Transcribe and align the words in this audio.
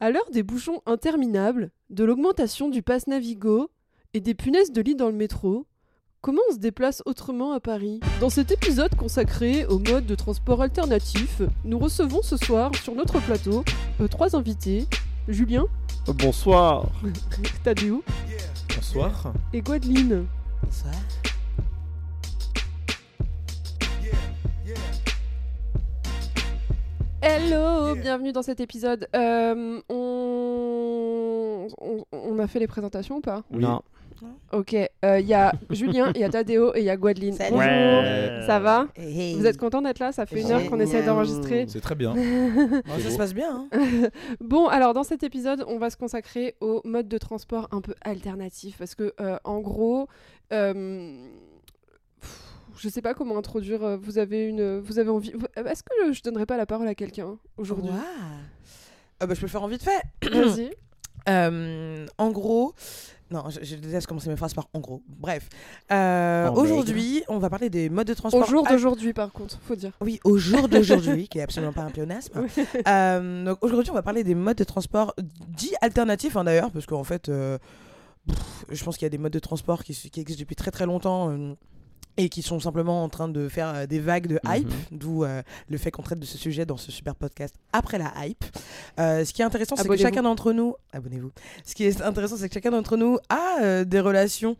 À 0.00 0.10
l'heure 0.10 0.30
des 0.30 0.42
bouchons 0.42 0.82
interminables, 0.86 1.70
de 1.90 2.04
l'augmentation 2.04 2.68
du 2.68 2.82
pass 2.82 3.06
Navigo 3.06 3.70
et 4.14 4.20
des 4.20 4.34
punaises 4.34 4.70
de 4.72 4.82
lit 4.82 4.94
dans 4.94 5.06
le 5.06 5.14
métro, 5.14 5.66
comment 6.20 6.42
on 6.50 6.54
se 6.54 6.58
déplace 6.58 7.02
autrement 7.06 7.52
à 7.52 7.60
Paris? 7.60 8.00
Dans 8.20 8.28
cet 8.28 8.50
épisode 8.52 8.94
consacré 8.94 9.64
au 9.66 9.78
mode 9.78 10.04
de 10.06 10.14
transport 10.14 10.60
alternatif, 10.60 11.40
nous 11.64 11.78
recevons 11.78 12.20
ce 12.22 12.36
soir 12.36 12.74
sur 12.76 12.94
notre 12.94 13.20
plateau 13.20 13.64
euh, 14.00 14.08
trois 14.08 14.36
invités 14.36 14.86
Julien, 15.28 15.64
Bonsoir. 16.06 16.86
Tadeo 17.64 18.04
Bonsoir. 18.76 19.32
et 19.52 19.60
Gwadeline. 19.62 20.26
Ça 20.70 20.90
Hello, 27.28 27.94
bienvenue 28.00 28.30
dans 28.32 28.42
cet 28.42 28.60
épisode. 28.60 29.08
Euh, 29.16 29.80
on... 29.88 31.66
on- 31.80 32.04
on 32.12 32.38
a 32.38 32.46
fait 32.46 32.58
les 32.60 32.66
présentations 32.68 33.16
ou 33.16 33.20
pas 33.20 33.42
Non. 33.50 33.82
Ok, 34.52 34.74
euh, 34.74 35.20
il 35.20 35.26
y 35.26 35.34
a 35.34 35.52
Julien, 35.70 36.10
il 36.14 36.20
y 36.22 36.24
a 36.24 36.30
Tadeo 36.30 36.74
et 36.74 36.78
il 36.80 36.84
y 36.84 36.90
a 36.90 36.96
Gwadeline. 36.96 37.34
Salut. 37.34 37.50
Bonjour, 37.56 37.68
Ouais. 37.68 38.42
ça 38.46 38.58
va 38.60 38.86
Hey. 38.96 39.34
Vous 39.34 39.44
êtes 39.44 39.58
content 39.58 39.82
d'être 39.82 39.98
là 39.98 40.10
Ça 40.12 40.24
fait 40.24 40.40
une 40.40 40.50
heure 40.52 40.64
qu'on 40.70 40.80
essaie 40.80 41.02
d'enregistrer. 41.04 41.66
C'est 41.68 41.80
très 41.80 41.94
bien. 41.96 42.14
Bon, 42.14 42.98
ça 43.02 43.10
se 43.10 43.18
passe 43.18 43.34
bien. 43.34 43.66
hein. 43.72 44.08
Bon, 44.40 44.68
alors 44.68 44.94
dans 44.94 45.02
cet 45.02 45.22
épisode, 45.22 45.64
on 45.68 45.78
va 45.78 45.90
se 45.90 45.96
consacrer 45.98 46.54
au 46.60 46.80
mode 46.84 47.08
de 47.08 47.18
transport 47.18 47.68
un 47.72 47.80
peu 47.82 47.94
alternatif 48.02 48.76
parce 48.78 48.94
que 48.94 49.12
euh, 49.20 49.36
en 49.44 49.60
gros, 49.60 50.08
euh, 50.52 51.14
je 52.78 52.88
sais 52.88 53.02
pas 53.02 53.14
comment 53.14 53.36
introduire. 53.38 53.82
euh, 53.84 53.96
Vous 53.96 54.18
avez 54.18 54.44
une, 54.46 54.78
vous 54.80 54.98
avez 54.98 55.10
envie. 55.10 55.32
vous- 55.32 55.46
Est-ce 55.68 55.82
que 55.82 56.12
je 56.12 56.22
donnerais 56.22 56.46
pas 56.46 56.56
la 56.56 56.66
parole 56.66 56.88
à 56.88 56.94
quelqu'un 56.94 57.38
aujourd'hui? 57.56 57.90
Ouah. 57.90 58.02
Ah 59.20 59.26
bah, 59.26 59.34
je 59.34 59.40
peux 59.40 59.46
le 59.46 59.50
faire 59.50 59.62
en 59.62 59.68
vite 59.68 59.82
fait. 59.82 60.02
Vas-y. 60.30 60.70
Euh, 61.28 62.06
en 62.18 62.30
gros, 62.30 62.72
non, 63.32 63.44
je, 63.50 63.58
je 63.64 63.74
déteste 63.76 64.06
commencer 64.06 64.28
mes 64.28 64.36
phrases 64.36 64.54
par 64.54 64.68
en 64.74 64.78
gros. 64.78 65.02
Bref, 65.08 65.48
Euh, 65.90 66.48
aujourd'hui, 66.52 67.24
on 67.28 67.38
va 67.38 67.50
parler 67.50 67.68
des 67.70 67.88
modes 67.90 68.06
de 68.06 68.14
transport. 68.14 68.42
Au 68.42 68.46
jour 68.48 68.64
d'aujourd'hui, 68.64 69.12
par 69.12 69.32
contre, 69.32 69.58
faut 69.66 69.74
dire. 69.74 69.92
Oui, 70.00 70.20
au 70.22 70.36
jour 70.36 70.68
d'aujourd'hui, 70.68 71.26
qui 71.28 71.38
est 71.38 71.42
absolument 71.42 71.72
pas 71.72 71.82
un 71.82 71.90
pléonasme. 71.90 72.46
Euh, 72.86 73.44
donc 73.44 73.58
aujourd'hui, 73.64 73.90
on 73.90 73.94
va 73.94 74.02
parler 74.02 74.22
des 74.22 74.36
modes 74.36 74.56
de 74.58 74.64
transport 74.64 75.14
dits 75.48 75.74
alternatifs, 75.80 76.36
hein, 76.36 76.44
d'ailleurs, 76.44 76.70
parce 76.70 76.86
qu'en 76.86 77.02
fait, 77.04 77.28
euh, 77.28 77.58
pff, 78.28 78.64
je 78.70 78.84
pense 78.84 78.96
qu'il 78.96 79.06
y 79.06 79.10
a 79.10 79.10
des 79.10 79.18
modes 79.18 79.32
de 79.32 79.38
transport 79.40 79.82
qui, 79.82 79.94
qui 79.94 80.20
existent 80.20 80.42
depuis 80.42 80.54
très 80.56 80.70
très 80.70 80.86
longtemps. 80.86 81.56
Et 82.16 82.28
qui 82.28 82.42
sont 82.42 82.60
simplement 82.60 83.04
en 83.04 83.08
train 83.08 83.28
de 83.28 83.48
faire 83.48 83.68
euh, 83.74 83.86
des 83.86 83.98
vagues 84.00 84.26
de 84.26 84.38
hype, 84.46 84.72
d'où 84.90 85.24
euh, 85.24 85.42
le 85.68 85.78
fait 85.78 85.90
qu'on 85.90 86.02
traite 86.02 86.18
de 86.18 86.24
ce 86.24 86.38
sujet 86.38 86.64
dans 86.64 86.76
ce 86.76 86.90
super 86.90 87.14
podcast 87.14 87.54
après 87.72 87.98
la 87.98 88.12
hype. 88.24 88.44
Euh, 88.98 89.24
ce 89.24 89.32
qui 89.32 89.42
est 89.42 89.44
intéressant, 89.44 89.76
c'est 89.76 89.86
que 89.88 89.96
chacun 89.96 90.22
d'entre 90.22 90.52
nous, 90.52 90.74
abonnez-vous. 90.92 91.30
Ce 91.64 91.74
qui 91.74 91.84
est 91.84 92.00
intéressant, 92.02 92.36
c'est 92.36 92.48
que 92.48 92.54
chacun 92.54 92.70
d'entre 92.70 92.96
nous 92.96 93.18
a 93.28 93.60
euh, 93.62 93.84
des 93.84 94.00
relations 94.00 94.56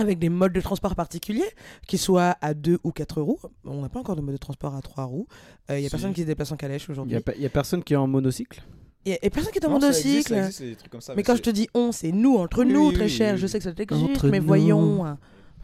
avec 0.00 0.18
des 0.20 0.28
modes 0.28 0.52
de 0.52 0.60
transport 0.60 0.94
particuliers, 0.94 1.50
qu'ils 1.88 1.98
soient 1.98 2.36
à 2.40 2.54
deux 2.54 2.78
ou 2.84 2.92
quatre 2.92 3.20
roues. 3.20 3.40
On 3.64 3.82
n'a 3.82 3.88
pas 3.88 3.98
encore 3.98 4.14
de 4.14 4.20
mode 4.20 4.34
de 4.34 4.38
transport 4.38 4.74
à 4.76 4.80
trois 4.80 5.04
roues. 5.04 5.26
Il 5.68 5.74
n'y 5.74 5.80
a 5.80 5.84
Si. 5.84 5.90
personne 5.90 6.12
qui 6.14 6.20
se 6.22 6.26
déplace 6.26 6.52
en 6.52 6.56
calèche 6.56 6.84
Il 6.88 6.92
aujourd'hui. 6.92 7.18
n'y 7.38 7.46
a, 7.46 7.50
personne 7.50 7.82
qui 7.82 7.94
est 7.94 7.96
en 7.96 8.06
monocycle? 8.06 8.62
Il 9.04 9.10
y 9.12 9.26
a 9.26 9.30
personne 9.30 9.50
qui 9.52 9.58
est 9.58 9.66
en 9.66 9.70
Non, 9.70 9.80
ça 9.80 9.88
existe, 9.88 10.30
monocycle. 10.30 10.34
ça 10.34 10.46
existe, 10.46 10.62
des 10.62 10.76
trucs 10.76 10.92
comme 10.92 11.00
ça, 11.00 11.14
mais 11.16 11.24
quand 11.24 11.34
je 11.34 11.42
te 11.42 11.50
dis 11.50 11.68
on, 11.74 11.90
c'est 11.90 12.12
nous, 12.12 12.36
entre 12.36 12.62
Oui, 12.64 12.72
nous, 12.72 12.88
oui, 12.88 12.94
très 12.94 13.04
oui, 13.04 13.10
cher. 13.10 13.34
oui, 13.34 13.40
Je 13.40 13.46
sais 13.48 13.58
que 13.58 13.64
ça 13.64 13.70
existe, 13.76 13.92
Entre 14.10 14.28
mais 14.28 14.38
nous. 14.38 14.46
voyons. 14.46 15.16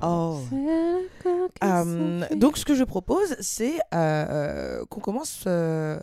Oh. 0.02 0.38
Euh, 0.52 2.20
Sophie. 2.22 2.36
donc, 2.36 2.58
ce 2.58 2.64
que 2.64 2.74
je 2.74 2.84
propose, 2.84 3.36
c'est 3.40 3.74
euh, 3.94 3.94
euh, 3.94 4.84
qu'on 4.86 5.00
commence 5.00 5.44
euh, 5.46 5.98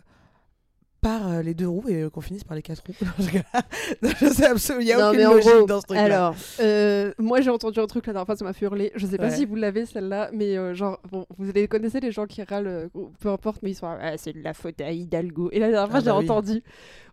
par 1.01 1.41
les 1.41 1.53
deux 1.53 1.67
roues 1.67 1.85
et 1.89 2.07
qu'on 2.11 2.21
finisse 2.21 2.43
par 2.43 2.55
les 2.55 2.61
quatre 2.61 2.83
roues. 2.85 2.93
Je 4.19 4.27
sais 4.27 4.45
absolument, 4.45 4.81
il 4.81 4.85
n'y 4.85 4.91
a 4.93 4.97
Non, 4.99 5.09
aucune 5.09 5.23
logique 5.23 5.51
gros, 5.51 5.65
dans 5.65 5.81
ce 5.81 5.85
truc-là. 5.87 6.03
Alors, 6.03 6.35
moi 7.17 7.41
j'ai 7.41 7.49
entendu 7.49 7.79
un 7.79 7.87
truc 7.87 8.05
la 8.07 8.13
dernière 8.13 8.25
fois, 8.27 8.35
ça 8.35 8.45
m'a 8.45 8.53
fait 8.53 8.65
hurler. 8.65 8.91
Je 8.95 9.07
sais 9.07 9.17
pas 9.17 9.25
Ouais. 9.25 9.35
si 9.35 9.45
vous 9.45 9.55
l'avez 9.55 9.85
celle-là, 9.87 10.29
mais 10.33 10.75
genre, 10.75 10.99
bon, 11.11 11.25
vous 11.37 11.51
les 11.51 11.67
connaissez 11.67 11.99
les 11.99 12.11
gens 12.11 12.27
qui 12.27 12.43
râlent, 12.43 12.89
peu 13.19 13.29
importe, 13.29 13.61
mais 13.63 13.71
ils 13.71 13.75
sont 13.75 13.87
ah, 13.87 14.15
c'est 14.17 14.33
de 14.33 14.43
la 14.43 14.53
faute 14.53 14.79
à 14.81 14.91
Hidalgo. 14.91 15.49
Et 15.51 15.59
la 15.59 15.69
dernière 15.71 15.89
fois, 15.89 15.97
Ah 15.97 16.01
j'ai 16.01 16.11
bah 16.11 16.17
oui. 16.19 16.25
entendu, 16.29 16.63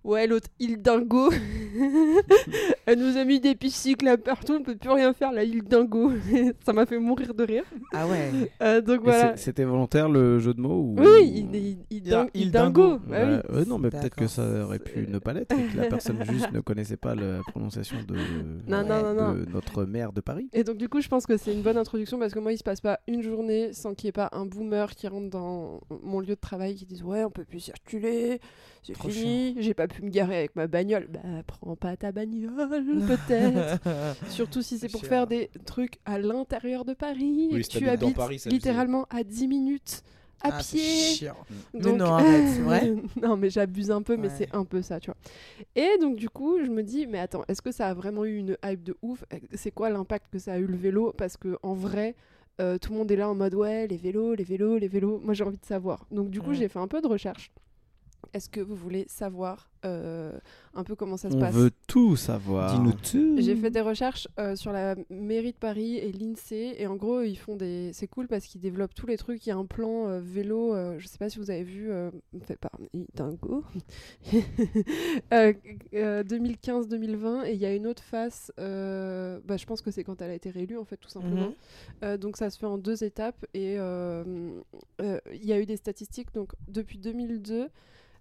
ouais, 0.04 0.26
l'autre 0.26 0.48
Hidalgo, 0.58 1.30
elle 2.86 2.98
nous 2.98 3.16
a 3.16 3.24
mis 3.24 3.40
des 3.40 3.54
pistes 3.54 3.76
cyclables 3.76 4.22
partout, 4.22 4.54
on 4.58 4.62
peut 4.62 4.76
plus 4.76 4.90
rien 4.90 5.12
faire, 5.12 5.32
la 5.32 5.44
Hidalgo. 5.44 6.12
ça 6.64 6.72
m'a 6.72 6.86
fait 6.86 6.98
mourir 6.98 7.34
de 7.34 7.44
rire. 7.44 7.64
Ah 7.92 8.06
ouais. 8.06 8.30
Euh, 8.60 8.80
donc 8.80 9.02
voilà. 9.02 9.36
C'était 9.36 9.64
volontaire 9.64 10.08
le 10.08 10.38
jeu 10.40 10.52
de 10.52 10.60
mots 10.60 10.80
ou... 10.80 10.96
Oui, 10.98 11.30
il, 11.52 11.54
il, 11.54 11.78
il, 11.90 12.26
Il- 12.34 12.50
dingo. 12.50 12.98
bah 13.06 13.42
oui. 13.52 13.64
Non, 13.68 13.78
mais 13.78 13.90
peut-être 13.90 14.16
que 14.16 14.26
ça 14.26 14.64
aurait 14.64 14.78
pu 14.78 15.06
ne 15.06 15.18
pas 15.18 15.32
l'être 15.32 15.52
et 15.52 15.62
que 15.72 15.76
la 15.76 15.86
personne 15.86 16.22
juste 16.28 16.50
ne 16.52 16.60
connaissait 16.60 16.96
pas 16.96 17.14
la 17.14 17.40
prononciation 17.46 17.96
de, 18.06 18.16
Non, 18.66 18.82
non, 18.84 19.02
non, 19.02 19.14
non. 19.14 19.34
de 19.34 19.44
notre 19.52 19.84
maire 19.84 20.12
de 20.12 20.20
Paris. 20.20 20.48
Et 20.52 20.64
donc 20.64 20.76
du 20.76 20.88
coup, 20.88 21.00
je 21.00 21.08
pense 21.08 21.24
que 21.26 21.36
c'est 21.36 21.52
une 21.52 21.62
bonne 21.62 21.76
introduction 21.76 22.18
parce 22.18 22.32
que 22.32 22.38
moi, 22.40 22.52
il 22.52 22.58
se 22.58 22.64
passe 22.64 22.80
pas 22.80 23.00
une 23.06 23.22
journée 23.22 23.72
sans 23.72 23.94
qu'il 23.94 24.06
n'y 24.06 24.10
ait 24.10 24.12
pas 24.12 24.28
un 24.32 24.46
boomer 24.46 24.90
qui 24.94 25.06
rentre 25.08 25.30
dans 25.30 25.80
mon 26.02 26.20
lieu 26.20 26.28
de 26.28 26.40
travail 26.40 26.74
qui 26.74 26.84
dise 26.86 27.02
ouais, 27.02 27.24
on 27.24 27.30
peut 27.30 27.44
plus 27.44 27.60
circuler, 27.60 28.40
c'est 28.82 28.96
fini, 28.96 29.56
j'ai 29.58 29.74
pas 29.74 29.87
pu 29.88 30.02
me 30.02 30.10
garer 30.10 30.36
avec 30.38 30.54
ma 30.56 30.66
bagnole. 30.66 31.08
Bah 31.08 31.20
prends 31.46 31.74
pas 31.76 31.96
ta 31.96 32.12
bagnole 32.12 32.52
peut-être. 33.06 33.80
Surtout 34.30 34.62
si 34.62 34.78
c'est 34.78 34.88
pour 34.90 35.04
faire 35.04 35.26
des 35.26 35.50
trucs 35.66 35.98
à 36.04 36.18
l'intérieur 36.18 36.84
de 36.84 36.94
Paris 36.94 37.48
Oui, 37.52 37.60
et 37.60 37.62
si 37.64 37.70
que 37.70 37.78
tu 37.78 37.88
habites 37.88 38.14
Paris, 38.16 38.42
littéralement 38.46 39.06
à 39.10 39.24
10 39.24 39.48
minutes 39.48 40.02
à 40.40 40.50
Ah, 40.52 40.62
c'est 40.62 40.76
pied. 40.76 40.84
chiant. 41.16 41.34
Mais 41.74 41.80
Donc- 41.80 41.98
non, 41.98 42.04
arrête, 42.14 42.48
c'est 42.54 42.60
vrai 42.60 42.94
non, 43.20 43.36
mais 43.36 43.50
j'abuse 43.50 43.90
un 43.90 44.02
peu, 44.02 44.16
mais 44.16 44.28
Ouais. 44.28 44.34
c'est 44.38 44.54
un 44.54 44.64
peu 44.64 44.82
ça, 44.82 45.00
tu 45.00 45.10
vois. 45.10 45.16
Et 45.74 45.98
donc, 46.00 46.14
du 46.14 46.28
coup, 46.30 46.58
je 46.64 46.70
me 46.70 46.84
dis, 46.84 47.08
mais 47.08 47.18
attends, 47.18 47.42
est-ce 47.48 47.60
que 47.60 47.72
ça 47.72 47.88
a 47.88 47.94
vraiment 47.94 48.24
eu 48.24 48.36
une 48.36 48.56
hype 48.64 48.84
de 48.84 48.96
ouf? 49.02 49.24
C'est 49.54 49.72
quoi 49.72 49.90
l'impact 49.90 50.26
que 50.30 50.38
ça 50.38 50.52
a 50.52 50.58
eu 50.58 50.66
le 50.66 50.76
vélo? 50.76 51.12
Parce 51.18 51.36
que 51.36 51.58
en 51.64 51.74
vrai, 51.74 52.14
euh, 52.60 52.78
tout 52.78 52.92
le 52.92 52.98
monde 52.98 53.10
est 53.10 53.16
là 53.16 53.28
en 53.28 53.34
mode, 53.34 53.54
ouais, 53.56 53.88
les 53.88 53.96
vélos, 53.96 54.34
les 54.34 54.44
vélos, 54.44 54.78
les 54.78 54.86
vélos. 54.86 55.20
Moi, 55.24 55.34
j'ai 55.34 55.42
envie 55.42 55.58
de 55.58 55.66
savoir. 55.66 56.06
Donc, 56.12 56.30
du 56.30 56.40
coup, 56.40 56.50
Ouais. 56.50 56.54
j'ai 56.54 56.68
fait 56.68 56.78
un 56.78 56.86
peu 56.88 57.00
de 57.00 57.08
recherche. 57.08 57.50
Est-ce 58.32 58.48
que 58.48 58.60
vous 58.60 58.76
voulez 58.76 59.06
savoir 59.08 59.70
euh, 59.84 60.32
un 60.74 60.84
peu 60.84 60.94
comment 60.94 61.16
ça 61.16 61.30
se 61.30 61.36
On 61.36 61.40
passe 61.40 61.54
veut 61.54 61.70
tout 61.86 62.16
savoir. 62.16 62.74
Dis-nous 62.74 62.92
tout. 62.92 63.36
j'ai 63.40 63.56
fait 63.56 63.70
des 63.70 63.80
recherches 63.80 64.28
euh, 64.38 64.54
sur 64.56 64.72
la 64.72 64.94
mairie 65.10 65.52
de 65.52 65.56
Paris 65.58 65.96
et 65.96 66.12
l'INSEE 66.12 66.74
et 66.78 66.86
en 66.86 66.96
gros 66.96 67.22
ils 67.22 67.36
font 67.36 67.56
des 67.56 67.90
c'est 67.92 68.06
cool 68.08 68.28
parce 68.28 68.44
qu'ils 68.46 68.60
développent 68.60 68.94
tous 68.94 69.06
les 69.06 69.16
trucs 69.16 69.44
il 69.46 69.48
y 69.50 69.52
a 69.52 69.56
un 69.56 69.66
plan 69.66 70.08
euh, 70.08 70.20
vélo 70.20 70.74
euh, 70.74 70.96
je 70.98 71.06
sais 71.06 71.18
pas 71.18 71.28
si 71.30 71.38
vous 71.38 71.50
avez 71.50 71.62
vu 71.64 71.90
euh, 71.90 72.10
fait 72.42 72.56
par 72.56 72.72
Dingo 73.14 73.64
euh, 75.32 75.52
euh, 75.94 76.22
2015-2020 76.24 77.46
et 77.46 77.52
il 77.52 77.58
y 77.60 77.66
a 77.66 77.74
une 77.74 77.86
autre 77.86 78.02
face 78.02 78.52
euh, 78.58 79.38
bah, 79.44 79.56
je 79.56 79.66
pense 79.66 79.80
que 79.82 79.90
c'est 79.90 80.04
quand 80.04 80.20
elle 80.22 80.30
a 80.30 80.34
été 80.34 80.50
réélue 80.50 80.76
en 80.78 80.84
fait 80.84 80.96
tout 80.96 81.08
simplement 81.08 81.28
Mhm. 81.48 81.54
euh, 82.04 82.16
donc 82.16 82.36
ça 82.36 82.50
se 82.50 82.58
fait 82.58 82.66
en 82.66 82.78
deux 82.78 83.04
étapes 83.04 83.44
et 83.54 83.76
euh, 83.78 84.24
euh, 85.00 85.18
il 85.32 85.44
y 85.44 85.52
a 85.52 85.60
eu 85.60 85.66
des 85.66 85.76
statistiques. 85.76 86.32
Donc 86.34 86.52
depuis 86.68 86.98
2002, 86.98 87.68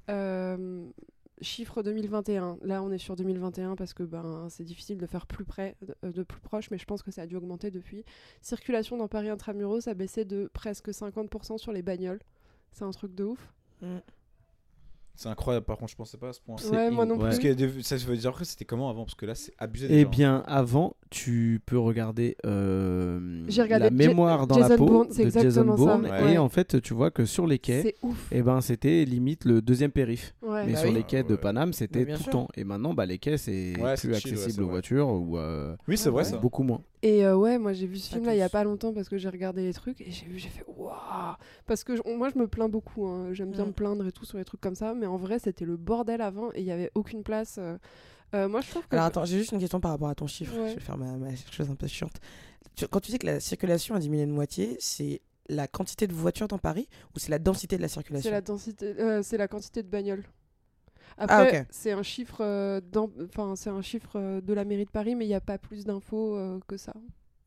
euh, 0.09 0.85
chiffre 1.41 1.83
2021. 1.83 2.57
Là 2.63 2.81
on 2.83 2.91
est 2.91 2.97
sur 2.97 3.15
2021 3.15 3.75
parce 3.75 3.93
que 3.93 4.03
ben 4.03 4.47
c'est 4.49 4.63
difficile 4.63 4.97
de 4.97 5.05
faire 5.05 5.27
plus 5.27 5.45
près, 5.45 5.75
de, 5.81 6.11
de 6.11 6.23
plus 6.23 6.41
proche, 6.41 6.69
mais 6.71 6.77
je 6.77 6.85
pense 6.85 7.03
que 7.03 7.11
ça 7.11 7.23
a 7.23 7.25
dû 7.25 7.35
augmenter 7.35 7.71
depuis. 7.71 8.03
Circulation 8.41 8.97
dans 8.97 9.07
Paris 9.07 9.29
intramuros, 9.29 9.87
a 9.87 9.93
baissé 9.93 10.25
de 10.25 10.49
presque 10.53 10.89
50% 10.89 11.57
sur 11.57 11.71
les 11.71 11.81
bagnoles. 11.81 12.19
C'est 12.71 12.85
un 12.85 12.91
truc 12.91 13.15
de 13.15 13.23
ouf. 13.23 13.53
Mm. 13.81 13.97
C'est 15.19 15.29
incroyable, 15.29 15.65
par 15.65 15.77
contre, 15.77 15.91
je 15.91 15.95
pensais 15.95 16.15
pas 16.15 16.29
à 16.29 16.33
ce 16.33 16.39
point. 16.39 16.57
Ouais, 16.71 16.91
moi 16.91 17.03
non 17.07 17.15
ouais. 17.15 17.21
Parce 17.21 17.39
plus. 17.39 17.55
que 17.55 17.81
ça 17.81 17.95
veut 17.97 18.15
dire 18.17 18.33
que 18.37 18.45
c'était 18.45 18.65
comment 18.65 18.87
avant? 18.91 19.03
Parce 19.03 19.15
que 19.15 19.25
là, 19.25 19.33
c'est 19.33 19.51
abusé. 19.57 19.87
Eh 19.89 20.05
bien, 20.05 20.43
avant, 20.45 20.95
tu 21.09 21.59
peux 21.65 21.79
regarder, 21.79 22.37
euh, 22.45 23.43
regardé 23.49 23.85
la 23.85 23.89
mémoire 23.89 24.45
dans 24.45 24.59
la 24.59 24.77
peau 24.77 24.85
Bourne, 24.85 25.07
de 25.09 25.29
Jason 25.31 25.65
ça. 25.65 25.75
Bourne. 25.75 26.05
Ouais. 26.05 26.33
Et 26.33 26.37
en 26.37 26.49
fait, 26.49 26.79
tu 26.83 26.93
vois 26.93 27.09
que 27.09 27.25
sur 27.25 27.47
les 27.47 27.57
quais, 27.57 27.95
eh 28.31 28.41
ben, 28.43 28.61
c'était 28.61 29.05
limite 29.05 29.45
le 29.45 29.59
deuxième 29.61 29.89
périph'. 29.91 30.35
Ouais. 30.43 30.65
Mais 30.67 30.73
Bah 30.73 30.79
sur 30.79 30.89
oui. 30.89 30.95
les 30.95 31.03
quais 31.03 31.23
de. 31.23 31.35
Paname, 31.35 31.73
c'était 31.73 32.05
tout 32.05 32.23
le 32.27 32.31
temps. 32.31 32.47
Et 32.55 32.63
maintenant, 32.63 32.93
bah, 32.93 33.07
les 33.07 33.17
quais, 33.17 33.37
c'est 33.37 33.73
Ouais, 33.81 33.95
plus 33.95 34.13
c'est 34.13 34.19
chill, 34.19 34.33
ouais, 34.33 34.37
accessible 34.41 34.61
aux 34.61 34.65
vrai. 34.67 34.73
voitures 34.73 35.07
ou 35.09 35.37
euh, 35.39 35.75
Oui, 35.87 35.97
c'est 35.97 36.09
vrai 36.11 36.25
ça. 36.25 36.37
beaucoup 36.37 36.61
moins. 36.61 36.81
Et 37.07 37.25
euh, 37.25 37.35
ouais, 37.37 37.57
moi 37.57 37.73
j'ai 37.73 37.87
vu 37.87 37.97
ce 37.97 38.09
Pas 38.09 38.15
film 38.15 38.25
là 38.25 38.35
il 38.35 38.39
y 38.39 38.41
a 38.41 38.49
pas 38.49 38.63
longtemps 38.63 38.93
parce 38.93 39.07
que 39.09 39.17
j'ai 39.17 39.29
regardé 39.29 39.63
les 39.63 39.73
trucs 39.73 40.01
et 40.01 40.11
j'ai 40.11 40.25
vu, 40.25 40.39
j'ai 40.39 40.49
fait 40.49 40.65
waouh 40.67 41.35
Parce 41.65 41.83
que 41.83 41.95
je- 41.95 42.01
moi 42.15 42.29
je 42.33 42.37
me 42.39 42.47
plains 42.47 42.69
beaucoup, 42.69 43.07
hein. 43.07 43.33
j'aime 43.33 43.51
bien 43.51 43.63
Mm. 43.63 43.67
me 43.67 43.73
plaindre 43.73 44.07
et 44.07 44.11
tout 44.11 44.25
sur 44.25 44.37
les 44.37 44.45
trucs 44.45 44.61
comme 44.61 44.75
ça, 44.75 44.93
mais 44.93 45.05
en 45.05 45.17
vrai 45.17 45.39
c'était 45.39 45.65
le 45.65 45.77
bordel 45.77 46.21
avant 46.21 46.49
et 46.53 46.59
il 46.61 46.65
y 46.65 46.71
avait 46.71 46.91
aucune 46.95 47.23
place. 47.23 47.57
euh. 47.59 47.77
Euh, 48.35 48.49
moi 48.49 48.59
je 48.61 48.69
trouve 48.69 48.85
que. 48.87 48.95
Alors 48.95 49.05
attends, 49.05 49.23
j'ai 49.25 49.37
juste 49.37 49.51
une 49.53 49.59
question 49.59 49.79
par 49.79 49.91
rapport 49.91 50.09
à 50.09 50.15
ton 50.15 50.27
chiffre. 50.27 50.53
Ouais. 50.59 50.69
Je 50.69 50.73
vais 50.75 50.81
faire 50.81 50.97
ma, 50.97 51.15
ma 51.15 51.29
chose 51.49 51.69
un 51.69 51.75
peu 51.75 51.87
chiante. 51.87 52.19
Tu- 52.75 52.87
quand 52.87 52.99
tu 52.99 53.11
dis 53.11 53.19
que 53.19 53.25
la 53.25 53.39
circulation 53.39 53.95
a 53.95 53.99
diminué 53.99 54.25
de 54.25 54.31
moitié, 54.31 54.75
c'est 54.79 55.21
la 55.49 55.65
quantité 55.67 56.07
de 56.07 56.13
voitures 56.13 56.49
dans 56.49 56.57
Paris 56.57 56.89
ou 57.15 57.19
c'est 57.19 57.29
la 57.29 57.39
densité 57.39 57.77
de 57.77 57.81
la 57.81 57.87
circulation 57.87 58.27
c'est 58.27 58.31
la 58.35 58.41
densité, 58.41 58.85
euh, 58.99 59.21
c'est 59.23 59.37
la 59.37 59.47
quantité 59.47 59.81
de 59.81 59.87
bagnoles. 59.87 60.25
Ah, 61.17 61.23
Après, 61.23 61.65
c'est 61.71 61.91
un 61.91 62.03
chiffre, 62.03 62.41
euh, 62.41 62.79
enfin 63.25 63.55
c'est 63.55 63.69
un 63.71 63.81
chiffre 63.81 64.11
euh, 64.15 64.41
de 64.41 64.53
la 64.53 64.65
mairie 64.65 64.85
de 64.85 64.91
Paris, 64.91 65.15
mais 65.15 65.25
il 65.25 65.29
n'y 65.29 65.33
a 65.33 65.41
pas 65.41 65.57
plus 65.57 65.83
d'infos 65.83 66.35
euh, 66.35 66.59
que 66.67 66.77
ça. 66.77 66.93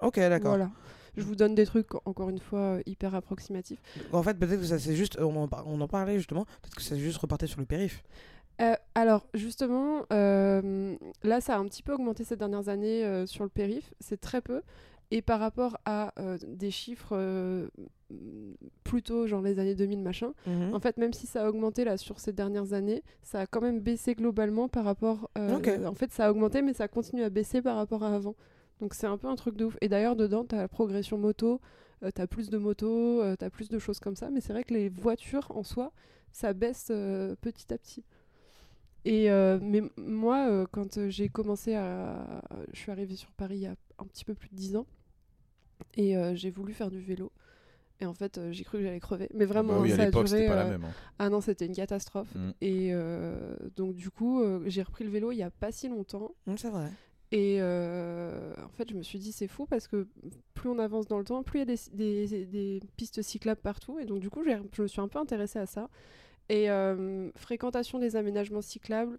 Ok, 0.00 0.17
d'accord. 0.17 0.56
Voilà. 0.56 0.70
Je 1.17 1.22
vous 1.22 1.37
donne 1.37 1.55
des 1.55 1.67
trucs 1.67 1.94
encore 2.06 2.31
une 2.31 2.38
fois 2.38 2.78
hyper 2.87 3.14
approximatifs. 3.14 3.81
En 4.12 4.22
fait, 4.22 4.34
peut-être 4.34 4.61
que 4.61 4.67
ça 4.67 4.78
c'est 4.78 4.94
juste, 4.94 5.19
on 5.20 5.44
en, 5.44 5.49
on 5.67 5.81
en 5.81 5.88
parlait 5.88 6.17
justement, 6.17 6.44
peut-être 6.44 6.76
que 6.76 6.82
ça 6.82 6.90
s'est 6.90 7.00
juste 7.00 7.19
reparté 7.19 7.46
sur 7.46 7.61
le 7.61 7.67
périph. 7.67 8.02
Euh, 8.61 8.75
alors 8.94 9.26
justement, 9.34 10.05
euh, 10.12 10.96
là 11.23 11.40
ça 11.40 11.56
a 11.56 11.58
un 11.58 11.64
petit 11.66 11.82
peu 11.82 11.94
augmenté 11.94 12.25
ces 12.25 12.37
dernières 12.37 12.69
années 12.69 13.05
euh, 13.05 13.26
sur 13.26 13.44
le 13.44 13.50
périph, 13.50 13.94
c'est 14.00 14.20
très 14.20 14.40
peu. 14.40 14.62
Et 15.11 15.23
par 15.23 15.40
rapport 15.40 15.76
à 15.84 16.12
des 16.46 16.70
chiffres 16.70 17.16
plutôt 18.85 19.27
genre 19.27 19.43
les 19.43 19.59
années 19.59 19.75
2000 19.75 20.03
machin, 20.03 20.33
Mhm. 20.47 20.75
en 20.75 20.81
fait 20.81 20.97
même 20.97 21.12
si 21.12 21.27
ça 21.27 21.45
a 21.45 21.49
augmenté 21.49 21.85
là 21.85 21.97
sur 21.97 22.19
ces 22.19 22.33
dernières 22.33 22.73
années, 22.73 23.03
ça 23.23 23.41
a 23.41 23.47
quand 23.47 23.61
même 23.61 23.81
baissé 23.81 24.15
globalement 24.15 24.69
par 24.69 24.85
rapport... 24.85 25.31
euh, 25.39 25.57
Ok. 25.57 25.71
En 25.87 25.95
fait 25.95 26.12
ça 26.12 26.27
a 26.27 26.31
augmenté 26.31 26.62
mais 26.62 26.73
ça 26.73 26.89
continue 26.89 27.23
à 27.23 27.31
baisser 27.31 27.62
par 27.62 27.77
rapport 27.77 28.03
à 28.03 28.15
avant. 28.15 28.35
Donc 28.81 28.95
c'est 28.95 29.07
un 29.07 29.17
peu 29.19 29.29
un 29.29 29.37
truc 29.37 29.57
de 29.57 29.67
ouf. 29.67 29.77
Et 29.81 29.89
d'ailleurs 29.89 30.17
dedans 30.17 30.45
tu 30.45 30.55
as 30.55 30.59
la 30.59 30.69
progression 30.69 31.19
moto, 31.19 31.61
tu 32.15 32.21
as 32.21 32.27
plus 32.27 32.51
de 32.51 32.59
motos, 32.59 33.23
tu 33.37 33.45
as 33.45 33.51
plus 33.51 33.69
de 33.69 33.79
choses 33.79 34.01
comme 34.01 34.17
ça. 34.17 34.31
Mais 34.31 34.41
c'est 34.41 34.53
vrai 34.53 34.65
que 34.65 34.75
les 34.75 34.89
voitures 34.89 35.47
en 35.55 35.62
soi, 35.62 35.93
ça 36.33 36.53
baisse 36.53 36.89
euh, 36.91 37.37
petit 37.41 37.73
à 37.73 37.79
petit. 37.79 38.05
Et 39.07 39.31
euh, 39.31 39.59
mais 39.62 39.83
moi, 39.97 40.47
euh, 40.51 40.67
quand 40.71 40.99
euh, 40.99 41.09
j'ai 41.09 41.29
commencé 41.31 41.75
à... 41.75 42.43
Je 42.73 42.79
suis 42.79 42.91
arrivée 42.93 43.17
sur 43.17 43.31
Paris 43.33 43.57
il 43.57 43.62
y 43.62 43.67
a 43.67 43.75
un 43.99 44.05
petit 44.05 44.25
peu 44.25 44.35
plus 44.35 44.49
de 44.51 44.55
10 44.57 44.77
ans. 44.77 44.87
Et 45.97 46.17
euh, 46.17 46.35
j'ai 46.35 46.51
voulu 46.51 46.73
faire 46.75 46.91
du 46.91 47.01
vélo. 47.01 47.33
Et 48.00 48.06
en 48.06 48.14
fait, 48.14 48.38
euh, 48.38 48.50
j'ai 48.50 48.64
cru 48.64 48.79
que 48.79 48.85
j'allais 48.85 48.99
crever. 49.00 49.29
Mais 49.35 49.44
vraiment, 49.44 49.75
Bah 49.75 49.81
oui, 49.82 49.93
à 49.93 49.97
ça 49.97 50.02
a 50.05 50.11
duré... 50.11 50.47
pas 50.47 50.55
la 50.55 50.67
euh, 50.67 50.70
même. 50.70 50.85
hein. 50.85 50.93
Ah 51.19 51.29
non, 51.29 51.41
c'était 51.41 51.67
une 51.67 51.75
catastrophe. 51.75 52.35
Mm. 52.35 52.50
Et 52.62 52.88
euh, 52.93 53.55
donc 53.76 53.94
du 53.94 54.11
coup, 54.11 54.41
euh, 54.41 54.62
j'ai 54.67 54.82
repris 54.82 55.05
le 55.05 55.11
vélo 55.11 55.32
il 55.32 55.37
y 55.37 55.43
a 55.43 55.50
pas 55.50 55.70
si 55.70 55.88
longtemps. 55.88 56.32
Mm, 56.47 56.56
C'est 56.56 56.70
vrai. 56.70 56.87
Et 57.32 57.58
euh, 57.61 58.52
en 58.64 58.70
fait, 58.70 58.88
je 58.91 58.94
me 58.97 59.02
suis 59.02 59.19
dit, 59.19 59.31
c'est 59.32 59.47
fou 59.49 59.67
parce 59.67 59.87
que 59.87 60.08
plus 60.55 60.69
on 60.69 60.79
avance 60.79 61.06
dans 61.06 61.19
le 61.19 61.25
temps, 61.25 61.43
plus 61.43 61.58
il 61.58 61.69
y 61.69 61.73
a 61.73 61.76
des, 61.93 62.26
des- 62.26 62.47
des 62.47 62.81
pistes 62.97 63.23
cyclables 63.23 63.61
partout. 63.61 63.99
Et 64.00 64.05
donc, 64.06 64.19
du 64.20 64.31
coup, 64.31 64.43
je 64.44 64.82
me 64.82 64.88
suis 64.88 65.00
un 65.00 65.06
peu 65.08 65.19
intéressée 65.19 65.58
à 65.61 65.67
ça. 65.67 65.88
Et 66.49 66.70
euh, 66.70 67.31
fréquentation 67.37 67.99
des 68.00 68.17
aménagements 68.17 68.62
cyclables, 68.62 69.19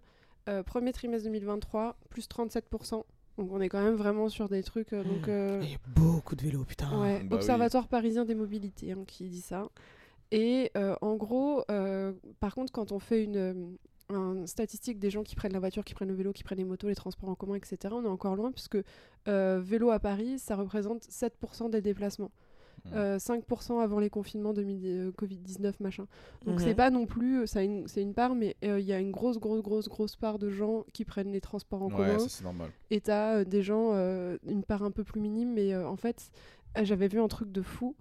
euh, 0.50 0.62
premier 0.62 0.92
trimestre 0.92 1.24
2023, 1.28 1.96
plus 2.10 2.28
37%. 2.28 3.04
Donc, 3.38 3.50
on 3.50 3.60
est 3.60 3.68
quand 3.68 3.82
même 3.82 3.94
vraiment 3.94 4.28
sur 4.28 4.48
des 4.48 4.62
trucs. 4.62 4.92
euh, 4.92 5.02
donc, 5.04 5.28
euh, 5.28 5.60
Il 5.62 5.70
y 5.70 5.74
a 5.74 5.78
beaucoup 5.88 6.36
de 6.36 6.42
vélos, 6.42 6.64
putain. 6.64 6.88
Ouais, 7.00 7.18
Bah 7.20 7.26
oui. 7.30 7.34
Observatoire 7.36 7.88
parisien 7.88 8.24
des 8.24 8.34
mobilités 8.34 8.92
hein, 8.92 9.04
qui 9.06 9.28
dit 9.28 9.40
ça. 9.40 9.68
Et 10.30 10.70
euh, 10.76 10.94
en 11.00 11.16
gros, 11.16 11.62
euh, 11.70 12.12
par 12.40 12.54
contre, 12.54 12.72
quand 12.72 12.92
on 12.92 12.98
fait 12.98 13.22
une, 13.24 13.36
euh, 13.36 13.54
un 14.10 14.46
statistique 14.46 14.98
des 14.98 15.10
gens 15.10 15.22
qui 15.22 15.34
prennent 15.34 15.52
la 15.52 15.58
voiture, 15.58 15.84
qui 15.84 15.94
prennent 15.94 16.08
le 16.08 16.14
vélo, 16.14 16.32
qui 16.32 16.42
prennent 16.42 16.58
les 16.58 16.64
motos, 16.64 16.88
les 16.88 16.94
transports 16.94 17.28
en 17.28 17.34
commun, 17.34 17.54
etc., 17.56 17.76
on 17.92 18.04
est 18.04 18.08
encore 18.08 18.36
loin, 18.36 18.50
puisque 18.52 18.78
euh, 19.28 19.60
vélo 19.62 19.90
à 19.90 19.98
Paris, 19.98 20.38
ça 20.38 20.56
représente 20.56 21.02
7% 21.04 21.70
des 21.70 21.80
déplacements. 21.82 22.30
Euh, 22.94 23.18
5% 23.18 23.78
avant 23.80 24.00
les 24.00 24.10
confinements 24.10 24.52
2000, 24.52 24.80
euh, 24.84 25.12
Covid-19, 25.12 25.74
machin. 25.80 26.06
Donc 26.46 26.60
c'est 26.60 26.74
pas 26.74 26.90
non 26.90 27.06
plus, 27.06 27.42
euh, 27.42 27.62
une- 27.62 27.86
c'est 27.86 28.02
une 28.02 28.12
part, 28.12 28.34
mais 28.34 28.56
euh, 28.64 28.80
il 28.80 28.86
y 28.86 28.92
a 28.92 28.98
une 28.98 29.12
grosse, 29.12 29.38
grosse, 29.38 29.62
grosse, 29.62 29.88
grosse 29.88 30.16
part 30.16 30.38
de 30.38 30.50
gens 30.50 30.84
qui 30.92 31.04
prennent 31.04 31.30
les 31.32 31.40
transports 31.40 31.82
en 31.82 31.86
Ouais, 31.90 31.96
commun. 31.96 32.18
ça 32.28 32.42
normal. 32.42 32.70
Et 32.90 33.00
t'as 33.00 33.36
euh, 33.38 33.44
des 33.44 33.62
gens, 33.62 33.90
euh, 33.92 34.36
une 34.46 34.64
part 34.64 34.82
un 34.82 34.90
peu 34.90 35.04
plus 35.04 35.20
minime, 35.20 35.52
mais 35.54 35.72
euh, 35.72 35.88
en 35.88 35.96
fait, 35.96 36.30
j'avais 36.82 37.06
vu 37.08 37.20
un 37.20 37.28
truc 37.28 37.52
de 37.52 37.62
fou. 37.62 37.94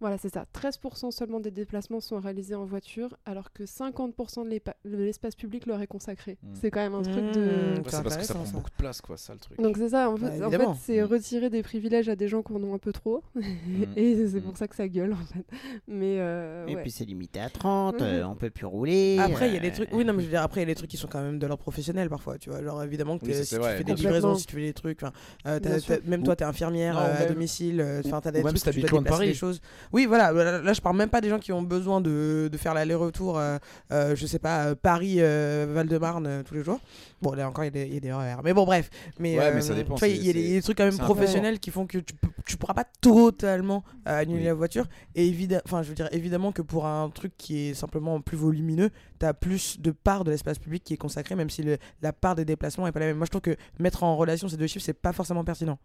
Voilà, 0.00 0.18
c'est 0.18 0.32
ça. 0.32 0.44
13% 0.52 1.10
seulement 1.12 1.40
des 1.40 1.50
déplacements 1.50 2.00
sont 2.00 2.18
réalisés 2.20 2.54
en 2.54 2.64
voiture, 2.64 3.16
alors 3.24 3.52
que 3.52 3.62
50% 3.64 4.44
de 4.44 4.60
l'espace 4.96 5.34
public 5.34 5.66
leur 5.66 5.80
est 5.80 5.86
consacré. 5.86 6.36
Mm. 6.42 6.48
C'est 6.60 6.70
quand 6.70 6.80
même 6.80 6.94
un 6.94 7.02
truc 7.02 7.24
Mm. 7.24 7.32
de... 7.32 7.40
Ouais, 7.40 7.82
C'est 7.86 7.96
c'est 7.96 8.02
parce 8.02 8.16
que 8.16 8.24
ça 8.24 8.34
prend 8.34 8.44
ça. 8.44 8.52
beaucoup 8.52 8.70
de 8.70 8.74
place, 8.76 9.00
quoi, 9.00 9.16
ça 9.16 9.32
le 9.32 9.38
truc. 9.38 9.58
Donc 9.60 9.76
c'est 9.76 9.90
ça, 9.90 10.10
en 10.10 10.14
Bah, 10.18 10.30
fait, 10.30 10.44
en 10.44 10.50
fait, 10.50 10.66
c'est 10.80 11.00
Mm. 11.00 11.04
retirer 11.06 11.50
des 11.50 11.62
privilèges 11.62 12.08
à 12.08 12.16
des 12.16 12.28
gens 12.28 12.42
qui 12.42 12.52
en 12.52 12.62
ont 12.62 12.74
un 12.74 12.78
peu 12.78 12.92
trop, 12.92 13.22
et 13.96 14.26
c'est 14.26 14.40
pour 14.40 14.56
ça 14.56 14.68
que 14.68 14.76
ça 14.76 14.88
gueule, 14.88 15.12
en 15.12 15.16
fait. 15.32 15.44
Mais 15.86 16.16
euh, 16.18 16.66
Et 16.66 16.74
ouais. 16.76 16.82
puis 16.82 16.90
c'est 16.90 17.04
limité 17.04 17.40
à 17.40 17.48
30, 17.48 17.94
Mhm. 18.00 18.02
euh, 18.02 18.28
on 18.28 18.34
peut 18.34 18.50
plus 18.50 18.66
rouler. 18.66 19.18
Après, 19.20 19.48
il 19.48 19.54
y 19.54 19.56
a 19.56 19.60
des 19.60 19.70
trucs. 19.72 19.88
Oui, 19.92 20.04
non, 20.04 20.12
mais 20.12 20.20
je 20.20 20.26
veux 20.26 20.32
dire, 20.32 20.42
après, 20.42 20.60
il 20.60 20.64
y 20.64 20.70
a 20.70 20.72
des 20.72 20.74
trucs 20.74 20.90
qui 20.90 20.96
sont 20.96 21.08
quand 21.08 21.22
même 21.22 21.38
de 21.38 21.46
l'ordre 21.46 21.62
professionnel 21.62 22.08
parfois, 22.10 22.36
tu 22.38 22.50
vois. 22.50 22.62
Genre, 22.62 22.82
évidemment, 22.82 23.18
que 23.18 23.26
Oui, 23.26 23.34
si 23.44 23.54
tu 23.56 23.62
fais 23.62 23.84
des 23.84 23.94
livraisons, 23.94 24.34
si 24.34 24.46
tu 24.46 24.56
fais 24.56 24.62
des 24.62 24.74
trucs, 24.74 25.00
euh, 25.46 25.60
même 26.04 26.22
toi, 26.22 26.36
t'es 26.36 26.44
infirmière 26.44 26.98
euh, 26.98 27.22
à 27.22 27.26
domicile, 27.26 27.80
euh, 27.80 28.02
enfin, 28.04 28.20
t'as 28.20 28.30
des 28.32 28.40
ou 28.40 28.44
même 28.44 28.54
trucs 28.54 28.58
si 28.62 28.68
où 28.68 28.72
tu 28.72 28.80
t'habites 28.80 28.90
dois 28.90 28.90
loin 28.90 29.00
de 29.00 29.04
déplacer 29.04 29.18
Paris. 29.20 29.28
des 29.28 29.34
choses. 29.34 29.60
Oui, 29.92 30.06
voilà, 30.06 30.32
là, 30.32 30.60
là, 30.60 30.72
je 30.72 30.80
parle 30.80 30.96
même 30.96 31.08
pas 31.10 31.20
des 31.20 31.28
gens 31.28 31.38
qui 31.38 31.52
ont 31.52 31.62
besoin 31.62 32.00
de, 32.00 32.48
de 32.50 32.56
faire 32.58 32.74
l'aller-retour, 32.74 33.38
euh, 33.38 33.58
euh, 33.92 34.16
je 34.16 34.26
sais 34.26 34.38
pas, 34.38 34.66
euh, 34.66 34.74
Paris-Val-de-Marne 34.74 36.26
euh, 36.26 36.42
tous 36.42 36.54
les 36.54 36.62
jours. 36.64 36.80
Bon, 37.22 37.32
là 37.32 37.48
encore, 37.48 37.64
il 37.64 37.68
y, 37.68 37.68
a 37.68 37.70
des- 37.70 37.86
il 37.86 37.94
y 37.94 37.96
a 37.96 38.00
des 38.00 38.12
RER. 38.12 38.36
Mais 38.44 38.52
bon, 38.52 38.64
bref. 38.64 38.90
Mais, 39.18 39.38
Ouais, 39.38 39.44
euh, 39.46 39.52
mais 39.54 39.60
ça 39.60 39.74
dépend, 39.74 39.96
Il 40.02 40.24
y 40.26 40.30
a 40.30 40.32
des, 40.32 40.62
trucs 40.62 40.76
quand 40.78 40.84
même 40.84 40.98
professionnels 40.98 41.58
qui 41.60 41.70
font 41.70 41.86
que 41.86 41.98
tu, 41.98 42.14
tu 42.46 42.56
pourras 42.56 42.74
pas 42.74 42.84
totalement 43.00 43.82
euh, 44.08 44.20
annuler 44.20 44.40
Oui. 44.40 44.44
la 44.46 44.54
voiture. 44.54 44.86
Et 45.14 45.26
évidemment, 45.26 45.62
enfin, 45.66 45.82
je 45.82 45.88
veux 45.88 45.94
dire, 45.94 46.08
évidemment 46.12 46.52
que 46.52 46.62
pour 46.62 46.86
un 46.86 47.08
truc 47.10 47.32
qui 47.38 47.68
est 47.68 47.74
simplement 47.74 48.20
plus 48.20 48.36
volumineux, 48.36 48.90
tu 49.20 49.26
as 49.26 49.32
plus 49.34 49.80
de 49.80 49.90
part 49.90 50.24
de 50.24 50.30
l'espace 50.30 50.58
public 50.58 50.84
qui 50.84 50.94
est 50.94 50.98
consacré, 50.98 51.34
même 51.34 51.50
si 51.50 51.62
le- 51.62 51.78
la 52.02 52.12
part 52.12 52.34
des 52.34 52.44
déplacements 52.44 52.86
est 52.86 52.92
pas 52.92 53.00
la 53.00 53.06
même. 53.06 53.16
Moi, 53.16 53.26
je 53.26 53.30
trouve 53.30 53.42
que 53.42 53.56
mettre 53.78 54.02
en 54.02 54.16
relation 54.16 54.48
ces 54.48 54.56
deux 54.56 54.66
chiffres, 54.66 54.84
c'est 54.84 54.92
pas 54.92 55.12
forcément 55.12 55.44
pertinent. 55.44 55.78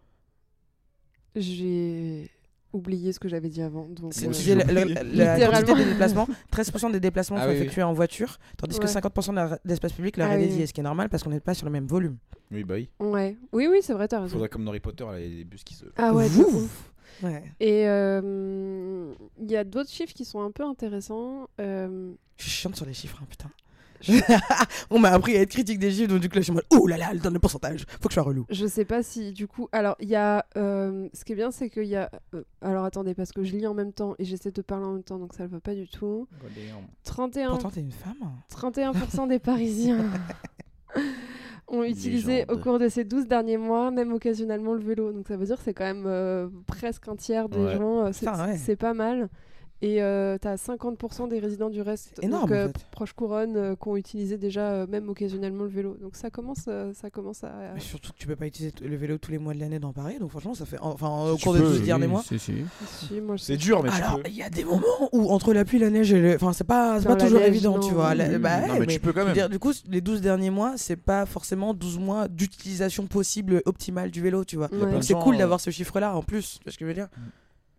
J'ai 1.36 2.28
oublié 2.72 3.12
ce 3.12 3.20
que 3.20 3.28
j'avais 3.28 3.48
dit 3.48 3.62
avant. 3.62 3.86
Donc, 3.88 4.14
C'est 4.14 4.26
euh, 4.28 4.54
la, 4.56 4.64
la- 4.64 4.84
la- 4.84 4.84
la 4.84 5.02
Littéralement. 5.34 5.50
quantité 5.66 5.84
des 5.84 5.90
déplacements, 5.90 6.28
13% 6.52 6.92
des 6.92 7.00
déplacements 7.00 7.36
Ah 7.38 7.42
sont 7.42 7.48
oui, 7.48 7.54
oui. 7.54 7.60
effectués 7.60 7.82
en 7.82 7.92
voiture, 7.92 8.38
tandis 8.56 8.78
que 8.78 8.84
Ouais. 8.86 8.90
50% 8.90 9.34
de 9.52 9.58
l'espace 9.64 9.92
public 9.92 10.16
leur 10.16 10.28
Ah 10.30 10.34
est 10.36 10.42
oui. 10.42 10.48
dédié, 10.48 10.66
ce 10.66 10.72
qui 10.72 10.80
est 10.80 10.84
normal 10.84 11.08
parce 11.08 11.22
qu'on 11.22 11.30
n'est 11.30 11.40
pas 11.40 11.54
sur 11.54 11.66
le 11.66 11.72
même 11.72 11.86
volume. 11.86 12.16
Oui, 12.50 12.64
bah 12.64 12.74
oui. 12.74 12.88
Ouais. 13.00 13.36
Oui, 13.52 13.68
oui, 13.70 13.78
c'est 13.82 13.92
vrai, 13.92 14.08
t'as 14.08 14.20
raison. 14.20 14.32
Faudrait 14.34 14.48
comme 14.48 14.64
dans 14.64 14.70
Harry 14.70 14.80
Potter, 14.80 15.04
là, 15.04 15.20
il 15.20 15.30
y 15.30 15.34
a 15.34 15.38
des 15.38 15.44
bus 15.44 15.62
qui 15.64 15.74
se. 15.74 15.84
Ah 15.96 16.12
ouais, 16.14 16.26
ouf. 16.36 16.92
Ouais. 17.22 17.42
Et 17.60 17.86
euh, 17.88 19.12
il 19.40 19.50
y 19.50 19.56
a 19.56 19.64
d'autres 19.64 19.90
chiffres 19.90 20.14
qui 20.14 20.24
sont 20.24 20.40
un 20.40 20.50
peu 20.50 20.64
intéressants. 20.64 21.48
Euh, 21.60 22.12
Je 22.36 22.42
suis 22.44 22.52
chiante 22.52 22.76
sur 22.76 22.86
les 22.86 22.94
chiffres, 22.94 23.18
hein, 23.22 23.26
putain. 23.28 23.50
On 24.90 24.98
m'a 24.98 25.10
appris 25.10 25.36
à 25.36 25.42
être 25.42 25.50
critique 25.50 25.78
des 25.78 25.90
chiffres, 25.90 26.08
donc 26.08 26.20
du 26.20 26.28
coup 26.28 26.36
là 26.36 26.40
je 26.40 26.44
suis 26.44 26.50
en 26.52 26.54
mode 26.54 26.66
oh 26.70 26.86
là 26.86 26.96
là, 26.96 27.12
le 27.12 27.18
dernier 27.20 27.38
pourcentage, 27.38 27.84
faut 28.00 28.08
que 28.08 28.10
je 28.10 28.14
sois 28.14 28.22
relou. 28.22 28.46
je 28.50 28.66
sais 28.66 28.84
pas 28.84 29.02
si 29.02 29.32
du 29.32 29.46
coup. 29.46 29.68
Alors, 29.72 29.96
il 30.00 30.08
y 30.08 30.16
a. 30.16 30.46
euh, 30.56 31.08
ce 31.12 31.24
qui 31.24 31.32
est 31.32 31.36
bien, 31.36 31.50
c'est 31.50 31.68
qu'il 31.70 31.84
y 31.84 31.96
a. 31.96 32.10
euh, 32.34 32.42
alors, 32.62 32.84
attendez, 32.84 33.14
parce 33.14 33.32
que 33.32 33.44
je 33.44 33.54
lis 33.56 33.66
en 33.66 33.74
même 33.74 33.92
temps 33.92 34.14
et 34.18 34.24
j'essaie 34.24 34.50
de 34.50 34.62
parler 34.62 34.86
en 34.86 34.92
même 34.94 35.02
temps, 35.02 35.18
donc 35.18 35.34
ça 35.34 35.42
ne 35.44 35.48
va 35.48 35.60
pas 35.60 35.74
du 35.74 35.88
tout. 35.88 36.26
31, 37.04 37.48
Pourtant 37.50 37.70
t'es 37.70 37.80
une 37.80 37.92
femme. 37.92 38.14
31% 38.54 39.28
des 39.28 39.38
Parisiens 39.38 40.04
ont 41.68 41.84
utilisé 41.84 42.44
au 42.48 42.58
cours 42.58 42.78
de 42.78 42.88
ces 42.88 43.04
12 43.04 43.26
derniers 43.28 43.56
mois, 43.58 43.90
même 43.90 44.12
occasionnellement, 44.12 44.74
le 44.74 44.80
vélo. 44.80 45.12
Donc, 45.12 45.28
ça 45.28 45.36
veut 45.36 45.46
dire 45.46 45.56
que 45.56 45.62
c'est 45.62 45.74
quand 45.74 45.84
même 45.84 46.04
euh, 46.06 46.48
presque 46.66 47.06
un 47.08 47.16
tiers 47.16 47.48
des 47.48 47.58
Ouais. 47.58 47.76
gens. 47.76 48.06
euh, 48.06 48.10
c'est 48.12 48.26
Putain, 48.26 48.46
ouais. 48.48 48.56
c'est 48.56 48.76
pas 48.76 48.94
mal. 48.94 49.28
Et 49.82 50.02
euh, 50.02 50.36
t'as 50.38 50.56
50% 50.56 51.28
des 51.30 51.38
résidents 51.38 51.70
du 51.70 51.80
reste, 51.80 52.10
C'est 52.16 52.24
énorme, 52.24 52.42
donc, 52.42 52.50
euh, 52.52 52.64
en 52.64 52.66
fait. 52.68 52.86
proche 52.90 53.14
couronne, 53.14 53.56
euh, 53.56 53.74
qui 53.76 53.88
ont 53.88 53.96
utilisé 53.96 54.36
déjà 54.36 54.72
euh, 54.72 54.86
même 54.86 55.08
occasionnellement 55.08 55.64
le 55.64 55.70
vélo. 55.70 55.96
Donc 56.02 56.16
ça 56.16 56.28
commence, 56.28 56.66
euh, 56.68 56.92
ça 56.92 57.08
commence 57.08 57.44
à. 57.44 57.50
Mais 57.74 57.80
surtout 57.80 58.12
que 58.12 58.18
tu 58.18 58.26
peux 58.26 58.36
pas 58.36 58.46
utiliser 58.46 58.74
le 58.84 58.94
vélo 58.96 59.16
tous 59.16 59.30
les 59.30 59.38
mois 59.38 59.54
de 59.54 59.58
l'année 59.60 59.78
dans 59.78 59.94
Paris, 59.94 60.18
donc 60.20 60.30
franchement 60.32 60.52
ça 60.52 60.66
fait 60.66 60.76
enfin 60.82 61.08
au 61.30 61.38
cours 61.38 61.54
tu 61.54 61.60
des 61.60 61.64
peux, 61.64 61.70
12 61.72 61.82
derniers 61.82 62.08
mois. 62.08 62.22
Si, 62.22 62.38
si. 62.38 62.52
C'est 63.38 63.56
dur, 63.56 63.82
mais 63.82 63.88
tu 63.88 63.96
Alors 63.96 64.20
il 64.26 64.34
y 64.34 64.42
a 64.42 64.50
des 64.50 64.64
moments 64.64 64.82
où 65.12 65.30
entre 65.30 65.54
la 65.54 65.64
pluie, 65.64 65.78
la 65.78 65.88
neige 65.88 66.12
et 66.12 66.20
le 66.20 66.34
enfin 66.34 66.52
c'est 66.52 66.64
pas 66.64 67.00
pas 67.00 67.08
la 67.08 67.16
toujours 67.16 67.38
neige, 67.40 67.48
évident, 67.48 67.78
non. 67.78 67.80
tu 67.88 67.94
vois. 67.94 68.14
La- 68.14 68.28
Oui, 68.28 68.36
bah 68.38 68.60
ouais, 68.60 68.68
non, 68.68 68.74
mais, 68.80 68.86
tu 68.86 69.00
peux 69.00 69.14
quand 69.14 69.24
même. 69.24 69.32
dire, 69.32 69.48
du 69.48 69.58
coup, 69.58 69.72
les 69.88 70.02
12 70.02 70.20
derniers 70.20 70.50
mois, 70.50 70.74
c'est 70.76 70.96
pas 70.96 71.24
forcément 71.24 71.72
12 71.72 71.98
mois 71.98 72.28
d'utilisation 72.28 73.06
possible 73.06 73.62
optimale 73.64 74.10
du 74.10 74.20
vélo, 74.20 74.44
tu 74.44 74.56
vois. 74.56 74.68
Ouais. 74.72 75.00
c'est 75.00 75.14
cool 75.14 75.38
d'avoir 75.38 75.58
ce 75.58 75.70
chiffre-là 75.70 76.14
en 76.14 76.22
plus, 76.22 76.58
tu 76.58 76.64
vois 76.64 76.72
ce 76.72 76.76
que 76.78 76.84
je 76.84 76.88
veux 76.88 76.94
dire 76.94 77.08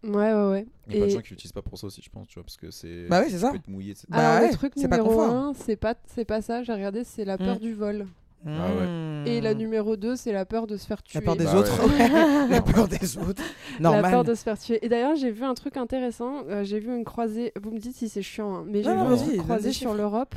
Ouais, 0.03 0.33
ouais, 0.33 0.49
ouais. 0.49 0.65
Il 0.87 0.95
y 0.95 0.97
a 0.97 0.99
pas 1.01 1.05
de 1.05 1.11
Et- 1.11 1.13
gens 1.13 1.21
qui 1.21 1.29
l'utilisent 1.31 1.51
pas 1.53 1.61
pour 1.61 1.77
ça 1.77 1.87
aussi, 1.87 2.01
je 2.01 2.09
pense, 2.09 2.27
tu 2.27 2.35
vois, 2.35 2.43
parce 2.43 2.57
que 2.57 2.71
c'est. 2.71 3.07
Bah 3.07 3.21
oui, 3.23 3.31
c'est 3.31 3.37
ça. 3.39 3.49
peux 3.51 3.57
être 3.57 3.67
mouillé, 3.67 3.91
etc. 3.91 4.07
Bah 4.09 4.17
Alors 4.17 4.41
ouais, 4.43 4.51
le 4.51 4.57
truc 4.57 4.73
c'est 4.75 4.87
pas 4.87 4.97
numéro 4.97 5.15
confort. 5.15 5.35
1, 5.35 5.53
c'est 5.53 5.75
pas, 5.75 5.93
c'est 6.07 6.25
pas 6.25 6.41
ça, 6.41 6.63
j'ai 6.63 6.73
regardé, 6.73 7.03
c'est 7.03 7.23
la 7.25 7.37
peur 7.37 7.55
Mm. 7.55 7.59
du 7.59 7.73
vol. 7.73 8.07
Ah 8.43 8.49
ouais. 8.49 9.29
Et 9.29 9.39
la 9.41 9.53
numéro 9.53 9.95
2, 9.95 10.15
c'est 10.15 10.31
la 10.31 10.45
peur 10.45 10.65
de 10.65 10.75
se 10.75 10.87
faire 10.87 11.03
tuer. 11.03 11.19
La 11.19 11.25
peur 11.25 11.35
des 11.35 11.45
Bah 11.45 11.55
autres. 11.57 11.87
ouais. 11.87 12.09
la 12.49 12.61
peur 12.63 12.87
des 12.87 13.17
autres. 13.19 13.43
La 13.79 13.91
Normal. 13.91 14.11
peur 14.11 14.23
de 14.23 14.33
se 14.33 14.41
faire 14.41 14.57
tuer. 14.57 14.83
Et 14.83 14.89
d'ailleurs, 14.89 15.15
j'ai 15.15 15.29
vu 15.29 15.43
un 15.43 15.53
truc 15.53 15.77
intéressant. 15.77 16.37
euh, 16.49 16.63
j'ai 16.63 16.79
vu 16.79 16.91
une 16.95 17.03
croisée. 17.03 17.53
Vous 17.61 17.69
me 17.69 17.77
dites 17.77 17.95
si 17.95 18.09
c'est 18.09 18.23
chiant, 18.23 18.55
hein, 18.55 18.63
mais 18.65 18.81
j'ai 18.81 18.91
vu 18.95 19.35
une 19.35 19.43
croisée 19.43 19.71
sur 19.71 19.93
l'Europe 19.93 20.33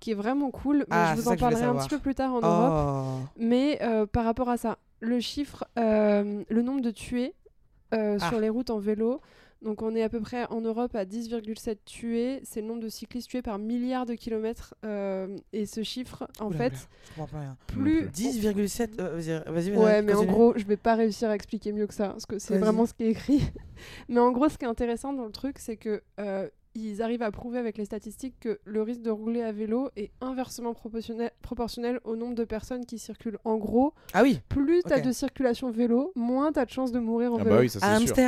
qui 0.00 0.10
est 0.10 0.14
vraiment 0.14 0.50
cool. 0.50 0.78
Mais 0.78 0.84
Ah, 0.90 1.12
je 1.14 1.20
vous 1.20 1.28
en 1.28 1.36
parlerai 1.36 1.62
un 1.62 1.76
petit 1.76 1.88
peu 1.88 2.00
plus 2.00 2.16
tard 2.16 2.34
en 2.34 2.40
Europe. 2.40 3.20
Oh. 3.22 3.26
Mais 3.38 3.78
euh, 3.80 4.06
par 4.06 4.24
rapport 4.24 4.48
à 4.48 4.56
ça, 4.56 4.78
le 4.98 5.20
chiffre, 5.20 5.64
euh, 5.78 6.42
le 6.48 6.62
nombre 6.62 6.80
de 6.80 6.90
tués 6.90 7.32
euh, 7.94 8.18
Ah. 8.20 8.28
sur 8.28 8.40
les 8.40 8.48
routes 8.48 8.70
en 8.70 8.78
vélo. 8.78 9.20
Donc 9.62 9.80
on 9.80 9.94
est 9.96 10.02
à 10.02 10.08
peu 10.10 10.20
près 10.20 10.44
en 10.50 10.60
Europe 10.60 10.94
à 10.94 11.04
10,7 11.06 11.78
tués. 11.86 12.40
C'est 12.44 12.60
le 12.60 12.66
nombre 12.66 12.82
de 12.82 12.88
cyclistes 12.90 13.30
tués 13.30 13.40
par 13.42 13.58
milliard 13.58 14.04
de 14.04 14.14
kilomètres. 14.14 14.74
euh, 14.84 15.34
et 15.52 15.64
ce 15.64 15.82
chiffre, 15.82 16.28
en 16.40 16.48
Oula, 16.48 16.58
fait, 16.58 16.66
oula, 16.66 16.76
je 17.04 17.08
comprends 17.16 17.26
pas 17.26 17.40
rien. 17.40 17.56
plus... 17.66 18.02
10,7. 18.08 19.00
euh, 19.00 19.16
vas-y, 19.16 19.70
vas-y. 19.70 19.76
Ouais, 19.76 20.02
mais 20.02 20.12
en 20.14 20.24
gros, 20.24 20.52
je 20.56 20.64
vais 20.66 20.76
pas 20.76 20.94
réussir 20.94 21.30
à 21.30 21.34
expliquer 21.34 21.72
mieux 21.72 21.86
que 21.86 21.94
ça, 21.94 22.08
parce 22.08 22.26
que 22.26 22.38
c'est 22.38 22.58
vraiment 22.58 22.84
ce 22.86 22.92
qui 22.92 23.04
est 23.04 23.10
écrit. 23.10 23.40
mais 24.08 24.20
en 24.20 24.30
gros, 24.30 24.48
ce 24.50 24.58
qui 24.58 24.66
est 24.66 24.68
intéressant 24.68 25.14
dans 25.14 25.24
le 25.24 25.32
truc, 25.32 25.58
c'est 25.58 25.76
que 25.78 26.02
euh, 26.20 26.48
ils 26.76 27.02
arrivent 27.02 27.22
à 27.22 27.30
prouver 27.30 27.58
avec 27.58 27.78
les 27.78 27.84
statistiques 27.84 28.34
que 28.40 28.58
le 28.64 28.82
risque 28.82 29.02
de 29.02 29.10
rouler 29.10 29.42
à 29.42 29.52
vélo 29.52 29.90
est 29.96 30.10
inversement 30.20 30.74
proportionnel, 30.74 31.30
proportionnel 31.42 32.00
au 32.04 32.16
nombre 32.16 32.34
de 32.34 32.44
personnes 32.44 32.84
qui 32.86 32.98
circulent. 32.98 33.38
En 33.44 33.56
gros, 33.56 33.92
Ah 34.12 34.22
oui, 34.22 34.40
plus 34.48 34.82
tu 34.86 34.92
as 34.92 34.98
Ok. 34.98 35.04
de 35.04 35.12
circulation 35.12 35.70
vélo, 35.70 36.12
moins 36.14 36.52
tu 36.52 36.58
as 36.58 36.64
de 36.64 36.70
chances 36.70 36.92
de 36.92 36.98
mourir 36.98 37.32
en 37.32 37.36
Ah 37.38 37.44
vélo. 37.44 37.56
bah 37.56 37.60
oui, 37.62 37.68
ça. 37.70 37.78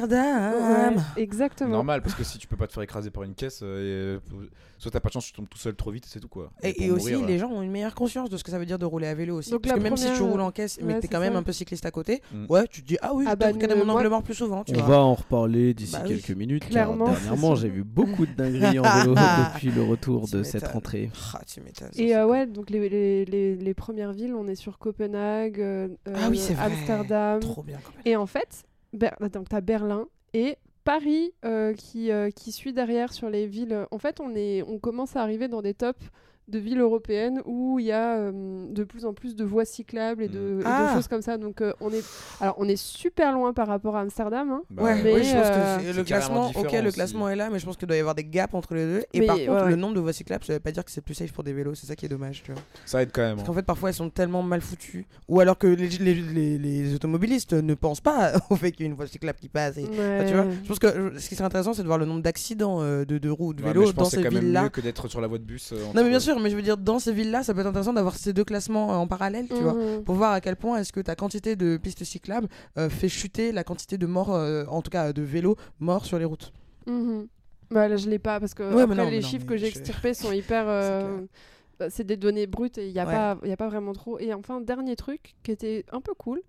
Amsterdam. 0.03 0.95
Ouais, 0.97 1.03
exactement. 1.23 1.71
Normal, 1.71 2.03
parce 2.03 2.15
que 2.15 2.25
si 2.25 2.39
tu 2.39 2.47
peux 2.47 2.57
pas 2.57 2.67
te 2.67 2.73
faire 2.73 2.83
écraser 2.83 3.11
par 3.11 3.23
une 3.23 3.35
caisse, 3.35 3.61
euh, 3.63 4.19
euh, 4.33 4.47
soit 4.79 4.91
t'as 4.91 5.01
pas 5.01 5.09
de 5.09 5.15
chance, 5.15 5.27
tu 5.27 5.33
tombes 5.33 5.49
tout 5.49 5.59
seul 5.59 5.75
trop 5.75 5.91
vite, 5.91 6.07
c'est 6.07 6.21
tout 6.21 6.29
quoi. 6.29 6.51
Et, 6.63 6.91
aussi, 6.91 7.13
mourir, 7.13 7.27
les 7.27 7.39
gens 7.39 7.51
ont 7.51 7.63
une 7.63 7.71
meilleure 7.71 7.95
conscience 7.95 8.31
de 8.31 8.37
ce 8.37 8.45
que 8.45 8.51
ça 8.51 8.59
veut 8.59 8.67
dire 8.67 8.79
de 8.79 8.85
rouler 8.87 9.07
à 9.07 9.15
vélo 9.15 9.37
aussi. 9.39 9.51
Donc 9.51 9.63
Parce 9.63 9.75
que 9.75 9.81
même 9.83 9.97
si 9.97 10.13
tu 10.15 10.23
roules 10.23 10.41
en 10.41 10.51
caisse, 10.51 10.79
mais 10.83 10.95
Ouais, 10.95 11.01
t'es 11.01 11.09
quand 11.09 11.21
même 11.21 11.37
un 11.37 11.43
peu 11.43 11.53
cycliste 11.53 11.85
à 11.87 11.91
côté, 11.91 12.23
Mm. 12.33 12.47
ouais, 12.49 12.67
tu 12.69 12.83
te 12.83 12.87
dis, 12.89 12.97
ah 13.03 13.13
oui, 13.15 13.25
Ah 13.27 13.33
je 13.33 13.37
bah, 13.37 13.53
ne- 13.53 13.75
mon 13.85 13.89
angle 13.89 14.09
mort 14.09 14.23
plus 14.23 14.35
souvent, 14.35 14.65
tu 14.65 14.73
On 14.75 14.79
vois. 14.79 14.87
va 14.87 14.99
en 15.01 15.15
reparler 15.15 15.75
d'ici 15.75 15.93
Bah 15.93 16.03
oui. 16.05 16.09
quelques 16.21 16.37
minutes. 16.37 16.63
car 16.63 16.71
Clairement, 16.71 17.07
dernièrement, 17.11 17.55
c'est 17.57 17.63
j'ai 17.63 17.69
vu 17.69 17.85
beaucoup 17.85 18.27
de 18.27 18.33
dingueries 18.39 18.79
en 18.79 18.83
vélo 19.01 19.15
depuis 19.55 19.71
le 19.71 19.83
retour 19.83 20.25
Tu 20.27 20.37
de 20.37 20.43
cette 20.43 20.67
rentrée. 20.69 21.11
Ah, 21.35 21.43
tu 21.47 21.61
m'étonnes. 21.61 21.91
Et 21.97 22.17
euh, 22.17 22.27
ouais, 22.27 22.47
donc 22.47 22.71
les, 22.71 22.89
les, 22.89 23.25
les, 23.27 23.57
les 23.57 23.75
premières 23.75 24.13
villes, 24.13 24.35
on 24.35 24.47
est 24.49 24.55
sur 24.55 24.79
Copenhague, 24.79 25.61
euh, 25.61 25.89
Ah 26.07 26.29
oui. 26.31 26.41
Amsterdam. 26.59 27.41
Trop 27.41 27.63
bien. 27.63 27.79
quand 27.85 27.93
même. 27.93 28.03
Et 28.07 28.17
en 28.17 28.27
fait, 28.27 28.65
Ber- 28.95 29.17
donc 29.33 29.49
t'as 29.51 29.61
Berlin 29.61 30.07
et 30.33 30.57
Paris 30.85 31.33
euh, 31.45 31.75
qui, 31.75 32.11
euh, 32.11 32.31
qui 32.31 32.51
suit 32.53 32.73
derrière 32.73 33.13
sur 33.13 33.29
les 33.29 33.47
villes. 33.47 33.87
En 33.91 33.99
fait, 33.99 34.21
on, 34.21 34.35
est, 34.35 34.63
on 34.63 34.79
commence 34.79 35.17
à 35.17 35.23
arriver 35.23 35.47
dans 35.49 35.61
des 35.61 35.75
tops 35.75 36.01
de 36.49 36.59
villes 36.59 36.81
européennes 36.81 37.41
où 37.45 37.79
il 37.79 37.87
y 37.87 37.93
a 37.93 38.17
euh, 38.17 38.33
de 38.71 38.85
plus 38.85 39.05
en 39.05 39.13
plus 39.13 39.37
de 39.37 39.45
voies 39.45 39.65
cyclables 39.65 40.23
et 40.23 40.29
de, 40.29 40.59
et 40.61 40.63
de 40.63 40.65
Ah. 40.65 40.93
choses 40.95 41.09
comme 41.09 41.23
ça. 41.23 41.37
Donc 41.39 41.61
euh, 41.61 41.73
on 41.81 41.91
est, 41.93 42.05
alors 42.41 42.55
on 42.59 42.69
est 42.69 42.77
super 42.77 43.33
loin 43.33 43.53
par 43.53 43.67
rapport 43.69 43.97
à 43.97 44.01
Amsterdam. 44.01 44.51
hein. 44.51 44.63
Bah, 44.71 44.83
ouais, 44.85 45.03
mais, 45.03 45.15
oui, 45.15 45.25
je 45.25 45.33
pense 45.35 45.47
euh, 45.47 45.77
que 45.79 45.83
c'est 45.85 45.93
le 45.93 46.05
classement, 46.05 46.51
ok, 46.55 46.73
le 46.73 46.87
aussi. 46.89 46.95
classement 46.95 47.29
est 47.29 47.37
là, 47.37 47.51
mais 47.51 47.59
je 47.59 47.67
pense 47.67 47.77
qu'il 47.77 47.87
doit 47.87 47.97
y 47.97 48.01
avoir 48.01 48.15
des 48.15 48.25
gaps 48.25 48.55
entre 48.55 48.75
les 48.75 48.85
deux. 48.85 49.05
Et 49.13 49.21
Mais, 49.21 49.27
par 49.27 49.37
contre, 49.37 49.51
ouais, 49.53 49.63
ouais. 49.63 49.71
le 49.71 49.77
nombre 49.77 49.95
de 49.95 50.01
voies 50.01 50.13
cyclables, 50.13 50.45
ça 50.45 50.55
veut 50.55 50.61
pas 50.61 50.73
dire 50.73 50.85
que 50.85 50.91
c'est 50.91 51.01
plus 51.03 51.15
safe 51.15 51.33
pour 51.33 51.45
des 51.45 51.53
vélos, 51.53 51.75
c'est 51.75 51.87
ça 51.87 51.97
qui 51.97 52.07
est 52.07 52.09
dommage, 52.09 52.43
tu 52.43 52.53
vois. 52.53 52.61
Ça 52.87 53.03
aide 53.03 53.11
quand 53.13 53.21
même. 53.23 53.37
Parce 53.37 53.43
hein. 53.43 53.47
qu'en 53.47 53.55
fait, 53.55 53.63
parfois, 53.63 53.91
elles 53.91 53.95
sont 53.95 54.11
tellement 54.11 54.43
mal 54.43 54.61
foutues. 54.61 55.07
Ou 55.29 55.41
alors 55.41 55.59
que 55.59 55.67
les, 55.67 55.89
les, 55.89 56.15
les, 56.15 56.59
les 56.59 56.95
automobilistes 56.95 57.53
ne 57.53 57.75
pensent 57.75 58.01
pas 58.01 58.33
au 58.51 58.57
fait 58.57 58.73
qu'il 58.73 58.87
y 58.87 58.89
a 58.89 58.91
une 58.91 58.97
voie 58.97 59.07
cyclable 59.07 59.39
qui 59.39 59.49
passe. 59.49 59.77
et- 59.77 59.85
Enfin, 59.85 60.25
tu 60.27 60.35
vois, 60.35 60.47
je 60.63 60.69
pense 60.69 60.79
que 60.79 60.87
euh, 60.87 61.19
ce 61.19 61.29
qui 61.29 61.35
serait 61.35 61.45
intéressant, 61.47 61.75
c'est 61.75 61.83
de 61.83 61.87
voir 61.87 61.99
le 61.99 62.07
nombre 62.07 62.23
d'accidents 62.23 62.79
euh, 62.83 63.05
de, 63.05 63.19
de 63.19 63.29
roues, 63.31 63.53
de 63.55 63.63
vélos 63.63 63.87
je 63.87 63.93
pense 63.93 63.95
dans 63.97 64.05
que 64.05 64.11
c'est 64.11 64.17
ces 64.19 64.23
quand 64.23 64.33
même 64.33 64.45
villes-là. 64.45 64.63
mieux 64.65 64.69
que 64.71 64.81
d'être 64.81 65.09
sur 65.09 65.21
la 65.21 65.27
voie 65.27 65.39
de 65.39 65.45
bus. 65.45 65.73
euh, 65.73 65.77
Non, 65.95 66.03
mais 66.03 66.09
bien 66.11 66.21
sûr, 66.21 66.38
mais 66.41 66.51
je 66.51 66.57
veux 66.57 66.63
dire, 66.63 66.77
dans 66.77 66.99
ces 66.99 67.13
villes-là, 67.13 67.43
ça 67.43 67.55
peut 67.55 67.61
être 67.61 67.67
intéressant 67.67 67.93
d'avoir 67.93 68.17
ces 68.17 68.33
deux 68.33 68.45
classements 68.45 68.93
euh, 68.93 68.97
en 68.97 69.07
parallèle, 69.07 69.47
tu 69.49 69.63
vois. 69.63 69.75
Mhm. 69.75 70.05
Pour 70.05 70.15
voir 70.15 70.33
à 70.33 70.41
quel 70.41 70.57
point 70.57 70.79
est-ce 70.79 70.93
que 70.93 71.01
ta 71.01 71.15
quantité 71.15 71.57
de 71.57 71.77
pistes 71.77 72.05
cyclables 72.05 72.49
euh, 72.77 72.89
fait 72.89 73.09
chuter 73.09 73.53
la 73.53 73.65
quantité 73.65 73.99
de 73.99 74.07
morts, 74.07 74.35
euh, 74.35 74.65
en 74.69 74.83
tout 74.83 74.91
cas 74.91 75.13
de 75.13 75.23
vélos 75.23 75.57
morts 75.81 76.05
sur 76.05 76.19
les 76.19 76.25
routes. 76.25 76.53
Mhm. 76.87 77.27
Bah, 77.71 77.89
là, 77.89 77.97
je 77.97 78.09
l'ai 78.09 78.19
pas 78.19 78.41
parce 78.41 78.55
que 78.55 78.63
Ouais, 78.63 78.75
mais 78.75 78.83
après, 78.83 78.97
non, 78.97 79.05
mais 79.05 79.11
les 79.11 79.23
chiffres 79.23 79.47
que 79.47 79.57
j'ai 79.57 79.67
extirpés 79.67 80.15
sont 80.15 80.33
hyper. 80.33 80.67
bah, 81.79 81.91
c'est 81.91 82.05
des 82.05 82.17
données 82.17 82.47
brutes 82.47 82.79
et 82.79 82.87
il 82.89 82.93
n'y 82.93 82.99
a, 83.01 83.07
Ouais. 83.07 83.13
pas- 83.13 83.39
y 83.47 83.53
a 83.53 83.57
pas 83.57 83.69
vraiment 83.69 83.93
trop. 83.93 84.19
Et 84.19 84.33
enfin, 84.35 84.61
dernier 84.61 84.97
truc 84.97 85.35
qui 85.43 85.51
était 85.51 85.85
un 85.93 86.01
peu 86.01 86.15
cool, 86.15 86.43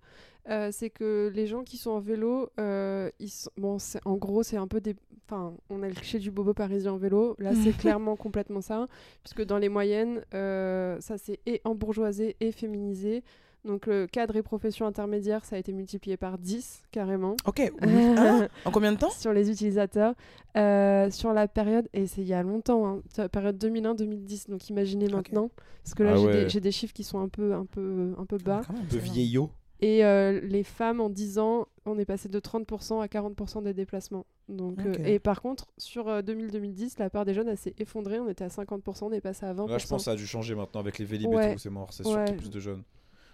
euh, 0.48 0.70
c'est 0.72 0.90
que 0.90 1.30
les 1.34 1.46
gens 1.46 1.62
qui 1.62 1.76
sont 1.76 1.90
en 1.90 2.00
vélo, 2.00 2.50
euh, 2.58 3.10
ils 3.20 3.28
sont... 3.30 3.50
bon, 3.56 3.76
en 4.04 4.16
gros, 4.16 4.42
c'est 4.42 4.56
un 4.56 4.66
peu 4.66 4.80
des. 4.80 4.96
Enfin, 5.26 5.54
on 5.68 5.82
a 5.84 5.88
le 5.88 5.94
cliché 5.94 6.18
du 6.18 6.30
bobo 6.32 6.54
parisien 6.54 6.92
en 6.92 6.96
vélo. 6.96 7.36
Là, 7.38 7.52
c'est 7.54 7.72
clairement 7.98 8.16
complètement 8.16 8.60
ça. 8.60 8.88
Puisque 9.22 9.44
dans 9.44 9.58
les 9.58 9.68
moyennes, 9.68 10.24
euh, 10.34 11.00
ça 11.00 11.18
c'est 11.18 11.38
et 11.46 11.60
embourgeoisé 11.64 12.36
et 12.40 12.50
féminisé. 12.52 13.22
Donc, 13.64 13.86
le 13.86 14.06
cadre 14.06 14.36
et 14.36 14.42
profession 14.42 14.86
intermédiaire, 14.86 15.44
ça 15.44 15.56
a 15.56 15.58
été 15.58 15.72
multiplié 15.72 16.16
par 16.16 16.38
10 16.38 16.82
carrément. 16.92 17.36
Ok, 17.46 17.70
Hein 17.82 18.48
en 18.64 18.70
combien 18.70 18.92
de 18.92 18.98
temps 18.98 19.10
sur 19.10 19.32
les 19.34 19.50
utilisateurs 19.50 20.14
euh, 20.56 21.10
sur 21.10 21.32
la 21.32 21.46
période 21.46 21.88
et 21.92 22.06
c'est 22.06 22.22
il 22.22 22.26
y 22.26 22.32
a 22.34 22.42
longtemps 22.42 22.86
hein, 23.18 23.28
période 23.28 23.62
2001-2010 23.62 24.50
donc 24.50 24.68
imaginez 24.68 25.08
maintenant 25.08 25.50
parce 25.84 25.94
que 25.94 26.02
là 26.02 26.12
Ah 26.14 26.16
j'ai 26.16 26.26
ouais. 26.56 26.60
des, 26.60 26.72
chiffres 26.72 26.92
qui 26.92 27.04
sont 27.04 27.20
un 27.20 27.28
peu 27.28 27.54
un 27.54 27.66
peu 27.66 28.14
un 28.18 28.24
peu 28.26 28.36
bas 28.38 28.62
même, 28.68 28.80
Un 28.82 28.84
peu 28.86 28.96
vieillot. 28.96 29.50
et 29.80 30.04
euh, 30.04 30.40
les 30.42 30.64
femmes 30.64 31.00
en 31.00 31.08
10 31.08 31.38
ans 31.38 31.68
on 31.86 31.98
est 32.00 32.04
passé 32.04 32.28
de 32.28 32.40
30% 32.40 33.00
à 33.00 33.06
40% 33.06 33.62
des 33.62 33.74
déplacements 33.74 34.26
donc 34.48 34.78
euh, 34.80 34.94
et 35.04 35.20
par 35.20 35.40
contre 35.40 35.66
sur 35.78 36.08
euh, 36.08 36.20
2000-2010 36.22 36.94
la 36.98 37.10
part 37.10 37.24
des 37.24 37.34
jeunes 37.34 37.54
s'est 37.54 37.74
effondrée 37.78 38.18
on 38.18 38.28
était 38.28 38.44
à 38.44 38.48
50% 38.48 39.04
on 39.04 39.12
est 39.12 39.20
passé 39.20 39.46
à 39.46 39.54
20% 39.54 39.68
Là, 39.70 39.78
je 39.78 39.86
pense 39.86 40.00
que 40.00 40.04
ça 40.06 40.12
a 40.12 40.16
dû 40.16 40.26
changer 40.26 40.56
maintenant 40.56 40.80
avec 40.80 40.98
les 40.98 41.04
vélib 41.04 41.28
Ouais. 41.32 41.50
et 41.50 41.52
tout, 41.52 41.58
c'est 41.60 41.70
mort. 41.70 41.92
C'est 41.92 42.02
sûr 42.04 42.16
Ouais. 42.16 42.24
qu'il 42.24 42.34
y 42.34 42.38
a 42.38 42.40
plus 42.40 42.50
de 42.50 42.58
jeunes. 42.60 42.82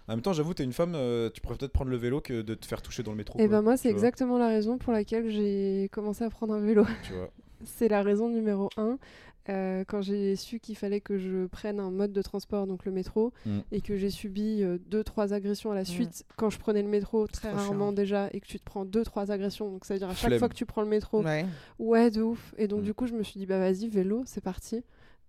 En 0.07 0.13
même 0.13 0.21
temps, 0.21 0.33
j'avoue, 0.33 0.53
t'es 0.53 0.63
une 0.63 0.73
femme, 0.73 0.93
euh, 0.95 1.29
tu 1.29 1.41
pourrais 1.41 1.55
peut-être 1.57 1.73
prendre 1.73 1.91
le 1.91 1.97
vélo 1.97 2.21
que 2.21 2.41
de 2.41 2.53
te 2.55 2.65
faire 2.65 2.81
toucher 2.81 3.03
dans 3.03 3.11
le 3.11 3.17
métro. 3.17 3.37
et 3.39 3.47
quoi, 3.47 3.57
ben 3.57 3.61
moi 3.61 3.75
c'est 3.77 3.89
exactement 3.89 4.37
la 4.37 4.47
raison 4.47 4.77
pour 4.77 4.93
laquelle 4.93 5.29
j'ai 5.29 5.89
commencé 5.91 6.23
à 6.23 6.29
prendre 6.29 6.53
un 6.53 6.59
vélo 6.61 6.85
Tu 7.03 7.13
vois. 7.13 7.29
C'est 7.65 7.87
la 7.89 8.03
raison 8.03 8.29
numéro 8.29 8.69
un. 8.77 8.97
Euh, 9.49 9.85
quand 9.87 10.01
j'ai 10.01 10.35
su 10.35 10.59
qu'il 10.59 10.75
fallait 10.75 10.99
que 10.99 11.17
je 11.17 11.45
prenne 11.47 11.79
un 11.79 11.89
mode 11.89 12.11
de 12.11 12.21
transport, 12.21 12.67
donc 12.67 12.83
le 12.85 12.91
métro, 12.91 13.31
Mm. 13.45 13.59
et 13.71 13.79
que 13.81 13.95
j'ai 13.95 14.09
subi 14.09 14.61
euh, 14.61 14.77
deux, 14.87 15.03
trois 15.05 15.33
agressions 15.33 15.71
à 15.71 15.75
la 15.75 15.85
suite 15.85 16.25
quand 16.35 16.49
je 16.49 16.59
prenais 16.59 16.81
le 16.81 16.89
métro, 16.89 17.27
très 17.27 17.49
rarement 17.51 17.85
chiant. 17.87 17.91
déjà, 17.93 18.29
et 18.33 18.41
que 18.41 18.45
tu 18.45 18.59
te 18.59 18.63
prends 18.65 18.83
deux, 18.83 19.03
trois 19.05 19.31
agressions, 19.31 19.71
donc 19.71 19.85
ça 19.85 19.93
veut 19.93 19.99
dire 19.99 20.09
à 20.09 20.13
chaque 20.15 20.27
Flemme. 20.31 20.39
fois 20.39 20.49
que 20.49 20.53
tu 20.53 20.65
prends 20.65 20.81
le 20.81 20.89
métro, 20.89 21.23
ouais, 21.23 21.45
Ouais. 21.79 22.11
de 22.11 22.21
ouf. 22.21 22.53
Et 22.57 22.67
donc 22.67 22.81
Mm. 22.81 22.83
du 22.83 22.93
coup, 22.93 23.07
je 23.07 23.13
me 23.13 23.23
suis 23.23 23.39
dit, 23.39 23.45
bah 23.45 23.57
vas-y, 23.59 23.87
vélo, 23.87 24.23
c'est 24.25 24.43
parti. 24.43 24.83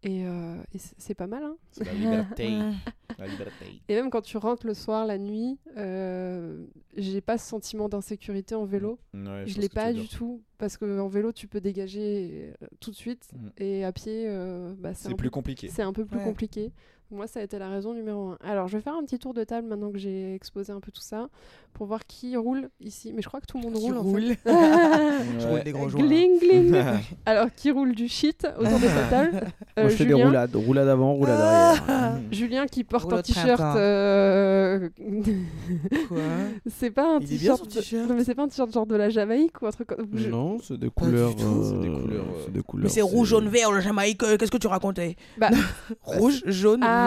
Et, 0.04 0.24
euh, 0.26 0.56
et 0.72 0.78
c'est- 0.78 1.14
pas 1.14 1.26
mal, 1.26 1.42
hein. 1.42 1.56
C'est 1.72 1.84
la 1.84 1.92
liberté. 1.92 2.48
la 3.18 3.26
liberté. 3.26 3.80
Et 3.88 3.94
même 3.96 4.10
quand 4.10 4.20
tu 4.20 4.36
rentres 4.36 4.64
le 4.64 4.74
soir, 4.74 5.04
la 5.06 5.18
nuit, 5.18 5.58
euh, 5.76 6.64
j'ai 6.96 7.20
pas 7.20 7.36
ce 7.36 7.48
sentiment 7.48 7.88
d'insécurité 7.88 8.54
en 8.54 8.64
vélo. 8.64 9.00
Ouais, 9.12 9.42
je 9.46 9.54
Je 9.54 9.60
l'ai 9.60 9.68
pas 9.68 9.92
du 9.92 10.02
dire. 10.02 10.08
tout 10.10 10.40
parce 10.56 10.76
que 10.76 11.00
en 11.00 11.08
vélo 11.08 11.32
tu 11.32 11.48
peux 11.48 11.60
dégager 11.60 12.52
euh, 12.62 12.66
tout 12.80 12.90
de 12.92 12.96
suite 12.96 13.28
Mhm. 13.34 13.50
et 13.58 13.84
à 13.84 13.90
pied 13.92 14.24
euh, 14.28 14.72
bah, 14.78 14.94
c'est 14.94 15.08
plus 15.14 15.28
peu- 15.28 15.30
compliqué. 15.30 15.68
c'est 15.68 15.82
un 15.82 15.92
peu 15.92 16.04
plus 16.04 16.18
Ouais. 16.18 16.24
compliqué. 16.24 16.70
Moi 17.10 17.26
ça 17.26 17.40
a 17.40 17.42
été 17.42 17.58
la 17.58 17.70
raison 17.70 17.94
numéro 17.94 18.28
un. 18.30 18.38
Alors 18.44 18.68
je 18.68 18.76
vais 18.76 18.82
faire 18.82 18.94
un 18.94 19.02
petit 19.02 19.18
tour 19.18 19.32
de 19.32 19.42
table 19.42 19.66
maintenant 19.66 19.90
que 19.90 19.96
j'ai 19.98 20.34
exposé 20.34 20.72
un 20.72 20.80
peu 20.80 20.90
tout 20.92 21.00
ça 21.00 21.28
pour 21.72 21.86
voir 21.86 22.06
qui 22.06 22.36
roule 22.36 22.68
ici. 22.80 23.12
Mais 23.14 23.22
je 23.22 23.28
crois 23.28 23.40
que 23.40 23.46
tout 23.46 23.56
le 23.56 23.62
monde 23.64 23.74
Qui 23.74 23.80
roule 23.86 23.96
en 23.98 24.02
roule. 24.02 24.22
fait. 24.34 24.38
Je 25.40 25.46
roule 25.46 25.62
des 25.62 25.72
gros 25.72 25.86
gling 25.86 26.38
gling. 26.38 26.76
Alors 27.26 27.46
qui 27.56 27.70
roule 27.70 27.94
du 27.94 28.08
shit 28.08 28.46
autour 28.58 28.78
de 28.78 28.86
cette 28.86 29.10
table 29.10 29.40
Euh, 29.78 29.82
Moi, 29.82 29.90
je 29.90 29.96
fais 29.96 30.04
des 30.06 30.10
Julien. 30.10 30.26
roulades. 30.26 30.56
Roulade 30.56 30.88
avant, 30.88 31.12
roulade 31.14 31.38
Ah. 31.40 31.70
arrière. 31.70 32.20
Julien 32.32 32.66
qui 32.66 32.82
porte 32.82 33.04
Roule 33.04 33.20
un 33.20 33.22
t-shirt. 33.22 33.60
euh, 33.76 34.88
Quoi 36.08 36.18
c'est 36.66 36.90
pas 36.90 37.14
un 37.16 37.20
t-shirt. 37.20 37.62
Non 38.08 38.14
mais 38.16 38.24
c'est 38.24 38.34
pas 38.34 38.42
un 38.42 38.48
t-shirt 38.48 38.72
genre 38.72 38.86
de 38.86 38.96
la 38.96 39.08
Jamaïque 39.08 39.62
ou 39.62 39.66
un 39.66 39.70
truc. 39.70 39.88
comme- 39.88 40.08
je- 40.14 40.28
Non, 40.28 40.58
c'est 40.62 40.76
des 40.78 40.90
couleurs. 40.90 41.30
euh, 41.40 41.62
C'est 41.62 41.78
des 41.80 41.88
couleurs, 41.88 42.24
euh, 42.24 42.42
c'est 42.44 42.52
des 42.52 42.62
couleurs. 42.62 42.84
Mais 42.84 42.90
c'est 42.90 43.02
rouge, 43.02 43.28
jaune, 43.28 43.48
vert, 43.48 43.70
le 43.72 43.80
Jamaïque, 43.80 44.18
qu'est-ce 44.18 44.50
que 44.50 44.56
tu 44.58 44.66
racontais 44.66 45.14
Bah, 45.38 45.50
Rouge, 46.02 46.42
jaune, 46.46 46.80
Ah, 46.82 46.97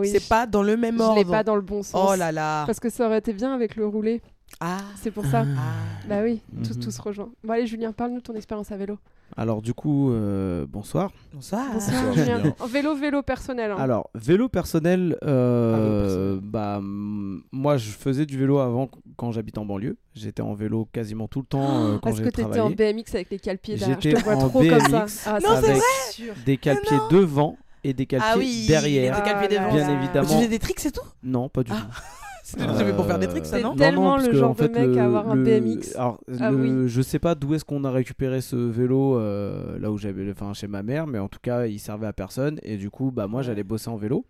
oui. 0.00 0.08
C'est 0.08 0.28
pas 0.28 0.46
dans 0.46 0.62
le 0.62 0.76
même 0.76 0.96
je 0.98 1.02
ordre. 1.02 1.16
l'ai 1.18 1.24
pas 1.24 1.42
dans 1.44 1.56
le 1.56 1.62
bon 1.62 1.82
sens. 1.82 2.10
Oh 2.12 2.16
là 2.16 2.32
là. 2.32 2.64
Parce 2.66 2.80
que 2.80 2.90
ça 2.90 3.06
aurait 3.06 3.18
été 3.18 3.32
bien 3.32 3.52
avec 3.54 3.76
le 3.76 3.86
roulé. 3.86 4.20
Ah. 4.60 4.78
C'est 4.96 5.10
pour 5.10 5.24
ça. 5.26 5.44
Ah. 5.56 6.06
Bah 6.08 6.16
oui, 6.24 6.40
tout, 6.64 6.74
tout 6.74 6.90
se 6.90 7.00
rejoint. 7.02 7.28
Bon 7.44 7.52
allez 7.52 7.66
Julien, 7.66 7.92
parle-nous 7.92 8.18
de 8.18 8.22
ton 8.22 8.34
expérience 8.34 8.72
à 8.72 8.76
vélo. 8.76 8.98
Alors, 9.36 9.60
du 9.60 9.74
coup, 9.74 10.10
euh, 10.10 10.64
bonsoir. 10.66 11.10
Bonsoir. 11.34 11.66
Bonsoir 11.70 12.12
Julien. 12.14 12.38
Julien. 12.38 12.54
En 12.60 12.66
vélo, 12.66 12.96
vélo 12.96 13.22
personnel. 13.22 13.70
hein. 13.72 13.76
Alors, 13.78 14.08
vélo 14.14 14.48
personnel, 14.48 15.18
euh, 15.22 16.36
Ah, 16.38 16.40
bah, 16.42 16.80
mm, 16.80 17.42
moi 17.52 17.76
je 17.76 17.90
faisais 17.90 18.24
du 18.24 18.38
vélo 18.38 18.58
avant 18.58 18.88
quand 19.16 19.30
j'habitais 19.30 19.58
en 19.58 19.66
banlieue. 19.66 19.98
J'étais 20.14 20.42
en 20.42 20.54
vélo 20.54 20.88
quasiment 20.92 21.28
tout 21.28 21.40
le 21.40 21.46
temps 21.46 21.60
euh, 21.84 21.92
quand 21.94 22.00
Parce 22.00 22.18
que 22.18 22.24
j'ai 22.24 22.30
t'étais 22.30 22.42
travaillé. 22.42 22.62
en 22.62 22.70
BMX 22.70 23.14
avec 23.14 23.30
les 23.30 23.38
calpiers 23.38 23.76
derrière. 23.76 23.98
Je 24.00 24.08
J'étais 24.08 24.18
te 24.20 24.24
vois 24.24 24.34
en 24.34 24.48
trop 24.48 24.60
comme 24.60 24.80
ça. 24.80 25.00
BMX 25.04 25.22
Ah, 25.26 25.38
Non, 25.42 25.48
c'est 25.60 25.70
avec 25.70 25.82
sûr. 26.10 26.34
des 26.46 26.56
calpiers 26.56 26.96
non. 26.96 27.08
devant 27.10 27.56
et 27.88 27.94
des 27.94 28.06
calpiers 28.06 28.28
Ah 28.32 28.38
oui, 28.38 28.64
derrière. 28.68 29.16
des 29.16 29.22
calpiers 29.22 29.56
Ah 29.58 29.62
là 29.62 29.68
devant. 29.70 29.74
Bien 29.76 29.88
là. 29.88 29.96
Tu 29.98 30.04
évidemment. 30.04 30.28
faisais 30.28 30.48
des 30.48 30.58
tricks 30.58 30.86
et 30.86 30.90
tout? 30.90 31.00
Non, 31.22 31.48
pas 31.48 31.62
du 31.62 31.72
Ah. 31.74 31.86
tout. 31.90 32.00
C'était 32.44 32.64
jamais 32.64 32.94
pour 32.94 33.04
faire 33.04 33.18
des 33.18 33.26
tricks, 33.28 33.44
ça, 33.44 33.56
C'est 33.58 33.62
non? 33.62 33.70
non, 33.72 33.76
tellement 33.76 34.14
parce 34.14 34.26
le 34.26 34.32
que, 34.32 34.38
genre 34.38 34.50
en 34.52 34.54
fait, 34.54 34.68
de 34.68 34.74
mec 34.74 34.86
le- 34.88 34.98
à 34.98 35.04
avoir 35.04 35.28
un 35.28 35.34
le- 35.34 35.44
BMX. 35.44 35.94
Alors, 35.96 36.18
Ah 36.40 36.50
le- 36.50 36.86
je 36.88 37.02
sais 37.02 37.18
pas 37.18 37.34
d'où 37.34 37.52
est-ce 37.52 37.64
qu'on 37.66 37.84
a 37.84 37.90
récupéré 37.90 38.40
ce 38.40 38.56
vélo 38.56 39.18
euh, 39.18 39.78
là 39.78 39.90
où 39.92 39.98
j'avais, 39.98 40.30
enfin 40.30 40.54
chez 40.54 40.66
ma 40.66 40.82
mère, 40.82 41.06
mais 41.06 41.18
en 41.18 41.28
tout 41.28 41.40
cas 41.42 41.66
il 41.66 41.78
servait 41.78 42.06
à 42.06 42.14
personne 42.14 42.58
et 42.62 42.78
du 42.78 42.88
coup 42.88 43.10
bah 43.10 43.26
moi 43.26 43.42
j'allais 43.42 43.64
bosser 43.64 43.90
en 43.90 43.96
vélo 43.98 44.24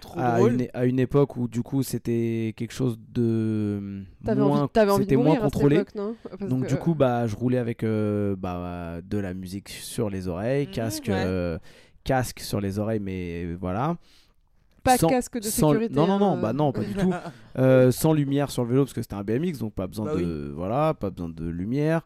Trop 0.00 0.18
à 0.20 0.38
drôle. 0.38 0.52
une, 0.54 0.66
à 0.72 0.86
une 0.86 0.98
époque 0.98 1.36
où 1.36 1.46
du 1.46 1.60
coup 1.62 1.82
c'était 1.82 2.54
quelque 2.56 2.72
chose 2.72 2.98
de 3.12 4.02
T'avais 4.24 4.40
moins, 4.40 4.60
envie, 4.62 4.68
t'avais 4.72 4.90
envie 4.92 5.04
de 5.04 5.10
c'était 5.10 5.22
moins 5.22 5.36
contrôlé. 5.36 5.76
époque, 5.76 5.94
non? 5.96 6.14
Parce 6.38 6.50
Donc 6.50 6.62
que- 6.64 6.68
du 6.68 6.76
coup 6.76 6.94
bah 6.94 7.26
je 7.26 7.36
roulais 7.36 7.58
avec 7.58 7.84
euh, 7.84 8.36
bah, 8.38 9.00
de 9.06 9.18
la 9.18 9.34
musique 9.34 9.68
sur 9.68 10.08
les 10.08 10.28
oreilles, 10.28 10.66
Mhm, 10.66 10.72
casque, 10.72 11.06
ouais. 11.08 11.58
Euh, 12.04 12.16
casque 12.16 12.40
sur 12.40 12.60
les 12.60 12.78
oreilles, 12.78 13.00
mais 13.00 13.54
voilà. 13.54 13.96
pas 14.82 14.98
sans- 14.98 15.08
casque 15.08 15.38
de 15.38 15.42
sans- 15.44 15.70
sécurité. 15.72 15.94
Non 15.94 16.06
non 16.06 16.18
non 16.18 16.32
hein, 16.34 16.38
bah 16.40 16.50
euh. 16.50 16.52
non 16.52 16.72
pas 16.72 16.82
du 16.84 16.94
tout. 16.94 17.12
Euh, 17.56 17.92
sans 17.92 18.12
lumière 18.12 18.50
sur 18.50 18.64
le 18.64 18.70
vélo 18.70 18.82
parce 18.82 18.92
que 18.92 19.00
c'était 19.00 19.14
un 19.14 19.22
BMX 19.22 19.58
donc 19.60 19.74
pas 19.74 19.86
besoin 19.86 20.06
Bah 20.06 20.16
de 20.16 20.52
voilà 20.56 20.92
pas 20.92 21.10
besoin 21.10 21.28
de 21.28 21.44
lumière 21.48 22.02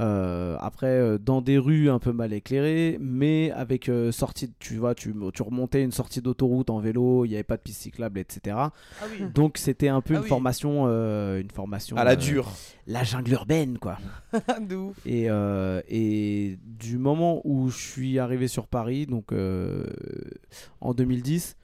Euh, 0.00 0.56
après, 0.60 0.86
euh, 0.86 1.18
dans 1.18 1.40
des 1.42 1.58
rues 1.58 1.90
un 1.90 1.98
peu 1.98 2.12
mal 2.12 2.32
éclairées, 2.32 2.98
mais 3.00 3.50
avec 3.50 3.88
euh, 3.88 4.12
sortie, 4.12 4.52
tu 4.60 4.76
vois, 4.76 4.94
tu, 4.94 5.12
tu 5.34 5.42
remontais 5.42 5.82
une 5.82 5.90
sortie 5.90 6.22
d'autoroute 6.22 6.70
en 6.70 6.78
vélo, 6.78 7.24
il 7.24 7.30
n'y 7.30 7.34
avait 7.34 7.42
pas 7.42 7.56
de 7.56 7.62
piste 7.62 7.82
cyclable, 7.82 8.20
etc. 8.20 8.56
Ah 8.58 8.70
oui. 9.10 9.26
Donc 9.34 9.58
c'était 9.58 9.88
un 9.88 10.00
peu 10.00 10.14
Ah 10.14 10.18
une 10.18 10.22
oui. 10.22 10.28
formation, 10.28 10.84
euh, 10.86 11.40
une 11.40 11.50
formation 11.50 11.96
À 11.96 12.04
la 12.04 12.12
euh, 12.12 12.16
dure. 12.16 12.48
la 12.86 13.02
jungle 13.02 13.32
urbaine, 13.32 13.78
quoi. 13.78 13.98
de 14.60 14.76
ouf. 14.76 14.96
Et, 15.04 15.28
euh, 15.30 15.80
et 15.88 16.58
du 16.64 16.96
moment 16.98 17.40
où 17.44 17.68
je 17.68 17.76
suis 17.78 18.18
arrivé 18.20 18.46
sur 18.46 18.68
Paris, 18.68 19.06
donc 19.06 19.32
euh, 19.32 19.84
en 20.80 20.94
2010, 20.94 21.56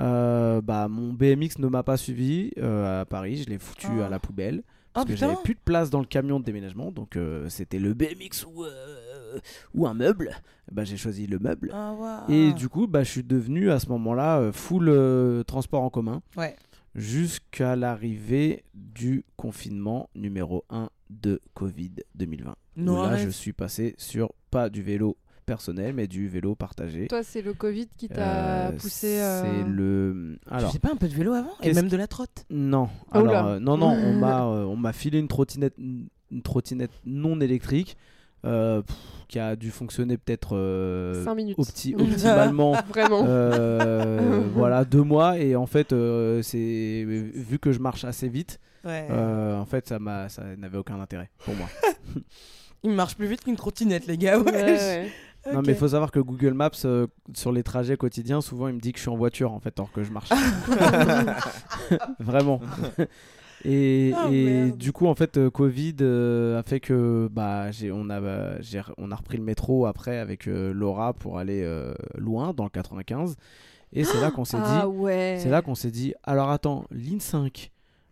euh, 0.00 0.60
bah, 0.60 0.88
mon 0.88 1.12
BMX 1.12 1.58
ne 1.58 1.68
m'a 1.68 1.82
pas 1.82 1.96
suivi 1.96 2.50
euh, 2.58 3.02
à 3.02 3.04
Paris. 3.04 3.42
Je 3.44 3.50
l'ai 3.50 3.58
foutu 3.58 3.86
Oh. 3.98 4.02
à 4.02 4.08
la 4.08 4.18
poubelle. 4.18 4.62
Oh 4.98 5.04
Parce 5.04 5.06
que 5.06 5.12
putain. 5.14 5.26
j'avais 5.28 5.42
plus 5.42 5.54
de 5.54 5.60
place 5.64 5.90
dans 5.90 6.00
le 6.00 6.06
camion 6.06 6.40
de 6.40 6.44
déménagement. 6.44 6.90
Donc 6.92 7.16
euh, 7.16 7.48
c'était 7.48 7.78
le 7.78 7.94
BMX 7.94 8.44
ou, 8.46 8.64
euh, 8.64 9.38
ou 9.74 9.86
un 9.86 9.94
meuble. 9.94 10.30
Bah, 10.72 10.84
j'ai 10.84 10.96
choisi 10.96 11.26
le 11.26 11.38
meuble. 11.38 11.70
Ah. 11.72 12.24
Et 12.28 12.52
du 12.52 12.68
coup, 12.68 12.86
bah, 12.86 13.02
je 13.04 13.10
suis 13.10 13.24
devenu 13.24 13.70
à 13.70 13.78
ce 13.78 13.88
moment-là 13.88 14.38
euh, 14.40 14.52
full 14.52 14.88
euh, 14.88 15.42
transport 15.44 15.82
en 15.82 15.90
commun 15.90 16.20
Ouais. 16.36 16.56
jusqu'à 16.94 17.76
l'arrivée 17.76 18.64
du 18.74 19.24
confinement 19.36 20.10
numéro 20.14 20.64
1 20.70 20.90
de 21.10 21.40
Covid 21.54 21.92
2020. 22.16 22.54
Non, 22.76 23.00
où 23.00 23.02
là, 23.02 23.16
je 23.16 23.28
suis 23.30 23.52
passé 23.52 23.94
sur 23.98 24.32
pas 24.50 24.68
du 24.68 24.82
vélo 24.82 25.16
personnel, 25.48 25.92
mais 25.94 26.06
du 26.06 26.28
vélo 26.28 26.54
partagé. 26.54 27.08
Toi, 27.08 27.22
c'est 27.24 27.42
le 27.42 27.54
Covid 27.54 27.88
qui 27.96 28.08
t'a 28.08 28.68
Euh, 28.68 28.72
poussé. 28.72 29.18
euh, 29.18 29.42
C'est 29.42 29.68
le. 29.68 30.38
Tu 30.46 30.54
Alors, 30.54 30.68
faisais 30.70 30.78
pas 30.78 30.92
un 30.92 30.96
peu 30.96 31.08
de 31.08 31.14
vélo 31.14 31.32
avant 31.32 31.50
Et 31.62 31.72
même 31.72 31.88
de 31.88 31.96
la 31.96 32.06
trotte 32.06 32.44
non. 32.50 32.88
Oh. 33.12 33.18
Alors, 33.18 33.46
euh, 33.46 33.58
non, 33.58 33.76
non, 33.76 33.88
on 33.90 34.12
m'a, 34.12 34.44
euh, 34.46 34.64
on 34.64 34.76
m'a 34.76 34.92
filé 34.92 35.18
une 35.18 35.26
trottinette, 35.28 35.74
une 35.78 36.42
trottinette 36.44 36.92
non 37.06 37.40
électrique 37.40 37.96
euh, 38.44 38.82
pff, 38.82 38.96
qui 39.26 39.38
a 39.40 39.56
dû 39.56 39.70
fonctionner 39.72 40.16
peut-être 40.16 40.54
euh, 40.56 41.24
5 41.24 41.34
minutes. 41.34 41.58
opti- 41.58 41.94
optimalement. 42.00 42.72
Vraiment. 42.88 43.24
Euh, 43.26 44.42
voilà 44.54 44.84
deux 44.84 45.02
mois 45.02 45.38
et 45.38 45.56
en 45.56 45.66
fait 45.66 45.92
euh, 45.92 46.40
c'est 46.42 47.04
vu 47.06 47.58
que 47.58 47.72
je 47.72 47.80
marche 47.80 48.04
assez 48.04 48.28
vite 48.28 48.60
Ouais. 48.84 49.08
euh, 49.10 49.58
en 49.58 49.66
fait 49.66 49.88
ça 49.88 49.98
m'a 49.98 50.28
ça 50.28 50.44
n'avait 50.56 50.78
aucun 50.78 51.00
intérêt 51.00 51.30
pour 51.44 51.54
moi 51.56 51.66
Il 52.84 52.92
marche 52.92 53.16
plus 53.16 53.26
vite 53.26 53.42
qu'une 53.42 53.56
trottinette, 53.56 54.06
les 54.06 54.16
gars. 54.16 54.38
Ouais, 54.38 54.52
Ouais. 54.52 55.08
Non 55.52 55.62
mais 55.62 55.72
il 55.72 55.78
faut 55.78 55.88
savoir 55.88 56.10
que 56.10 56.20
Google 56.20 56.52
Maps 56.54 56.70
euh, 56.84 57.06
sur 57.34 57.52
les 57.52 57.62
trajets 57.62 57.96
quotidiens 57.96 58.40
souvent 58.40 58.68
il 58.68 58.74
me 58.74 58.80
dit 58.80 58.92
que 58.92 58.98
je 58.98 59.02
suis 59.02 59.10
en 59.10 59.16
voiture 59.16 59.52
en 59.52 59.60
fait 59.60 59.78
alors 59.78 59.92
que 59.92 60.02
je 60.02 60.10
marche 60.10 60.30
vraiment 62.20 62.60
et, 63.64 64.10
et 64.30 64.44
merde. 64.44 64.76
du 64.76 64.92
coup 64.92 65.06
en 65.06 65.14
fait 65.14 65.36
euh, 65.36 65.50
Covid 65.50 65.96
euh, 66.00 66.58
a 66.58 66.62
fait 66.62 66.80
que 66.80 67.28
bah 67.32 67.70
j'ai 67.70 67.90
on 67.90 68.08
a 68.10 68.20
on 68.98 69.10
a 69.10 69.16
repris 69.16 69.36
le 69.36 69.44
métro 69.44 69.86
après 69.86 70.18
avec 70.18 70.46
Laura 70.46 71.12
pour 71.12 71.38
aller 71.38 71.66
loin 72.16 72.52
dans 72.52 72.64
le 72.64 72.70
95 72.70 73.36
et 73.92 74.04
c'est 74.04 74.20
là 74.20 74.30
qu'on 74.34 74.44
s'est 74.44 74.58
dit 74.58 74.62
Ah 74.66 74.88
ouais. 74.88 75.38
C'est 75.40 75.50
là 75.50 75.62
qu'on 75.62 75.74
s'est 75.74 75.90
dit 75.90 76.14
alors 76.24 76.50
attends, 76.50 76.84
ligne 76.90 77.20
5. 77.20 77.70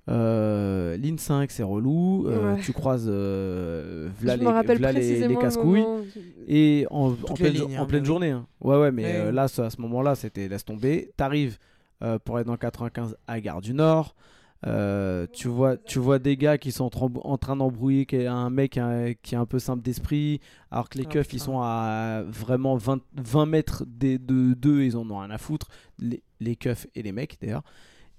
Euh, 0.08 0.96
ligne 0.96 1.18
5, 1.18 1.50
c'est 1.50 1.62
relou. 1.62 2.26
euh, 2.28 2.54
Ouais. 2.54 2.60
Tu 2.60 2.72
croises 2.72 3.06
euh, 3.08 4.08
v'là 4.20 4.36
les, 4.36 4.44
v'là 4.78 4.92
casse-couilles. 5.40 5.80
moment. 5.80 6.00
Et 6.46 6.86
en, 6.90 7.10
pleine, 7.34 7.52
lignes, 7.54 7.78
en 7.78 7.82
hein, 7.82 7.86
pleine 7.86 8.04
journée. 8.04 8.30
hein. 8.30 8.46
Ouais, 8.60 8.78
ouais, 8.78 8.92
mais 8.92 9.04
Ouais, 9.04 9.14
euh, 9.16 9.32
là, 9.32 9.42
à 9.44 9.48
ce 9.48 9.80
moment-là, 9.80 10.14
c'était 10.14 10.48
laisse 10.48 10.64
tomber. 10.64 11.10
T'arrives 11.16 11.58
euh, 12.02 12.18
pour 12.18 12.38
être 12.38 12.46
dans 12.46 12.52
le 12.52 12.58
95 12.58 13.16
à 13.26 13.40
Gare 13.40 13.60
du 13.60 13.74
Nord. 13.74 14.14
Euh, 14.66 15.26
tu, 15.32 15.48
vois, 15.48 15.76
tu 15.76 15.98
vois 15.98 16.18
des 16.18 16.36
gars 16.36 16.56
qui 16.56 16.72
sont 16.72 16.84
en, 16.84 16.90
train- 16.90 17.10
en 17.24 17.36
train 17.36 17.56
d'embrouiller 17.56 18.06
un 18.26 18.48
mec 18.48 18.78
hein, 18.78 19.12
qui 19.22 19.34
est 19.34 19.38
un 19.38 19.44
peu 19.44 19.58
simple 19.58 19.82
d'esprit, 19.82 20.40
alors 20.70 20.88
que 20.88 20.98
les 20.98 21.04
Ah, 21.06 21.12
keufs 21.12 21.32
ils 21.34 21.40
sont 21.40 21.60
à 21.60 22.22
vraiment 22.26 22.74
20, 22.76 23.00
20 23.16 23.46
mètres 23.46 23.84
des, 23.86 24.18
de 24.18 24.54
d'eux, 24.54 24.82
ils 24.82 24.96
en 24.96 25.08
ont 25.10 25.18
rien 25.18 25.30
à 25.30 25.36
foutre, 25.38 25.68
les, 25.98 26.22
les 26.40 26.56
keufs 26.56 26.86
et 26.94 27.02
les 27.02 27.12
mecs 27.12 27.36
d'ailleurs. 27.40 27.62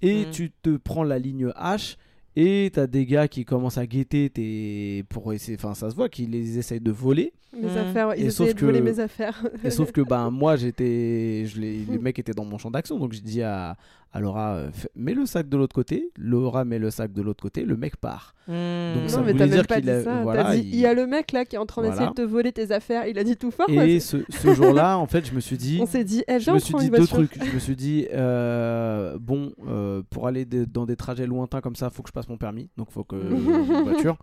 Et 0.02 0.26
Mhm. 0.26 0.30
tu 0.30 0.50
te 0.62 0.76
prends 0.76 1.02
la 1.04 1.18
ligne 1.18 1.48
H 1.56 1.96
et 2.36 2.70
t'as 2.72 2.86
des 2.86 3.04
gars 3.06 3.26
qui 3.28 3.44
commencent 3.44 3.78
à 3.78 3.86
guetter 3.86 4.30
tes... 4.30 5.04
pour 5.08 5.32
essayer, 5.32 5.56
enfin 5.58 5.74
ça 5.74 5.90
se 5.90 5.96
voit 5.96 6.08
qu'ils 6.08 6.30
les 6.30 6.58
essayent 6.58 6.80
de 6.80 6.92
voler. 6.92 7.32
Mes 7.56 7.62
Mm. 7.66 7.76
affaires, 7.78 8.12
Et 8.12 8.20
ils 8.24 8.32
sauf 8.32 8.48
essayaient 8.48 8.54
de 8.54 8.66
voler 8.66 8.78
que- 8.80 8.84
mes 8.84 9.00
affaires. 9.00 9.42
Et 9.64 9.70
sauf 9.70 9.90
que 9.90 10.00
ben 10.02 10.30
moi 10.30 10.56
j'étais, 10.56 11.44
je 11.46 11.58
les, 11.60 11.78
les 11.84 11.98
mecs 11.98 12.18
étaient 12.18 12.32
dans 12.34 12.44
mon 12.44 12.58
champ 12.58 12.70
d'action, 12.70 12.98
donc 12.98 13.12
j'ai 13.14 13.22
dit 13.22 13.42
à, 13.42 13.76
à 14.12 14.20
Laura, 14.20 14.54
euh, 14.56 14.70
mets 14.94 15.14
le 15.14 15.24
sac 15.24 15.48
de 15.48 15.56
l'autre 15.56 15.74
côté. 15.74 16.10
Laura 16.18 16.66
met 16.66 16.78
le 16.78 16.90
sac 16.90 17.12
de 17.12 17.22
l'autre 17.22 17.42
côté, 17.42 17.62
le 17.64 17.76
mec 17.78 17.96
part. 17.96 18.34
Hmm. 18.48 18.52
Donc, 18.52 19.08
ça 19.10 19.18
non, 19.18 19.24
mais 19.24 19.32
voulait 19.32 19.44
t'as 19.44 19.46
dire 19.46 19.56
même 19.56 19.66
pas 19.66 19.74
qu'il 19.76 19.84
dit 19.84 19.90
a- 19.90 20.02
ça. 20.04 20.22
voilà, 20.22 20.44
T'as 20.44 20.54
dit, 20.56 20.60
il- 20.60 20.74
il 20.74 20.80
y 20.80 20.86
a 20.86 20.92
le 20.92 21.06
mec 21.06 21.32
là 21.32 21.44
qui 21.46 21.56
est 21.56 21.58
en 21.58 21.64
train 21.66 21.80
d'essayer 21.82 21.98
Voilà. 22.00 22.10
de 22.10 22.16
te 22.16 22.22
voler 22.22 22.52
tes 22.52 22.70
affaires. 22.70 23.06
Il 23.06 23.18
a 23.18 23.24
dit 23.24 23.36
tout 23.38 23.50
fort. 23.50 23.68
Et 23.70 23.98
ce, 24.00 24.18
ce 24.28 24.52
jour-là, 24.54 24.98
en 24.98 25.06
fait, 25.06 25.26
je 25.26 25.34
me 25.34 25.40
suis 25.40 25.56
dit, 25.56 25.78
On 25.80 25.86
s'est 25.86 26.04
dit, 26.04 26.24
eh, 26.28 26.38
je 26.40 26.50
me 26.50 26.58
suis 26.58 26.74
dit 26.74 26.90
deux 26.90 26.98
voiture. 26.98 27.16
trucs. 27.16 27.44
Je 27.44 27.54
me 27.54 27.58
suis 27.58 27.76
dit, 27.76 28.06
euh, 28.12 29.16
bon, 29.18 29.52
euh, 29.66 30.02
pour 30.10 30.26
aller 30.26 30.44
de- 30.44 30.64
dans 30.66 30.84
des 30.86 30.96
trajets 30.96 31.26
lointains 31.26 31.60
comme 31.62 31.76
ça, 31.76 31.88
faut 31.90 32.02
que 32.02 32.08
je 32.10 32.12
passe 32.12 32.28
mon 32.28 32.36
permis, 32.36 32.68
donc 32.76 32.90
faut 32.90 33.04
que 33.04 33.16
j'ai 33.18 33.74
une 33.74 33.82
voiture. 33.84 34.18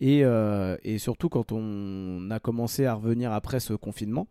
Et, 0.00 0.24
euh, 0.24 0.76
et 0.84 0.98
surtout 0.98 1.28
quand 1.28 1.50
on 1.52 2.30
a 2.30 2.38
commencé 2.38 2.86
à 2.86 2.94
revenir 2.94 3.32
après 3.32 3.58
ce 3.60 3.72
confinement, 3.74 4.28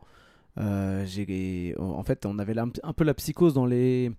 euh, 0.58 1.06
j'ai, 1.06 1.76
en 1.78 2.04
fait, 2.04 2.26
on 2.26 2.40
avait 2.40 2.56
un 2.58 2.94
peu 2.94 3.04
la 3.04 3.14
psychose 3.14 3.54
dans 3.54 3.66
les, 3.66 4.12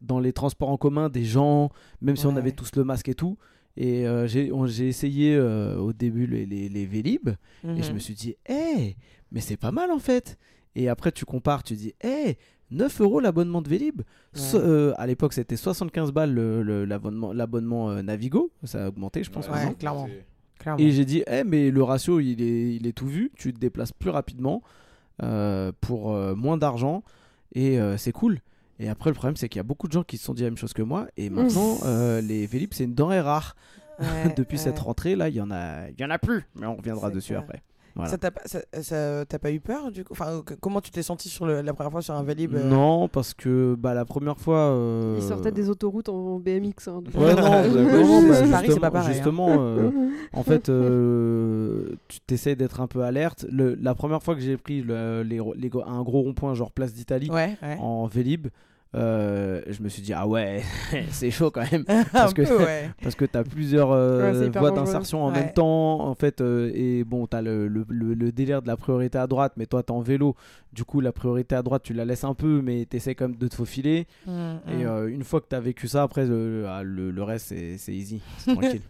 dans 0.00 0.18
les 0.20 0.32
transports 0.32 0.68
en 0.70 0.76
commun 0.76 1.08
des 1.08 1.24
gens, 1.24 1.70
même 2.02 2.16
si 2.16 2.26
on 2.26 2.36
avait 2.36 2.52
tous 2.52 2.70
le 2.76 2.84
masque 2.84 3.08
et 3.08 3.14
tout. 3.14 3.38
Et 3.78 4.06
euh, 4.06 4.26
j'ai, 4.26 4.52
on- 4.52 4.66
j'ai 4.66 4.88
essayé 4.88 5.34
euh, 5.36 5.76
au 5.78 5.92
début 5.92 6.26
les, 6.26 6.44
les, 6.46 6.68
les 6.68 6.86
Vélib. 6.86 7.28
Et 7.28 7.82
je 7.82 7.88
Mhm. 7.88 7.94
me 7.94 7.98
suis 7.98 8.14
dit, 8.14 8.34
hé, 8.48 8.96
mais 9.32 9.40
c'est 9.40 9.56
pas 9.56 9.70
mal 9.72 9.90
en 9.90 9.98
fait. 9.98 10.38
Et 10.74 10.88
après, 10.88 11.12
tu 11.12 11.24
compares, 11.24 11.62
tu 11.62 11.74
dis, 11.74 11.94
hé, 12.02 12.36
9 12.70 13.00
euros 13.00 13.20
l'abonnement 13.20 13.62
de 13.62 13.68
Vélib. 13.68 14.02
So- 14.34 14.58
Ouais. 14.58 14.64
euh, 14.64 14.92
à 14.96 15.06
l'époque, 15.06 15.32
c'était 15.34 15.56
75 15.56 16.10
balles 16.10 16.32
le- 16.34 16.62
le- 16.62 16.84
l'abonnement, 16.84 17.32
l'abonnement 17.32 18.02
Navigo. 18.02 18.50
Ça 18.64 18.84
a 18.86 18.88
augmenté, 18.88 19.22
je 19.22 19.30
pense. 19.30 19.48
Ouais, 19.48 19.74
clairement. 19.78 20.08
Clairement. 20.66 20.82
Et 20.82 20.90
j'ai 20.90 21.04
dit, 21.04 21.22
eh, 21.28 21.44
mais 21.44 21.70
le 21.70 21.82
ratio, 21.84 22.18
il 22.18 22.42
est, 22.42 22.74
il 22.74 22.88
est 22.88 22.92
tout 22.92 23.06
vu. 23.06 23.30
Tu 23.36 23.54
te 23.54 23.58
déplaces 23.60 23.92
plus 23.92 24.10
rapidement 24.10 24.62
euh, 25.22 25.70
pour 25.80 26.12
euh, 26.12 26.34
moins 26.34 26.56
d'argent. 26.56 27.04
Et 27.54 27.78
euh, 27.78 27.96
c'est 27.96 28.10
cool. 28.10 28.40
Et 28.80 28.88
après, 28.88 29.10
le 29.10 29.14
problème, 29.14 29.36
c'est 29.36 29.48
qu'il 29.48 29.60
y 29.60 29.60
a 29.60 29.62
beaucoup 29.62 29.86
de 29.86 29.92
gens 29.92 30.02
qui 30.02 30.16
se 30.18 30.24
sont 30.24 30.34
dit 30.34 30.42
la 30.42 30.50
même 30.50 30.58
chose 30.58 30.72
que 30.72 30.82
moi. 30.82 31.06
Et 31.16 31.30
maintenant, 31.30 31.78
les 32.20 32.48
Vélib, 32.48 32.74
c'est 32.74 32.82
une 32.82 32.94
denrée 32.94 33.20
rare. 33.20 33.54
Ouais, 34.00 34.34
Depuis 34.36 34.58
cette 34.58 34.80
rentrée, 34.80 35.14
là, 35.14 35.28
il 35.28 35.36
y 35.36 35.40
en 35.40 35.52
a, 35.52 35.88
il 35.88 36.00
y 36.00 36.04
en 36.04 36.10
a 36.10 36.18
plus. 36.18 36.42
Mais 36.56 36.66
on 36.66 36.74
reviendra 36.74 37.10
dessus 37.12 37.28
clair. 37.28 37.42
après. 37.42 37.62
Voilà. 37.96 38.10
Ça 38.10 38.18
t'a 38.18 38.30
pas, 38.30 38.42
ça- 38.44 38.60
ça- 38.82 39.24
t'as 39.26 39.38
pas 39.38 39.50
eu 39.50 39.58
peur 39.58 39.90
du 39.90 40.04
coup? 40.04 40.12
Enfin, 40.12 40.42
que- 40.44 40.52
Comment 40.54 40.82
tu 40.82 40.90
t'es 40.90 41.02
senti 41.02 41.30
sur 41.30 41.46
le- 41.46 41.62
la 41.62 41.72
première 41.72 41.90
fois 41.90 42.02
sur 42.02 42.14
un 42.14 42.22
Vélib 42.22 42.54
euh, 42.54 42.68
Non, 42.68 43.08
parce 43.08 43.32
que 43.32 43.74
bah, 43.74 43.94
la 43.94 44.04
première 44.04 44.38
fois. 44.38 44.58
euh, 44.58 45.14
Il 45.18 45.22
sortait 45.22 45.50
des 45.50 45.70
autoroutes 45.70 46.10
en 46.10 46.38
BMX. 46.38 46.88
hein. 46.88 47.02
Ouais, 47.14 47.34
non, 47.34 47.42
Ouais, 47.50 48.02
non, 48.02 48.20
ouais, 48.20 48.28
bah, 48.28 48.48
Paris, 48.50 48.68
c'est 48.70 48.80
pas 48.80 48.90
pareil, 48.90 49.08
hein. 49.08 49.12
justement, 49.14 49.48
euh, 49.58 49.90
en 50.34 50.42
fait, 50.42 50.68
euh, 50.68 51.96
tu 52.08 52.20
t'essayes 52.20 52.56
d'être 52.56 52.80
un 52.80 52.86
peu 52.86 53.02
alerte. 53.02 53.46
Le- 53.50 53.74
la 53.80 53.94
première 53.94 54.22
fois 54.22 54.34
que 54.34 54.40
j'ai 54.40 54.56
pris 54.56 54.82
le- 54.82 55.22
les, 55.22 55.38
un 55.86 56.02
gros 56.02 56.20
rond-point, 56.22 56.54
genre 56.54 56.72
place 56.72 56.92
d'Italie, 56.92 57.30
Ouais, 57.30 57.56
ouais. 57.62 57.76
en 57.80 58.06
Vélib, 58.06 58.48
euh, 58.94 59.60
je 59.68 59.82
me 59.82 59.88
suis 59.88 60.00
dit, 60.00 60.12
ah 60.14 60.26
ouais, 60.26 60.62
c'est 61.10 61.30
chaud 61.30 61.50
quand 61.50 61.70
même. 61.70 61.84
parce 62.12 62.32
que- 62.32 62.42
peu, 62.42 62.56
ouais. 62.58 62.88
Parce 63.02 63.14
que 63.14 63.24
tu 63.26 63.36
as 63.36 63.44
plusieurs 63.44 63.90
euh, 63.92 64.48
Ouais, 64.48 64.58
voies 64.58 64.70
d'insertion 64.70 65.24
en 65.24 65.28
Ouais. 65.32 65.40
même 65.40 65.52
temps, 65.52 66.00
en 66.06 66.14
fait, 66.14 66.40
euh, 66.40 66.70
et 66.74 67.04
bon, 67.04 67.26
tu 67.26 67.36
as 67.36 67.42
le, 67.42 67.68
le- 67.68 67.84
le- 67.88 68.14
le 68.14 68.32
délire 68.32 68.62
de 68.62 68.68
la 68.68 68.76
priorité 68.76 69.18
à 69.18 69.26
droite, 69.26 69.52
mais 69.56 69.66
toi, 69.66 69.82
tu 69.82 69.92
en 69.92 70.00
vélo, 70.00 70.34
du 70.72 70.84
coup, 70.84 71.00
la 71.00 71.12
priorité 71.12 71.54
à 71.54 71.62
droite, 71.62 71.82
tu 71.82 71.92
la 71.92 72.04
laisses 72.04 72.24
un 72.24 72.34
peu, 72.34 72.62
mais 72.62 72.86
tu 72.88 72.96
essaies 72.96 73.14
quand 73.14 73.28
même 73.28 73.36
de 73.36 73.48
te 73.48 73.54
faufiler. 73.54 74.06
Mm, 74.26 74.30
Et 74.70 74.76
mm. 74.84 74.86
euh, 74.86 75.08
une 75.08 75.24
fois 75.24 75.40
que 75.40 75.46
tu 75.50 75.56
as 75.56 75.60
vécu 75.60 75.88
ça, 75.88 76.02
après, 76.02 76.24
le, 76.24 76.64
ah, 76.68 76.82
le, 76.82 77.10
le 77.10 77.22
reste, 77.22 77.46
c'est 77.48 77.76
c'est 77.78 77.92
easy, 77.92 78.22
tranquille. 78.46 78.80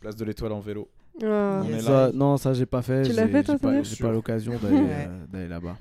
Place 0.00 0.16
de 0.16 0.24
l'étoile 0.24 0.52
en 0.52 0.60
vélo. 0.60 0.88
Est 1.20 1.80
Ça, 1.80 2.10
non, 2.14 2.36
ça, 2.36 2.52
j'ai 2.52 2.66
pas 2.66 2.80
fait. 2.82 3.02
Tu 3.02 3.12
j'ai- 3.12 3.42
pas, 3.42 3.58
pas 3.58 4.12
l'occasion 4.12 4.52
d'aller 4.62 4.76
Ouais. 4.76 5.08
euh, 5.08 5.24
d'aller 5.32 5.48
là-bas. 5.48 5.76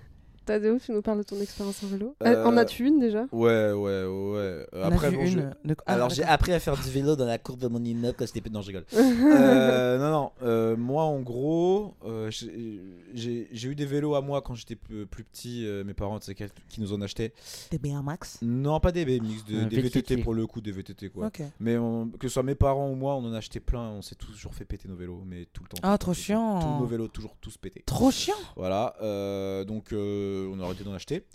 Tadeo, 0.48 0.80
tu 0.80 0.92
nous 0.94 1.02
parles 1.02 1.20
de 1.20 1.24
ton 1.24 1.40
expérience 1.42 1.84
en 1.84 1.88
vélo. 1.88 2.16
Euh, 2.26 2.44
En 2.46 2.56
as-tu 2.58 2.86
une 2.88 3.00
déjà? 3.00 3.26
Ouais, 3.32 3.72
ouais, 3.72 3.74
ouais. 3.74 4.06
euh, 4.06 4.66
On 4.74 4.82
Après, 4.92 5.12
bon, 5.12 5.26
je- 5.26 5.38
une. 5.40 5.54
de- 5.66 5.76
Ah, 5.86 5.94
Alors 5.94 6.10
j'ai 6.10 6.24
appris 6.24 6.54
à 6.54 6.60
faire 6.60 6.76
du 6.78 6.90
vélo 6.90 7.16
dans 7.16 7.26
la 7.26 7.38
cour 7.38 7.58
de 7.58 7.68
mon 7.68 7.84
immeuble 7.84 8.16
quand 8.18 8.26
j'étais 8.26 8.42
petit. 8.42 8.54
Non, 8.54 8.62
je 8.62 8.68
rigole. 8.68 8.86
Euh, 9.28 9.98
non, 10.00 10.10
non. 10.12 10.32
euh, 10.44 10.76
moi, 10.78 11.04
en 11.04 11.20
gros, 11.20 11.94
euh, 12.06 12.32
j'ai- 12.32 13.48
eu 13.68 13.76
des 13.76 13.86
vélos 13.86 14.16
à 14.16 14.22
moi 14.22 14.42
quand 14.42 14.56
j'étais 14.56 14.76
plus, 14.76 15.06
plus 15.06 15.24
petit. 15.24 15.66
euh, 15.66 15.84
mes 15.84 15.94
parents, 15.94 16.18
tu 16.20 16.26
sais, 16.28 16.36
qui 16.36 16.46
qui 16.70 16.82
nous 16.82 16.94
en 16.94 17.02
achetaient. 17.02 17.34
Des 17.72 17.78
BMX 17.78 18.40
Non, 18.42 18.80
pas 18.80 18.92
des 18.92 19.04
BMX, 19.06 19.44
de- 19.46 19.64
des 19.66 19.82
VTT 19.82 20.00
VTT. 20.16 20.24
pour 20.24 20.34
le 20.34 20.48
coup, 20.48 20.62
des 20.62 20.72
VTT 20.72 21.10
quoi. 21.10 21.28
Ok. 21.28 21.42
Mais 21.60 21.78
on- 21.78 22.08
que 22.10 22.28
ce 22.28 22.34
soit 22.36 22.44
mes 22.44 22.56
parents 22.56 22.90
ou 22.90 22.96
moi, 22.96 23.16
on 23.16 23.26
en 23.26 23.34
a 23.34 23.38
acheté 23.38 23.60
plein. 23.60 23.90
On 23.90 24.02
s'est 24.02 24.16
toujours 24.16 24.54
fait 24.54 24.66
péter 24.66 24.88
nos 24.88 24.96
vélos, 24.96 25.24
mais 25.26 25.46
tout 25.52 25.64
le 25.64 25.70
temps. 25.70 25.78
Ah, 25.84 25.98
trop 25.98 26.14
chiant. 26.14 26.60
Tous 26.60 26.80
nos 26.82 26.86
vélos, 26.86 27.08
toujours 27.10 27.36
tous 27.42 27.58
pétés. 27.58 27.84
Trop 27.86 28.12
chiant. 28.12 28.36
Voilà, 28.56 28.96
euh, 29.02 29.64
donc 29.66 29.92
euh, 29.94 30.37
on 30.52 30.60
a 30.60 30.66
arrêté 30.66 30.84
d'en 30.84 30.94
acheter. 30.94 31.26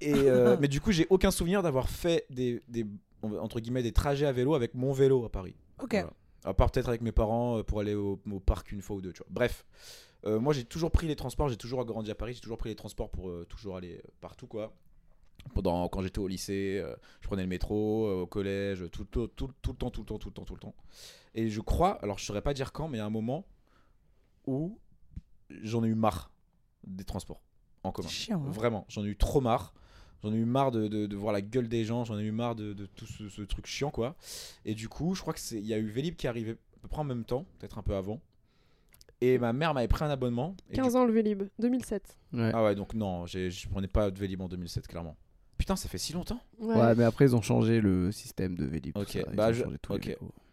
Et, 0.00 0.14
euh, 0.14 0.56
mais 0.60 0.68
du 0.68 0.80
coup, 0.80 0.92
j'ai 0.92 1.06
aucun 1.10 1.30
souvenir 1.30 1.62
d'avoir 1.62 1.88
fait 1.88 2.26
des, 2.30 2.62
des, 2.68 2.86
entre 3.22 3.60
guillemets, 3.60 3.82
des 3.82 3.92
trajets 3.92 4.26
à 4.26 4.32
vélo 4.32 4.54
avec 4.54 4.74
mon 4.74 4.92
vélo 4.92 5.24
à 5.24 5.30
Paris. 5.30 5.54
Ok. 5.82 5.92
Voilà. 5.92 6.12
À 6.44 6.54
part 6.54 6.70
peut-être 6.70 6.88
avec 6.88 7.02
mes 7.02 7.12
parents 7.12 7.58
euh, 7.58 7.62
pour 7.62 7.80
aller 7.80 7.94
au, 7.94 8.18
au 8.30 8.40
parc 8.40 8.72
une 8.72 8.80
fois 8.80 8.96
ou 8.96 9.00
deux, 9.02 9.12
tu 9.12 9.18
vois. 9.18 9.28
Bref. 9.30 9.66
Euh, 10.26 10.38
moi, 10.38 10.52
j'ai 10.52 10.64
toujours 10.64 10.90
pris 10.90 11.06
les 11.06 11.16
transports. 11.16 11.48
J'ai 11.48 11.56
toujours 11.56 11.84
grandi 11.84 12.10
à 12.10 12.14
Paris. 12.14 12.34
J'ai 12.34 12.40
toujours 12.40 12.58
pris 12.58 12.70
les 12.70 12.76
transports 12.76 13.10
pour 13.10 13.28
euh, 13.28 13.46
toujours 13.48 13.76
aller 13.76 14.02
partout, 14.20 14.46
quoi. 14.46 14.74
Pendant, 15.54 15.88
quand 15.88 16.02
j'étais 16.02 16.18
au 16.18 16.28
lycée, 16.28 16.80
euh, 16.82 16.94
je 17.22 17.26
prenais 17.26 17.42
le 17.42 17.48
métro, 17.48 18.22
au 18.22 18.26
collège, 18.26 18.84
tout, 18.92 19.04
tout, 19.04 19.28
tout, 19.28 19.50
tout 19.62 19.70
le 19.72 19.76
temps, 19.76 19.90
tout 19.90 20.02
le 20.02 20.06
temps, 20.06 20.18
tout 20.18 20.28
le 20.28 20.34
temps, 20.34 20.44
tout 20.44 20.54
le 20.54 20.60
temps. 20.60 20.74
Et 21.34 21.48
je 21.48 21.60
crois, 21.62 21.92
alors 22.02 22.18
je 22.18 22.26
saurais 22.26 22.42
pas 22.42 22.52
dire 22.52 22.72
quand, 22.72 22.88
mais 22.88 22.98
il 22.98 23.00
y 23.00 23.02
a 23.02 23.06
un 23.06 23.10
moment 23.10 23.46
où 24.46 24.78
j'en 25.62 25.82
ai 25.82 25.88
eu 25.88 25.94
marre 25.94 26.30
des 26.84 27.04
transports 27.04 27.40
en 27.84 27.92
commun. 27.92 28.08
Chiant. 28.08 28.42
hein. 28.46 28.50
Vraiment, 28.50 28.84
j'en 28.88 29.04
ai 29.04 29.08
eu 29.08 29.16
trop 29.16 29.40
marre. 29.40 29.72
J'en 30.22 30.32
ai 30.32 30.36
eu 30.36 30.44
marre 30.44 30.70
de, 30.70 30.86
de- 30.88 31.06
de 31.06 31.16
voir 31.16 31.32
la 31.32 31.40
gueule 31.40 31.68
des 31.68 31.84
gens, 31.84 32.04
j'en 32.04 32.18
ai 32.18 32.22
eu 32.22 32.30
marre 32.32 32.54
de, 32.54 32.74
de 32.74 32.84
tout 32.86 33.06
ce, 33.06 33.28
ce 33.30 33.40
truc 33.42 33.66
chiant, 33.66 33.90
quoi. 33.90 34.16
Et 34.66 34.74
du 34.74 34.88
coup, 34.88 35.14
je 35.14 35.22
crois 35.22 35.32
que 35.32 35.40
c'est 35.40 35.56
il 35.58 35.66
y 35.66 35.72
a 35.72 35.78
eu 35.78 35.86
Vélib 35.88 36.14
qui 36.16 36.26
est 36.26 36.28
arrivé 36.28 36.50
à 36.52 36.80
peu 36.82 36.88
près 36.88 37.00
en 37.00 37.04
même 37.04 37.24
temps, 37.24 37.46
peut-être 37.58 37.78
un 37.78 37.82
peu 37.82 37.94
avant. 37.94 38.20
Et 39.22 39.38
ma 39.38 39.52
mère 39.52 39.74
m'avait 39.74 39.88
pris 39.88 40.04
un 40.04 40.10
abonnement. 40.10 40.56
et 40.70 40.74
du 40.74 40.80
15 40.82 40.96
ans 40.96 41.04
le 41.04 41.12
Vélib, 41.12 41.42
2007. 41.58 42.16
Ouais. 42.32 42.50
ah 42.54 42.64
ouais, 42.64 42.74
donc 42.74 42.94
non, 42.94 43.26
j'ai- 43.26 43.50
je 43.50 43.68
prenais 43.68 43.86
pas 43.88 44.10
de 44.10 44.18
Vélib 44.18 44.40
en 44.40 44.48
2007, 44.48 44.86
clairement. 44.88 45.16
Putain, 45.58 45.76
ça 45.76 45.88
fait 45.90 45.98
si 45.98 46.14
longtemps 46.14 46.40
Ouais. 46.58 46.74
Ouais, 46.74 46.94
mais 46.94 47.04
après 47.04 47.26
ils 47.26 47.36
ont 47.36 47.42
changé 47.42 47.82
le 47.82 48.12
système 48.12 48.56
de 48.56 48.64
Vélib. 48.64 48.96
Ok, 48.96 49.22
bah, 49.34 49.50
ont 49.50 49.52
je-. 49.52 49.64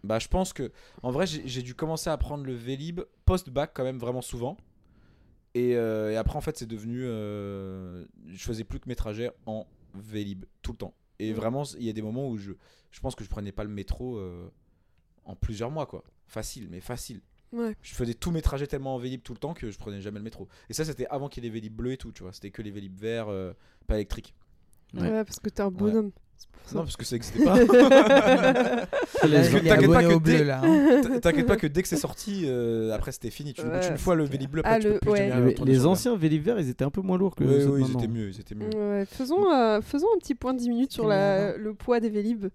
Bah, 0.04 0.20
je 0.20 0.28
pense 0.28 0.52
que. 0.54 0.72
En 1.02 1.12
vrai, 1.12 1.26
j'ai 1.28 1.48
j'ai 1.48 1.62
dû 1.62 1.76
commencer 1.76 2.10
à 2.10 2.18
prendre 2.18 2.46
le 2.46 2.54
Vélib 2.54 3.02
post-bac, 3.26 3.72
quand 3.74 3.84
même, 3.86 4.00
vraiment 4.00 4.22
souvent. 4.22 4.58
Et, 5.58 5.76
euh, 5.76 6.12
et 6.12 6.18
après, 6.18 6.38
en 6.38 6.42
fait, 6.42 6.58
c'est 6.58 6.66
devenu. 6.68 7.02
euh, 7.06 8.06
je 8.28 8.44
faisais 8.44 8.64
plus 8.64 8.80
que 8.80 8.88
mes 8.90 8.96
trajets 8.96 9.32
en 9.46 9.66
Vélib, 9.96 10.46
tout 10.62 10.72
le 10.74 10.78
temps. 10.78 10.94
Et 11.20 11.32
Mm. 11.32 11.36
vraiment, 11.36 11.64
il 11.78 11.84
y 11.84 11.90
a 11.90 11.94
des 11.94 12.02
moments 12.02 12.28
où 12.30 12.38
je, 12.38 12.52
je 12.92 13.00
pense 13.00 13.16
que 13.16 13.24
je 13.24 13.30
prenais 13.30 13.52
pas 13.52 13.64
le 13.64 13.70
métro 13.70 14.18
euh, 14.18 14.50
en 15.26 15.36
plusieurs 15.36 15.72
mois, 15.72 15.86
quoi. 15.88 16.04
Facile, 16.28 16.68
mais 16.70 16.80
facile. 16.82 17.22
Ouais. 17.54 17.76
Je 17.82 17.96
faisais 17.96 18.14
tous 18.14 18.32
mes 18.32 18.42
trajets 18.42 18.68
tellement 18.68 18.96
en 18.96 18.98
Vélib 18.98 19.22
tout 19.24 19.34
le 19.34 19.40
temps 19.40 19.54
que 19.54 19.72
je 19.72 19.78
prenais 19.78 20.02
jamais 20.02 20.20
le 20.20 20.24
métro. 20.26 20.48
Et 20.70 20.74
ça, 20.74 20.84
c'était 20.86 21.08
avant 21.08 21.30
qu'il 21.30 21.44
y 21.44 21.48
ait 21.48 21.50
les 21.50 21.54
Vélib 21.54 21.74
bleus 21.74 21.94
et 21.94 21.98
tout, 21.98 22.12
tu 22.12 22.24
vois. 22.24 22.34
C'était 22.34 22.52
que 22.52 22.62
les 22.62 22.72
Vélib 22.72 22.96
verts, 23.00 23.30
euh, 23.30 23.54
pas 23.88 23.96
électriques. 23.96 24.36
Ouais. 24.94 25.02
Ouais. 25.02 25.24
parce 25.24 25.40
que 25.40 25.50
t'es 25.50 25.62
un 25.62 25.72
bonhomme. 25.72 26.12
C'est 26.38 26.50
pour 26.52 26.62
ça. 26.70 26.76
Non, 26.76 26.82
parce 26.84 26.96
que 26.98 27.06
ça 27.06 27.16
n'existait 27.16 27.44
pas. 27.44 27.58
T'inquiète 29.22 29.92
pas 29.92 30.04
que 30.04 30.20
dès- 30.20 30.44
là. 30.44 30.62
hein. 30.64 31.20
Pas 31.48 31.56
que 31.58 31.68
dès 31.68 31.82
que 31.82 31.88
c'est 31.88 31.96
sorti, 31.98 32.44
euh, 32.46 32.94
après 32.94 33.12
c'était 33.12 33.30
fini. 33.30 33.54
Tu 33.54 33.62
Ouais, 33.62 33.88
une 33.90 33.98
fois 33.98 34.16
le 34.16 34.24
Vélib 34.26 34.50
bleu, 34.52 34.62
clair. 34.62 34.76
après 34.76 34.82
tu 34.82 34.88
Ah, 34.88 34.90
peux 34.90 34.94
le- 34.94 35.00
plus 35.00 35.12
ouais. 35.12 35.30
jamais 35.30 35.56
Les, 35.66 35.66
les 35.74 35.86
anciens 35.86 36.16
Vélib 36.16 36.44
verts, 36.44 36.60
ils 36.60 36.70
étaient 36.70 36.86
un 36.86 36.90
peu 36.90 37.02
moins 37.02 37.18
lourds 37.18 37.36
que 37.36 37.44
oui, 37.44 37.84
ils 37.88 37.92
étaient 37.94 38.08
mieux, 38.08 38.30
ils 38.30 38.40
étaient 38.40 38.56
mieux. 38.56 38.70
Ouais, 38.76 39.06
faisons, 39.06 39.52
euh, 39.52 39.82
faisons 39.82 40.08
un 40.16 40.20
petit 40.20 40.36
point 40.36 40.54
de 40.54 40.60
10 40.60 40.70
minutes 40.70 40.94
sur 40.94 41.08
la, 41.08 41.58
le 41.58 41.74
poids 41.74 42.00
des 42.00 42.10
Vélib. 42.10 42.48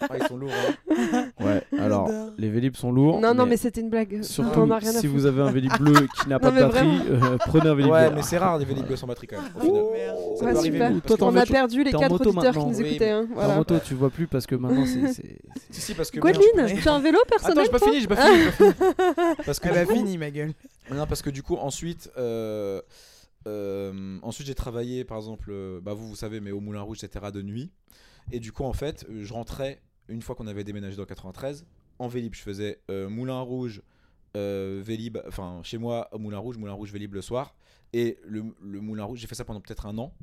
Ah, 0.00 0.16
ils 0.20 0.26
sont 0.26 0.36
lourds. 0.36 0.50
hein. 0.52 1.28
Ouais, 1.40 1.62
alors 1.78 2.10
les 2.38 2.48
Vélib 2.50 2.74
sont 2.76 2.90
lourds. 2.92 3.20
non, 3.20 3.34
non, 3.34 3.46
mais 3.46 3.56
c'était 3.56 3.80
une 3.80 3.90
blague. 3.90 4.22
Surtout 4.22 4.60
on 4.60 4.62
en 4.64 4.70
a 4.72 4.78
rien 4.78 4.90
à 4.94 5.00
si 5.00 5.06
vous 5.06 5.26
avez 5.26 5.42
un 5.42 5.50
Vélib 5.50 5.72
bleu 5.78 6.06
qui 6.20 6.28
n'a 6.28 6.38
pas 6.38 6.50
Non, 6.50 6.56
de 6.56 6.60
batterie, 6.72 7.00
euh, 7.10 7.36
prenez 7.38 7.68
un 7.68 7.74
Vélib 7.74 7.90
Ouais, 7.92 8.00
vert. 8.00 8.14
mais 8.14 8.22
c'est 8.22 8.38
rare 8.38 8.58
des 8.58 8.64
Vélib 8.64 8.86
bleus 8.86 8.96
sans 8.96 9.06
batterie 9.06 9.26
quand 9.28 9.40
même. 9.40 9.50
Au 9.56 9.60
final. 9.60 9.82
Oh, 9.84 9.92
merde. 9.92 10.16
Ça 10.38 10.44
Ouais, 10.44 10.52
peut 10.52 10.58
arriver. 10.58 10.78
nous, 10.90 10.96
On 11.20 11.32
que- 11.32 11.38
a 11.38 11.46
perdu 11.46 11.84
les 11.84 11.90
t'es 11.90 11.96
en 11.96 12.00
4 12.00 12.10
moto 12.10 12.24
auditeurs 12.30 12.52
qui 12.52 12.58
maintenant. 12.58 12.70
nous 12.72 12.78
Oui, 12.78 12.86
écoutaient. 12.88 13.10
hein, 13.10 13.28
En 13.36 13.54
moto, 13.56 13.78
tu 13.84 13.94
vois 13.94 14.10
plus 14.10 14.26
parce 14.26 14.46
que 14.46 14.54
maintenant 14.54 14.84
c'est- 14.86 15.12
c'est. 15.12 15.38
Si, 15.70 15.80
si, 15.80 15.94
parce 15.94 16.10
que. 16.10 16.20
Gwendoline, 16.20 16.78
tu 16.80 16.88
as 16.88 16.92
un 16.94 17.00
vélo 17.00 17.18
Attends, 17.18 17.28
personnel 17.30 17.64
j'ai 17.64 17.70
pas 17.70 17.78
toi 17.78 17.88
fini, 17.88 18.00
j'ai 18.00 18.06
pas 18.08 18.16
fini. 18.16 18.38
j'ai 18.38 18.50
pas 18.50 18.52
fini. 18.52 19.34
Parce 19.46 19.60
que 19.60 19.68
Elle 19.68 19.74
du 19.74 19.78
a 19.80 19.84
coup- 19.86 19.92
fini 19.94 20.18
ma 20.18 20.30
gueule. 20.30 20.52
Non, 20.94 21.06
parce 21.06 21.22
que 21.22 21.30
du 21.30 21.42
coup, 21.42 21.56
ensuite, 21.56 22.10
euh, 22.16 22.80
euh, 23.46 24.18
ensuite 24.22 24.46
j'ai 24.46 24.54
travaillé, 24.54 25.04
par 25.04 25.18
exemple, 25.18 25.48
euh, 25.50 25.80
bah, 25.82 25.92
vous, 25.94 26.08
vous 26.08 26.16
savez, 26.16 26.40
mais 26.40 26.50
au 26.50 26.60
Moulin 26.60 26.80
Rouge, 26.80 26.98
etc., 27.04 27.26
de 27.32 27.42
nuit. 27.42 27.70
Et 28.32 28.40
du 28.40 28.52
coup, 28.52 28.64
en 28.64 28.72
fait, 28.72 29.06
euh, 29.08 29.24
je 29.24 29.32
rentrais, 29.32 29.80
une 30.08 30.22
fois 30.22 30.34
qu'on 30.34 30.46
avait 30.46 30.64
déménagé 30.64 30.96
dans 30.96 31.04
93, 31.04 31.64
en 31.98 32.08
Vélib. 32.08 32.34
Je 32.34 32.40
faisais 32.42 32.80
euh, 32.90 33.08
Moulin 33.08 33.40
Rouge, 33.40 33.82
euh, 34.36 34.80
Vélib, 34.84 35.18
enfin, 35.26 35.60
chez 35.62 35.78
moi, 35.78 36.08
au 36.12 36.18
Moulin 36.18 36.38
Rouge, 36.38 36.56
Moulin 36.56 36.72
Rouge, 36.72 36.92
Vélib 36.92 37.14
le 37.14 37.22
soir. 37.22 37.54
Et 37.92 38.18
le, 38.24 38.44
le 38.62 38.80
Moulin 38.80 39.04
Rouge, 39.04 39.18
j'ai 39.18 39.26
fait 39.26 39.34
ça 39.34 39.44
pendant 39.44 39.60
peut-être 39.60 39.86
un 39.86 39.96
an. 39.98 40.14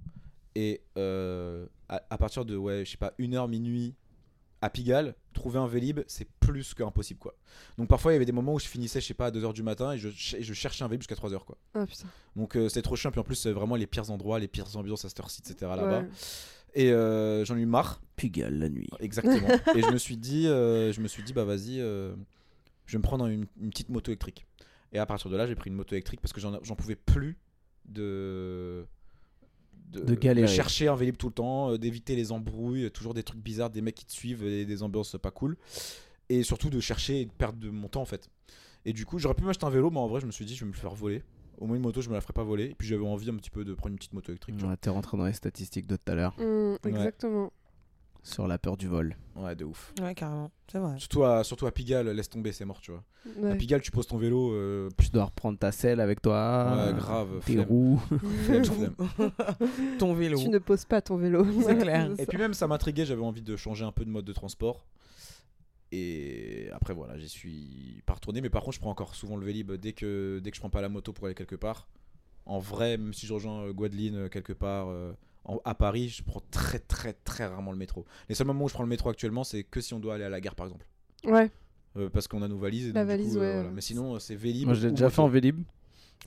Et 0.56 0.82
euh, 0.98 1.65
à, 1.89 2.02
à 2.10 2.18
partir 2.18 2.46
de, 2.46 2.56
ouais, 2.56 2.86
je 2.86 2.91
sais 2.91 2.98
pas, 2.98 3.13
une 3.18 3.34
heure, 3.36 3.48
minuit, 3.48 3.94
à 4.62 4.70
Pigalle, 4.70 5.15
trouver 5.34 5.60
un 5.60 5.68
Vélib, 5.68 6.00
c'est 6.08 6.28
plus 6.39 6.74
qu'impossible, 6.74 7.20
quoi. 7.20 7.36
Donc 7.78 7.89
parfois, 7.89 8.13
il 8.13 8.15
y 8.15 8.18
avait 8.18 8.26
des 8.26 8.32
moments 8.32 8.54
où 8.54 8.60
je 8.60 8.68
finissais, 8.68 9.02
je 9.02 9.06
sais 9.08 9.13
pas, 9.13 9.28
à 9.28 9.32
2h 9.32 9.54
du 9.54 9.63
matin 9.63 9.91
et 9.91 9.98
je, 9.98 10.10
je 10.10 10.54
cherchais 10.54 10.84
un 10.84 10.88
Vélib 10.88 11.02
jusqu'à 11.02 11.15
3h, 11.15 11.44
quoi. 11.44 11.58
Ah 11.74 11.86
putain. 11.86 12.08
Donc 12.36 12.54
c'était 12.70 12.82
trop 12.82 12.96
chiant. 12.96 13.12
Puis 13.12 13.20
en 13.20 13.24
plus, 13.24 13.36
c'est 13.36 13.52
vraiment 13.52 13.76
les 13.76 13.86
pires 13.86 14.10
endroits, 14.10 14.39
les 14.39 14.48
pires 14.48 14.76
ambiances 14.78 15.04
à 15.06 15.10
cette 15.10 15.20
heure-ci, 15.20 15.41
etc. 15.41 15.72
là-bas. 15.76 16.00
Ouais. 16.02 16.10
Et 16.75 16.91
euh, 16.91 17.45
j'en 17.45 17.57
ai 17.57 17.61
eu 17.61 17.65
marre, 17.65 18.01
Pigalle 18.17 18.59
la 18.59 18.69
nuit. 18.69 18.89
exactement. 18.99 19.47
et 19.75 19.81
je 19.81 19.91
me 19.91 19.97
suis 19.97 20.17
dit, 20.17 20.47
euh, 20.47 20.91
je 20.91 21.01
me 21.01 21.07
suis 21.07 21.23
dit, 21.23 21.33
bah 21.33 21.45
vas-y, 21.45 21.79
euh, 21.79 22.13
je 22.85 22.93
vais 22.93 22.97
me 22.97 23.03
prendre 23.03 23.25
une, 23.27 23.45
une 23.61 23.69
petite 23.69 23.89
moto 23.89 24.11
électrique. 24.11 24.45
Et 24.91 24.99
à 24.99 25.05
partir 25.05 25.31
de 25.31 25.38
là, 25.38 25.47
j'ai 25.47 25.55
pris 25.55 25.69
une 25.69 25.75
moto 25.75 25.95
électrique 25.95 26.21
parce 26.21 26.33
que 26.33 26.41
j'en 26.41 26.75
pouvais 26.75 26.95
plus 26.95 27.38
de. 27.85 28.85
De 29.91 30.15
galérer. 30.15 30.47
chercher 30.47 30.89
un 30.89 30.95
Vélib 30.95 31.15
tout 31.15 31.27
le 31.27 31.33
temps, 31.33 31.77
d'éviter 31.77 32.15
les 32.15 32.31
embrouilles, 32.33 32.91
toujours 32.91 33.13
des 33.13 33.23
trucs 33.23 33.39
bizarres, 33.39 33.69
des 33.69 33.81
mecs 33.81 33.95
qui 33.95 34.05
te 34.05 34.11
suivent 34.11 34.43
et 34.43 34.65
des 34.65 34.83
ambiances 34.83 35.15
pas 35.21 35.31
cool. 35.31 35.55
Et 36.27 36.43
surtout 36.43 36.69
de 36.69 36.79
chercher 36.81 37.21
et 37.21 37.25
de 37.25 37.31
perdre 37.31 37.59
de 37.59 37.69
mon 37.69 37.88
temps 37.88 38.01
en 38.01 38.05
fait. 38.05 38.29
Et 38.83 38.93
du 38.93 39.05
coup, 39.05 39.19
j'aurais 39.19 39.35
pu 39.35 39.43
m'acheter 39.43 39.65
un 39.65 39.69
vélo, 39.69 39.89
mais 39.91 39.99
en 39.99 40.07
vrai, 40.07 40.19
je 40.19 40.25
me 40.25 40.31
suis 40.31 40.43
dit, 40.43 40.55
je 40.55 40.61
vais 40.61 40.67
me 40.67 40.73
le 40.73 40.77
faire 40.77 40.93
voler. 40.93 41.23
Au 41.60 41.65
moins 41.68 41.76
une 41.78 41.82
moto, 41.84 42.02
je 42.02 42.10
me 42.10 42.13
la 42.15 42.22
ferais 42.22 42.34
pas 42.34 42.44
voler. 42.44 42.65
Et 42.65 42.76
puis 42.76 42.88
j'avais 42.88 43.06
envie 43.06 43.30
un 43.30 43.36
petit 43.36 43.50
peu 43.50 43.63
de 43.65 43.74
prendre 43.74 43.91
une 43.94 43.98
petite 43.98 44.13
moto 44.13 44.32
électrique. 44.32 44.58
tu. 44.58 44.65
Ouais, 44.65 44.78
T'es 44.78 44.89
rentré 44.89 45.18
dans 45.18 45.26
les 45.26 45.34
statistiques 45.34 45.88
de 45.88 45.96
tout 45.96 46.12
à 46.12 46.15
l'heure 46.15 46.36
Hum, 46.39 46.78
exactement. 46.86 47.52
sur 48.24 48.48
la 48.48 48.58
peur 48.58 48.76
du 48.78 48.88
vol. 48.88 49.15
Ouais, 49.36 49.56
de 49.56 49.65
ouf. 49.65 49.94
Ouais, 50.02 50.15
carrément. 50.15 50.50
C'est 50.72 50.80
vrai. 50.80 50.96
Surtout 50.98 51.24
à, 51.26 51.44
surtout 51.44 51.68
à 51.68 51.72
Pigalle, 51.72 52.08
laisse 52.10 52.30
tomber, 52.30 52.52
c'est 52.52 52.65
mort, 52.65 52.82
tu 52.82 52.91
vois. 52.91 53.04
À 53.26 53.52
Ouais. 53.52 53.58
Pigalle, 53.58 53.82
tu 53.82 53.91
poses 53.91 54.08
ton 54.08 54.18
vélo, 54.18 54.52
euh, 54.54 54.89
Tu 54.98 55.10
dois 55.10 55.26
reprendre 55.26 55.58
ta 55.60 55.72
selle 55.72 56.00
avec 56.00 56.22
toi. 56.22 56.86
Ouais, 56.88 56.94
grave, 56.94 57.28
Tes 57.46 57.54
flemme. 57.54 57.65
roues. 57.68 58.02
flemme, 58.46 58.65
flemme. 58.65 58.96
Ton 60.00 60.13
vélo. 60.13 60.38
Tu 60.39 60.50
ne 60.50 60.58
poses 60.60 60.86
pas 60.86 61.02
ton 61.02 61.18
vélo. 61.18 61.46
C'est 61.62 61.78
clair. 61.78 62.12
Et 62.18 62.26
puis 62.26 62.38
même, 62.38 62.54
ça 62.54 62.68
m'intriguait, 62.68 63.06
j'avais 63.06 63.22
envie 63.24 63.41
de 63.41 63.56
changer 63.56 63.86
un 63.86 63.91
peu 63.91 64.06
de 64.06 64.10
mode 64.10 64.26
de 64.26 64.34
transport. 64.34 64.86
Et 65.99 66.69
après, 66.71 66.93
voilà, 66.93 67.17
j'y 67.17 67.29
suis 67.29 68.01
pas 68.05 68.13
retourné. 68.13 68.41
Mais 68.41 68.49
par 68.49 68.63
contre, 68.63 68.75
je 68.75 68.79
prends 68.81 68.89
encore 68.91 69.15
souvent 69.15 69.36
le 69.38 69.45
Vélib 69.45 69.71
dès 69.73 69.93
que, 69.93 70.39
dès 70.43 70.51
que 70.51 70.55
je 70.58 70.62
prends 70.62 70.69
pas 70.69 70.81
la 70.81 70.89
moto 70.89 71.13
pour 71.13 71.25
aller 71.25 71.36
quelque 71.36 71.55
part. 71.55 71.88
En 72.45 72.60
vrai, 72.60 72.97
même 72.97 73.13
si 73.13 73.25
je 73.25 73.34
rejoins 73.34 73.63
euh, 73.63 73.73
Guadeloupe 73.73 74.13
euh, 74.15 74.29
quelque 74.29 74.53
part 74.53 74.88
euh, 74.89 75.13
en- 75.45 75.60
à 75.65 75.73
Paris, 75.73 76.10
je 76.10 76.21
prends 76.23 76.41
très 76.51 76.79
très 76.79 77.13
très 77.13 77.45
rarement 77.47 77.71
le 77.71 77.77
métro. 77.77 78.05
Les 78.29 78.36
seuls 78.36 78.45
moments 78.47 78.65
où 78.65 78.69
je 78.69 78.73
prends 78.73 78.84
le 78.84 78.89
métro 78.89 79.10
actuellement, 79.10 79.43
c'est 79.43 79.63
que 79.63 79.81
si 79.81 79.93
on 79.95 79.99
doit 79.99 80.15
aller 80.15 80.23
à 80.25 80.29
la 80.29 80.41
gare 80.41 80.53
par 80.55 80.67
exemple. 80.67 80.86
Ouais. 81.23 81.49
Euh, 81.97 82.10
parce 82.10 82.27
qu'on 82.27 82.41
a 82.43 82.47
nos 82.47 82.58
valises. 82.58 82.89
et 82.89 82.91
La 82.91 83.01
donc, 83.05 83.12
du 83.13 83.17
valise, 83.17 83.34
coup, 83.34 83.39
euh, 83.39 83.41
ouais. 83.47 83.53
voilà. 83.55 83.71
Mais 83.71 83.81
sinon, 83.81 84.19
c'est 84.19 84.36
Vélib. 84.36 84.65
Moi, 84.65 84.73
je 84.75 84.86
l'ai 84.86 84.91
déjà 84.91 85.10
fait 85.10 85.21
en. 85.21 85.27
Vélib. 85.27 85.63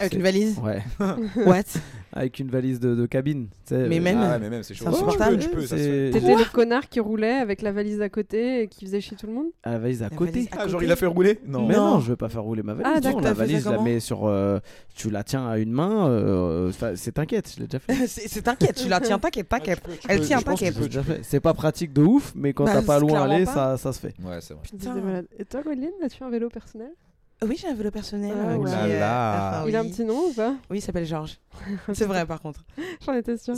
Avec 0.00 0.14
une 0.14 0.22
valise 0.22 0.58
Ouais, 0.60 0.82
What 1.44 1.62
avec 2.12 2.38
une 2.38 2.48
valise 2.48 2.80
de, 2.80 2.94
de 2.94 3.04
cabine. 3.06 3.48
Mais 3.70 3.76
euh, 3.76 4.00
même- 4.00 4.18
Ah 4.18 4.30
ouais, 4.32 4.38
mais 4.40 4.48
même, 4.48 4.62
c'est 4.62 4.72
chaud. 4.72 4.86
C'est 4.86 4.90
Tu 4.92 4.96
peux, 4.96 5.08
insupportable. 5.10 5.38
T'étais 5.38 6.34
le 6.36 6.50
connard 6.52 6.88
qui 6.88 7.00
roulait 7.00 7.34
avec 7.34 7.60
la 7.62 7.70
valise 7.70 8.00
à 8.00 8.08
côté 8.08 8.62
et 8.62 8.68
qui 8.68 8.86
faisait 8.86 9.00
chier 9.00 9.16
tout 9.16 9.26
le 9.26 9.32
monde 9.34 9.46
à 9.62 9.72
la 9.72 9.78
valise 9.78 10.02
à 10.02 10.08
La 10.08 10.16
côté. 10.16 10.30
valise 10.32 10.48
à 10.52 10.56
Ah, 10.60 10.68
genre 10.68 10.82
il 10.82 10.90
a 10.90 10.96
fait 10.96 11.06
rouler 11.06 11.38
Non. 11.46 11.66
Mais 11.66 11.74
Non. 11.76 11.94
non, 11.96 12.00
je 12.00 12.08
veux 12.10 12.16
pas 12.16 12.28
faire 12.30 12.42
rouler 12.44 12.62
ma 12.62 12.72
valise. 12.74 12.86
Ah, 12.90 12.94
non, 12.94 13.00
d'accord, 13.00 13.20
la 13.20 13.32
valise, 13.34 13.64
je 13.64 13.70
la 13.70 13.82
mets 13.82 14.00
sur. 14.00 14.26
euh, 14.26 14.58
tu 14.94 15.10
la 15.10 15.22
tiens 15.22 15.46
à 15.48 15.58
une 15.58 15.72
main. 15.72 16.08
euh, 16.08 16.72
c'est 16.94 17.12
t'inquiète, 17.12 17.52
je 17.54 17.60
l'ai 17.60 17.66
déjà 17.66 17.78
fait. 17.80 18.06
C'est 18.06 18.42
t'inquiète, 18.42 18.76
tu 18.76 18.88
la 18.88 19.00
tiens, 19.00 19.18
t'inquiète, 19.18 19.48
t'inquiète. 19.48 19.82
Ah, 19.86 19.90
Elle 20.08 20.20
peux, 20.20 20.26
tient 20.26 20.40
t'inquiète. 20.40 20.74
C'est 21.22 21.40
pas 21.40 21.54
pratique 21.54 21.92
de 21.92 22.02
ouf, 22.02 22.32
mais 22.34 22.52
quand 22.54 22.64
Bah, 22.64 22.72
t'as 22.74 22.82
pas 22.82 22.98
loin 23.00 23.20
à 23.20 23.24
aller, 23.24 23.44
ça, 23.44 23.76
ça 23.76 23.92
se 23.92 24.00
fait. 24.00 24.14
Ouais, 24.24 24.38
c'est 24.40 24.54
vrai. 24.54 25.24
Et 25.38 25.44
toi, 25.44 25.60
Gwendoline, 25.62 25.90
as-tu 26.02 26.22
un 26.22 26.30
vélo 26.30 26.48
personnel? 26.48 26.90
Oui, 27.42 27.56
j'ai 27.60 27.68
un 27.68 27.74
vélo 27.74 27.90
personnel. 27.92 28.32
Ah, 28.36 28.48
euh, 28.50 28.56
ouais. 28.56 28.64
qui, 28.68 28.72
Là, 28.74 28.86
là. 28.98 29.64
Il 29.68 29.76
a 29.76 29.80
un 29.80 29.82
oui. 29.84 29.90
petit 29.90 30.04
nom 30.04 30.28
ou 30.28 30.32
pas? 30.32 30.56
Oui, 30.70 30.78
il 30.78 30.80
s'appelle 30.82 31.06
Georges. 31.06 31.38
C'est 31.92 32.04
vrai, 32.04 32.26
par 32.26 32.40
contre. 32.40 32.64
J'en 33.06 33.14
étais 33.14 33.36
sûre. 33.36 33.54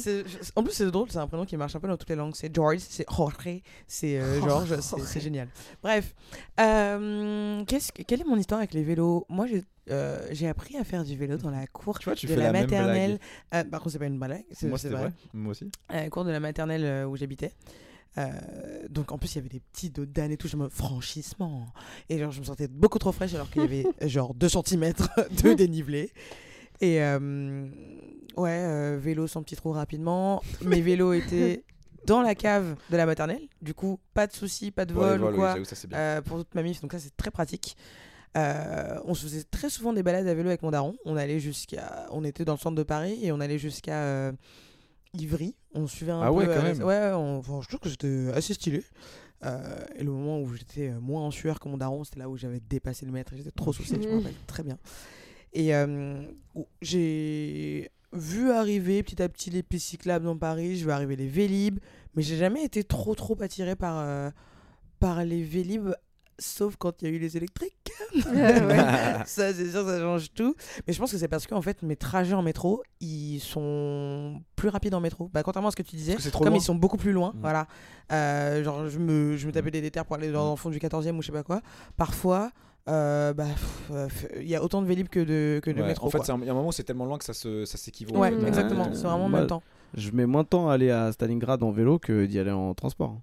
En 0.56 0.62
plus, 0.62 0.72
c'est 0.72 0.90
drôle, 0.90 1.10
c'est 1.10 1.18
un 1.18 1.26
prénom 1.26 1.44
qui 1.46 1.56
marche 1.56 1.74
un 1.76 1.80
peu 1.80 1.88
dans 1.88 1.96
toutes 1.96 2.10
les 2.10 2.16
langues. 2.16 2.34
C'est 2.34 2.54
George, 2.54 2.78
c'est 2.78 3.06
Jorge, 3.10 3.62
c'est 3.86 4.18
euh, 4.18 4.40
Georges, 4.42 4.78
c'est- 4.80 5.20
génial. 5.20 5.48
Bref, 5.82 6.14
euh, 6.60 7.64
qu'est-ce 7.64 7.92
que- 7.92 8.02
quelle 8.02 8.20
est 8.20 8.24
mon 8.24 8.36
histoire 8.36 8.58
avec 8.60 8.74
les 8.74 8.82
vélos? 8.82 9.24
Moi, 9.28 9.46
j'ai 9.46 9.64
euh, 9.90 10.20
j'ai 10.30 10.46
appris 10.46 10.76
à 10.76 10.84
faire 10.84 11.02
du 11.02 11.16
vélo 11.16 11.36
dans 11.36 11.50
la 11.50 11.66
cour 11.66 11.98
Tu 11.98 12.04
vois, 12.04 12.14
tu 12.14 12.26
de 12.26 12.32
fais 12.32 12.38
la, 12.38 12.52
maternelle. 12.52 13.18
Euh, 13.54 13.64
par 13.64 13.80
contre, 13.80 13.92
c'est 13.92 13.98
pas 13.98 14.06
une 14.06 14.18
blague, 14.20 14.44
Moi, 14.62 14.78
c'est 14.78 14.88
vrai. 14.88 15.00
vrai. 15.00 15.12
Moi 15.32 15.50
aussi. 15.50 15.68
À 15.88 16.02
la 16.02 16.10
cour 16.10 16.24
de 16.24 16.30
la 16.30 16.38
maternelle 16.38 17.06
où 17.06 17.16
j'habitais. 17.16 17.52
Euh, 18.18 18.30
donc 18.88 19.12
en 19.12 19.18
plus 19.18 19.34
il 19.34 19.36
y 19.36 19.38
avait 19.38 19.48
des 19.48 19.60
petits 19.60 19.90
dos 19.90 20.04
d'âne 20.04 20.32
et 20.32 20.36
tout, 20.36 20.48
je 20.48 20.56
me 20.56 20.68
franchissement. 20.68 21.66
Et 22.08 22.18
genre 22.18 22.32
je 22.32 22.40
me 22.40 22.44
sentais 22.44 22.68
beaucoup 22.68 22.98
trop 22.98 23.12
fraîche 23.12 23.34
alors 23.34 23.50
qu'il 23.50 23.62
y 23.62 23.64
avait 23.64 23.84
genre 24.08 24.34
2 24.34 24.48
cm 24.48 24.92
de 25.42 25.52
dénivelé. 25.54 26.12
Et 26.80 27.02
euh, 27.02 27.68
ouais, 28.36 28.50
euh, 28.50 28.98
vélo 29.00 29.26
sans 29.26 29.42
petit 29.42 29.56
trou 29.56 29.72
rapidement. 29.72 30.42
Mes 30.62 30.80
vélos 30.80 31.12
étaient 31.12 31.64
dans 32.06 32.22
la 32.22 32.34
cave 32.34 32.76
de 32.90 32.96
la 32.96 33.06
maternelle. 33.06 33.42
Du 33.62 33.74
coup, 33.74 34.00
pas 34.14 34.26
de 34.26 34.32
soucis, 34.32 34.70
pas 34.70 34.84
de 34.84 34.92
vol 34.92 35.22
ou 35.22 35.28
oui, 35.28 35.34
quoi 35.34 35.56
ça 35.64 35.76
euh, 35.92 36.20
pour 36.22 36.38
toute 36.38 36.54
ma 36.54 36.62
mif. 36.62 36.80
Donc 36.80 36.92
ça, 36.92 36.98
c'est 36.98 37.16
très 37.16 37.30
pratique. 37.30 37.76
Euh, 38.36 39.00
on 39.04 39.14
se 39.14 39.24
faisait 39.24 39.42
très 39.42 39.70
souvent 39.70 39.92
des 39.92 40.02
balades 40.02 40.26
à 40.26 40.34
vélo 40.34 40.48
avec 40.48 40.62
mon 40.62 40.70
daron. 40.70 40.96
On 41.04 41.16
allait 41.16 41.40
jusqu'à, 41.40 42.06
on 42.10 42.24
était 42.24 42.44
dans 42.44 42.54
le 42.54 42.58
centre 42.58 42.76
de 42.76 42.82
Paris 42.82 43.18
et 43.22 43.32
on 43.32 43.40
allait 43.40 43.58
jusqu'à 43.58 44.02
euh, 44.02 44.32
Ivry. 45.14 45.54
On 45.74 45.86
suivait 45.86 46.12
un 46.12 46.20
Ah 46.22 46.28
peu. 46.28 46.34
ouais, 46.34 46.46
quand 46.46 46.52
euh, 46.52 46.62
même. 46.62 46.82
Ouais, 46.82 47.10
on- 47.14 47.38
enfin, 47.38 47.60
je 47.62 47.68
trouve 47.68 47.80
que 47.80 47.88
c'était 47.88 48.30
assez 48.34 48.54
stylé. 48.54 48.82
Euh, 49.44 49.84
et 49.96 50.04
le 50.04 50.10
moment 50.10 50.40
où 50.40 50.52
j'étais 50.54 50.90
euh, 50.90 51.00
moins 51.00 51.22
en 51.22 51.30
sueur 51.30 51.60
que 51.60 51.68
mon 51.68 51.78
daron, 51.78 52.04
c'était 52.04 52.18
là 52.18 52.28
où 52.28 52.36
j'avais 52.36 52.60
dépassé 52.60 53.06
le 53.06 53.12
mètre. 53.12 53.32
et 53.32 53.38
J'étais 53.38 53.50
trop 53.50 53.72
soucié, 53.72 53.98
je 54.02 54.08
me 54.08 54.16
rappelle 54.18 54.34
très 54.46 54.62
bien. 54.62 54.78
Et 55.52 55.74
euh, 55.74 56.22
où 56.54 56.66
j'ai 56.82 57.90
vu 58.12 58.50
arriver 58.50 59.02
petit 59.02 59.22
à 59.22 59.28
petit 59.28 59.50
les 59.50 59.62
pistes 59.62 59.88
cyclables 59.88 60.24
dans 60.26 60.36
Paris, 60.36 60.76
je 60.76 60.84
vais 60.86 60.92
arriver 60.92 61.16
les 61.16 61.26
Vélib, 61.28 61.78
mais 62.14 62.22
j'ai 62.22 62.36
jamais 62.36 62.64
été 62.64 62.84
trop 62.84 63.14
trop 63.14 63.40
attiré 63.40 63.76
par, 63.76 63.98
euh, 63.98 64.30
par 64.98 65.24
les 65.24 65.42
Vélib, 65.42 65.90
sauf 66.40 66.74
quand 66.76 67.00
il 67.02 67.08
y 67.08 67.12
a 67.12 67.14
eu 67.14 67.18
les 67.18 67.36
électriques. 67.36 67.74
Ouais. 68.12 68.54
ça, 69.26 69.54
c'est 69.54 69.70
sûr, 69.70 69.84
ça 69.86 70.00
change 70.00 70.32
tout. 70.34 70.56
Mais 70.86 70.92
je 70.92 70.98
pense 70.98 71.12
que 71.12 71.18
c'est 71.18 71.28
parce 71.28 71.46
que 71.46 71.54
en 71.54 71.62
fait, 71.62 71.82
mes 71.82 71.94
trajets 71.94 72.34
en 72.34 72.42
métro, 72.42 72.82
ils 73.00 73.38
sont 73.38 74.42
plus 74.56 74.68
rapides 74.68 74.94
en 74.94 75.00
métro. 75.00 75.30
Bah, 75.32 75.44
contrairement 75.44 75.68
à 75.68 75.70
ce 75.70 75.76
que 75.76 75.82
tu 75.82 75.94
disais, 75.94 76.16
que 76.16 76.30
comme 76.36 76.48
loin. 76.48 76.56
ils 76.56 76.60
sont 76.60 76.74
beaucoup 76.74 76.96
plus 76.96 77.12
loin, 77.12 77.30
Mm. 77.34 77.40
voilà. 77.40 77.66
Euh, 78.10 78.64
genre, 78.64 78.88
je 78.88 78.98
me, 78.98 79.36
je 79.36 79.46
me 79.46 79.52
tapais 79.52 79.70
des 79.70 79.80
déterres 79.80 80.04
pour 80.06 80.16
aller 80.16 80.32
dans 80.32 80.48
Mm. 80.48 80.50
le 80.50 80.56
fond 80.56 80.70
du 80.70 80.78
14e 80.80 81.16
ou 81.18 81.22
je 81.22 81.26
sais 81.26 81.32
pas 81.32 81.44
quoi. 81.44 81.60
Parfois, 81.96 82.50
euh, 82.88 83.32
bah, 83.32 83.44
euh, 83.92 84.08
il 84.40 84.48
y 84.48 84.56
a 84.56 84.62
autant 84.64 84.82
de 84.82 84.86
Vélib 84.88 85.08
que 85.08 85.20
de, 85.20 85.60
que 85.62 85.70
de 85.70 85.80
Ouais, 85.80 85.86
métro. 85.86 86.08
en 86.08 86.10
fait, 86.10 86.18
il 86.18 86.28
y 86.28 86.30
a 86.30 86.34
un 86.34 86.54
moment 86.54 86.68
où 86.68 86.72
c'est 86.72 86.82
tellement 86.82 87.04
loin 87.06 87.18
que 87.18 87.24
ça 87.24 87.34
se- 87.34 87.64
ça 87.64 87.78
s'équivaut. 87.78 88.16
Ouais, 88.18 88.32
exactement. 88.46 88.86
C'est 88.92 89.02
vraiment 89.02 89.26
en 89.26 89.28
Moi, 89.28 89.38
même 89.40 89.48
temps. 89.48 89.62
Je 89.94 90.10
mets 90.10 90.26
moins 90.26 90.42
de 90.42 90.48
temps 90.48 90.68
à 90.68 90.74
aller 90.74 90.90
à 90.90 91.12
Stalingrad 91.12 91.62
en 91.62 91.70
vélo 91.70 91.98
que 92.00 92.26
d'y 92.26 92.38
aller 92.40 92.50
en 92.50 92.74
transport. 92.74 93.20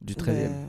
Du 0.00 0.14
13e. 0.14 0.50
Mais- 0.50 0.66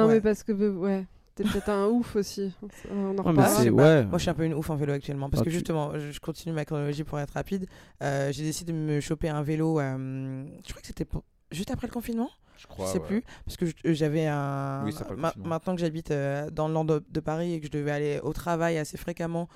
Non, 0.00 0.06
Ouais. 0.06 0.14
mais 0.14 0.20
parce 0.20 0.42
que, 0.42 0.52
euh, 0.52 0.72
ouais, 0.72 1.04
t'es 1.34 1.44
peut-être 1.44 1.68
un 1.68 1.86
ouf 1.86 2.16
aussi. 2.16 2.52
On 2.90 3.16
en 3.18 3.22
reparle. 3.22 3.56
je 3.58 3.62
sais 3.64 3.70
ouais. 3.70 4.04
Moi, 4.04 4.18
je 4.18 4.22
suis 4.22 4.30
un 4.30 4.34
peu 4.34 4.44
une 4.44 4.54
ouf 4.54 4.68
en 4.70 4.76
vélo 4.76 4.92
actuellement. 4.92 5.30
Parce 5.30 5.40
Ah, 5.42 5.44
que 5.44 5.50
tu- 5.50 5.54
justement, 5.56 5.92
je 5.98 6.10
je 6.10 6.20
continue 6.20 6.54
ma 6.54 6.64
chronologie 6.64 7.04
pour 7.04 7.18
être 7.20 7.30
rapide. 7.32 7.66
Euh, 8.02 8.32
J'ai 8.32 8.42
décidé 8.42 8.72
de 8.72 8.78
me 8.78 9.00
choper 9.00 9.28
un 9.28 9.42
vélo. 9.42 9.78
euh, 9.80 10.44
je 10.66 10.70
crois 10.72 10.80
que 10.80 10.86
c'était 10.86 11.04
pour- 11.04 11.24
juste 11.52 11.70
après 11.70 11.86
le 11.86 11.92
confinement. 11.92 12.28
Je 12.56 12.62
Je 12.62 12.66
crois. 12.68 12.86
sais 12.86 12.98
ouais. 12.98 13.06
plus. 13.06 13.22
Parce 13.44 13.56
que 13.58 13.66
je- 13.66 13.74
j'avais 13.92 14.26
un. 14.26 14.84
Oui, 14.86 14.94
ma- 15.18 15.34
maintenant 15.44 15.74
que 15.74 15.80
j'habite 15.80 16.10
euh, 16.10 16.48
dans 16.50 16.68
le 16.68 16.74
nord 16.74 16.86
de, 16.86 17.04
de 17.08 17.20
Paris 17.20 17.52
et 17.52 17.60
que 17.60 17.66
je 17.66 17.70
devais 17.72 17.90
aller 17.90 18.18
au 18.22 18.32
travail 18.32 18.78
assez 18.78 18.96
fréquemment 18.96 19.48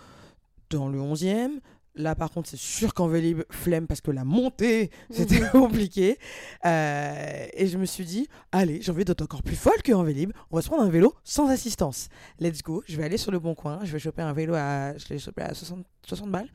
dans 0.68 0.88
le 0.88 1.00
11e. 1.00 1.60
Là, 1.96 2.14
par 2.14 2.30
contre, 2.30 2.48
c'est 2.48 2.58
sûr 2.58 2.94
qu'en 2.94 3.08
Vélib, 3.08 3.42
flemme 3.50 3.86
parce 3.86 4.00
que 4.00 4.10
la 4.10 4.24
montée, 4.24 4.90
c'était 5.10 5.40
compliqué. 5.52 6.18
Euh, 6.64 7.46
et 7.52 7.66
je 7.66 7.78
me 7.78 7.84
suis 7.84 8.04
dit, 8.04 8.28
allez, 8.52 8.80
j'ai 8.80 8.92
envie 8.92 9.04
d'être 9.04 9.22
encore 9.22 9.42
plus 9.42 9.56
folle 9.56 9.82
qu'en 9.84 10.02
Vélib. 10.04 10.32
On 10.50 10.56
va 10.56 10.62
se 10.62 10.68
prendre 10.68 10.84
un 10.84 10.88
vélo 10.90 11.14
sans 11.24 11.48
assistance. 11.48 12.08
Let's 12.38 12.62
go. 12.62 12.82
Je 12.86 12.96
vais 12.96 13.04
aller 13.04 13.16
sur 13.16 13.32
le 13.32 13.40
bon 13.40 13.54
coin. 13.54 13.80
Je 13.82 13.92
vais 13.92 13.98
choper 13.98 14.22
un 14.22 14.32
vélo 14.32 14.54
à, 14.54 14.96
je 14.96 15.08
l'ai 15.08 15.18
chopé 15.18 15.42
à 15.42 15.52
60, 15.52 15.84
60 16.06 16.30
balles. 16.30 16.48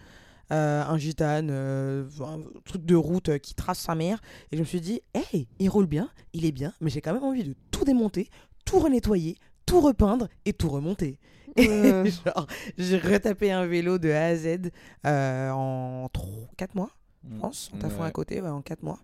Euh, 0.52 0.84
un 0.84 0.98
gitane, 0.98 1.50
euh, 1.52 2.06
un 2.22 2.40
truc 2.64 2.86
de 2.86 2.96
route 2.96 3.40
qui 3.40 3.56
trace 3.56 3.80
sa 3.80 3.96
mère. 3.96 4.22
Et 4.52 4.58
je 4.58 4.62
me 4.62 4.66
suis 4.66 4.82
dit, 4.82 5.02
hey, 5.14 5.48
il 5.60 5.70
roule 5.70 5.88
bien, 5.88 6.10
il 6.34 6.46
est 6.46 6.52
bien, 6.52 6.74
mais 6.80 6.90
j'ai 6.90 7.02
quand 7.02 7.14
même 7.14 7.24
envie 7.24 7.44
de 7.44 7.56
tout 7.72 7.84
démonter, 7.84 8.30
tout 8.64 8.80
renettoyer, 8.80 9.38
tout 9.66 9.82
repeindre 9.82 10.28
et 10.46 10.54
tout 10.54 10.70
remonter. 10.70 11.20
Ouais. 11.58 12.04
genre, 12.26 12.48
j'ai 12.78 12.98
retapé 12.98 13.52
un 13.52 13.66
vélo 13.66 13.98
de 13.98 14.10
A 14.12 14.26
à 14.28 14.36
Z 14.36 14.72
euh, 15.06 15.50
en 15.52 16.10
4 16.58 16.76
mois, 16.76 16.90
je 17.30 17.36
Mm. 17.36 17.40
pense, 17.40 17.72
en 17.74 17.78
taffant 17.78 18.02
Ouais. 18.02 18.08
à 18.08 18.12
côté, 18.12 18.42
ouais, 18.42 18.50
en 18.50 18.62
4 18.62 18.84
mois. 18.84 19.00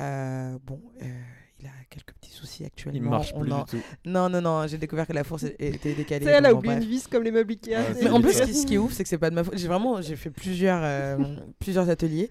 Euh, 0.00 0.56
bon, 0.64 0.80
euh, 1.02 1.06
il 1.58 1.66
a 1.66 1.70
quelques 1.90 2.12
petits 2.14 2.30
soucis 2.30 2.64
actuellement. 2.64 2.96
Il 2.98 3.02
marche 3.02 3.34
plus 3.34 3.52
en- 3.52 3.64
du 3.64 3.70
tout. 3.70 3.82
Non, 4.06 4.28
non, 4.30 4.40
non, 4.40 4.66
j'ai 4.66 4.78
découvert 4.78 5.06
que 5.06 5.12
la 5.12 5.24
fourche 5.24 5.44
était 5.58 5.94
décalée. 5.94 6.26
Elle 6.26 6.46
a 6.46 6.54
oublié 6.54 6.74
une 6.74 6.84
vis 6.84 7.06
comme 7.06 7.22
les 7.22 7.30
meubles 7.30 7.52
Ikea. 7.52 7.76
Mais 8.02 8.08
en 8.08 8.20
plus, 8.22 8.32
ce 8.32 8.42
qui, 8.44 8.54
ce 8.54 8.66
qui 8.66 8.74
est 8.74 8.78
ouf, 8.78 8.92
c'est 8.92 9.02
que 9.02 9.08
c'est 9.08 9.18
pas 9.18 9.30
de 9.30 9.34
ma 9.34 9.44
faute. 9.44 9.58
J'ai 9.58 9.68
vraiment 9.68 10.00
j'ai 10.00 10.16
fait 10.16 10.30
plusieurs, 10.30 10.80
euh, 10.82 11.18
plusieurs 11.58 11.88
ateliers. 11.90 12.30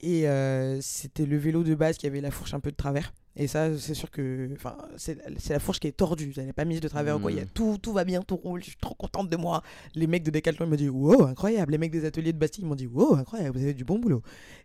Et 0.00 0.28
euh, 0.28 0.78
c'était 0.82 1.24
le 1.26 1.36
vélo 1.38 1.62
de 1.64 1.74
base 1.74 1.96
qui 1.96 2.06
avait 2.06 2.20
la 2.20 2.30
fourche 2.30 2.52
un 2.54 2.60
peu 2.60 2.70
de 2.70 2.76
travers. 2.76 3.12
Et 3.36 3.46
ça, 3.46 3.76
c'est 3.76 3.94
sûr 3.94 4.10
que. 4.10 4.48
Enfin, 4.54 4.76
c'est 4.96 5.18
c'est 5.38 5.52
la 5.52 5.60
fourche 5.60 5.78
qui 5.78 5.88
est 5.88 5.96
tordue. 5.96 6.32
Elle 6.36 6.46
n'est 6.46 6.52
pas 6.54 6.64
mise 6.64 6.80
de 6.80 6.88
travers 6.88 7.20
quoi. 7.20 7.30
Il 7.30 7.36
y 7.36 7.40
a 7.40 7.44
tout, 7.44 7.76
tout 7.80 7.92
va 7.92 8.04
bien, 8.04 8.22
tout 8.22 8.36
roule. 8.36 8.60
Je 8.60 8.70
suis 8.70 8.76
trop 8.76 8.94
contente 8.94 9.28
de 9.28 9.36
moi. 9.36 9.62
Les 9.94 10.06
mecs 10.06 10.22
de 10.22 10.30
Decathlon 10.30 10.66
ils 10.66 10.70
m'ont 10.70 10.76
dit 10.76 10.88
Wow, 10.88 11.24
incroyable. 11.24 11.72
Les 11.72 11.78
mecs 11.78 11.92
des 11.92 12.06
ateliers 12.06 12.32
de 12.32 12.38
Bastille 12.38 12.64
ils 12.64 12.66
m'ont 12.66 12.74
dit 12.74 12.86
Wow, 12.86 13.14
incroyable, 13.16 13.58
vous 13.58 13.62
avez 13.62 13.74
du 13.74 13.84
bon 13.84 13.98
boulot. 13.98 14.22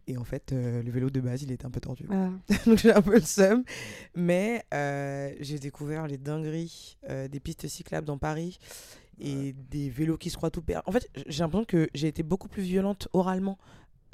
Et 0.08 0.18
en 0.18 0.24
fait, 0.24 0.54
euh, 0.54 0.82
le 0.82 0.90
vélo 0.90 1.10
de 1.10 1.20
base, 1.20 1.44
il 1.44 1.52
était 1.52 1.66
un 1.66 1.70
peu 1.70 1.82
tordu. 1.82 2.06
Ah. 2.10 2.30
Donc 2.66 2.78
j'ai 2.78 2.94
un 2.94 3.02
peu 3.02 3.16
le 3.16 3.22
seum. 3.22 3.64
Mais 4.16 4.64
euh, 4.74 5.34
j'ai 5.42 5.60
découvert 5.60 6.08
les 6.08 6.18
dingueries 6.18 6.98
euh, 7.10 7.28
des 7.28 7.42
pistes 7.42 7.68
cyclables 7.68 8.08
dans 8.08 8.18
Paris 8.18 8.58
et 9.20 9.54
des 9.70 9.90
vélos 9.90 10.18
qui 10.18 10.30
se 10.30 10.38
croient 10.38 10.50
tout 10.50 10.62
perdus. 10.62 10.84
En 10.88 10.92
fait, 10.94 11.10
j'ai 11.28 11.44
l'impression 11.44 11.66
que 11.66 11.90
j'ai 11.94 12.08
été 12.08 12.24
beaucoup 12.24 12.48
plus 12.48 12.64
violente 12.64 13.10
oralement 13.14 13.58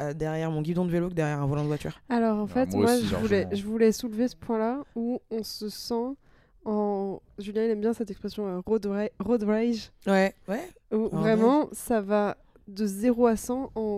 euh, 0.01 0.13
derrière 0.13 0.51
mon 0.51 0.61
guidon 0.61 0.85
de 0.85 0.91
vélo 0.91 1.09
que 1.09 1.13
derrière 1.13 1.41
un 1.41 1.45
volant 1.45 1.63
de 1.63 1.67
voiture. 1.67 1.99
Alors 2.09 2.37
en 2.37 2.43
Ah, 2.45 2.47
fait, 2.47 2.69
moi 2.73 2.83
moi, 2.85 2.95
aussi, 2.95 3.05
je, 3.07 3.15
voulais, 3.15 3.41
largement. 3.41 3.55
je 3.61 3.65
voulais 3.67 3.91
soulever 3.91 4.27
ce 4.27 4.35
point-là 4.35 4.83
où 4.95 5.19
on 5.31 5.43
se 5.43 5.69
sent 5.69 6.15
en. 6.65 7.19
Julien, 7.39 7.63
il 7.65 7.71
aime 7.71 7.81
bien 7.81 7.93
cette 7.93 8.09
expression 8.11 8.47
euh, 8.47 8.59
road, 8.65 8.85
ra- 8.85 9.09
road 9.19 9.43
rage, 9.43 9.91
Ouais, 10.05 10.33
ouais. 10.47 10.69
où 10.91 11.05
En 11.11 11.19
vraiment 11.19 11.69
ça 11.71 12.01
va 12.01 12.37
de 12.67 12.85
0 12.85 13.27
à 13.27 13.35
100 13.35 13.71
en 13.75 13.97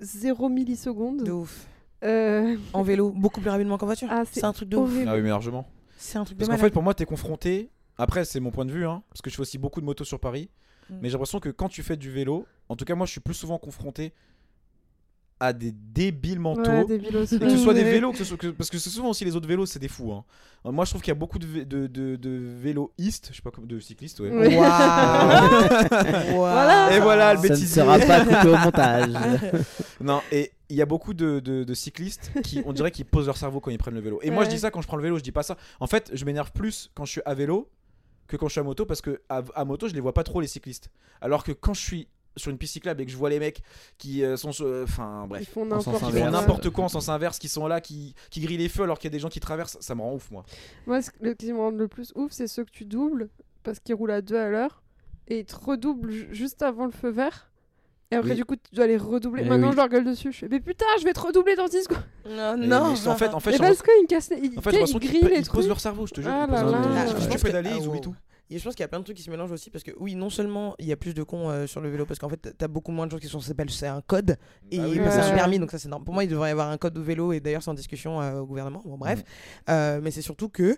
0 0.00 0.48
millisecondes. 0.48 1.22
De 1.24 1.32
ouf. 1.32 1.66
Euh, 2.02 2.56
En 2.72 2.82
vélo, 2.82 3.10
beaucoup 3.10 3.40
plus 3.40 3.50
rapidement 3.50 3.76
qu'en 3.76 3.86
voiture. 3.86 4.08
Ah, 4.10 4.22
c'est 4.30 4.44
un 4.44 4.52
truc 4.52 4.68
de 4.68 4.76
ouf. 4.76 4.90
Ah 5.06 5.14
oui, 5.14 5.20
mais 5.22 5.28
largement. 5.28 5.66
C'est 5.98 6.16
un 6.18 6.24
truc 6.24 6.38
de 6.38 6.44
Parce 6.46 6.56
qu'en 6.58 6.64
fait, 6.64 6.70
pour 6.70 6.82
moi, 6.82 6.94
t'es 6.94 7.04
confronté. 7.04 7.70
Après, 7.98 8.24
c'est 8.24 8.40
mon 8.40 8.50
point 8.50 8.64
de 8.64 8.72
vue, 8.72 8.86
hein, 8.86 9.02
parce 9.10 9.20
que 9.20 9.28
je 9.28 9.34
fais 9.36 9.42
aussi 9.42 9.58
beaucoup 9.58 9.80
de 9.82 9.84
motos 9.86 10.04
sur 10.04 10.18
Paris. 10.18 10.48
Mm. 10.88 10.94
Mais 11.02 11.08
j'ai 11.08 11.12
l'impression 11.12 11.38
que 11.40 11.50
quand 11.50 11.68
tu 11.68 11.82
fais 11.82 11.98
du 11.98 12.10
vélo, 12.10 12.46
en 12.70 12.76
tout 12.76 12.86
cas, 12.86 12.94
moi, 12.94 13.04
je 13.04 13.12
suis 13.12 13.20
plus 13.20 13.34
souvent 13.34 13.58
confronté 13.58 14.14
à 15.40 15.52
des 15.54 15.72
débiles 15.72 16.38
mentaux. 16.38 16.70
ouais. 16.70 16.96
Et 16.96 16.98
que 17.00 17.26
ce 17.26 17.56
soit 17.56 17.72
des 17.74 17.82
vélos, 17.84 18.12
que 18.12 18.18
ce 18.18 18.24
soit- 18.24 18.36
que- 18.36 18.48
parce 18.48 18.68
que 18.70 18.78
c'est 18.78 18.90
souvent 18.90 19.08
aussi 19.08 19.24
les 19.24 19.34
autres 19.34 19.48
vélos, 19.48 19.64
c'est 19.66 19.78
des 19.78 19.88
fous. 19.88 20.12
hein. 20.12 20.24
Euh, 20.66 20.72
Moi, 20.72 20.84
je 20.84 20.90
trouve 20.90 21.00
qu'il 21.00 21.10
y 21.10 21.12
a 21.12 21.18
beaucoup 21.18 21.38
de, 21.38 21.46
vé- 21.46 21.64
de, 21.66 21.86
de, 21.86 22.16
de 22.16 22.30
véloistes, 22.60 23.28
je 23.30 23.36
sais 23.36 23.42
pas 23.42 23.50
comme 23.50 23.66
de 23.66 23.80
cyclistes, 23.80 24.20
ouais. 24.20 24.30
Voilà. 26.34 26.96
Et 26.96 27.00
voilà, 27.00 27.34
le 27.34 27.38
Ça 27.40 27.44
ne 27.44 27.48
bêtisier. 27.48 27.82
sera 27.82 27.98
pas 27.98 28.24
coupé 28.24 28.48
au 28.48 28.56
montage. 28.56 29.12
Non, 30.00 30.22
et 30.32 30.52
il 30.70 30.76
y 30.76 30.82
a 30.82 30.86
beaucoup 30.86 31.12
de, 31.12 31.40
de- 31.40 31.62
de 31.64 31.74
cyclistes 31.74 32.30
qui, 32.42 32.62
on 32.64 32.72
dirait 32.72 32.90
qu'ils 32.90 33.04
posent 33.04 33.26
leur 33.26 33.36
cerveau 33.36 33.60
quand 33.60 33.70
ils 33.70 33.76
prennent 33.78 33.94
le 33.94 34.00
vélo. 34.00 34.18
Et 34.22 34.30
moi, 34.30 34.44
je 34.44 34.50
dis 34.50 34.58
ça 34.58 34.70
quand 34.70 34.80
je 34.80 34.86
prends 34.86 34.96
le 34.96 35.02
vélo, 35.02 35.18
je 35.18 35.22
dis 35.22 35.32
pas 35.32 35.42
ça. 35.42 35.56
En 35.78 35.86
fait, 35.86 36.10
je 36.14 36.24
m'énerve 36.24 36.52
plus 36.52 36.90
quand 36.94 37.04
je 37.04 37.12
suis 37.12 37.22
à 37.26 37.34
vélo 37.34 37.68
que 38.26 38.36
quand 38.36 38.46
je 38.48 38.52
suis 38.52 38.60
à 38.60 38.64
moto 38.64 38.86
parce 38.86 39.00
que 39.02 39.20
à, 39.28 39.42
à 39.54 39.64
moto, 39.64 39.88
je 39.88 39.94
les 39.94 40.00
vois 40.00 40.14
pas 40.14 40.24
trop 40.24 40.40
les 40.40 40.46
cyclistes. 40.46 40.90
Alors 41.20 41.44
que 41.44 41.52
quand 41.52 41.74
je 41.74 41.80
suis 41.80 42.08
sur 42.36 42.50
une 42.50 42.58
piste 42.58 42.74
cyclable 42.74 43.00
et 43.02 43.06
que 43.06 43.10
je 43.12 43.16
vois 43.16 43.28
les 43.30 43.38
mecs 43.38 43.60
qui 43.98 44.24
euh, 44.24 44.36
sont 44.36 44.52
sur- 44.52 44.82
enfin 44.84 45.22
Ils 45.24 45.28
bref 45.28 45.56
inverse. 45.56 45.84
font 45.84 45.90
quoi. 46.10 46.30
n'importe 46.30 46.70
quoi 46.70 46.84
en 46.84 46.88
sens 46.88 47.08
inverse 47.08 47.38
qui 47.38 47.48
sont 47.48 47.66
là 47.66 47.80
qui, 47.80 48.14
qui 48.30 48.40
grillent 48.40 48.56
les 48.58 48.68
feux 48.68 48.84
alors 48.84 48.98
qu'il 48.98 49.08
y 49.10 49.12
a 49.12 49.16
des 49.16 49.18
gens 49.18 49.28
qui 49.28 49.40
traversent 49.40 49.78
ça 49.80 49.94
me 49.94 50.00
rend 50.02 50.14
ouf 50.14 50.30
moi 50.30 50.44
Moi, 50.86 51.02
ce 51.02 51.10
qui 51.10 51.52
me 51.52 51.58
rend 51.58 51.70
le 51.70 51.88
plus 51.88 52.12
ouf, 52.14 52.32
c'est 52.32 52.46
ceux 52.46 52.64
que 52.64 52.70
tu 52.70 52.84
doubles 52.84 53.28
parce 53.62 53.80
qu'ils 53.80 53.94
roulent 53.94 54.12
à 54.12 54.22
deux 54.22 54.36
à 54.38 54.48
l'heure 54.48 54.82
et 55.28 55.40
ils 55.40 55.44
te 55.44 55.54
redoublent 55.56 56.10
ju- 56.10 56.28
juste 56.32 56.62
avant 56.62 56.86
le 56.86 56.92
feu 56.92 57.10
vert. 57.10 57.46
Et 58.12 58.16
après, 58.16 58.30
Oui. 58.30 58.36
du 58.36 58.44
coup, 58.44 58.56
tu 58.56 58.74
dois 58.74 58.88
les 58.88 58.96
redoubler. 58.96 59.42
Eh 59.46 59.48
Maintenant, 59.48 59.68
oui. 59.68 59.72
je 59.72 59.76
leur 59.76 59.88
gueule 59.88 60.04
dessus. 60.04 60.32
Je 60.32 60.38
fais, 60.38 60.48
mais 60.48 60.58
putain, 60.58 60.84
je 60.98 61.04
vais 61.04 61.12
te 61.12 61.20
redoubler 61.20 61.54
dans 61.54 61.68
10 61.68 61.84
secondes. 61.84 62.02
Non, 62.28 62.60
Et- 62.60 62.66
non. 62.66 62.92
mais 62.92 63.06
en 63.08 63.14
fait 63.16 63.28
en 63.28 63.38
fait 63.38 63.56
parce 63.56 63.82
qu'ils 63.82 64.02
me 64.02 64.06
cassent 64.08 64.30
les. 64.30 64.38
Ils, 64.38 64.58
en 64.58 64.62
fait, 64.62 64.70
ils 64.72 64.92
pe- 64.98 64.98
les 64.98 65.08
ils 65.18 65.20
posent 65.30 65.44
trucs. 65.44 65.66
leur 65.68 65.78
cerveau, 65.78 66.06
je 66.08 66.14
te 66.14 66.20
jure. 66.20 66.30
Ah 66.32 66.46
ils 66.48 66.52
là 66.52 66.62
là. 66.64 66.70
ils 66.82 66.96
Ah, 66.98 67.06
je 67.20 67.28
pense 67.28 67.42
que- 67.44 67.48
d'aller, 67.52 67.70
ah, 67.72 67.76
ils 67.76 67.86
oublient 67.86 67.98
wow. 67.98 68.00
tout. 68.00 68.14
Et 68.50 68.58
je 68.58 68.64
pense 68.64 68.74
qu'il 68.74 68.82
y 68.82 68.84
a 68.84 68.88
plein 68.88 68.98
de 68.98 69.04
trucs 69.04 69.16
qui 69.16 69.22
se 69.22 69.30
mélangent 69.30 69.52
aussi 69.52 69.70
parce 69.70 69.84
que 69.84 69.92
oui, 70.00 70.14
non 70.16 70.28
seulement 70.28 70.74
il 70.78 70.86
y 70.86 70.92
a 70.92 70.96
plus 70.96 71.14
de 71.14 71.22
cons 71.22 71.48
euh, 71.50 71.66
sur 71.66 71.80
le 71.80 71.88
vélo 71.88 72.04
parce 72.04 72.18
qu'en 72.18 72.28
fait 72.28 72.54
t'as 72.58 72.68
beaucoup 72.68 72.90
moins 72.92 73.06
de 73.06 73.12
gens 73.12 73.18
qui 73.18 73.28
sont 73.28 73.40
s'appellent 73.40 73.70
c'est 73.70 73.86
un 73.86 74.00
code 74.02 74.36
et 74.70 74.78
Bah 74.78 74.84
oui, 74.88 74.98
bah, 74.98 75.10
c'est 75.10 75.20
un 75.20 75.34
permis 75.34 75.58
donc 75.58 75.70
ça 75.70 75.78
c'est 75.78 75.88
normal. 75.88 76.04
Pour 76.04 76.14
moi 76.14 76.24
il 76.24 76.30
devrait 76.30 76.48
y 76.48 76.52
avoir 76.52 76.68
un 76.68 76.76
code 76.76 76.98
au 76.98 77.02
vélo 77.02 77.32
et 77.32 77.40
d'ailleurs 77.40 77.62
c'est 77.62 77.70
en 77.70 77.74
discussion 77.74 78.20
euh, 78.20 78.40
au 78.40 78.46
gouvernement. 78.46 78.82
Bon 78.84 78.98
bref, 78.98 79.22
Euh, 79.68 80.00
mais 80.02 80.10
c'est 80.10 80.22
surtout 80.22 80.48
que 80.48 80.76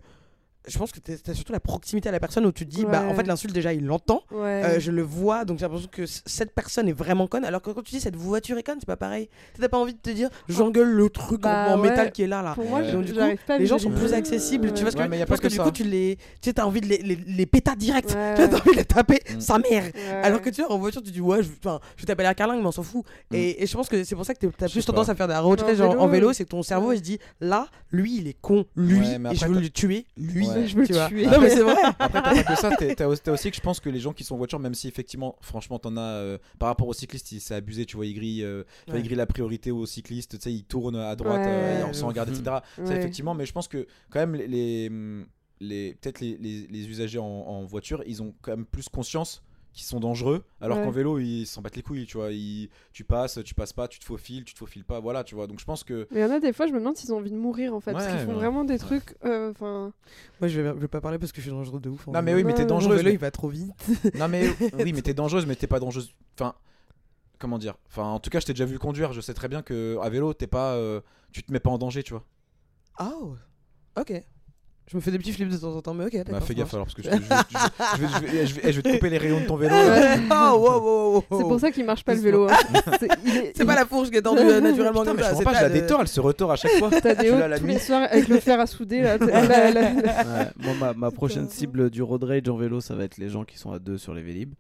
je 0.66 0.78
pense 0.78 0.92
que 0.92 1.00
t'as 1.00 1.14
t'as 1.16 1.34
surtout 1.34 1.52
la 1.52 1.60
proximité 1.60 2.08
à 2.08 2.12
la 2.12 2.20
personne 2.20 2.46
où 2.46 2.52
tu 2.52 2.64
te 2.66 2.70
dis 2.70 2.84
bah 2.84 3.02
en 3.08 3.14
fait 3.14 3.26
l'insulte 3.26 3.52
déjà 3.54 3.72
il 3.72 3.84
l'entend, 3.86 4.22
Ouais. 4.30 4.62
euh, 4.64 4.80
je 4.80 4.90
le 4.90 5.02
vois 5.02 5.44
donc 5.44 5.58
j'ai 5.58 5.64
l'impression 5.66 5.88
que 5.90 6.04
cette 6.06 6.54
personne 6.54 6.88
est 6.88 6.92
vraiment 6.92 7.26
conne 7.26 7.44
alors 7.44 7.60
que 7.62 7.70
quand 7.70 7.82
tu 7.82 7.92
dis 7.94 8.00
cette 8.00 8.16
voiture 8.16 8.56
est 8.58 8.62
conne 8.62 8.76
c'est 8.80 8.86
pas 8.86 8.96
pareil. 8.96 9.28
T'as 9.60 9.68
pas 9.68 9.78
envie 9.78 9.94
de 9.94 9.98
te 9.98 10.10
dire 10.10 10.28
j'engueule 10.48 10.90
le 10.90 11.08
truc 11.10 11.44
en- 11.46 11.48
Bah 11.50 11.66
en, 11.76 11.80
ouais. 11.80 11.90
métal 11.90 12.12
qui 12.12 12.22
est 12.22 12.26
là 12.26 12.42
là. 12.42 12.54
Pour 12.54 12.64
moi, 12.66 12.82
Donc, 12.82 13.04
du 13.04 13.12
coup, 13.12 13.18
pas 13.46 13.58
Les 13.58 13.66
gens 13.66 13.78
sont 13.78 13.90
plus 13.90 14.12
accessibles, 14.12 14.72
tu 14.72 14.82
vois 14.82 14.90
ce 14.90 14.96
que 14.96 15.02
y 15.02 15.04
a 15.22 15.26
pense 15.26 15.40
pas 15.40 15.48
que 15.48 15.52
du 15.52 15.58
coup 15.58 15.70
tu 15.70 15.84
les 15.84 16.16
tu 16.40 16.50
sais 16.50 16.52
t'as 16.54 16.64
envie 16.64 16.80
de 16.80 16.86
les 16.86 16.98
les, 16.98 17.16
les 17.16 17.46
pétas 17.46 17.76
direct. 17.76 18.10
Ouais. 18.14 18.34
Tu 18.36 18.48
t'as 18.48 18.58
envie 18.60 18.70
de 18.72 18.76
les 18.76 18.84
taper 18.84 19.18
Mm. 19.34 19.40
sa 19.40 19.58
mère. 19.58 19.84
Ouais. 19.84 19.92
Alors 20.22 20.40
que 20.42 20.50
tu 20.50 20.62
vois, 20.62 20.72
en 20.72 20.78
voiture, 20.78 21.02
tu 21.02 21.10
dis, 21.10 21.20
ouais, 21.20 21.42
je, 21.42 21.48
enfin, 21.64 21.80
je 21.96 22.02
vais 22.02 22.06
taper 22.06 22.22
la 22.24 22.34
carlingue, 22.34 22.60
mais 22.60 22.66
on 22.66 22.72
s'en 22.72 22.82
fout. 22.82 23.04
Mm. 23.30 23.34
Et, 23.34 23.62
et 23.62 23.66
je 23.66 23.74
pense 23.76 23.88
que 23.88 24.02
c'est 24.04 24.14
pour 24.14 24.24
ça 24.26 24.34
que 24.34 24.46
t'as 24.46 24.68
plus 24.68 24.84
tendance 24.84 25.08
à 25.08 25.14
faire 25.14 25.26
de 25.28 25.32
la 25.32 25.40
road 25.40 25.62
En 25.98 26.06
vélo, 26.08 26.32
c'est 26.32 26.44
que 26.44 26.50
ton 26.50 26.62
cerveau, 26.62 26.92
il 26.92 26.98
se 26.98 27.02
dit, 27.02 27.18
là, 27.40 27.68
lui, 27.90 28.18
il 28.18 28.28
est 28.28 28.36
con, 28.40 28.64
lui, 28.76 29.06
et 29.30 29.34
je 29.34 29.46
veux 29.46 29.60
le 29.60 29.68
tuer, 29.70 30.06
lui. 30.16 30.46
Ouais. 30.54 30.66
Je 30.66 30.76
veux 30.76 30.86
tu 30.86 30.92
le 30.92 30.98
vois. 30.98 31.08
tuer. 31.08 31.26
Non, 31.26 31.40
mais 31.40 31.50
c'est 31.56 31.62
vrai. 31.62 31.74
Après, 31.98 32.22
t'as 32.22 32.42
pas 32.42 32.54
que 32.54 32.60
ça, 32.60 32.70
t'es- 32.76 32.94
t'as 32.94 33.06
aussi- 33.06 33.50
que 33.50 33.56
je 33.56 33.60
pense 33.60 33.80
que 33.80 33.88
les 33.90 34.00
gens 34.00 34.12
qui 34.12 34.24
sont 34.24 34.34
en 34.34 34.38
voiture, 34.38 34.58
même 34.58 34.74
si 34.74 34.88
effectivement, 34.88 35.36
franchement, 35.40 35.78
t'en 35.78 35.96
as 35.96 36.00
euh, 36.00 36.38
par 36.58 36.68
rapport 36.68 36.88
aux 36.88 36.92
cyclistes, 36.94 37.28
c'est 37.40 37.54
abusé, 37.54 37.86
tu 37.86 37.96
vois, 37.96 38.06
ils 38.06 38.14
grillent, 38.14 38.44
euh, 38.44 38.62
tu 38.84 38.90
vois, 38.90 38.94
Ouais. 38.94 39.00
ils 39.00 39.04
grillent 39.04 39.16
la 39.16 39.26
priorité 39.26 39.70
aux 39.70 39.86
cyclistes, 39.86 40.36
tu 40.38 40.42
sais, 40.42 40.52
ils 40.52 40.64
tournent 40.64 40.96
à 40.96 41.14
droite 41.16 41.40
Ouais. 41.40 41.46
euh, 41.46 41.92
sans 41.92 42.06
de 42.06 42.08
regarder, 42.12 42.32
etc. 42.38 42.56
Ça, 42.84 42.96
effectivement, 42.96 43.34
mais 43.34 43.46
je 43.46 43.52
pense 43.52 43.68
que 43.68 43.86
quand 44.10 44.20
même, 44.20 44.34
les, 44.34 44.46
les, 44.46 44.90
les- 45.60 45.94
peut-être 45.94 46.20
les, 46.20 46.36
les- 46.38 46.66
les 46.68 46.88
usagers 46.88 47.18
en, 47.18 47.24
en 47.24 47.64
voiture, 47.64 48.02
ils 48.06 48.22
ont 48.22 48.34
quand 48.42 48.52
même 48.56 48.66
plus 48.66 48.88
conscience 48.88 49.42
qu'ils 49.72 49.84
sont 49.86 50.00
dangereux, 50.00 50.44
alors 50.60 50.78
Ouais. 50.78 50.84
qu'en 50.84 50.90
vélo, 50.90 51.18
ils 51.18 51.46
s'en 51.46 51.62
battent 51.62 51.76
les 51.76 51.82
couilles, 51.82 52.04
tu 52.06 52.18
vois, 52.18 52.30
ils- 52.30 52.68
tu 52.92 53.04
passes, 53.04 53.38
tu 53.44 53.54
passes 53.54 53.72
pas, 53.72 53.88
tu 53.88 53.98
te 53.98 54.04
faufiles, 54.04 54.44
tu 54.44 54.52
te 54.52 54.58
faufiles 54.58 54.84
pas, 54.84 55.00
voilà, 55.00 55.24
tu 55.24 55.34
vois, 55.34 55.46
donc 55.46 55.60
je 55.60 55.64
pense 55.64 55.82
que. 55.82 56.06
Mais 56.10 56.20
il 56.20 56.22
y 56.22 56.26
en 56.26 56.30
a 56.30 56.40
des 56.40 56.52
fois, 56.52 56.66
je 56.66 56.72
me 56.72 56.78
demande 56.78 56.96
s'ils 56.96 57.12
ont 57.12 57.16
envie 57.16 57.30
de 57.30 57.36
mourir 57.36 57.74
en 57.74 57.80
fait. 57.80 57.92
parce 57.92 58.04
Ouais, 58.04 58.10
qu'ils 58.12 58.20
font 58.20 58.28
ouais. 58.32 58.34
vraiment 58.34 58.64
des 58.64 58.78
trucs. 58.78 59.16
euh, 59.24 59.50
Enfin. 59.50 59.92
Moi, 60.40 60.48
je 60.48 60.60
vais, 60.60 60.68
je 60.68 60.74
vais 60.80 60.88
pas 60.88 61.00
parler 61.00 61.18
parce 61.18 61.32
que 61.32 61.38
je 61.38 61.42
suis 61.42 61.50
dangereux 61.50 61.80
de 61.80 61.88
ouf. 61.88 62.06
en 62.08 62.12
Non, 62.12 62.22
mais 62.22 62.34
oui, 62.34 62.44
mais 62.44 62.52
t'es 62.54 62.66
dangereuse. 62.66 62.98
vélo, 62.98 63.08
mais- 63.08 63.14
il 63.14 63.18
va 63.18 63.30
trop 63.30 63.48
vite. 63.48 63.72
Non 64.18 64.28
mais 64.28 64.42
oui 64.86 64.92
mais 64.92 65.02
t'es 65.02 65.14
dangereuse 65.14 65.46
mais 65.46 65.56
t'es 65.56 65.66
pas 65.66 65.80
dangereuse 65.80 66.12
enfin 66.38 66.54
comment 67.38 67.58
dire? 67.58 67.74
Enfin, 67.88 68.04
en 68.04 68.20
tout 68.20 68.30
cas, 68.30 68.38
je 68.40 68.46
t'ai 68.46 68.52
déjà 68.52 68.66
vu 68.66 68.78
conduire. 68.78 69.12
Je 69.12 69.20
sais 69.20 69.34
très 69.34 69.48
bien 69.48 69.62
que 69.62 69.98
à 70.00 70.08
vélo, 70.10 70.32
t'es 70.34 70.46
pas, 70.46 70.74
euh, 70.74 71.00
tu 71.32 71.42
te 71.42 71.50
mets 71.52 71.58
pas 71.60 71.70
en 71.70 71.78
danger, 71.78 72.02
tu 72.04 72.12
vois. 72.12 72.24
Oh, 73.00 73.34
ok. 73.98 74.22
Je 74.90 74.96
me 74.96 75.00
fais 75.00 75.10
des 75.10 75.18
petits 75.18 75.32
flips 75.32 75.48
de 75.48 75.56
temps 75.56 75.74
en 75.74 75.80
temps, 75.80 75.94
mais 75.94 76.04
ok. 76.04 76.24
Bah, 76.30 76.40
fais 76.40 76.48
ça 76.48 76.54
gaffe 76.54 76.74
alors, 76.74 76.86
parce 76.86 76.94
que 76.94 77.02
je, 77.02 77.10
je- 77.10 77.16
je- 77.16 78.06
je 78.06 78.24
vais, 78.26 78.46
je 78.46 78.54
je 78.66 78.72
je 78.72 78.80
te 78.82 78.88
couper 78.92 79.08
les 79.10 79.16
rayons 79.18 79.40
de 79.40 79.46
ton 79.46 79.56
vélo. 79.56 79.74
Oh, 80.30 80.56
wow, 80.58 80.80
wow, 80.82 81.12
wow. 81.14 81.38
C'est 81.38 81.44
pour 81.44 81.60
ça 81.60 81.70
qu'il 81.70 81.84
marche 81.86 82.04
pas 82.04 82.14
le 82.14 82.20
vélo. 82.20 82.48
hein. 82.50 82.56
C'est 83.54 83.64
pas 83.64 83.74
la 83.76 83.86
fourche 83.86 84.10
qui 84.10 84.16
est 84.18 84.22
tendue 84.22 84.40
euh, 84.42 84.60
naturellement 84.60 85.00
Putain, 85.00 85.12
comme 85.12 85.16
mais 85.16 85.22
je 85.22 85.28
ça. 85.28 85.34
comprends 85.34 85.38
c'est 85.38 85.44
pas, 85.60 85.68
je 85.68 85.88
la 85.88 86.00
elle 86.02 86.08
se 86.08 86.20
retord 86.20 86.50
à 86.52 86.56
chaque 86.56 86.72
fois. 86.72 86.90
T'as 86.90 87.14
des 87.14 87.28
Je 87.28 87.32
hauts 87.32 87.58
tous 87.58 87.66
les 87.66 87.78
soirs 87.78 88.02
avec 88.10 88.28
le 88.28 88.38
fer 88.40 88.60
à 88.60 88.66
souder. 88.66 89.00
Là, 89.00 89.18
t'as- 89.18 89.26
la- 89.46 89.70
la- 89.70 89.82
Ouais, 89.92 90.48
moi, 90.58 90.74
ma, 90.80 90.92
ma 90.94 91.10
prochaine 91.10 91.48
cible 91.48 91.88
du 91.88 92.02
road 92.02 92.24
rage 92.24 92.48
en 92.48 92.56
vélo, 92.56 92.80
ça 92.80 92.94
va 92.94 93.04
être 93.04 93.18
les 93.18 93.28
gens 93.30 93.44
qui 93.44 93.56
sont 93.58 93.70
à 93.72 93.78
deux 93.78 93.96
sur 93.98 94.12
les 94.14 94.22
Vélib. 94.22 94.52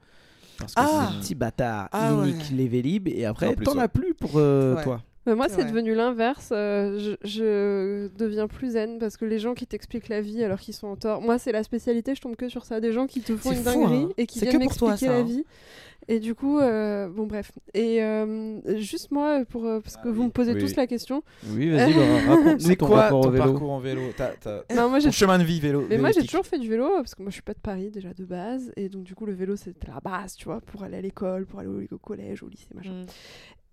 Parce 0.58 0.74
que 0.74 0.80
Ah. 0.80 1.10
ces 1.12 1.18
petits 1.20 1.34
bâtards, 1.34 1.88
Ah 1.92 2.10
ils 2.10 2.14
ouais. 2.16 2.26
niquent 2.28 2.50
les 2.52 2.68
Vélib 2.68 3.08
et 3.08 3.24
après, 3.26 3.54
t'en 3.56 3.76
as 3.78 3.88
plus 3.88 4.14
pour 4.14 4.32
euh, 4.36 4.76
Ouais. 4.76 4.82
toi. 4.84 5.00
Mais 5.26 5.34
moi, 5.36 5.48
C'est 5.48 5.64
devenu 5.64 5.94
l'inverse. 5.94 6.50
euh, 6.52 6.98
je, 6.98 7.28
je 7.28 8.08
deviens 8.18 8.48
plus 8.48 8.72
zen 8.72 8.98
parce 8.98 9.16
que 9.16 9.24
les 9.24 9.38
gens 9.38 9.54
qui 9.54 9.66
t'expliquent 9.66 10.08
la 10.08 10.20
vie 10.20 10.42
alors 10.42 10.58
qu'ils 10.58 10.74
sont 10.74 10.88
en 10.88 10.96
tort. 10.96 11.22
Moi, 11.22 11.38
c'est 11.38 11.52
la 11.52 11.62
spécialité, 11.62 12.14
je 12.14 12.20
tombe 12.20 12.34
que 12.34 12.48
sur 12.48 12.64
ça. 12.64 12.80
Des 12.80 12.92
gens 12.92 13.06
qui 13.06 13.20
te 13.20 13.36
font 13.36 13.52
une 13.52 13.58
fou, 13.58 13.64
dinguerie 13.64 14.06
hein. 14.08 14.14
et 14.16 14.26
qui 14.26 14.40
viennent 14.40 14.58
m'expliquer 14.58 15.06
la 15.06 15.18
hein. 15.18 15.22
vie. 15.22 15.44
Et 16.08 16.18
du 16.20 16.34
coup, 16.34 16.58
euh, 16.58 17.08
bon, 17.08 17.26
bref. 17.26 17.52
Et 17.74 18.02
euh, 18.02 18.60
juste 18.78 19.10
moi, 19.10 19.44
pour, 19.48 19.66
euh, 19.66 19.80
parce 19.80 19.96
que 19.96 20.08
vous 20.08 20.24
me 20.24 20.30
posez 20.30 20.52
oui, 20.54 20.60
tous 20.60 20.76
la 20.76 20.86
question. 20.86 21.22
Oui, 21.48 21.70
vas-y, 21.70 21.92
Laura, 21.92 22.18
raconte-nous 22.28 22.58
C'est 22.58 22.76
ton 22.76 22.86
quoi 22.86 23.08
ton 23.08 23.30
vélo. 23.30 23.44
parcours 23.44 23.70
en 23.70 23.78
vélo? 23.78 24.02
Non, 24.74 24.88
moi, 24.88 24.98
j'ai 24.98 25.06
Ton 25.06 25.12
chemin 25.12 25.38
de 25.38 25.44
vie 25.44 25.60
vélo 25.60 25.84
Mais 25.88 25.98
moi 25.98 26.10
j'ai 26.10 26.24
toujours 26.24 26.46
fait 26.46 26.58
du 26.58 26.68
vélo 26.68 26.88
parce 26.96 27.14
que 27.14 27.22
moi 27.22 27.30
je 27.30 27.34
suis 27.34 27.42
pas 27.42 27.54
de 27.54 27.60
Paris 27.60 27.90
déjà 27.90 28.12
de 28.12 28.24
base 28.24 28.72
et 28.76 28.88
donc 28.88 29.04
du 29.04 29.14
coup 29.14 29.26
le 29.26 29.32
vélo 29.32 29.56
c'était 29.56 29.86
la 29.86 30.00
base 30.00 30.34
tu 30.34 30.46
vois 30.46 30.60
pour 30.60 30.82
aller 30.82 30.96
à 30.96 31.00
l'école, 31.00 31.46
pour 31.46 31.60
aller 31.60 31.68
au, 31.68 31.94
au 31.94 31.98
collège, 31.98 32.42
au 32.42 32.48
lycée 32.48 32.68
machin. 32.74 33.02
Mm. 33.02 33.06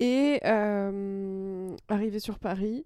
Et 0.02 0.40
euh, 0.46 1.76
arrivé 1.90 2.20
sur 2.20 2.40
Paris, 2.40 2.86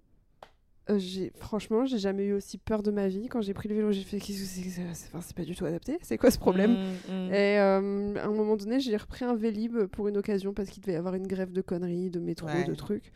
euh, 0.90 0.98
j'ai 0.98 1.32
franchement 1.38 1.86
j'ai 1.86 1.98
jamais 1.98 2.24
eu 2.24 2.34
aussi 2.34 2.58
peur 2.58 2.82
de 2.82 2.90
ma 2.90 3.08
vie 3.08 3.28
quand 3.28 3.40
j'ai 3.40 3.54
pris 3.54 3.68
le 3.68 3.74
vélo. 3.74 3.92
J'ai 3.92 4.02
fait 4.02 4.18
qu'est-ce 4.18 4.40
que 4.40 4.44
c'est 4.44 4.68
c'est 4.68 5.06
enfin, 5.08 5.20
c'est 5.22 5.34
pas 5.36 5.44
du 5.44 5.54
tout 5.56 5.64
adapté. 5.64 5.98
C'est 6.02 6.18
quoi 6.18 6.30
ce 6.30 6.38
problème? 6.38 6.72
Mm, 6.72 7.12
mm. 7.12 7.32
et 7.34 7.58
euh, 7.58 8.14
à 8.16 8.26
un 8.26 8.30
moment 8.32 8.56
donné 8.56 8.80
j'ai 8.80 8.96
repris 8.96 9.24
un 9.24 9.34
Vélib 9.34 9.86
pour 9.86 10.08
une 10.08 10.16
occasion 10.18 10.52
parce 10.52 10.68
qu'il 10.68 10.82
devait 10.82 10.92
y 10.92 10.96
avoir 10.96 11.14
une 11.14 11.26
grève 11.26 11.52
de 11.52 11.62
conneries 11.62 12.10
de 12.10 12.20
métro 12.20 12.46
Ouais. 12.48 12.64
de 12.64 12.74
trucs. 12.74 13.12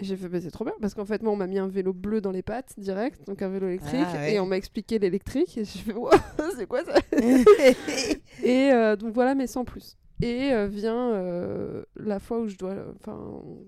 J'ai 0.00 0.16
fait 0.16 0.28
bah, 0.28 0.40
c'est 0.40 0.50
trop 0.50 0.64
bien. 0.64 0.74
Parce 0.80 0.94
qu'en 0.94 1.04
fait 1.04 1.22
moi 1.22 1.32
on 1.32 1.36
m'a 1.36 1.46
mis 1.48 1.58
un 1.58 1.68
vélo 1.68 1.92
bleu 1.92 2.20
dans 2.20 2.30
les 2.30 2.42
pattes 2.42 2.74
direct 2.78 3.26
donc 3.26 3.42
un 3.42 3.48
vélo 3.48 3.66
électrique. 3.68 4.00
Ah, 4.14 4.18
ouais. 4.18 4.34
et 4.34 4.40
on 4.40 4.46
m'a 4.46 4.56
expliqué 4.56 4.98
l'électrique. 5.00 5.58
Et 5.58 5.64
j'ai 5.64 5.80
fait 5.80 5.92
Wow, 5.96 6.10
c'est 6.56 6.66
quoi 6.66 6.84
ça? 6.84 6.94
Et 8.44 8.70
euh, 8.72 8.96
donc 8.96 9.12
voilà, 9.12 9.34
mais 9.34 9.46
sans 9.46 9.64
plus. 9.64 9.96
Et 10.22 10.52
euh, 10.52 10.68
vient 10.68 11.12
euh, 11.14 11.82
la 11.96 12.20
fois 12.20 12.38
où 12.38 12.46
je 12.46 12.56
dois. 12.56 12.76
Enfin, 12.94 13.18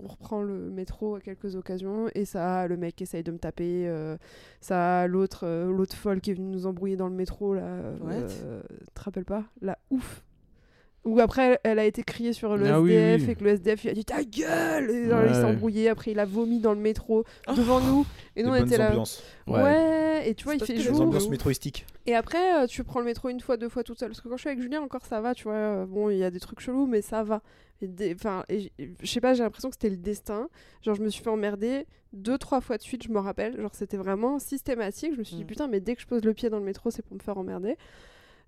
on 0.03 0.07
reprend 0.07 0.41
le 0.43 0.71
métro 0.71 1.17
à 1.17 1.21
quelques 1.21 1.57
occasions, 1.57 2.09
et 2.15 2.25
ça 2.25 2.69
le 2.69 2.77
mec 2.77 2.95
qui 2.95 3.03
essaye 3.03 3.25
de 3.25 3.33
me 3.33 3.39
taper, 3.39 3.89
euh, 3.89 4.17
ça 4.61 5.09
l'autre 5.09 5.47
l'autre 5.67 5.97
folle 5.97 6.21
qui 6.21 6.31
est 6.31 6.35
venue 6.35 6.49
nous 6.49 6.67
embrouiller 6.67 6.97
dans 6.97 7.09
le 7.09 7.15
métro, 7.15 7.55
là. 7.55 7.63
Euh, 7.65 8.63
te 8.95 9.01
rappelles 9.03 9.25
pas? 9.25 9.45
La 9.61 9.79
ouf 9.91 10.23
Ou 11.05 11.21
après, 11.21 11.61
elle, 11.65 11.79
a 11.79 11.85
été 11.85 12.03
criée 12.03 12.33
sur 12.33 12.57
le 12.57 12.65
Ah 12.67 12.79
SDF 12.79 13.23
oui. 13.23 13.31
et 13.31 13.35
que 13.35 13.45
le 13.45 13.51
SDF 13.51 13.85
il 13.85 13.91
a 13.91 13.93
dit 13.93 14.05
ta 14.07 14.25
gueule 14.25 14.91
Et 14.91 15.09
genre, 15.09 15.21
il 15.23 15.29
Ouais. 15.29 15.35
s'est 15.35 15.45
embrouillé, 15.45 15.89
après 15.91 16.13
il 16.13 16.19
a 16.19 16.25
vomi 16.25 16.61
dans 16.61 16.73
le 16.73 16.81
métro 16.81 17.25
Oh. 17.47 17.53
devant 17.55 17.81
nous. 17.81 18.07
Et 18.37 18.43
nous 18.43 18.51
on 18.51 18.55
était 18.55 18.79
là. 18.79 18.89
ambiances. 18.91 19.23
Ouais. 19.47 20.29
et 20.29 20.35
tu 20.35 20.45
vois, 20.45 20.55
il 20.55 20.65
fait 20.65 20.77
jour. 20.79 20.95
Des 20.95 21.01
ambiances 21.03 21.25
ouf. 21.25 21.31
métroïstiques. 21.31 21.85
Et 22.07 22.15
après, 22.15 22.63
euh, 22.63 22.67
tu 22.67 22.85
prends 22.85 23.01
le 23.01 23.05
métro 23.07 23.29
une 23.29 23.41
fois, 23.41 23.57
deux 23.59 23.69
fois 23.69 23.83
toute 23.85 23.99
seule. 23.99 24.09
Parce 24.09 24.21
que 24.23 24.29
quand 24.29 24.37
je 24.37 24.41
suis 24.43 24.49
avec 24.51 24.63
Julien, 24.63 24.81
encore 24.81 25.05
ça 25.05 25.21
va, 25.21 25.35
tu 25.35 25.45
vois. 25.45 25.53
euh, 25.55 25.87
bon, 25.87 26.09
il 26.11 26.17
y 26.19 26.25
a 26.25 26.31
des 26.31 26.41
trucs 26.41 26.61
chelous, 26.61 26.87
mais 26.87 27.03
ça 27.03 27.23
va. 27.23 27.43
Enfin, 28.15 28.45
je 28.49 29.07
sais 29.07 29.21
pas, 29.21 29.35
j'ai 29.35 29.43
l'impression 29.43 29.69
que 29.69 29.75
c'était 29.75 29.91
le 29.91 29.99
destin. 29.99 30.49
Genre, 30.83 30.95
je 30.95 31.03
me 31.03 31.11
suis 31.11 31.23
fait 31.23 31.29
emmerder 31.29 31.85
deux, 32.15 32.39
trois 32.39 32.63
fois 32.63 32.79
de 32.79 32.83
suite, 32.83 33.03
je 33.03 33.11
me 33.11 33.19
rappelle. 33.19 33.61
Genre, 33.61 33.75
c'était 33.75 33.99
vraiment 33.99 34.39
systématique. 34.39 35.13
Je 35.13 35.19
me 35.19 35.25
suis 35.25 35.37
dit, 35.37 35.45
Mm. 35.45 35.47
putain, 35.49 35.69
mais 35.69 35.81
dès 35.81 35.95
que 35.95 36.01
je 36.01 36.07
pose 36.07 36.25
le 36.25 36.33
pied 36.33 36.49
dans 36.49 36.59
le 36.59 36.65
métro, 36.65 36.91
c'est 36.91 37.03
pour 37.03 37.15
me 37.15 37.21
faire 37.21 37.37
emmerder. 37.37 37.77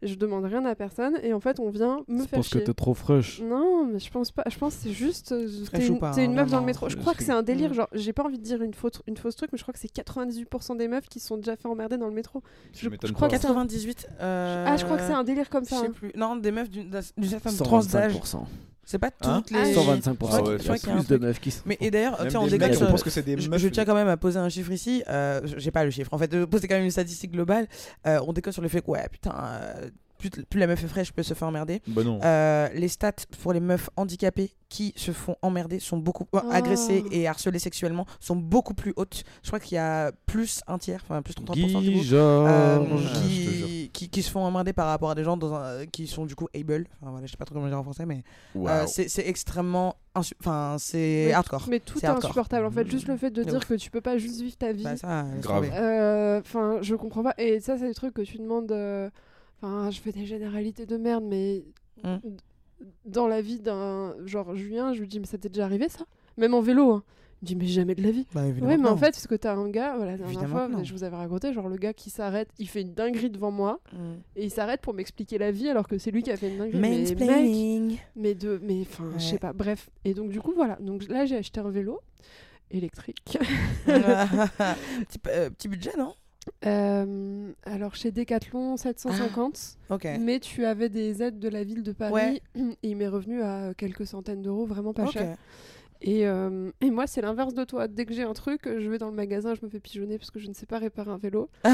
Je 0.03 0.15
demande 0.15 0.45
rien 0.45 0.65
à 0.67 0.75
personne. 0.75 1.19
Et 1.23 1.33
en 1.33 1.41
fait, 1.41 1.59
on 1.59 1.71
vient 1.71 2.03
me 2.09 2.23
Je 2.23 2.29
faire 2.29 2.39
pense 2.39 2.49
que 2.49 2.59
chier. 2.59 2.65
t'es 2.65 2.75
trop 2.75 2.93
fresh. 2.95 3.41
Non, 3.41 3.85
mais 3.87 3.99
je 3.99 4.11
pense 4.11 4.31
pas. 4.31 4.43
Je 4.51 4.59
pense 4.59 4.75
que 4.77 4.83
c'est 4.85 4.93
juste. 4.93 5.33
euh, 5.33 5.49
T'es 5.73 5.87
une, 5.87 5.99
hein, 6.03 6.13
une 6.19 6.35
meuf 6.35 6.51
dans 6.51 6.61
le 6.61 6.67
métro. 6.67 6.89
Je 6.89 6.97
je 6.97 7.01
crois 7.01 7.15
que 7.15 7.23
c'est 7.25 7.33
un 7.33 7.43
délire. 7.43 7.71
Mm. 7.71 7.75
Genre, 7.75 7.89
j'ai 7.93 8.13
pas 8.13 8.25
envie 8.25 8.39
de 8.39 8.43
dire 8.43 8.61
une 8.63 8.75
fausse, 8.75 9.01
une 9.07 9.17
fausse 9.17 9.37
truc, 9.37 9.51
mais 9.53 9.59
je 9.59 9.63
crois 9.65 9.73
que 9.73 9.81
c'est 9.81 9.91
98% 9.93 10.77
des 10.77 10.89
meufs 10.89 11.09
qui 11.09 11.19
se 11.21 11.29
sont 11.29 11.37
déjà 11.39 11.57
fait 11.57 11.67
emmerder 11.69 11.97
dans 11.97 12.09
le 12.09 12.15
métro. 12.15 12.43
Je- 12.75 12.89
je 12.91 13.13
crois 13.13 13.29
pas. 13.29 13.37
que 13.37 13.41
c'est- 13.41 13.47
98. 13.49 14.09
euh, 14.21 14.65
Ah, 14.69 14.77
je 14.77 14.85
crois 14.85 14.97
que 14.99 15.03
c'est 15.03 15.13
un 15.13 15.25
délire 15.25 15.49
comme 15.51 15.65
Je 15.65 15.71
ça. 15.71 15.81
sais 15.81 15.87
hein. 15.87 15.93
plus. 15.93 16.13
Non, 16.15 16.37
des 16.37 16.51
meufs 16.53 16.69
d'une 16.71 16.91
certaine 17.25 17.57
tranche 17.57 17.87
d'âge. 17.89 18.13
125%. 18.87 18.89
C'est 18.89 18.99
pas 18.99 19.11
Hein 19.23 19.43
toutes 19.47 19.57
Ah, 19.57 19.65
les. 19.65 19.75
125%. 19.75 20.15
Ah 20.33 20.43
ouais, 20.43 20.59
je 20.59 20.63
crois 20.63 20.79
qu'il 20.79 20.89
y 20.89 20.93
a 20.93 20.95
plus 20.97 21.09
de 21.09 21.17
meufs 21.19 21.41
qui 21.41 21.51
sont. 21.51 21.63
Mais 21.67 21.77
et 21.81 21.91
d'ailleurs, 21.91 22.25
tiens, 22.29 22.41
on 22.41 22.47
déconne. 22.47 22.71
on 22.83 22.87
pense 22.93 23.03
que 23.03 23.11
c'est 23.11 23.23
des 23.23 23.37
Je, 23.39 23.51
meufs. 23.51 23.61
je 23.61 23.69
tiens 23.69 23.85
quand 23.85 23.95
même 23.95 24.09
à 24.09 24.17
poser 24.17 24.39
un 24.39 24.49
chiffre 24.49 24.71
ici. 24.71 25.03
Euh, 25.09 25.41
J'ai 25.57 25.71
pas 25.73 25.85
le 25.85 25.91
chiffre. 25.91 26.13
En 26.15 26.19
fait, 26.19 26.29
de 26.29 26.45
poser 26.45 26.69
quand 26.69 26.77
même 26.77 26.85
une 26.85 26.91
statistique 26.91 27.33
globale. 27.33 27.67
Euh, 28.07 28.21
on 28.27 28.33
déconne 28.33 28.53
sur 28.53 28.63
le 28.63 28.69
fait 28.69 28.81
que, 28.83 28.91
ouais, 28.91 29.07
putain, 29.11 29.35
euh, 29.37 29.89
plus, 30.19 30.31
plus 30.31 30.61
la 30.61 30.67
meuf 30.67 30.83
est 30.83 30.89
fraîche, 30.89 31.13
plus 31.13 31.21
elle 31.21 31.25
se 31.27 31.35
fait 31.35 31.45
emmerder. 31.45 31.81
Bah 31.87 32.03
non. 32.05 32.21
Euh, 32.25 32.69
les 32.75 32.89
stats 32.89 33.13
pour 33.43 33.53
les 33.53 33.61
meufs 33.61 33.91
handicapées 33.97 34.53
qui 34.69 34.93
se 34.97 35.13
font 35.13 35.37
emmerder 35.43 35.79
sont 35.79 35.97
beaucoup 35.97 36.27
euh, 36.35 36.41
Oh. 36.43 36.49
agressées 36.51 37.05
et 37.13 37.29
harcelées 37.29 37.61
sexuellement 37.61 38.05
sont 38.19 38.35
beaucoup 38.35 38.75
plus 38.75 38.93
hautes. 38.97 39.23
Je 39.45 39.49
crois 39.49 39.61
qu'il 39.61 39.77
y 39.77 39.79
a 39.79 40.11
plus 40.27 40.61
un 40.67 40.79
tiers, 40.79 41.01
enfin 41.05 41.23
plus 41.23 41.35
33% 41.35 41.81
du 41.83 41.93
coup. 41.93 42.01
Guy 42.01 42.11
euh. 42.15 42.47
Ah, 42.49 42.81
qui, 43.23 43.91
qui, 43.93 44.09
qui 44.09 44.23
se 44.23 44.31
font 44.31 44.41
emmerder 44.41 44.73
par 44.73 44.89
rapport 44.89 45.11
à 45.11 45.15
des 45.15 45.23
gens 45.23 45.37
dans 45.37 45.55
un- 45.55 45.87
qui 45.87 46.07
sont 46.09 46.27
du 46.27 46.35
coup 46.35 46.49
able. 46.55 46.87
Enfin, 47.01 47.13
voilà, 47.13 47.27
je 47.27 47.31
sais 47.31 47.37
pas 47.37 47.45
trop 47.45 47.55
comment 47.55 47.69
dire 47.69 47.79
en 47.79 47.85
français, 47.85 48.07
mais 48.07 48.23
euh, 48.57 48.85
c'est 48.89 49.09
c'est 49.09 49.27
extrêmement. 49.29 49.95
Enfin, 50.41 50.77
c'est 50.81 51.27
Mais- 51.29 51.33
hardcore. 51.33 51.67
Mais 51.71 51.79
tout 51.81 51.99
est 52.01 52.07
insupportable. 52.07 52.67
En 52.67 52.71
fait, 52.71 52.89
juste 52.91 53.07
le 53.07 53.17
fait 53.17 53.31
de 53.31 53.45
dire 53.45 53.55
ouf. 53.59 53.67
que 53.67 53.75
tu 53.75 53.91
peux 53.91 54.01
pas 54.01 54.19
juste 54.19 54.41
vivre 54.41 54.57
ta 54.57 54.73
vie. 54.73 54.83
Bah, 54.83 54.97
ça, 54.97 55.27
Grave. 55.41 55.71
Euh, 55.73 56.41
Enfin, 56.41 56.79
je 56.83 56.95
comprends 56.97 57.23
pas. 57.23 57.35
Et 57.39 57.61
ça, 57.61 57.79
c'est 57.79 57.87
des 57.89 57.95
trucs 57.95 58.15
que 58.15 58.23
tu 58.23 58.39
demandes. 58.39 58.73
Enfin, 59.63 59.91
je 59.91 60.01
fais 60.01 60.13
des 60.13 60.27
généralités 60.27 60.87
de 60.87 60.97
merde, 60.97 61.25
mais 61.25 61.65
d- 62.25 62.37
dans 63.07 63.27
la 63.27 63.41
vie 63.41 63.59
d'un 63.61 64.15
genre 64.27 64.55
Julien, 64.55 64.93
je 64.93 65.01
lui 65.01 65.09
dis 65.09 65.19
mais 65.21 65.27
ça 65.27 65.39
t'est 65.39 65.49
déjà 65.49 65.65
arrivé 65.65 65.89
ça? 65.89 66.05
Même 66.37 66.53
en 66.55 66.61
vélo. 66.61 66.93
Hein. 66.93 67.03
Il 67.43 67.45
me 67.45 67.47
dit 67.49 67.57
mais 67.57 67.67
jamais 67.67 67.95
de 67.95 68.03
la 68.03 68.11
vie. 68.11 68.27
Bah, 68.35 68.43
Ouais, 68.45 68.77
mais 68.79 68.89
en 68.89 68.97
fait, 68.97 69.11
parce 69.13 69.27
que 69.27 69.35
t'as 69.35 69.55
un 69.55 69.69
gars, 69.69 69.95
voilà, 69.97 70.13
la 70.13 70.19
dernière 70.19 70.43
Évidemment 70.43 70.69
fois, 70.75 70.83
je 70.83 70.93
vous 70.93 71.05
avais 71.05 71.17
raconté, 71.17 71.53
genre 71.53 71.69
le 71.69 71.77
gars 71.77 71.93
qui 71.95 72.09
s'arrête, 72.11 72.49
il 72.59 72.69
fait 72.69 72.81
une 72.83 72.93
dinguerie 72.95 73.31
devant 73.31 73.51
moi 73.51 73.81
Mm. 73.93 73.97
et 74.37 74.45
il 74.45 74.51
s'arrête 74.51 74.81
pour 74.83 74.93
m'expliquer 74.95 75.39
la 75.39 75.51
vie 75.51 75.69
alors 75.69 75.87
que 75.89 75.97
c'est 75.99 76.11
lui 76.11 76.23
qui 76.23 76.31
a 76.31 76.37
fait 76.37 76.49
une 76.51 76.59
dinguerie. 76.59 76.79
Mais 76.81 77.05
mec, 77.91 78.01
mais 78.17 78.35
de, 78.35 78.61
mais 78.63 78.81
enfin, 78.83 79.11
je 79.19 79.23
sais 79.25 79.39
pas. 79.39 79.53
Bref. 79.53 79.89
Et 80.05 80.13
donc 80.15 80.31
du 80.31 80.41
coup 80.41 80.53
voilà. 80.55 80.77
Donc 80.81 81.09
là 81.09 81.25
j'ai 81.27 81.37
acheté 81.37 81.61
un 81.61 81.71
vélo 81.71 82.01
électrique. 82.71 83.39
petit, 83.87 85.21
euh, 85.29 85.51
petit 85.51 85.69
budget, 85.69 85.93
non? 85.99 86.15
Euh, 86.65 87.53
alors 87.65 87.95
chez 87.95 88.11
Decathlon 88.13 88.77
750, 88.77 89.77
Ok. 89.91 90.09
mais 90.21 90.41
tu 90.41 90.65
avais 90.65 90.89
des 90.89 91.23
aides 91.23 91.39
de 91.39 91.49
la 91.49 91.65
ville 91.65 91.83
de 91.83 91.93
Paris 91.93 92.13
Ouais. 92.15 92.41
et 92.83 92.89
il 92.91 92.97
m'est 92.97 93.09
revenu 93.09 93.43
à 93.43 93.75
quelques 93.77 94.07
centaines 94.07 94.43
d'euros, 94.43 94.65
vraiment 94.65 94.95
pas 94.95 95.07
cher. 95.07 95.37
Et, 96.03 96.27
euh, 96.27 96.71
et 96.81 96.91
moi 96.91 97.07
c'est 97.07 97.21
l'inverse 97.23 97.55
de 97.55 97.65
toi. 97.65 97.89
Dès 97.89 98.05
que 98.05 98.13
j'ai 98.15 98.23
un 98.23 98.33
truc, 98.33 98.63
je 98.65 98.89
vais 98.91 98.99
dans 98.99 99.09
le 99.09 99.15
magasin, 99.15 99.55
je 99.55 99.65
me 99.65 99.71
fais 99.71 99.81
pigeonner 99.81 100.19
parce 100.19 100.31
que 100.31 100.39
je 100.39 100.49
ne 100.49 100.53
sais 100.55 100.67
pas 100.67 100.79
réparer 100.79 101.11
un 101.11 101.17
vélo. 101.19 101.49
et, 101.65 101.69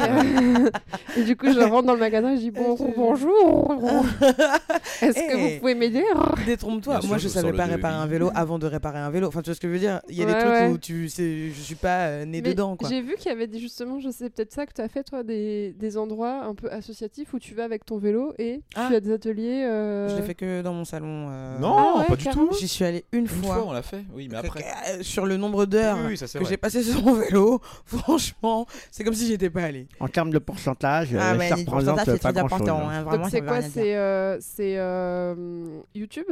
euh, 0.00 0.70
et 1.16 1.22
du 1.24 1.36
coup 1.36 1.46
je 1.52 1.58
rentre 1.60 1.86
dans 1.86 1.94
le 1.94 2.00
magasin, 2.00 2.32
et 2.32 2.36
je 2.36 2.40
dis 2.42 2.50
bon, 2.50 2.76
bonjour. 2.96 3.74
Est-ce 5.02 5.14
que 5.14 5.36
Eh. 5.36 5.54
vous 5.54 5.60
pouvez 5.60 5.74
m'aider? 5.74 6.04
Détrompe-toi, 6.46 6.94
moi 7.04 7.18
sûr, 7.18 7.18
je 7.18 7.24
je 7.24 7.28
savais 7.28 7.52
pas 7.52 7.64
réparer 7.64 7.94
un 7.96 8.06
vélo 8.06 8.30
avant 8.34 8.58
de 8.58 8.66
réparer 8.66 8.98
un 8.98 9.10
vélo. 9.10 9.26
Enfin, 9.28 9.42
tu 9.42 9.50
vois 9.50 9.54
ce 9.54 9.60
que 9.60 9.68
je 9.68 9.72
veux 9.72 9.78
dire? 9.78 10.00
Il 10.08 10.16
y 10.16 10.22
a 10.22 10.26
des 10.26 10.32
trucs 10.32 10.44
ouais. 10.44 10.68
où 10.68 10.78
tu 10.78 11.08
sais, 11.08 11.48
je 11.50 11.60
suis 11.60 11.74
pas 11.74 12.06
euh, 12.06 12.24
né 12.24 12.40
Mais 12.42 12.50
dedans. 12.50 12.76
J'ai 12.88 13.00
vu 13.02 13.14
qu'il 13.16 13.26
y 13.26 13.34
avait 13.34 13.46
des, 13.46 13.58
justement, 13.58 13.98
je 14.00 14.10
sais 14.10 14.30
peut-être 14.30 14.52
ça 14.52 14.66
que 14.66 14.72
tu 14.72 14.80
as 14.80 14.88
fait 14.88 15.02
toi, 15.02 15.22
des, 15.22 15.74
des 15.78 15.96
endroits 15.98 16.44
un 16.44 16.54
peu 16.54 16.70
associatifs 16.70 17.32
où 17.34 17.38
tu 17.38 17.54
vas 17.54 17.64
avec 17.64 17.84
ton 17.84 17.98
vélo 17.98 18.32
et 18.38 18.60
Ah. 18.76 18.86
tu 18.88 18.94
as 18.96 19.00
des 19.00 19.12
ateliers. 19.12 19.64
euh, 19.64 20.08
Je 20.08 20.16
l'ai 20.16 20.22
fait 20.22 20.34
que 20.34 20.62
dans 20.62 20.72
mon 20.74 20.84
salon. 20.84 21.28
euh, 21.30 21.58
Non, 21.58 21.74
Ah 21.76 21.98
ouais, 22.00 22.04
pas 22.06 22.16
du 22.16 22.24
carrément. 22.24 22.46
tout. 22.46 22.54
J'y 22.58 22.68
suis 22.68 22.84
allé 22.84 23.04
une, 23.12 23.23
Une 23.24 23.42
fois. 23.42 23.54
fois, 23.56 23.66
on 23.66 23.72
l'a 23.72 23.82
fait. 23.82 24.04
Oui, 24.12 24.28
mais 24.30 24.36
après. 24.38 24.64
Euh, 24.88 25.02
Sur 25.02 25.26
le 25.26 25.36
nombre 25.36 25.66
d'heures 25.66 25.98
Oui, 26.06 26.16
oui, 26.20 26.38
que 26.38 26.44
j'ai 26.44 26.56
passé 26.56 26.82
sur 26.82 27.02
mon 27.02 27.14
vélo, 27.14 27.60
franchement, 27.84 28.66
c'est 28.90 29.04
comme 29.04 29.14
si 29.14 29.26
j'étais 29.26 29.50
pas 29.50 29.62
allé. 29.64 29.86
En 30.00 30.08
termes 30.08 30.30
de 30.30 30.38
pourcentage, 30.38 31.08
Ah, 31.18 31.32
euh, 31.34 31.38
ça 31.48 31.54
représente 31.56 32.00
c'est 32.04 32.22
pas 32.22 32.32
très 32.32 32.40
grand 32.40 32.48
chose. 32.48 32.60
important. 32.60 32.88
hein, 32.88 33.02
vraiment, 33.02 33.16
Donc 33.24 33.24
ça 33.24 33.30
c'est 33.30 33.44
quoi. 33.44 33.62
C'est 33.62 33.96
euh, 33.96 34.38
euh, 34.60 35.80
YouTube? 35.94 36.26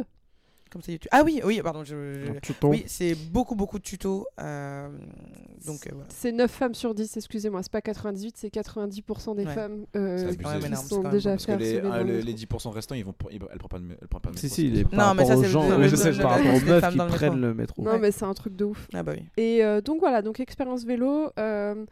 Comme 0.72 0.80
ça, 0.82 0.90
YouTube. 0.90 1.10
Ah 1.12 1.22
oui, 1.24 1.40
oui, 1.44 1.60
pardon. 1.62 1.84
je- 1.84 2.14
je- 2.34 2.40
Tuto. 2.40 2.68
Oui, 2.68 2.84
c'est 2.86 3.14
beaucoup, 3.14 3.54
beaucoup 3.54 3.78
de 3.78 3.82
tutos. 3.84 4.26
euh, 4.40 4.88
donc 5.66 5.86
euh, 5.86 5.90
voilà. 5.92 6.06
C'est 6.08 6.32
9 6.32 6.50
femmes 6.50 6.74
sur 6.74 6.94
10, 6.94 7.16
excusez-moi, 7.16 7.62
c'est 7.62 7.70
pas 7.70 7.82
98, 7.82 8.34
c'est 8.38 8.48
90% 8.48 9.34
des 9.36 9.44
Ouais. 9.44 9.52
femmes 9.54 9.84
euh, 9.96 10.32
qui 10.32 10.38
même 10.44 10.64
énorme, 10.64 10.86
sont 10.86 11.02
déjà 11.10 11.30
Parce 11.32 11.46
que 11.46 11.52
fait 11.52 11.58
les, 11.58 11.78
ah, 11.90 12.02
le 12.02 12.16
les, 12.16 12.22
les 12.22 12.34
10% 12.34 12.70
restants, 12.70 12.94
ils 12.94 13.04
vont, 13.04 13.14
ils 13.30 13.38
vont- 13.38 13.48
elle 13.52 13.58
prend 13.58 13.68
pas 13.68 13.78
de, 13.78 13.84
elle 14.00 14.08
prend 14.08 14.20
pas 14.20 14.30
Si, 14.34 14.46
métro, 14.46 14.54
si, 14.56 14.68
c'est 14.70 14.74
les, 14.76 14.84
par 14.84 15.08
Non, 15.08 15.14
mais 15.14 15.26
ça, 15.28 15.36
c'est 15.36 15.48
gens, 15.48 15.68
le- 15.68 15.76
oui, 15.76 15.82
le- 15.82 15.88
je 15.88 15.96
sais, 15.96 16.12
le- 16.12 16.18
par 16.22 16.38
le- 16.38 16.44
rapport 16.44 16.62
aux 16.62 16.66
meufs 16.66 16.88
qui 16.90 16.98
le 16.98 17.06
prennent 17.06 17.32
métro. 17.34 17.46
le 17.48 17.54
métro. 17.54 17.82
Non, 17.82 17.98
mais 17.98 18.10
c'est 18.10 18.24
un 18.24 18.34
truc 18.34 18.56
de 18.56 18.64
ouf. 18.64 18.88
Ah 18.94 19.02
bah 19.02 19.12
oui. 19.16 19.24
Et 19.36 19.62
euh, 19.64 19.80
donc 19.82 20.00
voilà, 20.00 20.22
donc 20.22 20.40
expérience 20.40 20.84
vélo. 20.84 21.28
euh, 21.38 21.84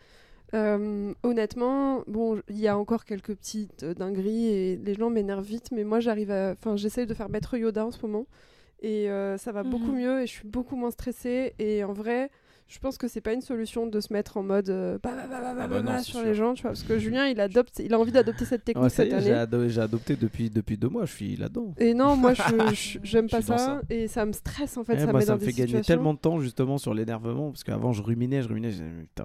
euh, 0.53 1.12
honnêtement, 1.22 2.03
bon, 2.09 2.41
il 2.49 2.59
y 2.59 2.66
a 2.66 2.76
encore 2.76 3.05
quelques 3.05 3.35
petites 3.37 3.85
dingueries 3.85 4.47
et 4.49 4.76
les 4.76 4.95
gens 4.95 5.09
m'énervent 5.11 5.45
vite, 5.45 5.68
mais 5.70 5.85
moi 5.85 6.01
j'arrive 6.01 6.31
à. 6.33 6.53
Enfin, 6.59 6.76
j'essaye 6.76 7.07
de 7.07 7.14
faire 7.14 7.28
maître 7.28 7.57
Yoda 7.57 7.87
en 7.87 7.91
ce 7.93 8.01
moment. 8.05 8.26
Et 8.83 9.11
euh, 9.11 9.37
ça 9.37 9.53
va 9.53 9.62
beaucoup 9.62 9.93
Mhm. 9.93 9.99
mieux 10.01 10.22
et 10.22 10.26
je 10.26 10.33
suis 10.33 10.49
beaucoup 10.49 10.76
moins 10.76 10.91
stressée. 10.91 11.55
Et 11.59 11.85
en 11.85 11.93
vrai, 11.93 12.31
je 12.66 12.78
pense 12.78 12.97
que 12.99 13.09
c'est 13.09 13.20
pas 13.20 13.33
une 13.35 13.43
solution 13.43 13.87
de 13.87 14.01
se 14.01 14.11
mettre 14.12 14.37
en 14.39 14.43
mode 14.43 14.70
euh, 14.70 14.97
bah, 15.03 15.11
bah, 15.14 15.24
bah, 15.28 15.41
bah, 15.43 15.55
bah, 15.55 15.61
Ah 15.64 15.68
bah 15.68 15.83
non, 15.83 15.91
bah 15.91 15.99
c'est 15.99 16.05
sur 16.05 16.20
sûr. 16.20 16.24
les 16.28 16.35
gens, 16.35 16.55
tu 16.55 16.62
vois. 16.62 16.70
Parce 16.70 16.85
que 16.85 16.99
Julien, 16.99 17.26
il, 17.26 17.41
adopte, 17.41 17.78
il 17.81 17.93
a 17.93 17.99
envie 17.99 18.12
d'adopter 18.12 18.45
cette 18.47 18.64
technique 18.64 18.83
Ouais, 18.85 18.89
cette 18.89 19.12
année. 19.12 19.33
ado- 19.33 19.68
j'ai 19.68 19.81
adopté 19.83 20.16
depuis, 20.16 20.49
depuis 20.49 20.78
deux 20.78 20.89
mois, 20.89 21.05
je 21.05 21.12
suis 21.12 21.37
là-dedans. 21.37 21.74
Et 21.78 21.93
non, 21.93 22.16
moi, 22.16 22.33
je- 22.33 22.41
je- 22.74 22.99
j'aime 23.03 23.28
pas 23.28 23.43
ça, 23.43 23.59
ça. 23.59 23.81
et 23.91 24.09
ça 24.09 24.24
me 24.24 24.33
stresse 24.33 24.76
en 24.78 24.85
fait. 24.85 24.95
Eh, 24.95 25.01
ça 25.01 25.11
moi, 25.12 25.20
ça 25.20 25.26
dans 25.26 25.35
me 25.35 25.41
fait 25.41 25.47
gagner 25.53 25.66
situations- 25.66 25.95
tellement 25.97 26.14
de 26.14 26.18
temps 26.20 26.41
justement 26.41 26.78
sur 26.78 26.95
l'énervement 26.95 27.51
parce 27.51 27.64
qu'avant 27.64 27.93
je 27.93 28.03
ruminais, 28.03 28.41
je 28.41 28.49
ruminais, 28.49 28.70
je 28.70 28.76
disais, 28.83 28.91
putain, 29.03 29.24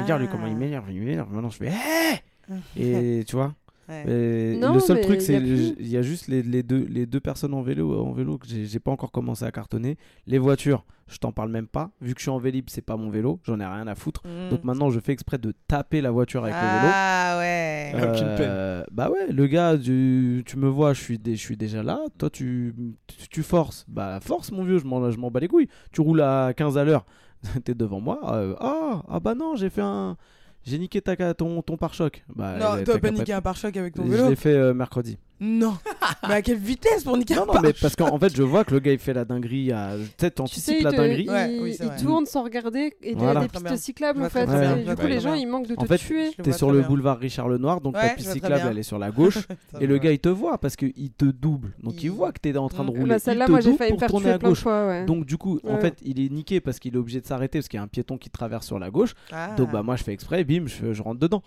regarde 0.00 0.22
lui 0.22 0.28
comment 0.28 0.46
il 0.46 0.56
m'énerve, 0.56 0.90
il 0.90 1.00
m'énerve. 1.02 1.30
Maintenant 1.30 1.50
je 1.50 1.58
fais 1.58 1.68
Hé 1.68 2.20
et 3.20 3.24
tu 3.24 3.36
vois. 3.36 3.54
Ouais. 3.88 4.04
Et 4.08 4.56
Non, 4.58 4.74
le 4.74 4.80
seul 4.80 5.00
truc 5.00 5.20
c'est 5.20 5.40
il 5.40 5.88
y 5.88 5.96
a 5.96 6.02
juste 6.02 6.28
les, 6.28 6.42
les 6.42 6.62
deux 6.62 6.86
les 6.88 7.04
deux 7.06 7.20
personnes 7.20 7.52
en 7.54 7.62
vélo 7.62 7.98
en 8.04 8.12
vélo 8.12 8.38
que 8.38 8.46
j'ai 8.48 8.78
pas 8.80 8.90
encore 8.92 9.10
commencé 9.10 9.44
à 9.44 9.50
cartonner. 9.50 9.96
Les 10.26 10.38
voitures, 10.38 10.84
je 11.08 11.18
t'en 11.18 11.32
parle 11.32 11.50
même 11.50 11.66
pas. 11.66 11.90
Vu 12.00 12.14
que 12.14 12.20
je 12.20 12.24
suis 12.24 12.30
en 12.30 12.38
vélib, 12.38 12.66
c'est 12.68 12.80
pas 12.82 12.96
mon 12.96 13.10
vélo, 13.10 13.40
j'en 13.44 13.58
ai 13.60 13.66
rien 13.66 13.86
à 13.88 13.94
foutre. 13.94 14.22
Mm. 14.24 14.50
Donc 14.50 14.64
maintenant 14.64 14.90
je 14.90 15.00
fais 15.00 15.12
exprès 15.12 15.38
de 15.38 15.52
taper 15.66 16.00
la 16.00 16.10
voiture 16.12 16.44
avec 16.44 16.54
le 16.54 16.60
vélo. 16.60 16.92
Ah 16.94 17.36
ouais. 17.38 17.92
Euh, 18.40 18.84
bah 18.92 19.10
ouais, 19.10 19.30
le 19.32 19.46
gars, 19.46 19.76
tu, 19.76 20.42
tu 20.46 20.56
me 20.56 20.68
vois, 20.68 20.94
je 20.94 21.00
suis, 21.02 21.18
dé- 21.18 21.34
je 21.36 21.40
suis 21.40 21.56
déjà 21.56 21.82
là. 21.82 22.00
Toi, 22.18 22.30
tu, 22.30 22.74
tu, 23.06 23.28
tu 23.28 23.42
forces. 23.42 23.84
Bah 23.88 24.18
force, 24.20 24.50
mon 24.52 24.64
vieux, 24.64 24.78
je 24.78 24.84
m'en 24.86 25.10
je 25.10 25.18
m'en 25.18 25.30
bats 25.30 25.40
les 25.40 25.48
couilles. 25.48 25.68
Tu 25.92 26.00
roules 26.00 26.22
à 26.22 26.52
15 26.56 26.78
à 26.78 26.84
l'heure, 26.84 27.04
t'es 27.64 27.74
devant 27.74 28.00
moi. 28.00 28.20
euh, 28.32 28.54
ah, 28.60 29.02
ah 29.08 29.20
bah 29.20 29.34
non, 29.34 29.56
j'ai 29.56 29.68
fait 29.70 29.82
un. 29.82 30.16
J'ai 30.64 30.78
niqué 30.78 31.00
ta, 31.00 31.34
ton, 31.34 31.62
ton 31.62 31.76
pare-choc. 31.76 32.24
Bah, 32.34 32.56
non, 32.58 32.84
t'as 32.84 32.98
pas 32.98 33.10
niqué 33.10 33.32
un 33.32 33.40
pare-choc 33.40 33.76
avec 33.76 33.94
ton 33.94 34.04
Je 34.04 34.10
vélo 34.10 34.28
l'ai 34.28 34.36
fait 34.36 34.54
euh, 34.54 34.74
mercredi. 34.74 35.18
Non. 35.44 35.76
mais 36.28 36.34
à 36.34 36.42
quelle 36.42 36.56
vitesse 36.58 37.02
pour 37.02 37.16
niquer 37.16 37.34
Non, 37.34 37.46
non, 37.46 37.60
mais 37.60 37.72
parce 37.72 37.96
qu'en 37.96 38.14
en 38.14 38.18
fait, 38.18 38.32
je 38.34 38.44
vois 38.44 38.62
que 38.64 38.72
le 38.72 38.78
gars 38.78 38.92
il 38.92 39.00
fait 39.00 39.12
la 39.12 39.24
dinguerie. 39.24 39.72
À... 39.72 39.94
Peut-être 39.96 40.06
Tu 40.08 40.14
sais, 40.20 40.30
t'anticipes 40.30 40.76
il, 40.78 40.84
la 40.84 40.92
te- 40.92 40.96
dinguerie. 40.96 41.24
il, 41.24 41.30
Ouais, 41.30 41.58
oui, 41.60 41.74
c'est 41.74 41.82
il 41.82 41.88
vrai. 41.88 41.96
tourne 41.98 42.26
sans 42.26 42.44
regarder 42.44 42.94
et 43.02 43.10
il 43.10 43.12
y 43.12 43.14
a 43.14 43.18
Voilà. 43.18 43.40
des 43.40 43.48
pistes 43.48 43.76
cyclables 43.76 44.22
en 44.22 44.28
fait. 44.28 44.46
très 44.46 44.60
bien, 44.60 44.76
et 44.76 44.84
je 44.84 44.84
du 44.84 44.90
coup, 44.90 44.94
très 44.94 45.08
les 45.08 45.16
bien. 45.16 45.20
gens 45.20 45.34
ils 45.34 45.46
manquent 45.46 45.66
de 45.66 45.74
En 45.76 45.82
te 45.82 45.86
fait, 45.88 45.98
tuer. 45.98 46.26
Je 46.30 46.36
T'es 46.36 46.42
vois 46.44 46.52
sur 46.52 46.68
très 46.68 46.76
le 46.76 46.80
bien. 46.82 46.88
boulevard 46.88 47.18
Richard 47.18 47.48
Lenoir, 47.48 47.80
donc 47.80 47.96
Ouais, 47.96 48.02
ta 48.02 48.08
je 48.10 48.14
piste 48.14 48.26
vois 48.26 48.32
très 48.34 48.40
cyclable 48.40 48.62
bien. 48.62 48.70
elle 48.70 48.78
est 48.78 48.82
sur 48.84 48.98
la 49.00 49.10
gauche. 49.10 49.38
Et 49.80 49.86
le 49.88 49.98
gars 49.98 50.12
il 50.12 50.20
te 50.20 50.28
voit 50.28 50.58
parce 50.58 50.76
qu'il 50.76 51.10
te 51.10 51.24
double. 51.24 51.72
Donc 51.82 51.94
il 52.02 52.04
Il- 52.06 52.10
voit 52.12 52.30
que 52.30 52.38
t'es 52.38 52.56
en 52.56 52.68
train 52.68 52.84
de 52.84 52.90
Mm. 52.90 52.98
rouler. 52.98 53.08
Bah, 53.08 53.16
il 53.16 53.20
celle-là, 53.20 53.46
te 53.46 53.50
moi 53.50 53.60
j'ai 53.60 53.66
double 53.70 53.78
failli 53.78 53.90
me 53.90 53.94
pour 53.94 54.00
faire 54.00 54.10
tourner 54.10 54.24
tuer 54.26 54.32
à 54.34 54.38
plein 54.38 54.48
de 54.48 54.52
gauche. 54.54 54.62
fois. 54.62 54.86
Ouais. 54.86 55.04
Donc 55.06 55.24
du 55.26 55.36
coup, 55.38 55.58
en 55.64 55.74
Ouais. 55.74 55.80
fait, 55.80 55.98
il 56.04 56.20
est 56.20 56.28
niqué 56.30 56.60
parce 56.60 56.78
qu'il 56.78 56.94
est 56.94 56.98
obligé 56.98 57.20
de 57.20 57.26
s'arrêter 57.26 57.58
parce 57.58 57.68
qu'il 57.68 57.78
y 57.78 57.80
a 57.80 57.82
un 57.82 57.88
piéton 57.88 58.16
qui 58.16 58.30
traverse 58.30 58.64
sur 58.66 58.78
la 58.78 58.90
gauche. 58.90 59.14
Ah. 59.32 59.54
Donc 59.56 59.72
bah 59.72 59.82
moi 59.82 59.96
je 59.96 60.04
fais 60.04 60.12
exprès, 60.12 60.44
bim, 60.44 60.66
je, 60.66 60.92
je 60.92 61.02
rentre 61.02 61.18
dedans, 61.18 61.42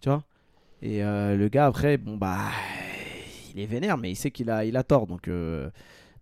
tu 0.00 0.08
vois? 0.08 0.22
Et 0.82 1.02
euh, 1.04 1.36
le 1.36 1.48
gars 1.48 1.66
après, 1.66 1.96
bon 1.98 2.16
bah, 2.16 2.38
il 3.54 3.60
est 3.60 3.66
vénère, 3.66 3.96
mais 3.98 4.10
il 4.10 4.16
sait 4.16 4.30
qu'il 4.30 4.50
a, 4.50 4.64
il 4.64 4.76
a 4.76 4.82
tort, 4.82 5.06
donc 5.06 5.28
euh, 5.28 5.70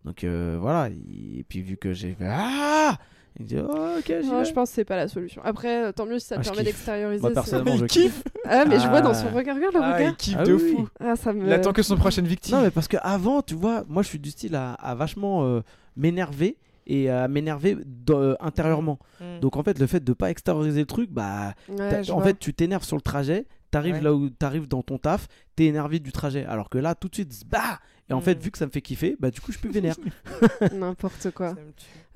donc 0.05 0.24
euh, 0.24 0.57
voilà. 0.61 0.89
Il- 0.89 1.39
Et 1.41 1.45
puis 1.45 1.61
vu 1.62 1.76
que 1.76 1.93
j'ai 1.93 2.12
fait 2.14 2.26
ah, 2.29 2.97
il 3.41 3.47
dit 3.47 3.57
oh, 3.59 3.70
ok, 3.99 4.09
Ouais, 4.09 4.45
je 4.45 4.53
pense 4.53 4.70
que 4.70 4.74
c'est 4.74 4.85
pas 4.85 4.97
la 4.97 5.07
solution. 5.09 5.41
Après, 5.45 5.85
euh, 5.87 5.93
tant 5.93 6.07
mieux 6.07 6.18
si 6.18 6.26
ça 6.26 6.37
te 6.37 6.41
Ah, 6.41 6.45
permet 6.45 6.64
d'extérioriser. 6.64 7.20
Moi 7.22 7.31
personnellement, 7.33 7.76
je 7.76 7.85
Il 7.85 7.89
kiffe. 7.89 8.22
Ah, 8.45 8.64
mais 8.66 8.81
je 8.81 8.89
vois 8.89 9.01
dans 9.01 9.11
Ah. 9.11 9.14
son 9.14 9.29
regard, 9.29 9.55
regarde 9.57 9.74
le 9.74 9.81
Ah, 9.83 9.95
regard. 9.97 10.11
il 10.11 10.16
kiffe 10.16 10.37
Ah 10.39 10.45
de 10.45 10.55
oui. 10.55 10.74
fou. 10.76 10.89
Ah, 11.01 11.14
ça 11.16 11.33
me. 11.33 11.47
Il 11.47 11.53
attend 11.53 11.72
que 11.72 11.83
son 11.83 11.97
prochaine 11.97 12.26
victime. 12.26 12.57
Non 12.57 12.62
mais 12.62 12.70
parce 12.70 12.89
que 12.89 12.97
avant, 13.01 13.43
tu 13.43 13.55
vois, 13.55 13.85
moi 13.89 14.03
je 14.03 14.09
suis 14.09 14.18
du 14.18 14.31
style 14.31 14.55
à, 14.57 14.72
à 14.74 14.95
vachement 14.95 15.45
euh, 15.45 15.61
m'énerver 15.97 16.57
et 16.91 17.11
à 17.11 17.29
m'énerver 17.29 17.76
de- 17.85 18.37
intérieurement. 18.41 18.99
Mm. 19.20 19.41
Donc 19.41 19.57
en 19.57 19.62
fait, 19.62 19.79
le 19.79 19.87
fait 19.87 20.03
de 20.03 20.12
pas 20.14 20.31
extérioriser 20.31 20.81
le 20.81 20.87
truc, 20.87 21.11
bah 21.11 21.53
Ouais, 21.68 22.11
en 22.11 22.14
vois. 22.14 22.24
fait, 22.24 22.39
tu 22.39 22.55
t'énerves 22.55 22.85
sur 22.85 22.97
le 22.97 23.03
trajet, 23.03 23.47
t'arrives 23.70 23.94
Ouais. 23.96 24.00
là 24.02 24.14
où 24.14 24.28
t'arrives 24.30 24.68
dans 24.68 24.82
ton 24.82 24.98
taf, 24.98 25.28
t'es 25.56 25.64
énervé 25.66 25.98
du 26.00 26.12
trajet. 26.12 26.44
Alors 26.44 26.68
que 26.70 26.78
là, 26.78 26.94
tout 26.94 27.08
de 27.08 27.14
suite, 27.14 27.32
bah 27.46 27.78
Et 28.10 28.14
en 28.14 28.20
Mm. 28.20 28.22
fait, 28.22 28.42
vu 28.42 28.50
que 28.50 28.56
ça 28.56 28.64
me 28.64 28.70
fait 28.70 28.80
kiffer, 28.80 29.16
bah 29.20 29.30
du 29.30 29.38
coup, 29.40 29.52
je 29.52 29.58
suis 29.58 29.68
plus 29.68 29.70
vénère. 29.74 29.96
N'importe 30.72 31.30
quoi. 31.32 31.54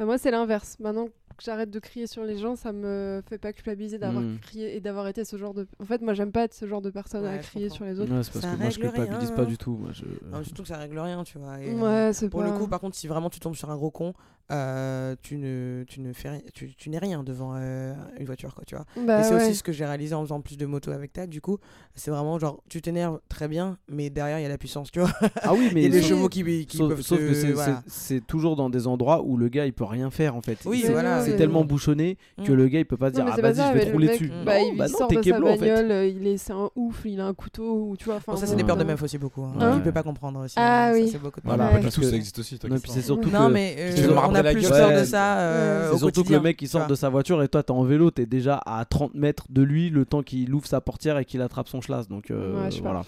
Euh, 0.00 0.07
Moi, 0.07 0.16
c'est 0.18 0.30
l'inverse. 0.30 0.78
Maintenant 0.80 1.09
que 1.37 1.43
j'arrête 1.45 1.70
de 1.70 1.78
crier 1.78 2.07
sur 2.07 2.24
les 2.24 2.37
gens, 2.39 2.57
ça 2.57 2.72
me 2.72 3.22
fait 3.28 3.39
pas 3.39 3.53
culpabiliser 3.53 3.99
d'avoir 3.99 4.22
Mm. 4.22 4.39
crié 4.41 4.76
et 4.76 4.80
d'avoir 4.80 5.09
été 5.09 5.24
ce 5.24 5.37
genre 5.37 5.55
de. 5.55 5.66
En 5.80 5.85
fait, 5.85 6.01
moi, 6.03 6.14
j'aime 6.14 6.33
pas 6.33 6.45
être 6.45 6.55
ce 6.55 6.66
genre 6.66 6.83
de 6.83 6.91
personne 6.91 7.24
à 7.24 7.33
Ouais, 7.33 7.39
crier 7.39 7.66
comprends. 7.68 7.76
sur 7.76 7.85
les 7.87 8.01
autres. 8.01 8.12
Ouais, 8.14 8.22
c'est 8.22 8.33
parce 8.33 8.45
Ça 8.45 8.53
que 8.53 8.61
moi, 8.61 8.70
je 8.70 8.80
règle 8.80 8.93
culpabilise 8.95 9.28
rien. 9.28 9.37
pas 9.37 9.45
du 9.45 9.57
tout. 9.59 9.76
Moi, 9.76 9.91
je... 9.93 10.05
Non, 10.30 10.43
surtout 10.45 10.62
que 10.62 10.68
ça 10.68 10.76
règle 10.78 10.99
rien, 10.99 11.24
tu 11.24 11.39
vois. 11.39 11.61
et, 11.61 11.70
euh, 11.70 12.07
Ouais, 12.07 12.12
c'est 12.12 12.28
Pour 12.28 12.41
pas. 12.41 12.47
le 12.51 12.53
coup, 12.59 12.66
par 12.68 12.80
contre, 12.80 12.97
si 12.97 13.07
vraiment 13.09 13.30
tu 13.30 13.41
tombes 13.41 13.55
sur 13.57 13.70
un 13.70 13.76
gros 13.76 13.91
con, 13.91 14.12
euh, 14.51 15.14
tu 15.22 15.39
ne, 15.39 15.85
tu 15.89 16.01
ne 16.01 16.12
fais 16.12 16.28
rien, 16.30 16.41
tu, 16.53 16.74
tu 16.74 16.91
n'es 16.91 16.99
rien 16.99 17.22
devant 17.22 17.53
euh, 17.57 17.95
une 18.18 18.26
voiture, 18.26 18.55
quoi, 18.55 18.64
tu 18.66 18.74
vois. 18.74 18.85
Bah 19.07 19.20
et 19.20 19.24
c'est 19.24 19.35
ouais. 19.35 19.43
aussi 19.47 19.55
ce 19.55 19.62
que 19.62 19.72
j'ai 19.72 19.87
réalisé 19.87 20.14
en 20.14 20.22
faisant 20.22 20.41
plus 20.41 20.59
de 20.59 20.66
moto 20.66 20.91
avec 20.91 21.12
ta. 21.12 21.26
Du 21.26 21.41
coup, 21.41 21.59
c'est 21.95 22.11
vraiment 22.11 22.39
genre, 22.39 22.62
tu 22.68 22.83
t'énerves 22.83 23.20
très 23.28 23.49
bien, 23.49 23.78
mais 23.89 24.11
derrière 24.11 24.39
il 24.41 24.43
y 24.43 24.45
a 24.45 24.49
la 24.51 24.59
puissance, 24.59 24.91
tu 24.91 25.01
vois. 25.01 25.11
Ah 25.43 25.55
oui, 25.55 25.68
Il 25.70 25.74
mais 25.74 25.83
y 25.85 25.87
a 25.87 25.89
des 25.89 26.01
sauf- 26.01 26.09
chevaux 26.11 26.28
qui, 26.28 26.66
qui 26.66 26.76
sauf, 26.76 26.89
peuvent 26.91 27.01
sauf 27.03 27.18
que 27.18 27.33
c'est- 27.35 27.53
voilà. 27.53 27.83
c'est 27.87 28.12
c'est 28.16 28.26
toujours 28.26 28.57
dans 28.57 28.68
des 28.68 28.87
endroits 28.87 29.22
où 29.24 29.37
le 29.39 29.49
gars 29.49 29.64
il 29.64 29.72
peut 29.72 29.85
rien 29.85 30.11
faire 30.11 30.37
en 30.37 30.43
fait. 30.43 30.59
Oui, 30.66 30.83
c'est 30.85 30.93
voilà. 30.93 31.22
C'est 31.23 31.31
ouais. 31.33 31.37
tellement 31.37 31.64
bouchonné 31.64 32.18
que 32.45 32.53
Mm. 32.53 32.55
le 32.55 32.68
gars 32.68 32.79
il 32.81 32.85
peut 32.85 32.97
pas 32.97 33.09
se 33.09 33.14
dire 33.14 33.25
ah 33.27 33.41
vas-y 33.41 33.55
je 33.55 33.73
vais 33.75 33.81
te 33.81 33.87
le 33.87 33.93
rouler 33.93 34.09
dessus. 34.09 34.31
Bah, 34.45 34.59
Non, 34.59 34.70
il 34.73 34.77
bah 34.79 34.87
t'es 34.87 34.93
de 35.16 35.23
sa 35.23 35.31
keblo 35.31 35.49
en 35.49 35.57
fait. 35.57 35.70
bagnole, 35.75 36.07
il 36.09 36.27
est, 36.27 36.37
c'est 36.37 36.53
un 36.53 36.70
ouf, 36.77 37.03
il 37.05 37.20
a 37.20 37.27
un 37.27 37.35
couteau, 37.35 37.89
ou 37.91 37.97
tu 37.97 38.05
vois. 38.07 38.16
enfin, 38.16 38.33
Bon, 38.33 38.39
ça, 38.39 38.47
c'est 38.47 38.57
des 38.57 38.64
peurs 38.64 38.77
de 38.77 38.85
meuf 38.85 39.03
aussi 39.03 39.18
beaucoup. 39.18 39.43
hein. 39.43 39.53
Ouais. 39.59 39.77
Il 39.77 39.83
peut 39.83 39.93
pas 39.93 40.03
comprendre 40.03 40.41
aussi. 40.45 40.55
Ah 40.59 40.89
hein, 40.89 40.93
oui. 40.95 41.12
Voilà. 41.45 41.68
Pas 41.68 41.79
tout, 41.91 42.01
que- 42.01 42.07
ça 42.07 42.16
existe 42.16 42.39
aussi. 42.39 42.55
Non, 42.55 42.59
t'inquiète 42.61 42.83
puis 42.83 42.89
pas. 42.89 42.95
c'est 42.95 43.03
surtout 43.03 43.31
Non, 43.31 43.49
que 43.49 43.53
mais 43.53 43.77
euh, 43.79 44.14
on 44.29 44.35
a 44.35 44.43
plus 44.43 44.68
peur 44.68 44.91
de 44.99 45.05
ça 45.05 45.39
euh, 45.39 45.91
c'est 45.93 45.99
surtout 45.99 46.25
que 46.25 46.33
le 46.33 46.41
mec 46.41 46.61
il 46.62 46.68
sort 46.68 46.87
de 46.87 46.95
sa 46.95 47.09
voiture 47.09 47.43
et 47.43 47.49
toi 47.49 47.62
t'es 47.62 47.70
en 47.73 47.83
vélo, 47.85 48.11
t'es 48.11 48.27
déjà 48.27 48.61
à 48.66 48.85
30 48.85 49.14
mètres 49.14 49.47
de 49.51 49.62
lui 49.62 49.91
le 49.91 50.05
temps 50.05 50.23
qu'il 50.23 50.53
ouvre 50.55 50.66
sa 50.66 50.81
portière 50.81 51.18
et 51.18 51.25
qu'il 51.25 51.41
attrape 51.43 51.68
son 51.68 51.81
schlass. 51.81 52.09
Donc 52.09 52.31
euh, 52.31 52.68
voilà. 52.83 53.03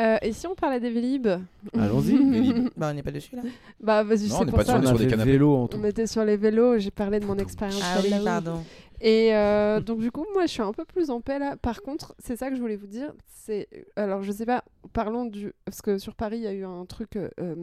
Euh, 0.00 0.16
et 0.22 0.32
si 0.32 0.46
on 0.46 0.54
parlait 0.54 0.80
des 0.80 0.90
Vélib 0.90 1.28
Allons-y. 1.76 2.16
Vélib. 2.30 2.68
Bah, 2.76 2.88
on 2.90 2.94
n'est 2.94 3.02
pas 3.02 3.10
dessus 3.10 3.36
là. 3.36 3.42
Bah, 3.80 4.02
vas-y, 4.02 4.28
Non, 4.28 4.28
c'est 4.28 4.34
on 4.34 4.44
n'est 4.44 4.50
pour 4.50 4.58
pas 4.58 4.64
ça. 4.64 4.78
dessus, 4.78 4.86
on 4.92 4.94
est 4.94 4.96
sur 4.96 4.98
des 4.98 5.10
canapés. 5.10 5.32
vélo 5.32 5.54
en 5.54 5.68
tout. 5.68 5.78
On 5.80 5.84
était 5.84 6.06
sur 6.06 6.24
les 6.24 6.36
vélos, 6.36 6.78
j'ai 6.78 6.90
parlé 6.90 7.20
de 7.20 7.26
mon 7.26 7.36
expérience 7.36 7.80
Ah 7.84 8.00
sur 8.00 8.10
oui, 8.10 8.24
pardon. 8.24 8.62
Et 9.02 9.34
euh, 9.34 9.80
donc 9.80 10.00
du 10.00 10.10
coup, 10.10 10.26
moi, 10.34 10.42
je 10.46 10.50
suis 10.52 10.62
un 10.62 10.72
peu 10.72 10.84
plus 10.84 11.10
en 11.10 11.20
paix 11.20 11.38
là. 11.38 11.56
Par 11.56 11.82
contre, 11.82 12.14
c'est 12.18 12.36
ça 12.36 12.50
que 12.50 12.56
je 12.56 12.60
voulais 12.60 12.76
vous 12.76 12.86
dire. 12.86 13.12
C'est 13.26 13.68
alors, 13.96 14.22
je 14.22 14.30
sais 14.32 14.46
pas. 14.46 14.64
Parlons 14.92 15.24
du 15.24 15.52
parce 15.64 15.80
que 15.80 15.96
sur 15.98 16.14
Paris, 16.14 16.36
il 16.38 16.42
y 16.42 16.46
a 16.46 16.52
eu 16.52 16.64
un 16.64 16.84
truc 16.84 17.16
euh, 17.16 17.28
euh, 17.40 17.54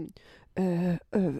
euh, 0.59 0.95
euh, 1.15 1.31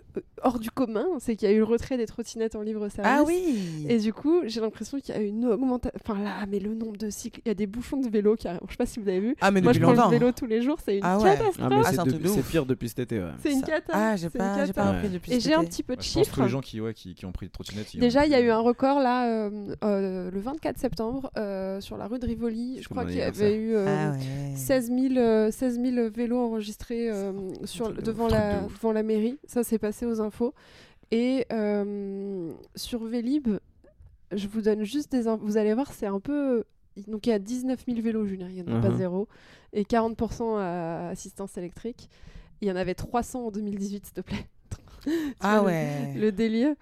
hors 0.44 0.60
du 0.60 0.70
commun. 0.72 1.06
C'est 1.20 1.36
qu'il 1.36 1.48
y 1.50 1.52
a 1.52 1.56
eu 1.56 1.60
le 1.60 1.64
retrait 1.64 1.98
des 1.98 2.06
trottinettes 2.06 2.56
en 2.56 2.62
libre 2.62 2.88
service. 2.90 3.12
Ah 3.16 3.24
oui. 3.26 3.86
Et 3.90 3.98
du 4.00 4.14
coup, 4.14 4.42
j'ai 4.46 4.62
l'impression 4.62 5.00
qu'il 5.00 5.14
y 5.16 5.18
a 5.18 5.22
eu 5.22 5.28
une 5.28 5.46
augmentation. 5.46 5.98
Enfin 6.04 6.22
là, 6.24 6.46
mais 6.50 6.60
le 6.60 6.74
nombre 6.74 6.98
de 6.98 7.10
cycles, 7.10 7.42
il 7.46 7.50
y 7.50 7.52
a 7.52 7.56
des 7.56 7.68
bouchons 7.68 7.98
de 8.02 8.10
vélo 8.10 8.36
qui 8.36 8.48
arrivent. 8.48 8.62
Je 8.68 8.72
sais 8.74 8.78
pas 8.78 8.86
si 8.86 9.00
vous 9.00 9.08
avez 9.10 9.20
vu. 9.20 9.36
Ah 9.42 9.52
mais 9.52 9.62
Moi, 9.62 9.74
je 9.74 9.80
prends 9.80 9.92
longtemps. 9.94 10.12
le 10.12 10.18
vélo 10.20 10.32
tous 10.32 10.46
les 10.46 10.62
jours. 10.62 10.78
C'est 10.84 10.98
une 10.98 11.04
Ah 11.04 11.18
ouais. 11.18 11.24
catastrophe. 11.32 11.58
Ah, 11.62 11.68
mais 11.70 11.76
Ah, 11.86 11.92
c'est 11.92 12.04
de- 12.04 12.10
truc 12.12 12.22
de 12.22 12.28
c'est 12.28 12.40
ouf. 12.40 12.52
pire 12.52 12.66
depuis 12.66 12.90
cet 12.90 13.00
été. 13.00 13.20
ouais. 13.20 13.32
C'est 13.42 13.52
une 13.52 13.60
Ça- 13.62 13.66
cata. 13.68 13.94
Ah, 13.94 14.16
j'ai 14.16 14.30
pas, 14.30 14.56
pas 14.74 14.92
repris 14.94 15.10
depuis 15.10 15.34
Et 15.34 15.40
j'ai 15.40 15.54
un 15.54 15.64
petit 15.64 15.84
peu 15.84 15.94
de 15.96 16.00
Ouais, 16.00 16.06
chiffres. 16.06 16.34
tous 16.36 16.42
les 16.44 16.50
gens 16.50 16.62
qui, 16.62 16.80
ouais, 16.82 16.94
qui, 16.94 17.16
qui 17.16 17.26
ont 17.26 17.32
pris 17.32 17.48
des 17.48 17.52
trottinettes. 17.52 17.96
Déjà, 17.98 18.26
il 18.26 18.32
y 18.32 18.36
a 18.36 18.42
eu 18.42 18.50
un 18.50 18.60
record 18.60 19.00
là, 19.00 19.28
euh, 19.28 19.76
euh, 19.84 20.30
le 20.32 20.40
24 20.40 20.78
septembre, 20.78 21.32
euh, 21.38 21.80
sur 21.82 21.98
la 21.98 22.08
rue 22.08 22.20
de 22.20 22.26
Rivoli. 22.26 22.80
Je 22.82 22.90
crois 22.90 23.06
qu'il 23.06 23.16
y 23.18 23.22
avait 23.22 23.56
eu 23.56 23.76
euh, 23.76 23.86
Ah 23.88 24.12
ouais. 24.12 24.56
16, 24.56 24.88
000, 24.92 25.18
euh, 25.18 25.52
16 25.52 25.80
000 25.82 26.10
vélos 26.10 26.38
enregistrés 26.40 27.10
sur, 27.66 27.92
devant, 27.94 28.28
la, 28.28 28.62
devant 28.62 28.92
la 28.92 29.04
mairie. 29.08 29.40
Ça, 29.48 29.64
s'est 29.64 29.80
passé 29.80 30.06
aux 30.06 30.22
infos. 30.22 30.54
Et 31.12 31.46
euh, 31.52 32.54
sur 32.76 33.04
Vélib, 33.06 33.48
je 34.32 34.48
vous 34.48 34.62
donne 34.62 34.84
juste 34.84 35.12
des 35.12 35.28
infos. 35.28 35.44
Vous 35.46 35.58
allez 35.58 35.74
voir, 35.74 35.92
c'est 35.94 36.06
un 36.08 36.20
peu. 36.20 36.64
Donc 37.08 37.28
il 37.28 37.30
y 37.30 37.34
a 37.34 37.40
19 37.40 37.84
000 37.88 38.02
vélos, 38.02 38.26
Julien, 38.26 38.48
il 38.50 38.56
n'y 38.56 38.62
en 38.70 38.78
a 38.78 38.82
pas 38.82 38.90
Mhm. 38.90 38.98
zéro. 38.98 39.28
Et 39.74 39.84
40% 39.84 40.58
à 40.58 41.10
assistance 41.10 41.58
électrique. 41.58 42.10
Il 42.62 42.68
y 42.68 42.72
en 42.72 42.76
avait 42.76 42.96
300 42.96 43.48
en 43.48 43.52
2018, 43.52 44.06
s'il 44.06 44.14
te 44.14 44.22
plaît. 44.22 44.48
Ah 45.40 45.58
Le- 45.60 45.66
ouais. 45.66 46.14
Le 46.16 46.32
délire. 46.32 46.74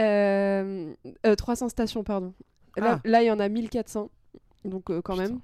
Euh, 0.00 0.92
euh, 1.26 1.34
300 1.34 1.68
stations, 1.68 2.04
pardon. 2.04 2.32
Là, 2.76 2.96
Ah. 2.96 3.00
là, 3.04 3.22
il 3.22 3.26
y 3.26 3.30
en 3.30 3.40
a 3.40 3.48
1400, 3.48 4.10
donc 4.64 4.90
euh, 4.90 5.00
quand 5.02 5.14
Putain. 5.14 5.28
même. 5.30 5.40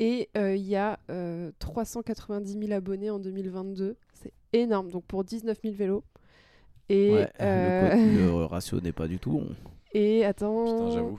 Et 0.00 0.28
euh, 0.36 0.56
il 0.56 0.66
y 0.66 0.76
a 0.76 0.98
euh, 1.10 1.52
390 1.60 2.58
000 2.58 2.72
abonnés 2.72 3.10
en 3.10 3.18
2022. 3.18 3.96
C'est 4.14 4.32
énorme. 4.52 4.90
Donc 4.90 5.04
pour 5.04 5.22
19 5.24 5.58
000 5.62 5.74
vélos. 5.76 6.02
Et, 6.88 7.12
Ouais, 7.12 7.30
euh, 7.40 7.94
le, 7.94 8.26
le 8.38 8.44
ratio 8.46 8.80
n'est 8.80 8.92
pas 8.92 9.06
du 9.06 9.18
tout 9.20 9.30
bon. 9.30 9.46
et 9.92 10.24
attends. 10.24 10.64
Putain, 10.64 10.90
j'avoue. 10.90 11.18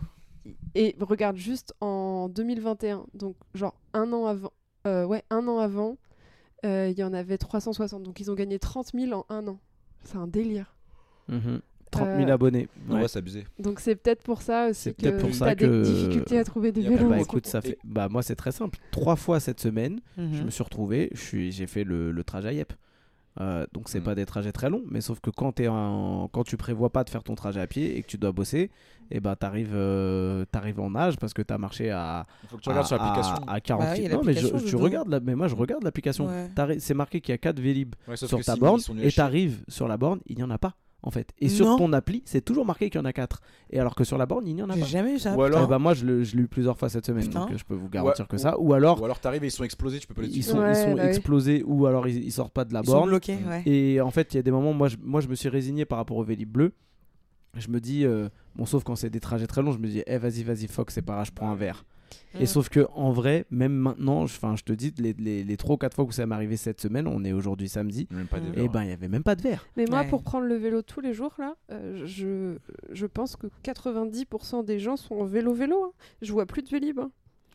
Et 0.75 0.95
regarde 0.99 1.37
juste 1.37 1.73
en 1.79 2.27
2021, 2.29 3.05
donc 3.13 3.35
genre 3.53 3.75
un 3.93 4.11
an 4.11 4.25
avant. 4.25 4.51
euh, 4.87 5.05
ouais, 5.05 5.23
un 5.29 5.47
an 5.47 5.59
avant, 5.59 5.97
euh, 6.65 6.89
il 6.91 6.97
y 6.97 7.03
en 7.03 7.13
avait 7.13 7.37
360. 7.37 8.01
Donc 8.03 8.19
ils 8.19 8.31
ont 8.31 8.33
gagné 8.33 8.57
30 8.59 8.91
000 8.93 9.13
en 9.13 9.25
un 9.29 9.47
an. 9.47 9.59
C'est 10.03 10.17
un 10.17 10.27
délire. 10.27 10.75
Mhm. 11.27 11.61
30 11.91 12.07
000 12.17 12.29
Euh, 12.29 12.33
abonnés. 12.33 12.67
Ouais. 12.89 12.99
vrai, 12.99 13.07
c'est 13.07 13.19
abusé. 13.19 13.45
Donc 13.59 13.79
c'est 13.79 13.95
peut-être 13.95 14.23
pour 14.23 14.41
ça 14.41 14.67
aussi 14.69 14.81
C'est 14.81 14.93
que 14.93 15.01
peut-être 15.03 15.19
pour 15.21 15.33
ça 15.35 15.53
des 15.53 15.65
que- 15.65 15.83
difficultés 15.83 16.37
à 16.39 16.43
trouver 16.43 16.71
des 16.71 16.81
Y 16.81 16.87
a 16.87 16.87
Eh 16.87 16.91
pas 16.93 16.97
vélos. 16.99 17.09
bah 17.09 17.19
écoute, 17.19 17.45
ça 17.47 17.61
fait. 17.61 17.77
Bah 17.83 18.07
moi 18.09 18.23
c'est 18.23 18.35
très 18.35 18.51
simple. 18.51 18.79
Trois 18.91 19.15
fois 19.15 19.39
cette 19.39 19.59
semaine, 19.59 19.99
je 20.17 20.21
Mhm. 20.23 20.45
me 20.45 20.49
suis 20.49 20.63
retrouvé, 20.63 21.09
je 21.13 21.19
suis, 21.21 21.51
j'ai 21.51 21.67
fait 21.67 21.83
le, 21.83 22.11
le 22.11 22.23
trajet 22.23 22.47
à 22.49 22.53
Yep. 22.53 22.73
Euh, 23.39 23.65
donc 23.71 23.87
c'est 23.87 24.01
Mm. 24.01 24.03
pas 24.03 24.13
des 24.15 24.25
trajets 24.25 24.51
très 24.51 24.69
longs, 24.69 24.83
mais 24.91 24.99
sauf 24.99 25.21
que 25.21 25.29
quand, 25.29 25.57
es 25.61 25.69
en, 25.69 26.27
quand 26.33 26.43
tu 26.43 26.57
prévois 26.57 26.89
pas 26.89 27.05
de 27.05 27.09
faire 27.09 27.23
ton 27.23 27.33
trajet 27.33 27.61
à 27.61 27.67
pied 27.67 27.97
et 27.97 28.01
que 28.01 28.07
tu 28.07 28.17
dois 28.17 28.33
bosser, 28.33 28.71
et 29.09 29.21
ben 29.21 29.37
t'arrives 29.37 29.71
euh, 29.73 30.43
t'arrives 30.51 30.81
en 30.81 30.93
âge 30.95 31.15
parce 31.15 31.33
que 31.33 31.41
t'as 31.41 31.57
marché 31.57 31.91
à, 31.91 32.25
Il 32.43 32.49
faut 32.49 32.57
que 32.57 32.61
tu 32.61 32.67
regardes 32.67 32.87
sur 32.87 33.01
à- 33.01 33.05
l'application. 33.05 33.35
à, 33.47 33.53
à 33.53 33.61
40 33.61 33.85
Bah 33.87 34.09
Non 34.17 34.21
mais 34.25 34.33
je, 34.33 34.47
tu 34.47 34.65
dedans. 34.65 34.79
regardes 34.79 35.07
la, 35.09 35.21
mais 35.21 35.35
moi 35.35 35.47
je 35.47 35.55
regarde 35.55 35.81
l'application. 35.85 36.27
Ouais. 36.27 36.79
C'est 36.79 36.93
marqué 36.93 37.21
qu'il 37.21 37.31
y 37.31 37.35
a 37.35 37.37
4 37.37 37.57
Vélib 37.61 37.95
Ouais, 38.05 38.17
sur 38.17 38.27
ta 38.43 38.53
si, 38.55 38.59
borne 38.59 38.81
et 39.01 39.09
t'arrives 39.13 39.63
sur 39.69 39.87
la 39.87 39.95
borne, 39.95 40.19
il 40.27 40.37
y 40.37 40.43
en 40.43 40.49
a 40.49 40.57
pas. 40.57 40.75
En 41.03 41.11
fait. 41.11 41.31
Et 41.39 41.49
sur 41.49 41.65
Non. 41.65 41.77
ton 41.77 41.93
appli, 41.93 42.21
c'est 42.25 42.41
toujours 42.41 42.65
marqué 42.65 42.89
qu'il 42.89 42.99
y 42.99 43.01
en 43.01 43.05
a 43.05 43.13
4. 43.13 43.41
Et 43.71 43.79
alors 43.79 43.95
que 43.95 44.03
sur 44.03 44.17
la 44.17 44.25
borne, 44.25 44.45
il 44.47 44.55
n'y 44.55 44.61
en 44.63 44.69
a 44.69 44.75
J'ai 44.75 44.81
pas. 44.81 44.85
jamais 44.87 45.13
eu 45.15 45.19
ça. 45.19 45.35
Ou 45.35 45.41
alors- 45.43 45.63
Eh 45.65 45.67
ben, 45.67 45.79
moi, 45.79 45.93
je 45.93 46.05
le- 46.05 46.23
je 46.23 46.35
l'ai 46.35 46.43
eu 46.43 46.47
plusieurs 46.47 46.77
fois 46.77 46.89
cette 46.89 47.05
semaine, 47.05 47.23
Putain. 47.23 47.41
donc 47.41 47.51
euh, 47.53 47.57
je 47.57 47.63
peux 47.63 47.73
vous 47.75 47.89
garantir 47.89 48.25
Ouais, 48.25 48.29
que 48.29 48.35
ou- 48.35 48.39
ça. 48.39 48.59
Ou 48.59 48.73
alors, 48.73 49.01
Ou 49.01 49.05
alors 49.05 49.19
t'arrives 49.19 49.43
et 49.43 49.47
ils 49.47 49.51
sont 49.51 49.63
explosés, 49.63 49.99
tu 49.99 50.07
peux 50.07 50.13
pas 50.13 50.21
les 50.21 50.27
ils 50.27 50.31
tuer. 50.33 50.41
sont, 50.43 50.59
Ouais, 50.59 50.71
ils 50.71 50.75
sont 50.75 50.93
bah 50.95 51.01
oui. 51.03 51.07
explosés, 51.09 51.63
ou 51.65 51.85
alors 51.87 52.07
ils, 52.07 52.23
ils 52.23 52.31
sortent 52.31 52.53
pas 52.53 52.65
de 52.65 52.73
la 52.73 52.81
Ils 52.81 52.85
sont 52.85 52.91
borne. 52.93 53.09
bloqués, 53.09 53.37
ouais. 53.47 53.63
Et 53.65 53.99
en 54.01 54.11
fait, 54.11 54.33
il 54.33 54.37
y 54.37 54.39
a 54.39 54.43
des 54.43 54.51
moments, 54.51 54.73
moi 54.73 54.87
je, 54.89 54.97
moi, 55.01 55.21
je 55.21 55.27
me 55.27 55.35
suis 55.35 55.49
résigné 55.49 55.85
par 55.85 55.97
rapport 55.97 56.17
au 56.17 56.23
Vélib 56.23 56.49
bleu. 56.51 56.73
Je 57.57 57.67
me 57.69 57.81
dis, 57.81 58.05
euh, 58.05 58.29
bon, 58.55 58.65
sauf 58.65 58.83
quand 58.85 58.95
c'est 58.95 59.09
des 59.09 59.19
trajets 59.19 59.47
très 59.47 59.61
longs, 59.61 59.73
je 59.73 59.79
me 59.79 59.87
dis, 59.87 60.01
eh, 60.07 60.17
vas-y, 60.17 60.43
vas-y, 60.43 60.67
Fox, 60.67 60.93
c'est 60.93 61.01
pas 61.01 61.13
grave, 61.15 61.25
je 61.25 61.31
prends 61.33 61.49
un 61.51 61.55
verre. 61.55 61.83
Et 62.39 62.43
Mm. 62.43 62.45
sauf 62.45 62.69
que 62.69 62.87
en 62.95 63.11
vrai, 63.11 63.45
même 63.51 63.73
maintenant, 63.73 64.25
je, 64.27 64.33
'fin, 64.33 64.55
je 64.55 64.63
te 64.63 64.73
dis, 64.73 64.93
les, 64.97 65.13
les, 65.13 65.43
les 65.43 65.57
3 65.57 65.75
ou 65.75 65.77
4 65.77 65.95
fois 65.95 66.05
que 66.05 66.13
ça 66.13 66.25
m'est 66.25 66.35
arrivé 66.35 66.57
cette 66.57 66.79
semaine, 66.81 67.07
on 67.07 67.23
est 67.23 67.33
aujourd'hui 67.33 67.69
samedi, 67.69 68.07
des 68.09 68.15
Mm. 68.15 68.27
et 68.53 68.61
verres. 68.61 68.69
ben 68.71 68.83
il 68.83 68.89
y 68.89 68.93
avait 68.93 69.07
même 69.07 69.23
pas 69.23 69.35
de 69.35 69.41
verre. 69.41 69.65
Mais 69.77 69.85
moi, 69.85 70.01
Ouais. 70.01 70.07
pour 70.09 70.23
prendre 70.23 70.45
le 70.45 70.55
vélo 70.55 70.81
tous 70.81 71.01
les 71.01 71.13
jours, 71.13 71.33
là, 71.39 71.55
euh, 71.71 72.03
je, 72.05 72.55
je 72.91 73.05
pense 73.05 73.35
que 73.35 73.47
90% 73.63 74.63
des 74.63 74.79
gens 74.79 74.97
sont 74.97 75.15
en 75.15 75.25
vélo-vélo. 75.25 75.83
hein. 75.83 75.91
Je 76.21 76.31
vois 76.31 76.45
plus 76.45 76.61
de 76.63 76.69
Vélib. 76.69 76.99
hein. 76.99 77.11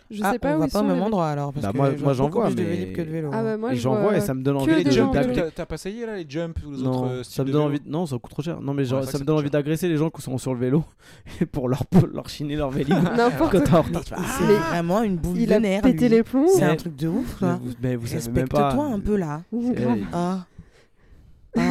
Je 0.09 0.21
Ah, 0.23 0.33
sais 0.33 0.39
pas 0.39 0.53
on 0.53 0.57
où 0.57 0.59
va 0.61 0.67
ils 0.67 0.71
pas 0.71 0.79
sont. 0.79 0.85
au 0.85 0.89
même 0.89 1.03
endroit 1.03 1.29
alors. 1.29 1.53
Parce 1.53 1.67
Bah, 1.67 1.73
que 1.73 1.77
moi- 1.77 1.91
je 1.97 2.03
moi, 2.05 2.13
j'en 2.13 2.25
beaucoup 2.27 2.39
vois, 2.39 2.47
plus 2.47 2.55
de 2.55 2.63
mais- 2.63 2.69
Vélib 2.77 2.93
que 2.97 3.03
de 3.03 3.11
vélo. 3.11 3.31
Ah 3.33 3.43
bah 3.43 3.57
moi, 3.57 3.73
et 3.73 3.77
je 3.77 3.81
j'en 3.81 4.01
vois 4.01 4.17
et 4.17 4.21
ça 4.21 4.35
me 4.35 4.43
donne 4.43 4.57
envie 4.57 4.75
des 4.77 4.85
de 4.85 4.91
gens 4.93 5.09
en 5.09 5.13
vélo. 5.13 5.33
T'as 5.35 5.51
t'as 5.51 5.67
pas 5.67 5.75
essayé 5.75 6.07
là 6.07 6.17
les 6.17 6.27
jumps 6.29 6.55
ou 6.65 6.71
les 6.71 6.83
Non, 6.83 6.91
autres 6.91 7.07
euh, 7.11 7.23
ça 7.25 7.31
styles 7.31 7.43
me 7.43 7.47
de 7.49 7.53
donne 7.53 7.63
vélo 7.71 7.75
envie. 7.81 7.91
Non, 7.91 8.07
ça 8.07 8.17
coûte 8.19 8.31
trop 8.31 8.43
cher. 8.43 8.61
Non, 8.61 8.73
mais 8.73 8.83
Ouais, 8.83 8.89
genre, 8.89 9.01
c'est 9.01 9.05
vrai 9.07 9.13
ça 9.13 9.13
que 9.13 9.17
me 9.17 9.19
ça 9.19 9.25
donne 9.25 9.35
coûte 9.35 9.41
envie 9.41 9.47
cher. 9.47 9.51
d'agresser 9.51 9.89
les 9.89 9.97
gens 9.97 10.11
qui 10.11 10.23
sont 10.23 10.39
sur 10.39 10.55
le 10.55 10.61
vélo 10.61 10.85
et 11.41 11.47
pour 11.47 11.69
leur, 11.69 11.85
pour 11.87 12.07
leur 12.07 12.29
chiner 12.29 12.55
leur 12.57 12.71
Vélib. 12.71 12.95
N'importe 13.17 13.53
Quand 13.53 13.61
t'es 13.65 13.75
en 13.75 13.83
retard, 13.83 14.05
tu 14.05 14.15
fais, 14.15 14.21
c'est 14.39 14.47
Mais 14.47 14.55
vraiment 14.55 15.03
une 15.03 15.17
boule 15.17 15.39
Il 15.39 15.49
de 15.49 15.53
a 15.55 15.61
pété 15.83 16.09
lui. 16.09 16.17
les 16.17 16.23
plombs. 16.23 16.47
C'est 16.55 16.63
un 16.63 16.77
truc 16.77 16.95
de 16.95 17.09
ouf, 17.09 17.37
Mais 17.43 17.49
quoi. 17.49 17.59
vous, 17.63 17.73
mais 17.83 17.97
vous 17.97 18.07
savez 18.07 18.31
même 18.31 18.49
pas. 18.49 18.69
Respecte-toi 18.69 18.85
un 18.95 19.01
peu 19.01 19.17
là. 19.17 19.43
Ah. 20.13 20.39
Ah. 21.59 21.63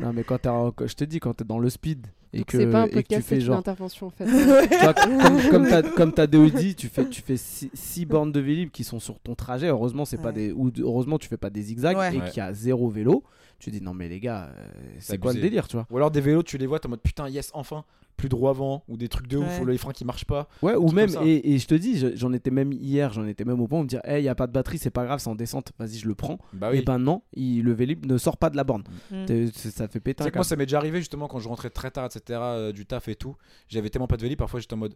Non, 0.00 0.12
mais 0.14 0.24
quand 0.24 0.38
t'es 0.38 0.48
en- 0.48 0.72
je 0.84 0.94
te 0.94 1.04
dis, 1.04 1.20
quand 1.20 1.34
t'es 1.34 1.44
dans 1.44 1.58
le 1.58 1.68
speed 1.68 2.06
et 2.34 2.38
Donc 2.38 2.46
que, 2.46 2.58
c'est 2.58 2.66
pas 2.70 2.82
un 2.82 2.84
et 2.84 2.90
que 2.90 2.94
tu 2.98 3.02
podcast, 3.02 3.30
une 3.30 3.40
genre. 3.40 3.58
intervention 3.58 4.06
en 4.08 4.10
fait. 4.10 4.24
Tu 4.68 4.76
vois, 4.84 4.94
comme 4.94 5.40
comme 5.50 5.68
t'as 5.68 5.82
comme 5.82 6.12
t'as 6.12 6.26
DOD, 6.26 6.74
tu 6.76 6.88
fais 6.88 7.08
tu 7.08 7.22
fais 7.22 7.36
6 7.36 7.70
bornes 8.06 8.32
de 8.32 8.40
Vélib 8.40 8.70
qui 8.70 8.84
sont 8.84 9.00
sur 9.00 9.18
ton 9.20 9.34
trajet. 9.34 9.68
Heureusement 9.68 10.04
c'est 10.04 10.18
pas 10.18 10.28
Ouais. 10.28 10.32
des 10.34 10.52
ou 10.52 10.70
heureusement 10.80 11.18
tu 11.18 11.28
fais 11.28 11.36
pas 11.36 11.50
des 11.50 11.62
zigzags 11.62 11.96
Ouais. 11.96 12.14
et 12.14 12.20
Ouais. 12.20 12.28
qu'il 12.28 12.38
y 12.38 12.40
a 12.40 12.52
zéro 12.52 12.88
vélo. 12.90 13.22
Tu 13.58 13.70
dis 13.70 13.80
non 13.80 13.94
mais 13.94 14.08
les 14.08 14.20
gars, 14.20 14.50
euh, 14.58 14.66
c'est 14.98 15.16
quoi 15.18 15.32
le 15.32 15.40
délire, 15.40 15.68
tu 15.68 15.76
vois? 15.76 15.86
Ou 15.90 15.96
alors 15.96 16.10
des 16.10 16.20
vélos, 16.20 16.42
tu 16.42 16.58
les 16.58 16.66
vois, 16.66 16.80
t'es 16.80 16.86
en 16.86 16.90
mode 16.90 17.00
putain, 17.00 17.28
yes, 17.28 17.50
enfin, 17.54 17.84
plus 18.16 18.28
droit 18.28 18.50
avant, 18.50 18.84
ou 18.88 18.96
des 18.96 19.08
trucs 19.08 19.26
de 19.26 19.36
ouf, 19.38 19.60
ou 19.60 19.66
les 19.66 19.76
freins 19.78 19.92
qui 19.92 20.04
marchent 20.04 20.24
pas. 20.24 20.48
Ouais, 20.62 20.74
ou 20.76 20.90
même 20.92 21.10
et, 21.24 21.54
et 21.54 21.58
je 21.58 21.66
te 21.66 21.74
dis, 21.74 21.98
je- 21.98 22.14
j'en 22.16 22.32
étais 22.32 22.50
même 22.50 22.72
hier, 22.72 23.12
j'en 23.12 23.26
étais 23.26 23.44
même 23.44 23.60
au 23.60 23.66
point 23.68 23.78
de 23.80 23.84
me 23.84 23.88
dire, 23.88 24.00
hey, 24.04 24.22
il 24.22 24.24
y 24.24 24.28
a 24.28 24.34
pas 24.34 24.46
de 24.46 24.52
batterie, 24.52 24.78
c'est 24.78 24.90
pas 24.90 25.04
grave, 25.04 25.18
c'est 25.18 25.28
en 25.30 25.34
descente, 25.34 25.72
vas-y 25.78 25.98
je 25.98 26.06
le 26.08 26.14
prends. 26.14 26.38
Bah 26.52 26.72
Et 26.72 26.78
oui. 26.78 26.84
ben 26.84 26.98
non, 26.98 27.22
il, 27.34 27.62
le 27.62 27.72
Vélib 27.72 28.06
ne 28.06 28.16
sort 28.18 28.36
pas 28.36 28.50
de 28.50 28.56
la 28.56 28.64
borne. 28.64 28.84
Mm. 29.10 29.26
Ça 29.54 29.88
fait 29.88 30.00
péter 30.00 30.16
Tu 30.18 30.22
un 30.22 30.24
sais 30.26 30.30
que 30.30 30.38
moi, 30.38 30.44
ça 30.44 30.56
m'est 30.56 30.66
déjà 30.66 30.78
arrivé 30.78 30.98
justement 30.98 31.26
quand 31.28 31.38
je 31.40 31.48
rentrais 31.48 31.70
très 31.70 31.90
tard, 31.90 32.06
etc., 32.06 32.22
euh, 32.42 32.72
du 32.72 32.86
taf 32.86 33.08
et 33.08 33.14
tout. 33.16 33.36
J'avais 33.68 33.90
tellement 33.90 34.06
pas 34.06 34.16
de 34.16 34.22
vélo, 34.22 34.36
parfois 34.36 34.60
j'étais 34.60 34.74
en 34.74 34.78
mode. 34.78 34.94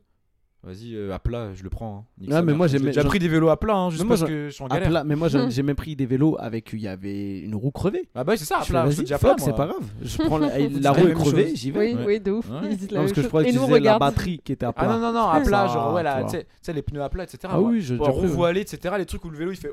Vas-y, 0.65 0.97
euh, 0.97 1.15
à 1.15 1.21
plat, 1.21 1.55
je 1.55 1.63
le 1.63 1.71
prends. 1.71 2.05
hein. 2.21 2.27
Ah, 2.33 2.43
mais 2.43 2.53
moi, 2.53 2.67
j'ai- 2.67 2.81
déjà 2.81 3.05
pris 3.05 3.21
des 3.21 3.29
vélos 3.29 3.49
à 3.49 3.57
plat, 3.59 3.77
hein, 3.77 3.91
juste 3.91 4.03
Mais 4.03 4.09
moi, 4.09 4.17
parce 4.19 4.29
que 4.29 4.49
je 4.49 4.53
suis 4.55 4.63
en 4.65 4.67
À 4.67 4.75
galère. 4.75 4.89
plat, 4.89 5.05
mais 5.05 5.15
moi 5.15 5.29
j'ai 5.29 5.63
même 5.63 5.77
pris 5.77 5.95
des 5.95 6.05
vélos 6.05 6.37
avec 6.39 6.71
il 6.73 6.81
y 6.81 6.89
avait 6.89 7.39
une 7.39 7.55
roue 7.55 7.71
crevée. 7.71 8.09
Ah 8.15 8.25
bah 8.25 8.37
c'est 8.37 8.45
ça, 8.45 8.59
à 8.59 8.63
Je 8.65 8.71
plat. 8.71 8.91
je 8.91 9.01
déjà 9.03 9.15
à 9.15 9.19
plat, 9.19 9.31
fuck, 9.31 9.41
c'est 9.41 9.55
pas 9.55 9.67
grave. 9.69 9.85
Je 10.03 10.19
prends 10.25 10.39
la, 10.39 10.59
la 10.59 10.91
roue 10.93 11.13
crevée, 11.15 11.55
j'y 11.55 11.71
vais. 11.71 11.79
Oui, 11.79 11.95
Ouais. 11.95 12.05
oui, 12.07 12.21
de 12.21 12.33
ouf. 12.33 12.51
Ouais. 12.51 12.71
Non, 12.71 12.77
parce 12.93 13.13
que 13.13 13.23
je 13.23 13.29
crois 13.29 13.43
Et 13.47 13.53
nous 13.53 13.63
utiliser 13.63 13.81
la 13.81 13.99
batterie 14.01 14.41
qui 14.45 14.51
était 14.53 14.67
à 14.67 14.71
Ah 14.71 14.73
plat. 14.73 14.89
non, 14.89 14.99
non, 14.99 15.13
non, 15.13 15.29
à 15.29 15.41
plat, 15.41 15.69
Ça, 15.69 15.75
genre, 15.75 15.95
ouais, 15.95 16.01
tu 16.01 16.05
là, 16.05 16.25
tu 16.25 16.31
sais- 16.31 16.47
tu 16.63 16.73
les 16.73 16.83
pneus 16.83 17.03
à 17.03 17.09
plat, 17.09 17.23
etc. 17.23 17.39
Ah 17.49 17.61
oui, 17.61 17.77
déjà 17.79 17.97
roue 17.97 18.27
voilée, 18.27 18.61
etc. 18.63 18.95
Les 18.99 19.07
trucs 19.07 19.25
où 19.25 19.31
le 19.31 19.39
vélo 19.39 19.53
il 19.53 19.57
fait 19.57 19.71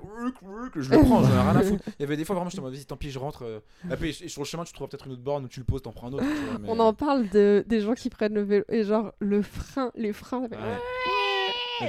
je 0.75 0.91
le 0.91 0.99
prends, 0.99 1.23
j'en 1.23 1.29
ai 1.29 1.41
rien 1.41 1.55
à 1.55 1.61
foutre. 1.63 1.83
Il 1.99 2.01
y 2.01 2.05
avait 2.05 2.15
des 2.17 2.25
fois 2.25 2.35
vraiment, 2.35 2.49
je 2.51 2.57
te 2.57 2.61
dis, 2.61 2.67
vas-y, 2.75 2.85
tant 2.85 2.95
pis, 2.95 3.09
je 3.09 3.19
rentre. 3.19 3.43
euh. 3.43 3.59
Et 3.91 3.95
puis 3.95 4.09
et 4.23 4.27
sur 4.27 4.41
le 4.41 4.45
chemin, 4.45 4.63
tu 4.63 4.71
trouves 4.73 4.87
peut-être 4.87 5.07
une 5.07 5.13
autre 5.13 5.23
borne 5.23 5.45
où 5.45 5.47
tu 5.47 5.59
le 5.59 5.65
poses, 5.65 5.81
t'en 5.81 5.91
prends 5.91 6.07
un 6.09 6.13
autre. 6.13 6.23
tu 6.23 6.61
On 6.67 6.79
en 6.79 6.93
parle 6.93 7.27
de, 7.29 7.65
des 7.67 7.81
gens 7.81 7.93
qui 7.95 8.09
prennent 8.09 8.33
le 8.35 8.43
vélo 8.43 8.63
et 8.69 8.83
genre 8.83 9.11
le 9.19 9.41
frein, 9.41 9.91
les 9.95 10.13
freins. 10.13 10.47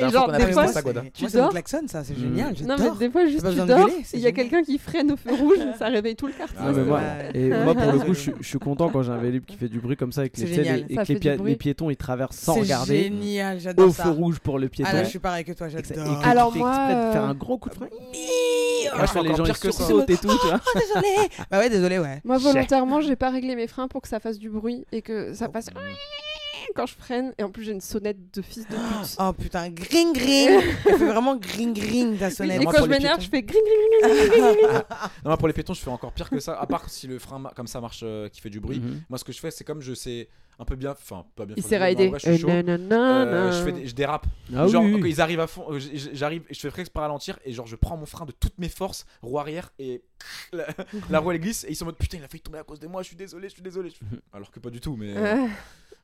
La 0.00 0.08
genre, 0.08 0.32
des 0.32 0.52
fois, 0.52 0.66
ça, 0.66 0.82
tu 1.14 1.26
dors. 1.32 1.50
klaxon, 1.50 1.82
ça, 1.86 2.02
c'est 2.02 2.18
génial. 2.18 2.54
Non, 2.66 2.74
mais 2.78 2.90
des 2.98 3.10
fois, 3.10 3.26
juste 3.26 3.48
tu 3.48 3.66
dors, 3.66 3.88
il 4.14 4.20
y 4.20 4.26
a 4.26 4.32
quelqu'un 4.32 4.62
qui 4.62 4.78
freine 4.78 5.12
au 5.12 5.16
feu 5.16 5.32
rouge, 5.38 5.58
ça 5.78 5.86
réveille 5.86 6.16
tout 6.16 6.26
le 6.26 6.32
quartier. 6.32 6.58
Ah, 6.60 6.72
moi, 6.72 7.00
et 7.32 7.48
moi, 7.50 7.74
pour 7.74 7.92
le 7.92 7.98
coup, 8.00 8.06
je, 8.08 8.18
suis- 8.18 8.30
Absolument. 8.30 8.38
je 8.40 8.48
suis 8.48 8.58
content 8.58 8.88
quand 8.88 9.02
j'ai 9.02 9.12
un 9.12 9.18
Vélib 9.18 9.44
qui 9.44 9.56
fait 9.56 9.68
du 9.68 9.78
bruit 9.78 9.96
comme 9.96 10.10
ça 10.10 10.24
et 10.24 10.28
que, 10.28 10.40
les, 10.40 11.56
piétons 11.56 11.88
ils 11.90 11.96
traversent 11.96 12.36
sans 12.36 12.54
C'est 12.54 12.60
regarder 12.60 13.04
génial, 13.04 13.56
au 13.56 13.60
j'adore 13.60 13.86
feu 13.94 14.02
ça. 14.02 14.10
rouge 14.10 14.38
pour 14.40 14.58
le 14.58 14.68
piéton. 14.68 14.90
Ah 14.92 14.96
là, 14.96 15.04
je 15.04 15.08
suis 15.08 15.18
pareil 15.20 15.44
que 15.44 15.52
toi, 15.52 15.68
j'adore. 15.68 16.20
Alors 16.24 16.54
moi, 16.56 16.70
de 16.72 17.12
faire 17.12 17.24
euh, 17.24 17.28
un 17.28 17.34
gros 17.34 17.58
coup 17.58 17.68
de 17.68 17.74
frein. 17.74 17.86
Moi, 18.96 19.04
je 19.04 19.10
fais 19.10 19.22
les 19.22 19.30
encore 19.30 19.46
gens 19.46 19.52
pire 19.52 19.56
ils 19.56 19.60
que 19.68 19.70
ça. 19.72 19.84
sursautent 19.84 20.10
et 20.10 20.16
tout, 20.16 20.28
tu 20.40 20.46
vois. 20.46 20.60
Oh, 20.64 20.78
désolé. 20.78 21.28
Bah 21.50 21.58
ouais, 21.58 21.68
désolé, 21.68 21.98
ouais. 21.98 22.20
Moi, 22.24 22.38
volontairement, 22.38 23.00
j'ai 23.00 23.16
pas 23.16 23.30
réglé 23.30 23.56
mes 23.56 23.66
freins 23.66 23.88
pour 23.88 24.00
que 24.00 24.08
ça 24.08 24.20
fasse 24.20 24.38
du 24.38 24.48
bruit 24.48 24.86
et 24.92 25.02
que 25.02 25.34
ça 25.34 25.48
fasse 25.48 25.68
quand 26.74 26.86
je 26.86 26.94
freine. 26.94 27.34
Et 27.38 27.42
en 27.42 27.50
plus, 27.50 27.64
j'ai 27.64 27.72
une 27.72 27.80
sonnette 27.80 28.34
de 28.34 28.42
fils 28.42 28.66
de 28.68 28.74
pute. 28.74 29.16
Oh 29.18 29.32
putain, 29.32 29.70
gring 29.70 30.12
gring. 30.12 30.50
Elle 30.86 30.98
fait 30.98 31.06
vraiment 31.06 31.36
gring 31.36 31.72
gring 31.74 32.18
ta 32.18 32.30
sonnette. 32.30 32.60
et 32.60 32.64
moi, 32.64 32.72
quand 32.72 32.84
je 32.84 32.88
m'énerve, 32.90 33.20
je 33.20 33.28
fais 33.28 33.42
gring 33.42 33.62
gring 33.64 34.02
gring 34.02 34.28
gring, 34.30 34.42
gring, 34.42 34.56
gring. 34.68 34.82
Non, 35.24 35.30
moi, 35.30 35.36
pour 35.36 35.48
les 35.48 35.54
piétons, 35.54 35.74
je 35.74 35.80
fais 35.80 35.90
encore 35.90 36.12
pire 36.12 36.30
que 36.30 36.40
ça. 36.40 36.58
À 36.58 36.66
part 36.66 36.88
si 36.90 37.06
le 37.06 37.18
frein 37.18 37.42
comme 37.54 37.66
ça 37.66 37.80
marche, 37.80 38.00
euh, 38.02 38.28
qui 38.28 38.40
fait 38.40 38.50
du 38.50 38.60
bruit. 38.60 38.80
Mhm. 38.80 39.02
Moi, 39.08 39.18
ce 39.18 39.24
que 39.24 39.32
je 39.32 39.38
fais, 39.40 39.50
c'est 39.50 39.64
comme 39.64 39.80
je 39.80 39.94
sais 39.94 40.28
un 40.58 40.64
peu 40.64 40.74
bien, 40.74 40.92
enfin, 40.92 41.26
pas 41.36 41.44
bien. 41.44 41.54
Il 41.58 41.62
s'est 41.62 41.76
raidé. 41.76 42.06
en 42.06 42.10
vrai, 42.12 42.18
je 42.18 42.30
suis 42.32 42.38
chaud. 42.38 42.48
Euh, 42.48 43.52
je, 43.52 43.62
fais 43.64 43.72
des- 43.72 43.86
je 43.86 43.94
dérape. 43.94 44.26
Ah 44.54 44.66
genre, 44.66 44.82
oui, 44.84 44.92
quand 44.92 45.02
oui. 45.02 45.10
ils 45.10 45.20
arrivent 45.20 45.40
à 45.40 45.46
fond, 45.46 45.66
euh, 45.70 45.78
j'arrive, 46.14 46.44
je 46.50 46.58
fais 46.58 46.70
presque 46.70 46.92
par 46.92 47.02
ralentir 47.02 47.38
et 47.44 47.52
genre, 47.52 47.66
je 47.66 47.76
prends 47.76 47.98
mon 47.98 48.06
frein 48.06 48.24
de 48.24 48.32
toutes 48.32 48.56
mes 48.58 48.70
forces, 48.70 49.04
roue 49.20 49.38
arrière 49.38 49.70
et 49.78 50.02
la, 50.54 50.66
la 51.10 51.18
roue 51.18 51.32
elle 51.32 51.40
glisse 51.40 51.64
et 51.64 51.72
ils 51.72 51.76
sont 51.76 51.84
en 51.84 51.88
mode 51.88 51.98
putain, 51.98 52.16
il 52.16 52.24
a 52.24 52.28
failli 52.28 52.40
tomber 52.40 52.58
à 52.58 52.64
cause 52.64 52.80
de 52.80 52.86
moi, 52.86 53.02
je 53.02 53.08
suis 53.08 53.16
désolé, 53.16 53.48
je 53.50 53.52
suis 53.54 53.62
désolé. 53.62 53.90
Je 53.90 53.96
fais- 53.96 54.20
Alors 54.32 54.50
que 54.50 54.58
pas 54.58 54.70
du 54.70 54.80
tout, 54.80 54.96
mais. 54.96 55.14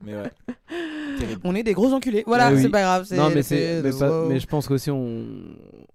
Mais 0.04 0.14
ouais. 0.14 0.30
Terrible. 1.18 1.40
On 1.44 1.54
est 1.54 1.62
des 1.62 1.72
gros 1.74 1.92
enculés. 1.92 2.24
Voilà, 2.26 2.46
Ah 2.46 2.52
oui. 2.52 2.62
c'est 2.62 2.68
pas 2.68 2.82
grave. 2.82 3.06
Non, 3.12 3.30
mais, 3.34 3.42
c'est, 3.42 3.82
mais, 3.82 3.90
wow. 3.92 4.38
je 4.38 4.46
pense 4.46 4.66
qu'aussi, 4.66 4.90
on. 4.90 5.24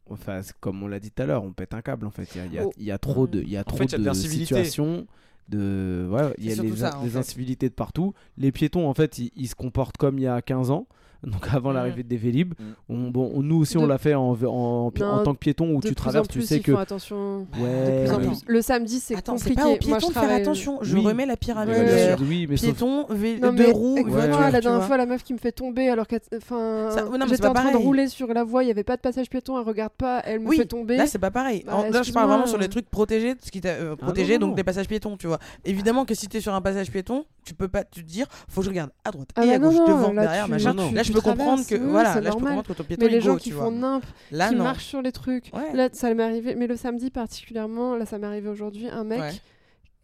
Enfin, 0.09 0.41
comme 0.59 0.81
on 0.83 0.87
l'a 0.87 0.99
dit 0.99 1.11
tout 1.11 1.21
à 1.23 1.25
l'heure, 1.25 1.43
on 1.43 1.51
pète 1.51 1.73
un 1.73 1.81
câble 1.81 2.05
en 2.05 2.11
fait. 2.11 2.27
Il 2.35 2.37
y 2.37 2.41
a, 2.41 2.45
il 2.45 2.53
y 2.53 2.59
a- 2.59 2.65
Oh. 2.65 2.71
il 2.77 2.85
y 2.85 2.91
a 2.91 2.97
trop 2.97 3.27
de, 3.27 3.41
il 3.41 3.49
y 3.49 3.57
a 3.57 3.63
trop 3.63 3.77
fait, 3.77 3.85
il 3.85 3.91
y 3.91 3.95
a 3.95 3.97
de 3.97 4.03
de 4.09 4.13
situations. 4.13 5.07
De, 5.49 6.07
ouais, 6.11 6.33
il 6.39 6.45
y 6.53 6.59
a 6.59 6.61
les, 6.61 6.75
ça, 6.75 6.99
incivilités 7.15 7.69
de 7.69 7.73
partout. 7.73 8.13
Les 8.37 8.51
piétons, 8.51 8.89
en 8.89 8.93
fait, 8.93 9.17
ils, 9.17 9.31
ils 9.37 9.47
se 9.47 9.55
comportent 9.55 9.95
comme 9.95 10.19
il 10.19 10.23
y 10.23 10.27
a 10.27 10.41
15 10.41 10.71
ans. 10.71 10.87
Donc 11.23 11.47
avant 11.53 11.71
Mm. 11.71 11.73
l'arrivée 11.73 12.03
des 12.03 12.17
Vélib, 12.17 12.53
Mm. 12.59 12.63
on, 12.89 12.97
bon, 13.09 13.31
on- 13.35 13.41
nous 13.41 13.57
aussi 13.57 13.77
on 13.77 13.83
De- 13.83 13.87
l'a 13.87 13.97
fait 13.97 14.13
en, 14.13 14.31
en, 14.31 14.35
en, 14.45 14.91
Non, 14.99 15.23
tant 15.23 15.33
que 15.33 15.39
piéton 15.39 15.73
où 15.75 15.79
De 15.81 15.87
tu 15.89 15.95
traverses, 15.95 16.27
plus, 16.27 16.41
tu 16.41 16.45
sais 16.47 16.59
que 16.59 16.71
font 16.73 16.77
attention. 16.79 17.47
ouais, 17.59 18.01
De 18.03 18.05
plus 18.05 18.15
en 18.15 18.19
mais- 18.19 18.27
plus. 18.27 18.39
Le 18.47 18.61
samedi, 18.61 18.99
c'est 18.99 19.15
Attends, 19.15 19.37
c'est 19.37 19.49
compliqué. 19.55 19.61
pas 19.61 19.65
aux 19.65 19.69
Moi, 19.69 19.77
piétons 19.79 19.99
je 19.99 20.07
de 20.07 20.19
faire 20.19 20.31
attention. 20.37 20.79
Je 20.81 20.95
Oui. 20.97 21.05
remets 21.05 21.25
la 21.25 21.37
pyramide. 21.37 21.75
Ouais, 21.75 21.83
bien 21.85 21.93
ouais. 21.93 22.15
sûr, 22.17 22.25
oui, 22.27 22.47
mais 22.49 22.55
Piéton, 22.55 23.05
vé- 23.09 23.39
Non, 23.41 23.51
deux 23.53 23.65
mais 23.65 23.71
roues, 23.71 23.97
écoute-moi, 23.97 24.25
voiture, 24.27 24.39
la 24.41 24.51
tu 24.59 24.63
dernière 24.67 24.83
fois, 24.87 24.97
la 24.97 25.05
meuf 25.05 25.23
qui 25.23 25.33
me 25.33 25.37
fait 25.39 25.51
tomber 25.51 25.89
alors 25.89 26.07
qu'elle. 26.07 26.21
Enfin, 26.35 26.89
ouais, 26.93 27.19
j'étais 27.29 27.47
en 27.47 27.53
train 27.53 27.71
de 27.71 27.77
rouler 27.77 28.07
sur 28.07 28.27
la 28.33 28.43
voie, 28.43 28.63
il 28.63 28.67
n'y 28.67 28.71
avait 28.71 28.83
pas 28.83 28.95
de 28.95 29.01
passage 29.01 29.29
piéton, 29.29 29.57
elle 29.59 29.65
regarde 29.65 29.93
pas, 29.97 30.21
elle 30.25 30.39
me 30.41 30.51
fait 30.51 30.65
tomber. 30.65 30.97
Là, 30.97 31.07
c'est 31.07 31.19
pas 31.19 31.31
pareil. 31.31 31.63
Bah, 31.65 31.85
là, 31.91 32.03
je 32.03 32.11
parle 32.11 32.29
vraiment 32.29 32.45
sur 32.47 32.57
les 32.57 32.69
trucs 32.69 32.89
protégés, 32.89 33.35
ce 33.41 33.51
qui 33.51 33.61
t'a 33.61 33.69
euh, 33.69 33.95
protégé, 33.95 34.37
non, 34.37 34.47
donc 34.47 34.55
des 34.55 34.63
passages 34.63 34.87
piétons, 34.87 35.17
tu 35.17 35.27
vois. 35.27 35.39
Évidemment 35.65 36.05
que 36.05 36.13
si 36.13 36.27
t'es 36.27 36.41
sur 36.41 36.53
un 36.53 36.61
passage 36.61 36.91
piéton, 36.91 37.25
tu 37.43 37.53
peux 37.53 37.67
pas 37.67 37.83
te 37.83 37.99
dire, 38.01 38.27
faut 38.49 38.61
que 38.61 38.65
je 38.65 38.69
regarde 38.69 38.91
à 39.05 39.11
droite 39.11 39.29
Ah 39.35 39.43
et 39.45 39.47
bah 39.47 39.53
à 39.55 39.59
gauche, 39.59 39.75
devant, 39.87 40.13
derrière, 40.13 40.45
tu- 40.45 40.51
machin. 40.51 40.73
Là, 40.93 41.03
tu 41.03 41.06
je 41.07 41.13
peux 41.13 41.21
comprendre 41.21 41.65
que, 41.67 41.75
oui, 41.75 41.81
voilà, 41.89 42.13
c'est 42.13 42.21
là, 42.21 42.29
je 42.31 42.35
peux 42.35 42.41
normal. 42.41 42.55
comprendre 42.57 42.67
que 42.67 42.73
ton 42.73 42.83
piéton 42.83 43.05
mais 43.05 43.11
les 43.11 43.21
gens 43.21 43.33
go, 43.33 43.37
qui 43.39 43.49
tu 43.49 43.55
font 43.55 43.71
nimp, 43.71 44.03
qui 44.29 44.35
non. 44.55 44.63
marchent 44.63 44.85
sur 44.85 45.01
les 45.01 45.11
trucs. 45.11 45.49
Ouais. 45.53 45.73
Là, 45.73 45.89
ça 45.91 46.13
m'est 46.13 46.23
arrivé, 46.23 46.55
mais 46.55 46.67
le 46.67 46.75
samedi 46.75 47.09
particulièrement, 47.09 47.95
là, 47.95 48.05
ça 48.05 48.17
m'est 48.17 48.27
arrivé 48.27 48.49
aujourd'hui, 48.49 48.87
un 48.89 49.03
mec, 49.03 49.19
Ouais. 49.19 49.31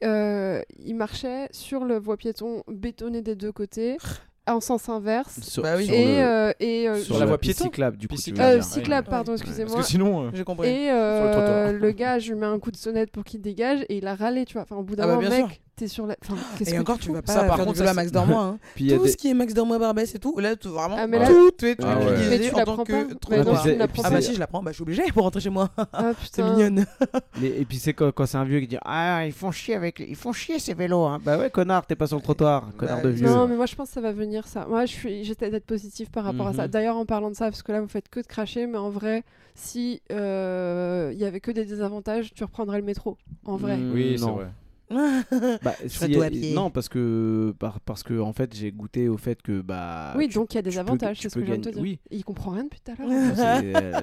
euh, 0.03 0.61
il 0.83 0.95
marchait 0.95 1.47
sur 1.51 1.85
le 1.85 1.97
voie 1.99 2.17
piéton 2.17 2.63
bétonné 2.67 3.21
des 3.21 3.35
deux 3.35 3.51
côtés, 3.51 3.97
en 4.45 4.59
sens 4.59 4.89
inverse. 4.89 5.39
sur, 5.41 5.63
Bah 5.63 5.75
oui. 5.77 5.85
sur 5.85 5.93
Et, 5.93 6.05
le- 6.17 6.21
euh, 6.21 6.51
et 6.59 6.89
euh, 6.89 6.97
sur 6.97 7.17
la 7.17 7.25
voie 7.25 7.37
piéton 7.37 7.63
cyclable 7.65 7.95
du 7.97 8.09
coup. 8.09 8.15
Euh, 8.39 8.61
cyclable, 8.61 9.07
pardon, 9.07 9.31
Parce 9.31 9.41
excusez-moi. 9.41 9.77
que 9.77 9.83
sinon. 9.85 10.25
euh, 10.25 10.29
J'ai 10.33 10.43
compris. 10.43 10.67
Et 10.67 10.87
le 10.89 10.93
euh, 10.93 11.91
gars, 11.93 12.19
je 12.19 12.33
lui 12.33 12.39
mets 12.39 12.45
un 12.47 12.59
coup 12.59 12.69
de 12.71 12.75
sonnette 12.75 13.09
pour 13.11 13.23
qu'il 13.23 13.39
dégage 13.39 13.85
et 13.87 13.97
il 13.99 14.07
a 14.07 14.15
râlé, 14.15 14.43
tu 14.43 14.53
vois. 14.53 14.63
Enfin, 14.63 14.75
au 14.75 14.83
bout 14.83 14.95
d'un 14.97 15.03
Ah 15.03 15.07
bah, 15.07 15.15
moment, 15.15 15.29
mec, 15.29 15.61
t'es 15.75 15.87
sur 15.87 16.05
la. 16.07 16.15
Enfin, 16.23 16.35
qu'est-ce 16.57 16.69
Et 16.71 16.73
que 16.75 16.81
encore, 16.81 16.95
tu 16.97 17.03
tu 17.03 17.07
fous 17.09 17.13
vas 17.15 17.21
pas 17.21 17.33
Ça, 17.33 17.43
par 17.45 17.55
faire 17.57 17.65
contre, 17.65 17.77
du 17.79 17.83
ça, 17.85 17.91
à 17.91 17.93
Max 17.93 18.11
Dormois. 18.11 18.43
Hein. 18.43 18.59
Puis 18.75 18.85
il 18.85 18.91
y 18.91 18.93
a 18.93 18.97
Tout 18.97 19.03
des- 19.03 19.11
ce 19.11 19.17
qui 19.17 19.29
est 19.29 19.33
Max 19.33 19.53
Dormois 19.53 19.79
Barbès 19.79 20.13
et 20.15 20.19
tout, 20.19 20.37
là, 20.39 20.55
tout, 20.55 20.69
vraiment, 20.71 20.95
Ah, 20.97 21.07
mais 21.07 21.19
là- 21.19 21.27
tout 21.27 21.65
est 21.65 21.77
Ah 21.83 21.97
ouais. 21.97 22.05
Mais 22.29 22.39
tu 22.39 22.53
en 22.55 22.63
tant 22.63 22.83
que 22.83 22.91
pas. 23.13 23.27
Mais 23.29 23.37
non, 23.43 23.53
tu 23.63 23.99
Ah 23.99 24.03
pas. 24.03 24.09
bah 24.09 24.21
si, 24.21 24.33
je 24.33 24.39
la 24.39 24.47
prends, 24.47 24.61
bah 24.63 24.71
je 24.71 24.75
suis 24.75 24.81
obligée 24.83 25.03
pour 25.13 25.23
rentrer 25.23 25.41
chez 25.41 25.49
moi. 25.49 25.69
Ah, 25.77 26.11
C'est 26.23 26.41
putain. 26.41 26.51
mignonne. 26.51 26.85
Mais, 27.41 27.47
et 27.47 27.65
puis 27.65 27.77
c'est 27.77 27.93
quand, 27.93 28.11
quand 28.11 28.25
c'est 28.25 28.37
un 28.37 28.43
vieux 28.45 28.59
qui 28.59 28.67
dit 28.67 28.77
Ah, 28.83 29.25
ils 29.25 29.31
font 29.33 29.51
chier 29.51 29.75
avec 29.75 29.99
ils 29.99 30.15
font 30.15 30.33
chier 30.33 30.59
ces 30.59 30.73
vélos. 30.73 31.03
Hein. 31.05 31.19
Bah 31.23 31.37
ouais, 31.37 31.49
connard, 31.49 31.85
t'es 31.85 31.95
pas 31.95 32.07
sur 32.07 32.17
le 32.17 32.23
trottoir, 32.23 32.69
connard 32.77 33.01
de 33.01 33.09
vieux. 33.09 33.27
Non, 33.27 33.47
mais 33.47 33.55
moi 33.55 33.65
je 33.65 33.75
pense 33.75 33.89
que 33.89 33.93
ça 33.95 34.01
va 34.01 34.11
venir 34.11 34.47
ça. 34.47 34.65
Moi 34.67 34.85
je 34.85 34.91
suis, 34.93 35.23
j'essaie 35.23 35.49
d'être 35.49 35.65
positif 35.65 36.09
par 36.11 36.23
rapport 36.23 36.47
à 36.47 36.53
ça. 36.53 36.63
Mhm. 36.63 36.69
D'ailleurs, 36.69 36.97
en 36.97 37.05
parlant 37.05 37.29
de 37.29 37.35
ça, 37.35 37.45
parce 37.45 37.63
que 37.63 37.71
là 37.71 37.81
vous 37.81 37.87
faites 37.87 38.09
que 38.09 38.19
de 38.19 38.27
cracher, 38.27 38.67
mais 38.67 38.77
en 38.77 38.89
vrai, 38.89 39.23
si 39.55 40.01
euh, 40.11 41.11
il 41.13 41.19
y 41.19 41.25
avait 41.25 41.39
que 41.39 41.51
des 41.51 41.65
désavantages, 41.65 42.33
tu 42.33 42.43
reprendrais 42.43 42.77
le 42.79 42.85
métro. 42.85 43.17
En 43.45 43.55
vrai. 43.57 43.77
Mm, 43.77 43.91
Oui, 43.93 44.15
c'est 44.17 44.25
non. 44.25 44.33
vrai. 44.33 44.47
Bah, 45.63 45.73
si, 45.87 46.15
euh, 46.17 46.29
pied. 46.29 46.53
Non, 46.53 46.69
parce 46.69 46.89
que 46.89 47.53
par- 47.57 47.79
parce 47.81 48.03
que 48.03 48.19
en 48.19 48.33
fait 48.33 48.53
j'ai 48.55 48.71
goûté 48.71 49.07
au 49.09 49.17
fait 49.17 49.41
que 49.41 49.61
bah. 49.61 50.13
oui, 50.17 50.27
tu- 50.27 50.35
donc 50.35 50.53
il 50.53 50.57
y 50.57 50.59
a 50.59 50.61
des 50.61 50.77
avantages, 50.77 51.19
c'est 51.21 51.29
ce 51.29 51.35
que 51.35 51.41
je 51.41 51.45
viens 51.45 51.57
de 51.57 51.61
te 51.63 51.69
dire. 51.69 51.81
Oui. 51.81 51.99
Il 52.11 52.23
comprend 52.23 52.51
rien 52.51 52.65
depuis 52.65 52.79
tout 52.83 52.91
à 52.91 52.95
l'heure. 53.03 53.35
euh, 53.39 54.01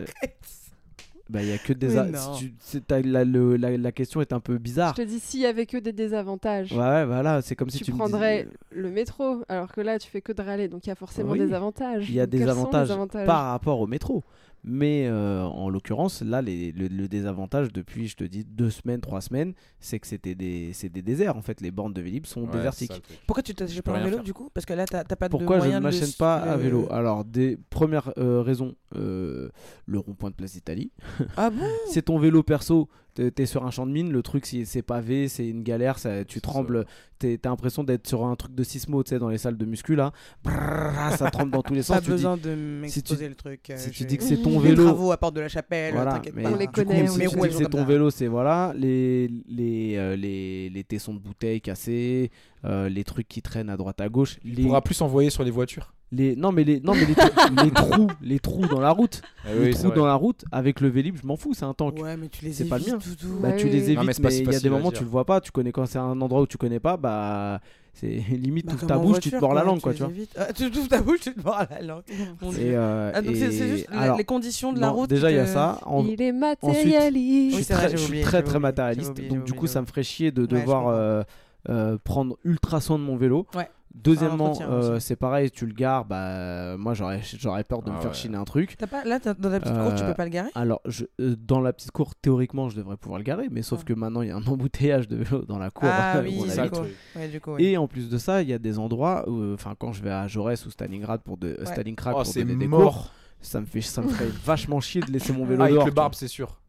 Bah, 1.29 1.43
il 1.45 1.49
y 1.49 1.53
a 1.53 1.59
que 1.59 1.73
des. 1.73 1.87
Mais 1.91 1.97
a- 1.99 2.05
non. 2.07 2.35
si 2.35 2.53
tu- 2.83 3.03
la, 3.05 3.25
le- 3.25 3.55
la- 3.57 3.77
la 3.77 3.93
question 3.93 4.21
est 4.21 4.33
un 4.33 4.41
peu 4.41 4.59
bizarre. 4.59 4.95
Je 4.97 5.03
te 5.03 5.07
dis, 5.09 5.21
s'il 5.21 5.39
y 5.39 5.47
avait 5.47 5.65
que 5.67 5.77
des 5.77 5.93
désavantages, 5.93 6.73
Ouais, 6.73 7.05
voilà, 7.07 7.41
c'est 7.41 7.55
comme 7.55 7.71
si 7.71 7.79
tu, 7.79 7.85
tu, 7.85 7.93
me 7.93 7.99
prendrais 7.99 8.45
disais- 8.47 8.57
le 8.73 8.91
métro, 8.91 9.45
alors 9.49 9.71
que 9.71 9.81
là, 9.81 10.01
tu 10.01 10.11
fais 10.11 10.23
que 10.23 10.33
de 10.33 10.43
râler, 10.43 10.67
donc 10.67 10.87
il 10.87 10.89
y 10.89 10.93
a 10.93 10.97
forcément 10.97 11.31
Oui. 11.33 11.39
des 11.39 11.53
avantages. 11.53 12.09
Il 12.11 12.17
y 12.17 12.21
a 12.21 12.27
Donc, 12.27 12.41
des 12.41 12.49
avantages? 12.49 12.89
par 13.27 13.45
rapport 13.53 13.79
au 13.81 13.87
métro. 13.87 14.25
Mais 14.63 15.07
euh, 15.07 15.43
en 15.45 15.71
l'occurrence, 15.71 16.21
là, 16.23 16.43
les- 16.43 16.73
le, 16.73 16.89
le 16.89 17.09
désavantage 17.09 17.73
depuis, 17.73 18.09
je 18.09 18.17
te 18.17 18.25
dis, 18.25 18.45
deux 18.45 18.69
semaines, 18.71 19.01
trois 19.01 19.21
semaines, 19.23 19.55
c'est 19.79 19.99
que 19.99 20.07
c'était 20.07 20.35
des, 20.35 20.73
c'est 20.75 20.89
des 20.91 21.01
déserts. 21.03 21.37
En 21.37 21.43
fait, 21.43 21.61
les 21.63 21.71
bornes 21.71 21.95
de 21.95 22.01
Vélib 22.03 22.27
sont 22.27 22.43
Ouais, 22.45 22.53
désertiques. 22.53 22.93
ça. 22.93 22.99
Pourquoi 23.27 23.43
tu 23.43 23.55
t'achètes 23.55 23.83
pas 23.83 23.97
un 23.97 24.05
vélo 24.05 24.17
faire. 24.17 24.25
du 24.25 24.35
coup? 24.35 24.51
Parce 24.53 24.67
que 24.67 24.75
là, 24.75 24.85
t'as 24.87 25.03
t'as 25.05 25.17
pas 25.17 25.29
Pourquoi 25.31 25.59
de 25.61 25.65
je 25.65 25.69
ne 25.71 25.75
de 25.77 25.81
m'achète 25.81 26.17
pas 26.19 26.37
à 26.37 26.57
vélo? 26.59 26.87
Alors, 26.91 27.25
des 27.25 27.57
premières 27.71 28.13
euh, 28.19 28.43
raisons, 28.43 28.75
euh, 28.97 29.49
le 29.87 29.99
rond-point 29.99 30.31
de 30.31 30.35
Place 30.35 30.53
d'Italie. 30.53 30.91
Ah 31.37 31.49
bon? 31.51 31.65
C'est 31.91 32.03
ton 32.03 32.19
vélo 32.19 32.43
perso, 32.43 32.89
t'es 33.15 33.47
sur 33.47 33.65
un 33.67 33.71
champ 33.71 33.87
de 33.87 33.93
mine, 33.93 34.11
le 34.13 34.23
truc 34.23 34.47
si 34.47 34.67
c'est 34.67 34.83
pavé, 34.83 35.29
c'est 35.29 35.47
une 35.49 35.63
galère, 35.63 35.99
ça, 35.99 36.25
tu 36.25 36.41
trembles, 36.41 36.87
t'es- 37.19 37.39
t'as 37.39 37.51
l'impression 37.51 37.85
d'être 37.85 38.07
sur 38.07 38.25
un 38.25 38.37
truc 38.37 38.55
de 38.55 38.63
sismo, 38.63 39.03
tu 39.03 39.11
sais, 39.11 39.19
dans 39.19 39.29
les 39.29 39.39
salles 39.39 39.57
de 39.57 39.65
muscu 39.65 39.95
là, 39.97 40.13
Brrr, 40.45 41.17
ça 41.17 41.31
tremble 41.31 41.53
dans 41.53 41.63
tous 41.63 41.75
les 41.75 41.83
sens. 41.83 41.97
Pas 41.97 42.01
tu 42.01 42.07
dis- 42.07 42.13
besoin 42.13 42.37
de 42.37 42.55
m'exposer 42.55 43.29
le 43.29 43.35
truc. 43.35 43.71
euh, 43.71 43.77
si 43.77 43.91
tu 43.91 44.05
dis 44.05 44.17
que 44.17 44.23
c'est 44.25 44.39
ton 44.43 44.61
Les 44.61 44.71
vélo, 44.71 44.85
travaux 44.85 45.13
à 45.13 45.17
Porte 45.17 45.35
de 45.35 45.41
la 45.41 45.49
Chapelle, 45.49 45.95
voilà, 45.95 46.21
mais 46.35 46.43
pas. 46.43 46.51
On 46.53 46.57
les 46.57 46.67
connaît, 46.67 47.05
coup, 47.05 47.11
on 47.11 47.13
si 47.15 47.19
les 47.21 47.29
tu 47.29 47.37
dis 47.37 47.41
que 47.49 47.51
c'est 47.53 47.65
ton 47.69 47.85
vélo, 47.85 48.11
c'est 48.11 48.27
voilà, 48.29 48.73
les, 48.77 49.29
les, 49.49 49.97
euh, 49.97 50.17
les, 50.17 50.71
les 50.71 50.85
tessons 50.85 51.15
de 51.15 51.19
bouteilles 51.21 51.61
cassés, 51.61 52.31
euh, 52.65 52.89
les 52.89 53.05
trucs 53.05 53.29
qui 53.29 53.43
traînent 53.43 53.71
à 53.71 53.77
droite 53.77 54.01
à 54.01 54.09
gauche, 54.09 54.39
Il 54.45 54.55
les, 54.55 54.63
pourra 54.65 54.81
plus 54.83 54.95
s'envoyer 54.95 55.31
sur 55.31 55.43
les 55.45 55.51
voitures. 55.51 55.93
Les, 56.13 56.35
non 56.37 56.51
mais 56.53 56.65
les, 56.65 56.81
non 56.81 56.95
mais 56.95 57.07
les, 57.07 57.15
les 57.65 57.71
trous, 57.71 58.09
les 58.21 58.39
trous 58.41 58.67
dans 58.67 58.81
la 58.81 58.91
route, 58.91 59.23
Ah 59.45 59.55
les 59.55 59.61
oui, 59.67 59.71
trous 59.71 59.91
dans 59.93 60.07
la 60.07 60.15
route 60.15 60.45
avec 60.51 60.81
le 60.81 60.89
Vélib, 60.89 61.17
je 61.21 61.27
m'en 61.27 61.37
fous, 61.37 61.55
c'est 61.55 61.65
un 61.65 61.75
tank. 61.75 61.99
Ouais, 62.01 62.17
mais 62.17 62.29
tu 62.29 62.45
les 62.45 62.53
C'est 62.53 62.65
pas 62.65 62.79
le 62.79 62.83
évites, 62.89 62.95
mien. 62.95 63.39
Bah, 63.41 63.49
Ouais, 63.51 63.57
tu 63.57 63.69
les 63.69 63.77
évites, 63.91 63.97
Non, 63.97 64.05
mais 64.05 64.13
il 64.39 64.53
y 64.53 64.55
a 64.55 64.61
des 64.61 64.71
moments 64.71 64.91
tu 64.91 65.05
le 65.05 65.09
vois 65.11 65.25
pas, 65.25 65.41
tu 65.41 65.51
connais 65.53 65.73
quand 65.73 65.87
c'est 65.87 65.99
un 65.99 66.21
endroit 66.21 66.43
où 66.43 66.47
tu 66.47 66.57
connais 66.59 66.81
pas, 66.81 66.97
bah 66.97 67.61
c'est 67.93 68.09
limite 68.31 68.67
Bah, 68.67 68.73
toute 68.73 68.81
comme 68.81 68.89
ta 68.89 68.99
bouche, 68.99 69.21
tu 69.21 69.31
te 69.31 69.37
mords 69.37 69.55
la 69.55 69.63
quoi, 69.63 69.71
langue 69.71 69.81
quoi, 69.81 69.93
les 69.93 69.99
tu 69.99 70.03
vois. 70.05 70.13
évites. 70.13 70.31
Ah, 70.37 70.53
tu 70.53 70.65
ouvres 70.67 70.89
ta 70.89 71.01
bouche, 71.03 71.21
tu 71.21 71.35
te 71.35 71.43
mords 71.43 71.63
la 71.71 71.81
langue. 71.83 72.03
Et, 72.09 72.75
euh, 72.75 73.13
Ah, 73.15 73.23
donc 73.23 73.37
c'est 73.37 73.51
juste 73.53 73.89
alors, 73.93 74.17
les 74.17 74.25
conditions 74.25 74.73
de 74.73 74.81
la 74.81 74.89
non, 74.89 74.95
route. 74.95 75.11
Déjà 75.11 75.31
il 75.31 75.37
y 75.37 75.41
a 75.41 75.47
ça. 75.47 75.79
En- 75.87 76.05
Il 76.05 76.21
est 76.23 76.29
je 76.29 76.33
matérialiste. 76.33 77.15
Oui, 77.15 77.53
suis 77.55 77.65
c'est 77.65 77.75
vrai, 77.75 77.83
très, 77.89 77.97
j'avais 77.97 78.03
je 78.03 78.15
suis 78.15 78.21
très 78.23 78.43
très 78.43 78.59
matérialiste, 78.59 79.21
donc 79.29 79.45
du 79.45 79.53
coup 79.53 79.67
ça 79.67 79.81
me 79.81 79.87
ferait 79.87 80.03
chier 80.03 80.31
de 80.33 80.47
devoir 80.47 80.89
euh, 80.89 81.23
euh, 81.69 81.99
prendre 82.03 82.37
ultra 82.45 82.81
soin 82.81 82.99
de 82.99 83.05
mon 83.05 83.17
vélo. 83.17 83.47
Ouais. 83.55 83.69
Deuxièmement, 83.95 84.57
euh, 84.63 85.01
c'est 85.01 85.17
pareil, 85.17 85.51
tu 85.51 85.67
le 85.67 85.73
gares, 85.75 86.05
bah 86.05 86.77
moi 86.77 86.95
j'aurais 86.95 87.21
j'aurais 87.37 87.65
peur 87.65 87.83
de 87.83 87.91
me 87.91 87.97
Ah 87.97 88.01
faire 88.01 88.11
ouais. 88.13 88.17
chiner 88.17 88.37
un 88.37 88.45
truc. 88.45 88.77
T'as 88.79 88.87
pas, 88.87 89.05
là, 89.05 89.19
dans 89.19 89.35
ta 89.51 89.61
petite 89.61 89.75
cour, 89.77 89.95
tu 89.97 90.03
Euh, 90.05 90.07
peux 90.07 90.15
pas 90.15 90.25
le 90.25 90.31
garer? 90.31 90.49
Alors, 90.55 90.81
je, 90.87 91.05
euh, 91.21 91.35
dans 91.37 91.61
la 91.61 91.73
petite 91.73 91.91
cour, 91.91 92.15
théoriquement, 92.15 92.69
je 92.69 92.77
devrais 92.77 92.97
pouvoir 92.97 93.19
le 93.19 93.25
garer, 93.25 93.49
mais 93.51 93.63
sauf 93.63 93.81
Ah. 93.83 93.85
que 93.89 93.93
maintenant, 93.93 94.23
il 94.23 94.29
y 94.29 94.31
a 94.31 94.37
un 94.37 94.47
embouteillage 94.47 95.09
de 95.09 95.17
vélo 95.17 95.43
dans 95.45 95.59
la 95.59 95.71
cour. 95.71 95.89
Ah 95.91 96.21
oui, 96.23 96.39
on. 96.39 97.19
Ouais, 97.19 97.29
du 97.29 97.41
coup, 97.41 97.53
ouais. 97.55 97.63
Et 97.65 97.77
en 97.77 97.89
plus 97.89 98.09
de 98.09 98.17
ça, 98.17 98.43
il 98.43 98.49
y 98.49 98.53
a 98.53 98.59
des 98.59 98.79
endroits, 98.79 99.29
où, 99.29 99.55
enfin, 99.55 99.75
quand 99.77 99.93
je 99.93 100.03
vais 100.05 100.11
à 100.13 100.29
Jaurès 100.29 100.65
ou 100.67 100.71
Stalingrad 100.71 101.21
pour, 101.23 101.37
de, 101.37 101.59
Stalingrad 101.65 102.15
Oh, 102.17 102.23
pour 102.23 102.33
donner 102.33 102.55
des 102.55 102.69
cours, 102.69 103.11
ça 103.41 103.61
me, 103.61 103.67
fait, 103.67 103.81
ça 103.81 104.03
me 104.03 104.09
ferait 104.09 104.29
vachement 104.45 104.79
chier 104.81 105.01
de 105.03 105.11
laisser 105.11 105.33
mon 105.33 105.45
vélo 105.45 105.63
Avec 105.63 105.75
dehors. 105.75 105.87
le 105.87 105.93
barbe, 105.93 106.15
c'est 106.15 106.29
sûr. 106.29 106.61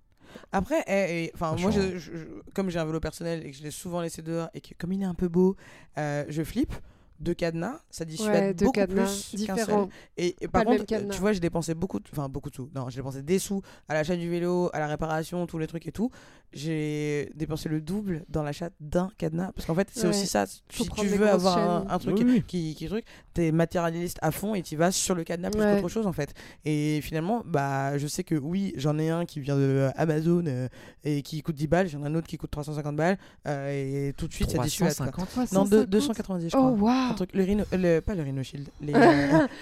Après, 0.51 0.83
eh, 0.87 1.25
eh, 1.25 1.31
enfin, 1.35 1.55
moi, 1.61 1.69
je- 1.71 1.97
je- 1.97 2.11
comme 2.55 2.69
j'ai 2.71 2.79
un 2.79 2.85
vélo 2.85 2.99
personnel 2.99 3.45
et 3.45 3.51
que 3.51 3.57
je 3.57 3.63
l'ai 3.63 3.71
souvent 3.71 4.01
laissé 4.01 4.21
dehors 4.23 4.49
et 4.53 4.59
que 4.61 4.73
comme 4.77 4.91
il 4.91 5.01
est 5.01 5.05
un 5.05 5.13
peu 5.13 5.27
beau, 5.27 5.55
euh, 5.97 6.25
je 6.29 6.43
flippe. 6.43 6.73
Deux 7.21 7.33
cadenas, 7.35 7.79
ça 7.91 8.03
dissuade 8.03 8.33
Ouais, 8.33 8.53
deux 8.55 8.65
beaucoup 8.65 8.79
cadenas 8.79 9.05
plus 9.31 9.45
qu'un 9.45 9.55
seul. 9.55 9.65
différents. 9.65 9.89
Et, 10.17 10.35
par 10.51 10.65
contre, 10.65 10.85
cadenas. 10.85 11.13
tu 11.13 11.19
vois, 11.21 11.33
j'ai 11.33 11.39
dépensé 11.39 11.73
beaucoup, 11.75 11.99
de- 11.99 12.05
enfin 12.11 12.27
beaucoup 12.27 12.49
de 12.49 12.55
sous. 12.55 12.69
Non, 12.75 12.89
j'ai 12.89 12.97
dépensé 12.97 13.21
des 13.21 13.37
sous 13.39 13.61
à 13.87 13.93
l'achat 13.93 14.15
du 14.15 14.27
vélo, 14.29 14.69
à 14.73 14.79
la 14.79 14.87
réparation, 14.87 15.45
tous 15.45 15.57
les 15.59 15.67
trucs 15.67 15.85
et 15.87 15.91
tout. 15.91 16.09
J'ai 16.53 17.31
dépensé 17.35 17.69
le 17.69 17.79
double 17.79 18.25
dans 18.27 18.43
l'achat 18.43 18.69
d'un 18.81 19.09
cadenas. 19.17 19.51
Parce 19.53 19.65
qu'en 19.65 19.75
fait, 19.75 19.87
c'est 19.91 20.03
Ouais. 20.03 20.09
aussi 20.09 20.27
ça. 20.27 20.45
Faut 20.69 20.83
Si 20.83 20.89
tu 20.89 21.05
veux 21.07 21.29
avoir 21.29 21.57
un, 21.89 21.97
truc 21.99 22.17
Oui, 22.25 22.43
qui, 22.45 22.75
qui 22.75 22.87
truc, 22.87 23.05
t'es 23.33 23.51
matérialiste 23.53 24.17
à 24.21 24.31
fond 24.31 24.53
et 24.53 24.61
tu 24.61 24.75
vas 24.75 24.91
sur 24.91 25.15
le 25.15 25.23
cadenas 25.23 25.49
plus 25.51 25.61
Ouais. 25.61 25.75
qu'autre 25.77 25.87
chose 25.87 26.07
en 26.07 26.11
fait. 26.11 26.33
Et 26.65 26.99
finalement, 27.01 27.43
bah, 27.45 27.97
je 27.97 28.05
sais 28.07 28.23
que 28.25 28.35
oui, 28.35 28.73
j'en 28.75 28.97
ai 28.99 29.09
un 29.09 29.25
qui 29.25 29.39
vient 29.39 29.55
de 29.55 29.61
euh, 29.61 29.91
Amazon 29.95 30.43
euh, 30.47 30.67
et 31.05 31.21
qui 31.21 31.41
coûte 31.41 31.55
10 31.55 31.67
balles, 31.67 31.87
j'en 31.87 32.03
ai 32.03 32.07
un 32.07 32.15
autre 32.15 32.27
qui 32.27 32.37
coûte 32.37 32.51
350 32.51 32.95
balles 32.97 33.17
euh, 33.47 34.09
et 34.09 34.13
tout 34.13 34.27
de 34.27 34.33
suite 34.33 34.49
ça 34.49 34.57
dissuade. 34.57 34.93
quoi. 34.97 35.07
350 35.11 35.51
Non, 35.53 35.63
deux- 35.63 35.85
350. 35.87 35.89
290 35.89 36.49
je 36.49 36.57
Oh, 36.57 36.75
crois. 36.75 37.10
Un 37.11 37.13
truc, 37.13 37.29
le 37.33 37.43
rhino, 37.43 37.63
le, 37.73 37.99
pas 37.99 38.15
le 38.15 38.23
Rhino 38.23 38.41
Shield. 38.43 38.67
Les, 38.81 38.93
euh, 38.95 38.99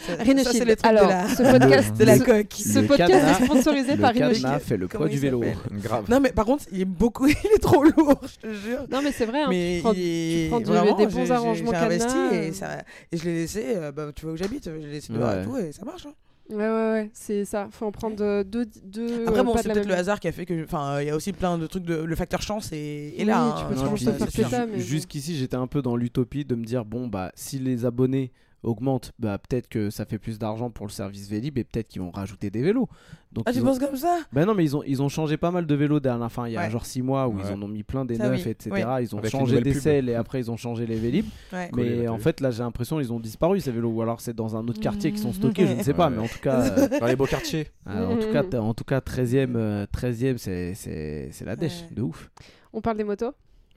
ça- 0.08 0.24
Rhino 0.24 0.44
ça, 0.44 0.52
c'est 0.52 0.58
Shield. 0.60 0.78
trucs 0.78 0.86
Alors, 0.86 1.06
de 1.08 1.10
la, 1.10 1.28
ce 1.28 1.44
podcast, 1.60 1.94
de 2.00 2.04
la 2.06 2.18
ce- 2.18 2.24
coque. 2.24 2.54
ce 2.54 2.80
Le 2.80 2.88
podcast 2.88 3.12
cadenas- 3.14 3.42
est 3.42 3.46
sponsorisé 3.46 3.96
Le 3.96 4.02
par 4.02 4.14
Rhino 4.14 4.28
cadenas 4.30 4.50
Shield. 4.50 4.62
fait 4.64 4.78
le 4.78 4.88
poids 4.88 5.08
du 5.08 5.18
vélo. 5.20 5.44
Grave. 5.84 6.06
Non 6.10 6.20
mais 6.20 6.32
par 6.32 6.46
contre, 6.46 6.66
il 6.72 6.82
est 6.82 6.86
beaucoup, 6.86 7.28
il 7.28 7.34
est 7.56 7.62
trop 7.62 7.84
lourd, 7.84 8.20
je 8.24 8.48
te 8.48 8.54
jure. 8.54 8.86
Non, 8.92 9.02
mais 9.04 9.12
c'est 9.12 9.26
vrai. 9.26 9.42
hein, 9.44 9.48
mais 9.50 9.76
tu 9.78 9.82
prends- 9.84 9.94
il 9.94 10.00
est 10.46 10.48
prends 10.50 10.60
du- 10.60 10.66
vraiment, 10.66 10.96
des 10.98 11.08
bons 11.08 11.32
arrangements 11.32 11.72
J'ai 11.72 11.78
investi 11.78 12.08
cadenas, 12.08 12.32
et, 12.34 12.50
euh. 12.50 12.54
ça, 12.54 12.68
et 13.12 13.18
je 13.18 13.24
l'ai 13.26 13.34
laissé, 13.34 13.64
euh, 13.76 13.92
bah, 13.92 14.08
tu 14.16 14.24
vois 14.26 14.34
où 14.34 14.38
j'habite, 14.38 14.66
je 14.66 14.72
l'ai 14.72 14.92
laissé 14.92 15.12
dehors 15.14 15.32
et 15.34 15.44
tout 15.44 15.58
et 15.58 15.72
ça 15.72 15.84
marche. 15.86 16.06
hein. 16.06 16.14
Ouais, 16.50 16.58
ouais, 16.58 16.92
ouais, 16.92 17.10
c'est 17.14 17.46
ça. 17.46 17.68
Faut 17.72 17.86
en 17.86 17.92
prendre 17.92 18.24
euh, 18.24 18.44
deux. 18.44 18.66
deux 18.84 19.28
Après 19.28 19.40
euh, 19.40 19.44
bon, 19.44 19.54
pas 19.54 19.62
c'est 19.62 19.72
peut-être 19.72 19.88
le 19.88 19.94
hasard 19.94 20.20
qui 20.20 20.28
a 20.28 20.32
fait 20.32 20.46
que, 20.46 20.64
enfin, 20.64 21.00
il 21.00 21.08
y 21.08 21.10
a 21.12 21.16
aussi 21.16 21.32
plein 21.32 21.58
de 21.58 21.68
trucs 21.68 21.84
de, 21.84 21.96
le 21.96 22.16
facteur 22.16 22.42
chance 22.42 22.72
est, 22.72 23.14
est 23.18 23.26
là. 23.26 23.44
Oui, 23.44 23.52
hein, 23.52 23.56
tu 23.60 23.76
peux 23.76 23.88
pense, 24.16 24.34
te 24.34 24.42
ça, 24.42 24.66
mais 24.66 24.78
bon. 24.78 24.80
Jusqu'ici, 24.80 25.38
j'étais 25.38 25.58
un 25.58 25.68
peu 25.68 25.82
dans 25.82 25.96
l'utopie 25.96 26.46
de 26.46 26.56
me 26.56 26.66
dire 26.66 26.86
bon, 26.86 27.08
bah, 27.08 27.32
si 27.36 27.60
les 27.60 27.86
abonnés 27.86 28.32
augmentent, 28.64 29.12
bah, 29.20 29.38
peut-être 29.38 29.68
que 29.70 29.90
ça 29.90 30.06
fait 30.06 30.18
plus 30.20 30.38
d'argent 30.40 30.70
pour 30.70 30.86
le 30.86 30.92
service 30.92 31.30
Vélib 31.30 31.58
et 31.58 31.64
peut-être 31.64 31.88
qu'ils 31.88 32.02
vont 32.02 32.12
rajouter 32.12 32.50
des 32.50 32.62
vélos. 32.62 32.90
Donc, 33.32 33.46
Ah, 33.48 33.54
tu 33.54 33.60
ont- 33.62 33.64
penses 33.64 33.80
comme 33.80 33.96
ça? 33.96 34.20
Bah 34.34 34.44
non, 34.46 34.56
mais 34.56 34.64
ils 34.66 34.76
ont, 34.76 34.84
ils 34.86 35.02
ont 35.04 35.08
changé 35.10 35.38
pas 35.38 35.52
mal 35.52 35.66
de 35.68 35.76
vélos 35.76 36.00
dernière 36.00 36.26
enfin, 36.26 36.48
il 36.48 36.54
y 36.54 36.58
a 36.58 36.62
Ouais. 36.62 36.70
genre 36.70 36.86
6 36.86 37.02
mois 37.02 37.28
où 37.28 37.36
Ouais. 37.36 37.44
ils 37.48 37.54
en 37.54 37.62
ont 37.62 37.68
mis 37.68 37.84
plein 37.84 38.04
des 38.04 38.16
Ça, 38.16 38.28
neufs, 38.30 38.44
oui. 38.44 38.52
etc. 38.52 38.70
Oui. 38.74 38.82
Ils 39.04 39.16
ont 39.16 39.20
Avec 39.20 39.32
changé 39.32 39.62
des 39.62 39.74
selles 39.74 40.10
et 40.10 40.16
après 40.16 40.40
ils 40.40 40.50
ont 40.50 40.58
changé 40.58 40.86
les 40.88 40.96
Vélib. 40.98 41.26
Ouais. 41.54 41.70
Mais 41.76 42.08
en 42.08 42.18
fait, 42.18 42.42
là 42.42 42.50
j'ai 42.52 42.64
l'impression 42.64 43.00
ils 43.00 43.14
ont 43.14 43.20
disparu 43.20 43.60
ces 43.60 43.72
vélos. 43.72 43.90
Ou 43.92 44.02
alors 44.02 44.20
c'est 44.20 44.36
dans 44.36 44.56
un 44.56 44.68
autre 44.68 44.80
quartier 44.82 45.12
qui 45.12 45.20
sont 45.20 45.32
stockés, 45.32 45.68
je 45.68 45.74
ne 45.74 45.84
sais 45.84 45.94
pas. 45.94 46.10
Ouais. 46.10 46.16
Mais 46.16 46.22
en 46.24 46.28
tout 46.28 46.40
cas, 46.42 46.62
euh, 46.62 47.00
Dans 47.00 47.06
les 47.08 47.16
beaux 47.16 47.26
quartiers. 47.28 47.68
euh, 47.88 48.08
en, 48.08 48.18
tout 48.18 48.32
cas 48.32 48.58
en 48.60 48.74
tout 48.74 48.84
cas 48.84 49.00
13e, 49.00 49.56
euh, 49.56 49.86
13e 49.92 50.38
c'est- 50.38 50.74
c'est 50.74 51.30
c'est 51.32 51.46
la 51.46 51.56
dèche, 51.56 51.82
Ouais. 51.90 51.96
de 51.96 52.02
ouf. 52.02 52.30
On 52.74 52.82
parle 52.82 52.98
des 52.98 53.04
motos? 53.04 53.32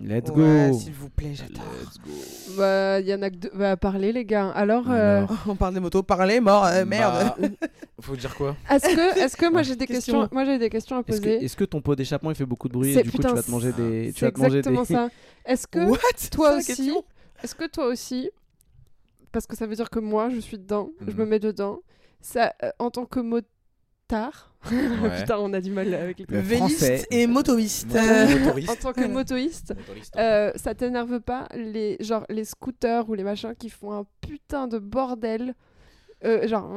Let's 0.05 0.30
Ouais, 0.30 0.70
go! 0.70 0.78
s'il 0.78 0.92
vous 0.92 1.09
plaît, 1.11 1.32
j'adore. 1.34 1.62
Let's 1.80 1.96
go! 1.98 2.55
Bah, 2.59 2.98
il 3.00 3.07
y 3.07 3.14
en 3.14 3.22
a 3.22 3.30
que 3.30 3.36
deux. 3.36 3.50
Bah, 3.55 3.76
parlez, 3.76 4.12
les 4.12 4.24
gars. 4.24 4.50
Alors, 4.50 4.84
euh, 4.90 5.24
On 5.46 5.55
parle 5.55 5.74
des 5.74 5.80
motos, 5.80 6.03
parler, 6.03 6.40
mort, 6.40 6.64
euh, 6.64 6.84
merde. 6.84 7.34
Bah, 7.38 7.48
faut 8.00 8.16
dire 8.16 8.34
quoi? 8.34 8.57
Est-ce 8.68 8.88
que, 8.96 9.18
est-ce 9.20 9.36
que 9.36 9.50
moi 9.50 9.62
j'ai 9.62 9.76
des 9.76 9.86
Question. 9.86 10.22
questions 10.22 10.28
Moi 10.32 10.44
j'ai 10.44 10.59
des 10.59 10.70
questions 10.70 10.96
à 10.96 11.00
Est-ce 11.07 11.20
que, 11.20 11.24
poser? 11.26 11.44
est-ce 11.44 11.57
que 11.57 11.64
ton 11.64 11.80
pot 11.80 11.94
d'échappement 11.94 12.30
il 12.30 12.34
fait 12.36 12.44
beaucoup 12.46 12.66
de 12.68 12.72
bruit 12.72 12.98
et 12.98 13.03
du 13.05 13.12
coup 13.12 13.18
tu 13.18 13.28
vas 13.28 13.42
te 13.42 13.50
manger 13.50 13.70
des. 13.72 14.12
Tu 14.12 14.18
C'est 14.20 14.26
vas 14.26 14.32
te 14.32 14.40
manger 14.40 14.59
exactement 14.59 14.82
des... 14.82 14.94
ça. 14.94 15.09
Est-ce 15.46 15.66
que 15.68 15.78
What? 15.88 15.98
toi 16.32 16.57
aussi, 16.57 16.92
est-ce 17.44 17.55
que 17.55 17.66
toi 17.68 17.86
aussi, 17.86 18.28
parce 19.30 19.46
que 19.46 19.57
ça 19.57 19.66
veut 19.66 19.76
dire 19.76 19.88
que 19.88 20.00
moi 20.00 20.30
je 20.30 20.40
suis 20.40 20.59
dedans, 20.59 20.90
je 21.07 21.12
me 21.12 21.22
Mhm. 21.24 21.28
mets 21.30 21.38
dedans, 21.38 21.78
ça, 22.20 22.53
euh, 22.64 22.70
en 22.80 22.90
tant 22.90 23.05
que 23.07 23.20
motard, 24.12 24.48
Ouais. 24.70 25.10
putain 25.20 25.38
on 25.40 25.52
a 25.54 25.60
du 25.60 25.70
mal 25.72 25.92
avec 25.92 26.18
les 26.20 26.26
Le 26.28 26.38
Véliste 26.40 27.06
et 27.10 27.26
motoïste. 27.26 27.96
Euh, 27.96 28.38
Motoriste. 28.38 28.70
en 28.70 28.74
tant 28.76 28.92
que 28.92 29.06
motoïste, 29.06 29.74
Motoriste. 29.76 30.14
euh, 30.16 30.52
ça 30.54 30.74
t'énerve 30.74 31.18
pas 31.20 31.48
les 31.54 31.96
genre 32.00 32.24
les 32.28 32.44
scooters 32.44 33.08
ou 33.08 33.14
les 33.14 33.24
machins 33.24 33.54
qui 33.58 33.70
font 33.70 33.92
un 33.92 34.06
putain 34.20 34.68
de 34.68 34.78
bordel 34.78 35.54
euh, 36.25 36.47
genre 36.47 36.70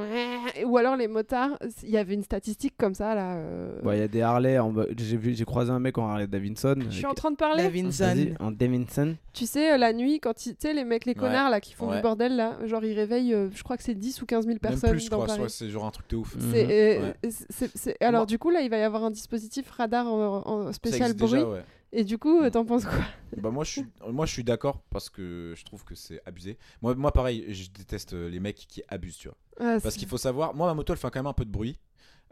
ou 0.66 0.78
alors 0.78 0.96
les 0.96 1.08
motards 1.08 1.58
il 1.84 1.89
y 1.89 1.98
avait 1.98 2.14
une 2.14 2.24
statistique 2.24 2.74
comme 2.78 2.93
ça 2.93 3.14
là 3.16 3.36
euh, 3.36 3.80
Ouais, 3.84 3.98
il 3.98 4.00
y 4.02 4.04
a 4.04 4.08
des 4.08 4.22
Harley. 4.22 4.58
en 4.60 4.74
J'ai 4.98 5.18
vu- 5.18 5.34
j'ai 5.36 5.46
croisé 5.46 5.72
un 5.72 5.80
mec 5.80 5.98
en 5.98 6.08
Harley 6.08 6.28
Davidson. 6.28 6.76
je 6.80 6.89
suis 6.89 7.06
avec- 7.06 7.12
en 7.12 7.14
train 7.14 7.32
de 7.32 7.36
parler 7.36 7.64
Davinson. 7.64 8.06
Vas-y, 8.06 8.34
en 8.39 8.52
Davidson. 8.52 9.16
tu 9.34 9.46
sais 9.46 9.74
euh, 9.74 9.78
la 9.78 9.93
nuit 9.93 10.20
quand 10.20 10.46
ils- 10.46 10.54
tu 10.56 10.68
sais 10.68 10.74
les 10.74 10.84
mecs 10.84 11.06
les 11.06 11.12
Ouais. 11.14 11.20
connards 11.20 11.50
là 11.50 11.60
qui 11.62 11.74
font 11.74 11.89
Ouais. 11.89 11.98
du 11.98 12.02
bordel 12.02 12.36
là 12.36 12.58
genre 12.66 12.84
ils 12.84 12.93
réveillent 12.96 13.34
euh, 13.34 13.50
je 13.54 13.64
crois 13.64 13.78
que 13.78 13.84
c'est 13.84 13.93
10 13.96 14.22
ou 14.22 14.26
15 14.26 14.46
000 14.46 14.54
Même 14.54 14.60
personnes 14.60 14.91
plus, 14.91 15.00
je 15.02 15.10
dans 15.10 15.18
crois. 15.18 15.28
Paris 15.28 15.41
ouais, 15.41 15.50
C'est 15.50 15.70
genre 15.70 15.86
un 15.86 15.91
truc 15.91 16.10
de 16.10 16.16
ouf. 16.18 16.36
Mhm. 16.36 16.41
C'est, 16.52 16.66
euh, 17.00 17.02
Ouais. 17.04 17.14
c'est- 17.50 17.72
c'est- 17.78 18.04
Alors 18.04 18.26
du 18.26 18.38
coup 18.39 18.50
là 18.50 18.62
il 18.62 18.70
va 18.70 18.78
y 18.78 18.84
avoir 18.84 19.04
un 19.04 19.12
dispositif 19.12 19.70
radar 19.72 20.08
en, 20.08 20.41
en 20.46 20.72
spécial 20.74 21.14
bruit 21.14 21.32
déjà, 21.34 21.48
ouais. 21.48 21.64
Et 21.96 22.04
du 22.04 22.18
coup 22.18 22.39
euh, 22.39 22.46
Mhm. 22.46 22.52
t'en 22.52 22.66
penses 22.66 22.86
quoi? 22.86 23.04
Bah 23.38 23.50
moi 23.52 23.64
je 23.64 23.72
suis 23.72 23.86
moi 24.12 24.26
je 24.26 24.32
suis 24.34 24.43
d'accord 24.43 24.82
parce 24.89 25.10
que 25.10 25.54
je 25.58 25.64
trouve 25.66 25.84
que 25.84 25.96
c'est 25.96 26.22
abusé. 26.26 26.58
Moi 26.82 26.96
moi 26.96 27.12
pareil, 27.12 27.46
je 27.54 27.70
déteste 27.70 28.14
euh, 28.14 28.30
les 28.30 28.39
mecs 28.39 28.56
qui 28.68 28.84
abusent, 28.88 29.18
tu 29.18 29.28
vois. 29.30 29.38
Ouais, 29.60 29.80
Parce 29.82 29.96
qu'il 29.96 30.08
faut 30.08 30.18
savoir, 30.18 30.54
moi 30.54 30.68
ma 30.68 30.74
moto 30.74 30.93
elle 30.93 31.00
fait 31.00 31.10
quand 31.10 31.20
même 31.20 31.28
un 31.28 31.34
peu 31.34 31.46
de 31.46 31.52
bruit. 31.52 31.78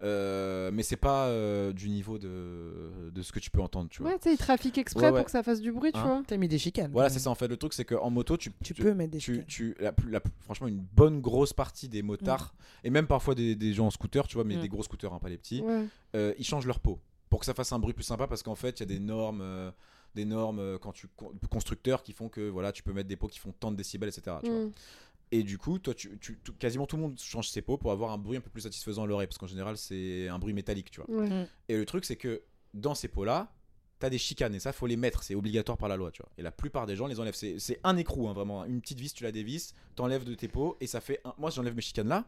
euh, 0.01 0.69
mais 0.73 0.83
c'est 0.83 0.97
pas 0.97 1.27
euh, 1.27 1.71
du 1.71 1.87
niveau 1.89 2.17
de, 2.17 3.09
de 3.13 3.21
ce 3.21 3.31
que 3.31 3.39
tu 3.39 3.49
peux 3.49 3.61
entendre, 3.61 3.89
tu 3.89 4.01
vois. 4.01 4.11
Ouais, 4.11 4.17
tu 4.17 4.23
sais, 4.27 4.33
ils 4.33 4.37
trafiquent 4.37 4.77
exprès 4.77 5.05
Ouais, 5.05 5.11
ouais. 5.11 5.19
pour 5.19 5.25
que 5.25 5.31
ça 5.31 5.43
fasse 5.43 5.61
du 5.61 5.71
bruit, 5.71 5.91
tu 5.93 5.99
Hein. 5.99 6.03
vois. 6.03 6.23
T'as 6.27 6.35
mis 6.35 6.47
des 6.49 6.57
chicanes. 6.57 6.91
Voilà, 6.91 7.09
c'est 7.09 7.19
ça 7.19 7.29
en 7.29 7.35
fait. 7.35 7.47
Le 7.47 7.55
truc, 7.55 7.73
c'est 7.73 7.85
qu'en 7.85 8.09
moto, 8.09 8.35
tu, 8.35 8.51
Tu 8.63 8.73
peux 8.73 8.93
mettre 8.93 9.11
des 9.11 9.19
tu, 9.19 9.33
chicanes. 9.33 9.45
tu, 9.47 9.75
la, 9.79 9.93
plus- 9.93 10.09
la 10.11 10.19
plus- 10.19 10.33
franchement, 10.41 10.67
une 10.67 10.83
bonne 10.93 11.21
grosse 11.21 11.53
partie 11.53 11.87
des 11.87 12.01
motards, 12.01 12.53
et 12.83 12.89
même 12.89 13.07
parfois 13.07 13.33
des, 13.35 13.55
des 13.55 13.73
gens 13.73 13.85
en 13.87 13.91
scooter, 13.91 14.27
tu 14.27 14.35
vois, 14.35 14.43
mais 14.43 14.57
Mm. 14.57 14.61
des 14.61 14.67
gros 14.67 14.83
scooters, 14.83 15.13
hein, 15.13 15.19
pas 15.19 15.29
les 15.29 15.37
petits, 15.37 15.61
Ouais. 15.61 15.85
euh, 16.15 16.33
ils 16.37 16.43
changent 16.45 16.67
leur 16.67 16.79
peau 16.79 16.99
pour 17.33 17.39
que 17.39 17.47
ça 17.47 17.55
fasse 17.55 17.71
un 17.71 17.79
bruit 17.79 17.95
plus 17.95 18.03
sympa 18.03 18.27
parce 18.27 18.43
qu'en 18.43 18.53
fait, 18.53 18.79
il 18.79 18.81
y 18.81 18.83
a 18.83 18.85
des 18.85 18.99
normes. 18.99 19.41
euh, 19.41 19.71
des 20.13 20.25
normes 20.25 20.59
euh, 20.59 20.77
quand 20.77 20.91
tu 20.91 21.07
con- 21.07 21.33
constructeurs 21.49 22.03
qui 22.03 22.13
font 22.13 22.29
que 22.29 22.47
voilà 22.47 22.71
tu 22.71 22.83
peux 22.83 22.93
mettre 22.93 23.09
des 23.09 23.15
pots 23.15 23.27
qui 23.27 23.39
font 23.39 23.51
tant 23.51 23.71
de 23.71 23.75
décibels 23.75 24.09
etc 24.09 24.37
tu 24.43 24.51
vois. 24.51 24.65
Mm. 24.65 24.71
Et 25.31 25.41
du 25.41 25.57
coup, 25.57 25.79
toi, 25.79 25.95
tu, 25.95 26.19
quasiment 26.59 26.85
tout 26.85 26.95
le 26.95 27.01
monde 27.01 27.19
change 27.19 27.49
ses 27.49 27.63
pots 27.63 27.79
pour 27.79 27.91
avoir 27.91 28.11
un 28.11 28.19
bruit 28.19 28.37
un 28.37 28.41
peu 28.41 28.51
plus 28.51 28.61
satisfaisant 28.61 29.05
à 29.05 29.07
l'oreille, 29.07 29.25
parce 29.25 29.39
qu'en 29.39 29.47
général, 29.47 29.77
c'est 29.77 30.27
un 30.27 30.37
bruit 30.37 30.53
métallique, 30.53 30.91
tu 30.91 31.01
vois. 31.01 31.09
Ouais. 31.09 31.47
Et 31.69 31.75
le 31.75 31.85
truc, 31.87 32.05
c'est 32.05 32.17
que 32.17 32.43
dans 32.75 32.93
ces 32.93 33.07
pots-là, 33.07 33.51
t'as 33.97 34.11
des 34.11 34.19
chicanes, 34.19 34.53
et 34.53 34.59
ça, 34.59 34.71
faut 34.71 34.85
les 34.85 34.95
mettre, 34.95 35.23
c'est 35.23 35.33
obligatoire 35.33 35.79
par 35.79 35.89
la 35.89 35.97
loi, 35.97 36.11
tu 36.11 36.21
vois. 36.21 36.29
Et 36.37 36.43
la 36.43 36.51
plupart 36.51 36.85
des 36.85 36.95
gens 36.95 37.07
les 37.07 37.19
enlèvent. 37.19 37.33
C'est 37.33 37.57
c'est 37.57 37.79
un 37.83 37.97
écrou, 37.97 38.27
hein, 38.27 38.33
vraiment. 38.33 38.63
Une 38.65 38.79
petite 38.79 38.99
vis, 38.99 39.11
tu 39.11 39.23
la 39.23 39.31
dévisses, 39.31 39.73
t'enlèves 39.95 40.23
de 40.23 40.35
tes 40.35 40.47
pots, 40.47 40.77
et 40.81 40.85
ça 40.85 41.01
fait. 41.01 41.19
Un... 41.25 41.33
Moi, 41.39 41.49
j'enlève 41.49 41.75
mes 41.75 41.81
chicanes 41.81 42.09
là. 42.09 42.25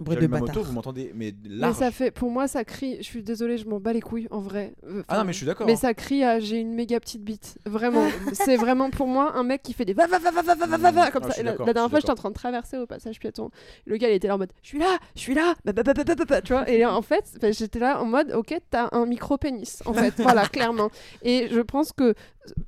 Bruit 0.00 0.16
de 0.16 0.26
ma 0.26 0.40
moto, 0.40 0.60
vous 0.62 0.72
m'entendez, 0.72 1.12
mais 1.14 1.32
Mais 1.44 1.50
large. 1.56 1.76
ça 1.76 1.90
fait, 1.92 2.10
pour 2.10 2.28
moi, 2.30 2.48
ça 2.48 2.64
crie. 2.64 2.96
Je 2.98 3.02
suis 3.04 3.22
désolée, 3.22 3.58
je 3.58 3.68
m'en 3.68 3.78
bats 3.78 3.92
les 3.92 4.00
couilles 4.00 4.26
en 4.32 4.40
vrai. 4.40 4.74
Euh, 4.88 5.02
Ah 5.06 5.18
non, 5.18 5.24
mais 5.24 5.32
je 5.32 5.38
suis 5.38 5.46
d'accord. 5.46 5.66
Mais 5.68 5.76
ça 5.76 5.94
crie 5.94 6.24
à 6.24 6.40
j'ai 6.40 6.58
une 6.58 6.74
méga 6.74 6.98
petite 6.98 7.22
bite. 7.22 7.58
Vraiment. 7.64 8.04
c'est 8.32 8.56
vraiment 8.56 8.90
pour 8.90 9.06
moi 9.06 9.36
un 9.36 9.44
mec 9.44 9.62
qui 9.62 9.72
fait 9.72 9.84
des 9.84 9.92
va 9.94 10.06
va 10.08 10.18
va 10.18 10.32
va 10.32 10.42
va 10.42 10.54
va 10.56 10.66
va 10.66 10.76
va 10.78 10.90
va 10.90 11.10
comme 11.12 11.22
Ah, 11.26 11.30
ça. 11.30 11.42
la, 11.44 11.52
dernière 11.54 11.88
fois, 11.90 12.00
j'étais 12.00 12.10
en 12.10 12.16
train 12.16 12.30
de 12.30 12.34
traverser 12.34 12.76
au 12.76 12.86
passage 12.86 13.20
piéton. 13.20 13.50
Le 13.86 13.96
gars, 13.96 14.10
il 14.10 14.14
était 14.14 14.26
là 14.28 14.34
en 14.34 14.38
mode 14.38 14.50
je 14.62 14.68
suis 14.68 14.78
là, 14.80 14.98
je 15.14 15.20
suis 15.20 15.34
là, 15.34 15.54
bah, 15.64 15.72
bah, 15.72 15.84
bah, 15.84 15.94
bah, 15.94 16.02
bah, 16.04 16.14
bah, 16.16 16.24
bah, 16.28 16.42
tu 16.42 16.52
vois. 16.54 16.68
Et 16.68 16.84
en 16.84 17.02
fait, 17.02 17.24
j'étais 17.52 17.78
là 17.78 18.00
en 18.02 18.06
mode 18.06 18.32
ok, 18.32 18.52
t'as 18.70 18.88
un 18.90 19.06
micro 19.06 19.38
pénis 19.38 19.80
en 19.86 19.94
fait. 19.94 20.14
voilà, 20.18 20.46
clairement. 20.48 20.90
Et 21.22 21.48
je 21.52 21.60
pense 21.60 21.92
que 21.92 22.14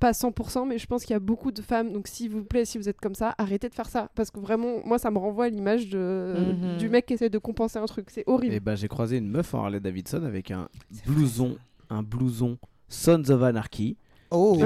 pas 0.01 0.13
100%, 0.13 0.67
mais 0.67 0.79
je 0.79 0.87
pense 0.87 1.05
qu'il 1.05 1.13
y 1.13 1.17
a 1.17 1.21
beaucoup 1.21 1.51
de 1.53 1.61
femmes. 1.61 1.93
Donc 1.93 2.07
s'il 2.09 2.31
vous 2.31 2.45
plaît, 2.45 2.65
si 2.65 2.79
vous 2.79 2.89
êtes 2.89 2.99
comme 3.01 3.15
ça, 3.15 3.35
arrêtez 3.37 3.69
de 3.69 3.75
faire 3.75 3.89
ça 3.89 4.09
parce 4.15 4.31
que 4.31 4.39
vraiment, 4.41 4.81
moi, 4.85 4.99
ça 4.99 5.11
me 5.11 5.19
renvoie 5.19 5.47
à 5.47 5.49
l'image 5.49 5.89
de 5.89 6.35
Mhm. 6.37 6.77
du 6.79 6.89
mec 6.89 7.05
qui 7.07 7.16
essaie 7.17 7.31
de 7.31 7.39
compenser 7.39 7.79
un 7.79 7.87
truc. 7.87 8.09
C'est 8.11 8.25
horrible. 8.27 8.55
Et 8.55 8.61
bah 8.61 8.77
j'ai 8.77 8.89
croisé 8.89 9.19
une 9.19 9.29
meuf 9.29 9.53
en 9.55 9.65
Harley 9.65 9.81
Davidson 9.81 10.23
avec 10.25 10.51
un 10.51 10.69
blouson, 11.07 11.57
un 11.91 12.03
blouson 12.03 12.59
Sons 12.89 13.31
of 13.31 13.43
Anarchy 13.43 13.97
Oh. 14.31 14.59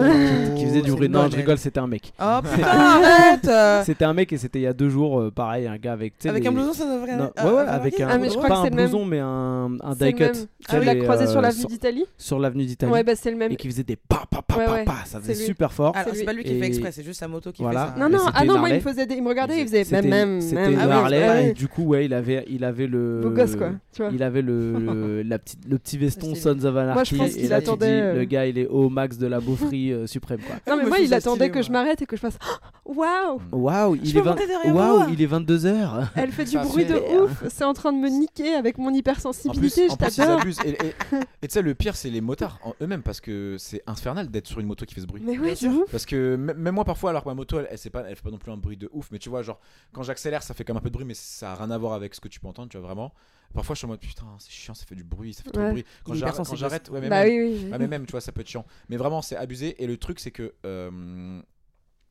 qui 0.57 0.65
faisait 0.67 0.83
du 0.83 0.91
bruit. 0.93 1.07
une 1.07 1.13
Non, 1.13 1.29
je 1.31 1.37
rigole, 1.37 1.59
c'était 1.59 1.81
un 1.81 1.87
mec. 1.87 2.13
Oh 2.21 2.39
putain, 2.55 2.67
arrête 2.67 3.85
C'était 3.85 4.05
un 4.05 4.15
mec 4.15 4.33
et 4.33 4.39
c'était 4.39 4.59
il 4.61 4.63
y 4.63 4.67
a 4.67 4.73
deux 4.73 4.89
jours, 4.89 5.21
euh, 5.21 5.31
pareil, 5.31 5.67
un 5.67 5.77
gars 5.77 5.93
avec. 5.93 6.15
Avec 6.27 6.43
les- 6.43 6.49
un 6.49 6.53
blouson, 6.53 6.73
ça 6.73 6.85
devrait. 6.85 7.17
Non, 7.17 7.31
ouais, 7.45 7.51
ouais, 7.57 7.65
ah, 7.67 7.73
avec 7.75 8.01
un. 8.01 8.09
Ah, 8.11 8.19
mais 8.19 8.29
je 8.31 8.35
crois 8.35 8.49
pas 8.49 8.55
que 8.63 8.67
un 8.69 8.71
même. 8.77 8.89
blouson, 8.89 9.05
mais 9.05 9.19
un, 9.19 9.71
un 9.83 9.95
die 9.95 10.15
cut. 10.15 10.25
Ah, 10.69 10.79
il 10.79 10.85
l'a 10.85 10.97
croisé 10.97 11.25
euh, 11.25 11.31
sur 11.31 11.41
l'avenue 11.41 11.67
d'Italie 11.67 12.05
Sur 12.17 12.39
l'avenue 12.39 12.65
d'Italie. 12.65 12.93
Ouais, 12.93 13.03
bah 13.05 13.13
c'est 13.17 13.31
le 13.31 13.37
même. 13.37 13.53
Et 13.53 13.57
qui 13.57 13.69
faisait 13.69 13.83
des 13.85 13.97
pa 13.97 14.23
pa 14.31 14.41
pa 14.43 14.57
pa 14.57 14.85
pa. 14.85 14.95
Ça 15.05 15.21
faisait 15.21 15.35
super 15.35 15.73
fort. 15.73 15.95
Alors, 15.97 16.15
c'est 16.15 16.25
pas 16.25 16.33
lui 16.33 16.45
qui 16.45 16.59
fait 16.59 16.67
exprès, 16.67 16.93
c'est 16.93 17.03
juste 17.03 17.21
sa 17.21 17.29
moto 17.29 17.53
qui 17.53 17.63
Voilà. 17.63 17.87
fait 17.95 18.01
ça. 18.01 18.09
Non, 18.09 18.19
non, 18.19 18.25
ah 18.35 18.45
non, 18.45 18.59
moi 18.59 18.69
il 18.71 18.77
me 18.77 18.81
faisait 18.81 19.07
des... 19.07 19.17
il 19.17 19.23
me 19.23 19.29
regardait, 19.29 19.61
il 19.61 19.67
faisait 19.67 19.85
même, 19.91 20.09
même, 20.09 20.41
C'était 20.41 20.69
oui, 20.69 20.77
Harley. 20.77 21.51
Et 21.51 21.53
du 21.53 21.69
coup, 21.69 21.83
ouais, 21.85 22.05
il 22.07 22.15
avait, 22.15 22.45
il 22.49 22.65
avait 22.65 22.87
le. 22.87 23.21
Beau 23.23 23.31
gosse 23.31 23.57
quoi. 23.57 23.71
Il 24.13 24.23
avait 24.23 24.43
le, 24.43 24.73
le- 24.79 25.23
la 25.27 25.39
petite, 25.39 25.61
le 25.69 25.79
petit 25.79 25.99
veston 25.99 26.35
Sons 26.35 26.65
of 26.65 26.77
Anarchy. 26.77 26.95
Moi, 26.95 27.05
je 27.05 27.15
pense 27.31 27.37
et 27.37 27.41
qu'il 27.41 27.51
là, 27.51 27.61
tu 27.61 27.69
attendait, 27.69 27.87
dis, 27.87 28.01
euh, 28.01 28.15
le 28.15 28.25
gars, 28.25 28.47
il 28.47 28.59
est 28.59 28.67
au 28.67 28.89
max 28.89 29.19
de 29.19 29.27
la 29.27 29.41
beaufrie 29.61 29.93
euh, 29.93 30.07
suprême. 30.07 30.41
Quoi. 30.47 30.57
Non 30.67 30.83
mais 30.83 30.89
Moi, 30.89 30.99
il 31.01 31.13
attendait 31.15 31.47
stylé, 31.47 31.51
que 31.51 31.63
je 31.63 31.71
m'arrête 31.71 32.03
et 32.03 32.07
que 32.07 32.17
je 32.17 32.21
fasse 32.21 32.39
waouh 32.85 33.41
Waouh, 33.53 33.97
Je 33.97 34.01
il, 34.11 34.17
est 34.17 34.21
vingt- 34.21 34.31
monter 34.31 34.47
derrière 34.47 34.75
Waouh, 34.75 35.03
vous 35.05 35.13
il 35.13 35.23
est 35.23 35.27
22h. 35.27 36.09
Elle 36.17 36.33
fait 36.33 36.45
du 36.45 36.51
Ça 36.53 36.63
bruit 36.65 36.85
de 36.85 36.95
ouf, 37.23 37.45
c'est 37.49 37.65
en 37.65 37.75
train 37.75 37.93
de 37.93 37.99
me 37.99 38.09
niquer 38.09 38.55
avec 38.55 38.79
mon 38.79 38.93
hypersensibilité, 38.93 39.87
en 39.89 39.93
je 39.93 39.97
plus, 39.99 40.09
ils 40.09 40.17
t'adore. 40.19 40.41
abusent. 40.41 40.61
Et 40.65 41.49
tu 41.49 41.53
sais, 41.53 41.63
le 41.63 41.75
pire, 41.75 41.97
c'est 41.97 42.11
les 42.11 42.21
motards 42.21 42.59
en 42.65 42.75
eux-mêmes 42.83 43.03
parce 43.03 43.21
que 43.21 43.57
c'est 43.59 43.83
infernal 43.87 44.29
d'être 44.31 44.47
sur 44.47 44.61
une 44.61 44.67
moto 44.67 44.85
qui 44.85 44.95
fait 44.95 45.01
ce 45.01 45.07
bruit. 45.07 45.23
Mais 45.25 45.39
ouais. 45.39 45.55
Parce 45.91 46.07
que 46.07 46.37
même 46.37 46.75
moi, 46.75 46.85
parfois, 46.85 47.11
alors 47.11 47.25
que 47.25 47.29
ma 47.29 47.35
moto, 47.35 47.59
elle, 47.59 47.69
elle, 47.71 47.79
c'est 47.79 47.91
pas, 47.91 48.05
elle 48.09 48.17
fait 48.17 48.23
pas 48.23 48.31
non 48.31 48.39
plus 48.39 48.53
un 48.53 48.57
bruit 48.57 48.77
de 48.77 48.89
ouf, 48.93 49.09
mais 49.13 49.19
tu 49.19 49.29
vois, 49.29 49.43
genre, 49.43 49.61
quand 49.93 50.03
j'accélère, 50.03 50.43
ça 50.43 50.55
fait 50.55 50.65
comme 50.65 50.77
un 50.77 50.81
peu 50.81 50.89
de 50.89 50.95
bruit, 50.95 51.05
mais 51.05 51.15
ça 51.15 51.53
a 51.53 51.55
rien 51.55 51.71
à 51.71 51.79
voir 51.79 51.93
avec 51.95 52.15
ce 52.15 52.21
que 52.21 52.29
tu 52.29 52.41
peux 52.41 52.49
entendre, 52.49 52.69
tu 52.69 52.79
vois, 52.79 52.87
vraiment. 52.87 53.13
Parfois, 53.55 53.75
je 53.75 53.79
suis 53.79 53.87
en 53.87 53.89
mode 53.89 54.01
putain, 54.01 54.27
c'est 54.39 54.51
chiant, 54.51 54.75
ça 54.75 54.87
fait 54.87 54.95
du 54.95 55.05
bruit, 55.05 55.35
ça 55.35 55.43
fait 55.43 55.51
trop 55.51 55.63
de 55.63 55.71
bruit. 55.71 55.85
Quand 56.05 56.15
j'arrête, 56.55 56.89
ouais, 56.91 57.01
mais 57.01 57.09
Bah 57.09 57.25
même, 57.25 57.29
oui, 57.33 57.53
oui. 57.55 57.61
oui. 57.65 57.71
ah, 57.73 57.79
mais 57.79 57.89
même, 57.89 58.07
tu 58.07 58.13
vois, 58.13 58.21
ça 58.21 58.31
peut 58.33 58.41
être 58.43 58.49
chiant. 58.49 58.65
Mais 58.89 58.97
vraiment, 58.97 59.23
c'est 59.23 59.37
abusé. 59.37 59.83
Et 59.83 59.87
le 59.87 59.97
truc, 59.97 60.21
c'est 60.21 60.31
que. 60.31 60.55
euh, 60.67 61.41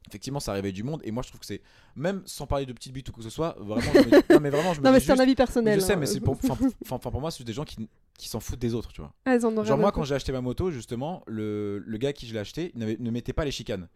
Effectivement, 0.07 0.39
ça 0.39 0.53
réveille 0.53 0.73
du 0.73 0.81
monde, 0.81 1.01
et 1.03 1.11
moi 1.11 1.21
je 1.21 1.27
trouve 1.27 1.41
que 1.41 1.45
c'est 1.45 1.61
même 1.95 2.23
sans 2.25 2.47
parler 2.47 2.65
de 2.65 2.73
petites 2.73 2.93
bites 2.93 3.07
ou 3.09 3.11
quoi 3.11 3.21
que 3.23 3.29
ce 3.29 3.35
soit, 3.35 3.55
vraiment. 3.59 3.81
Je 3.93 3.99
me 3.99 4.03
dis- 4.05 4.25
non, 4.33 4.39
mais 4.39 4.49
vraiment, 4.49 4.73
je 4.73 4.79
me 4.79 4.85
Non 4.85 4.91
mais 4.91 4.99
c'est 4.99 5.11
un 5.11 5.19
avis 5.19 5.35
personnel. 5.35 5.79
Je 5.79 5.85
sais, 5.85 5.93
hein. 5.93 5.97
mais 5.97 6.07
c'est 6.07 6.19
pour, 6.19 6.35
enfin, 6.89 6.97
pour 6.97 7.21
moi, 7.21 7.29
c'est 7.29 7.39
juste 7.39 7.47
des 7.47 7.53
gens 7.53 7.65
qui, 7.65 7.87
qui 8.17 8.27
s'en 8.27 8.39
foutent 8.39 8.57
des 8.57 8.73
autres, 8.73 8.91
tu 8.91 9.01
vois. 9.01 9.13
Ah, 9.25 9.37
Genre 9.37 9.77
moi 9.77 9.91
quand 9.91 10.03
j'ai 10.05 10.15
acheté 10.15 10.31
ma 10.31 10.41
moto 10.41 10.71
justement 10.71 11.21
le, 11.27 11.77
le 11.85 11.97
gars 11.97 12.11
qui 12.13 12.25
je 12.25 12.33
l'ai 12.33 12.39
acheté 12.39 12.71
ne 12.75 13.11
mettait 13.11 13.33
pas 13.33 13.45
les 13.45 13.51
chicanes 13.51 13.87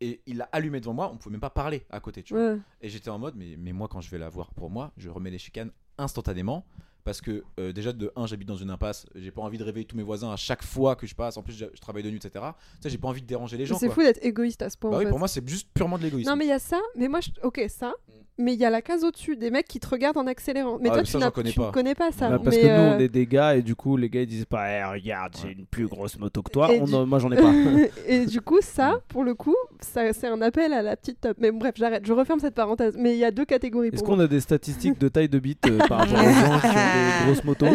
et 0.00 0.22
il 0.26 0.38
l'a 0.38 0.48
allumé 0.50 0.80
devant 0.80 0.94
moi 0.94 1.10
on 1.12 1.18
pouvait 1.18 1.32
même 1.34 1.40
pas 1.40 1.50
parler 1.50 1.84
à 1.90 2.00
côté 2.00 2.22
tu 2.24 2.34
vois 2.34 2.52
Ouais. 2.54 2.58
et 2.80 2.88
j'étais 2.88 3.10
en 3.10 3.18
mode 3.18 3.34
mais, 3.36 3.54
mais 3.58 3.72
moi 3.72 3.86
quand 3.86 4.00
je 4.00 4.10
vais 4.10 4.18
la 4.18 4.28
voir 4.30 4.52
pour 4.54 4.70
moi 4.70 4.92
je 4.96 5.08
remets 5.10 5.30
les 5.30 5.38
chicanes 5.38 5.70
instantanément 5.98 6.64
parce 7.04 7.20
que 7.20 7.42
euh, 7.58 7.72
déjà 7.72 7.92
de 7.92 8.12
1 8.16 8.26
j'habite 8.26 8.48
dans 8.48 8.56
une 8.56 8.70
impasse 8.70 9.06
j'ai 9.14 9.30
pas 9.30 9.42
envie 9.42 9.58
de 9.58 9.64
réveiller 9.64 9.86
tous 9.86 9.96
mes 9.96 10.02
voisins 10.02 10.30
à 10.30 10.36
chaque 10.36 10.62
fois 10.62 10.96
que 10.96 11.06
je 11.06 11.14
passe 11.14 11.36
en 11.36 11.42
plus 11.42 11.54
je, 11.54 11.66
je 11.72 11.80
travaille 11.80 12.02
de 12.02 12.10
nuit 12.10 12.18
etc 12.18 12.44
tu 12.76 12.82
sais 12.82 12.90
j'ai 12.90 12.98
pas 12.98 13.08
envie 13.08 13.22
de 13.22 13.26
déranger 13.26 13.56
les 13.56 13.66
gens 13.66 13.78
C'est 13.78 13.88
fou 13.90 14.02
d'être 14.02 14.22
égoïste 14.24 14.62
à 14.62 14.70
ce 14.70 14.76
point. 14.76 14.90
bah 14.90 14.98
oui 14.98 15.06
pour 15.06 15.18
moi 15.18 15.28
c'est 15.28 15.46
juste 15.48 15.68
purement 15.74 15.98
de 15.98 16.02
l'égoïsme 16.02 16.28
Non 16.30 16.36
mais 16.36 16.44
il 16.46 16.48
y 16.48 16.52
a 16.52 16.58
ça, 16.58 16.80
mais 16.96 17.08
moi 17.08 17.20
je... 17.20 17.30
ok 17.42 17.62
ça. 17.68 17.94
Mais 18.40 18.54
il 18.54 18.60
y 18.60 18.64
a 18.64 18.70
la 18.70 18.82
case 18.82 19.04
au-dessus 19.04 19.36
des 19.36 19.50
mecs 19.50 19.68
qui 19.68 19.78
te 19.80 19.88
regardent 19.88 20.16
en 20.18 20.26
accélérant. 20.26 20.78
Mais 20.80 20.88
Ah, 20.88 20.92
toi 20.94 20.96
mais 20.98 21.04
tu 21.04 21.12
ça, 21.12 21.18
n'as 21.18 21.24
j'en 21.26 21.30
connais 21.30 21.50
tu 21.50 21.60
pas. 21.60 21.66
ne 21.68 21.72
connais 21.72 21.94
pas 21.94 22.10
ça. 22.12 22.30
Bah, 22.30 22.40
parce 22.42 22.56
mais, 22.56 22.62
que 22.62 22.66
nous, 22.66 22.72
euh, 22.72 22.96
on 22.96 22.98
est 23.00 23.08
des 23.08 23.26
gars 23.26 23.56
et 23.56 23.62
du 23.62 23.74
coup, 23.74 23.96
les 23.96 24.08
gars 24.08 24.22
ils 24.22 24.26
disent 24.26 24.44
pas, 24.46 24.68
Eh, 24.70 24.84
regarde, 24.84 25.36
j'ai 25.42 25.52
une 25.52 25.66
plus 25.66 25.86
grosse 25.86 26.18
moto 26.18 26.42
que 26.42 26.50
toi. 26.50 26.68
On 26.80 26.84
du- 26.84 27.06
Moi, 27.06 27.18
j'en 27.18 27.30
ai 27.30 27.36
pas. 27.36 27.52
et 28.08 28.26
du 28.26 28.40
coup, 28.40 28.58
ça, 28.60 29.00
pour 29.08 29.22
le 29.24 29.34
coup, 29.34 29.56
ça, 29.80 30.12
c'est 30.12 30.26
un 30.28 30.40
appel 30.42 30.72
à 30.72 30.82
la 30.82 30.96
petite 30.96 31.20
top. 31.20 31.36
Mais 31.40 31.50
bref, 31.52 31.74
j'arrête, 31.76 32.04
je 32.06 32.12
referme 32.12 32.40
cette 32.40 32.54
parenthèse. 32.54 32.96
Mais 32.98 33.12
il 33.12 33.18
y 33.18 33.24
a 33.24 33.30
deux 33.30 33.44
catégories 33.44 33.88
Est-ce 33.88 33.96
pour 33.98 34.06
qu'on 34.08 34.16
moi. 34.16 34.24
a 34.24 34.28
des 34.28 34.40
statistiques 34.40 34.98
de 34.98 35.08
taille 35.08 35.28
de 35.28 35.38
bite 35.38 35.66
euh, 35.68 35.78
par 35.88 35.98
rapport 36.00 36.14
aux 36.18 36.22
gens 36.22 36.60
qui 36.60 36.66
ont 36.66 36.70
des 36.70 37.24
grosses 37.26 37.44
motos 37.44 37.66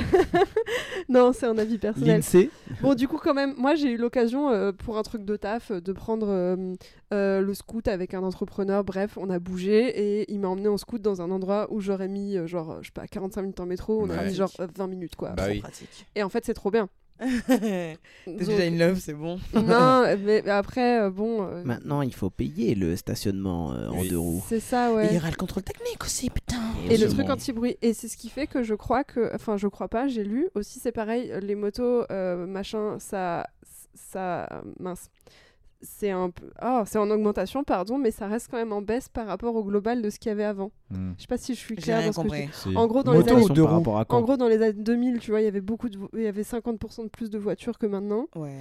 Non, 1.07 1.31
c'est 1.33 1.45
un 1.45 1.57
avis 1.57 1.77
personnel. 1.77 2.17
L'INSEE 2.17 2.49
Bon, 2.81 2.95
du 2.95 3.07
coup, 3.07 3.17
quand 3.21 3.33
même, 3.33 3.53
moi 3.57 3.75
j'ai 3.75 3.91
eu 3.91 3.97
l'occasion 3.97 4.49
euh, 4.49 4.71
pour 4.71 4.97
un 4.97 5.03
truc 5.03 5.23
de 5.23 5.35
taf 5.35 5.71
de 5.71 5.91
prendre 5.93 6.27
euh, 6.29 6.73
euh, 7.13 7.41
le 7.41 7.53
scoot 7.53 7.87
avec 7.87 8.13
un 8.13 8.23
entrepreneur. 8.23 8.83
Bref, 8.83 9.17
on 9.17 9.29
a 9.29 9.37
bougé 9.39 9.87
et 10.21 10.31
il 10.33 10.39
m'a 10.39 10.47
emmené 10.55 10.67
en 10.69 10.77
scoot 10.77 11.01
dans 11.01 11.21
un 11.21 11.29
endroit 11.31 11.67
où 11.71 11.79
j'aurais 11.79 12.07
mis 12.07 12.37
euh, 12.37 12.47
genre, 12.47 12.79
je 12.81 12.87
sais 12.87 12.91
pas, 12.93 13.07
45 13.07 13.41
minutes 13.43 13.59
en 13.59 13.65
métro. 13.65 14.01
On 14.01 14.09
a 14.09 14.17
Ouais. 14.17 14.27
mis 14.29 14.33
genre 14.35 14.51
euh, 14.59 14.67
20 14.75 14.87
minutes 14.87 15.15
quoi. 15.15 15.29
Bah 15.31 15.45
oui. 15.49 15.59
pratique. 15.59 16.05
Et 16.15 16.23
en 16.23 16.29
fait, 16.29 16.43
c'est 16.45 16.53
trop 16.55 16.71
bien. 16.71 16.89
T'es 17.47 17.97
déjà 18.25 18.63
in 18.63 18.71
love, 18.77 18.99
c'est 18.99 19.13
bon. 19.13 19.39
non, 19.53 20.03
mais 20.25 20.47
après, 20.49 20.99
euh, 21.01 21.09
bon. 21.09 21.43
euh, 21.47 21.63
Maintenant, 21.63 22.01
il 22.01 22.13
faut 22.13 22.29
payer 22.29 22.75
le 22.75 22.95
stationnement 22.97 23.71
euh, 23.73 23.87
en 23.89 24.01
Oui. 24.01 24.09
deux 24.09 24.17
roues. 24.19 24.43
c'est 24.49 24.59
ça, 24.59 24.89
Et 24.89 24.91
Il 24.91 24.95
y 24.95 25.11
ouais. 25.11 25.17
aura 25.17 25.29
le 25.29 25.35
contrôle 25.37 25.63
technique 25.63 26.03
aussi, 26.03 26.29
putain. 26.29 26.57
Et 26.89 26.97
le 26.97 27.07
truc 27.07 27.29
anti-bruit. 27.29 27.77
Et 27.81 27.93
c'est 27.93 28.07
ce 28.09 28.17
qui 28.17 28.29
fait 28.29 28.47
que 28.47 28.63
je 28.63 28.75
crois 28.75 29.03
que. 29.05 29.33
Enfin, 29.33 29.55
je 29.55 29.67
crois 29.69 29.87
pas, 29.87 30.07
j'ai 30.09 30.23
lu 30.25 30.49
aussi, 30.55 30.79
c'est 30.79 30.91
pareil, 30.91 31.31
les 31.41 31.55
motos, 31.55 32.03
euh, 32.11 32.45
machin, 32.45 32.97
ça. 32.99 33.47
ça 33.93 34.61
mince. 34.79 35.09
C'est 35.81 36.09
un 36.09 36.29
peu. 36.31 36.49
Oh, 36.63 36.81
c'est 36.85 36.97
en 36.97 37.09
augmentation, 37.11 37.63
pardon, 37.63 37.97
mais 37.97 38.09
ça 38.11 38.27
reste 38.27 38.47
quand 38.49 38.57
même 38.57 38.71
en 38.73 38.81
baisse 38.81 39.07
par 39.09 39.27
rapport 39.27 39.55
au 39.55 39.63
global 39.63 40.01
de 40.01 40.09
ce 40.09 40.17
qu'il 40.17 40.29
y 40.29 40.31
avait 40.31 40.43
avant. 40.43 40.71
Hmm. 40.89 41.11
Je 41.17 41.21
sais 41.21 41.27
pas 41.27 41.37
si 41.37 41.53
je 41.53 41.59
suis 41.59 41.75
claire 41.75 41.97
dans 42.05 42.11
ce 42.13 42.21
que 42.21 42.27
je. 42.71 42.75
En 42.77 42.87
gros, 42.87 43.03
dans 43.03 43.11
les 43.13 43.29
années... 43.31 43.41
En 44.09 44.21
gros, 44.21 44.37
dans 44.37 44.47
les 44.47 44.61
années 44.61 44.73
2000, 44.73 45.19
tu 45.19 45.31
vois, 45.31 45.41
il 45.41 45.45
y 45.45 45.47
avait 45.47 45.61
beaucoup 45.61 45.89
de, 45.89 45.97
il 46.13 46.21
y 46.23 46.27
avait 46.27 46.41
50% 46.43 47.03
de 47.03 47.09
plus 47.09 47.29
de 47.29 47.37
voitures 47.37 47.77
que 47.77 47.85
maintenant, 47.85 48.25
Ouais, 48.35 48.51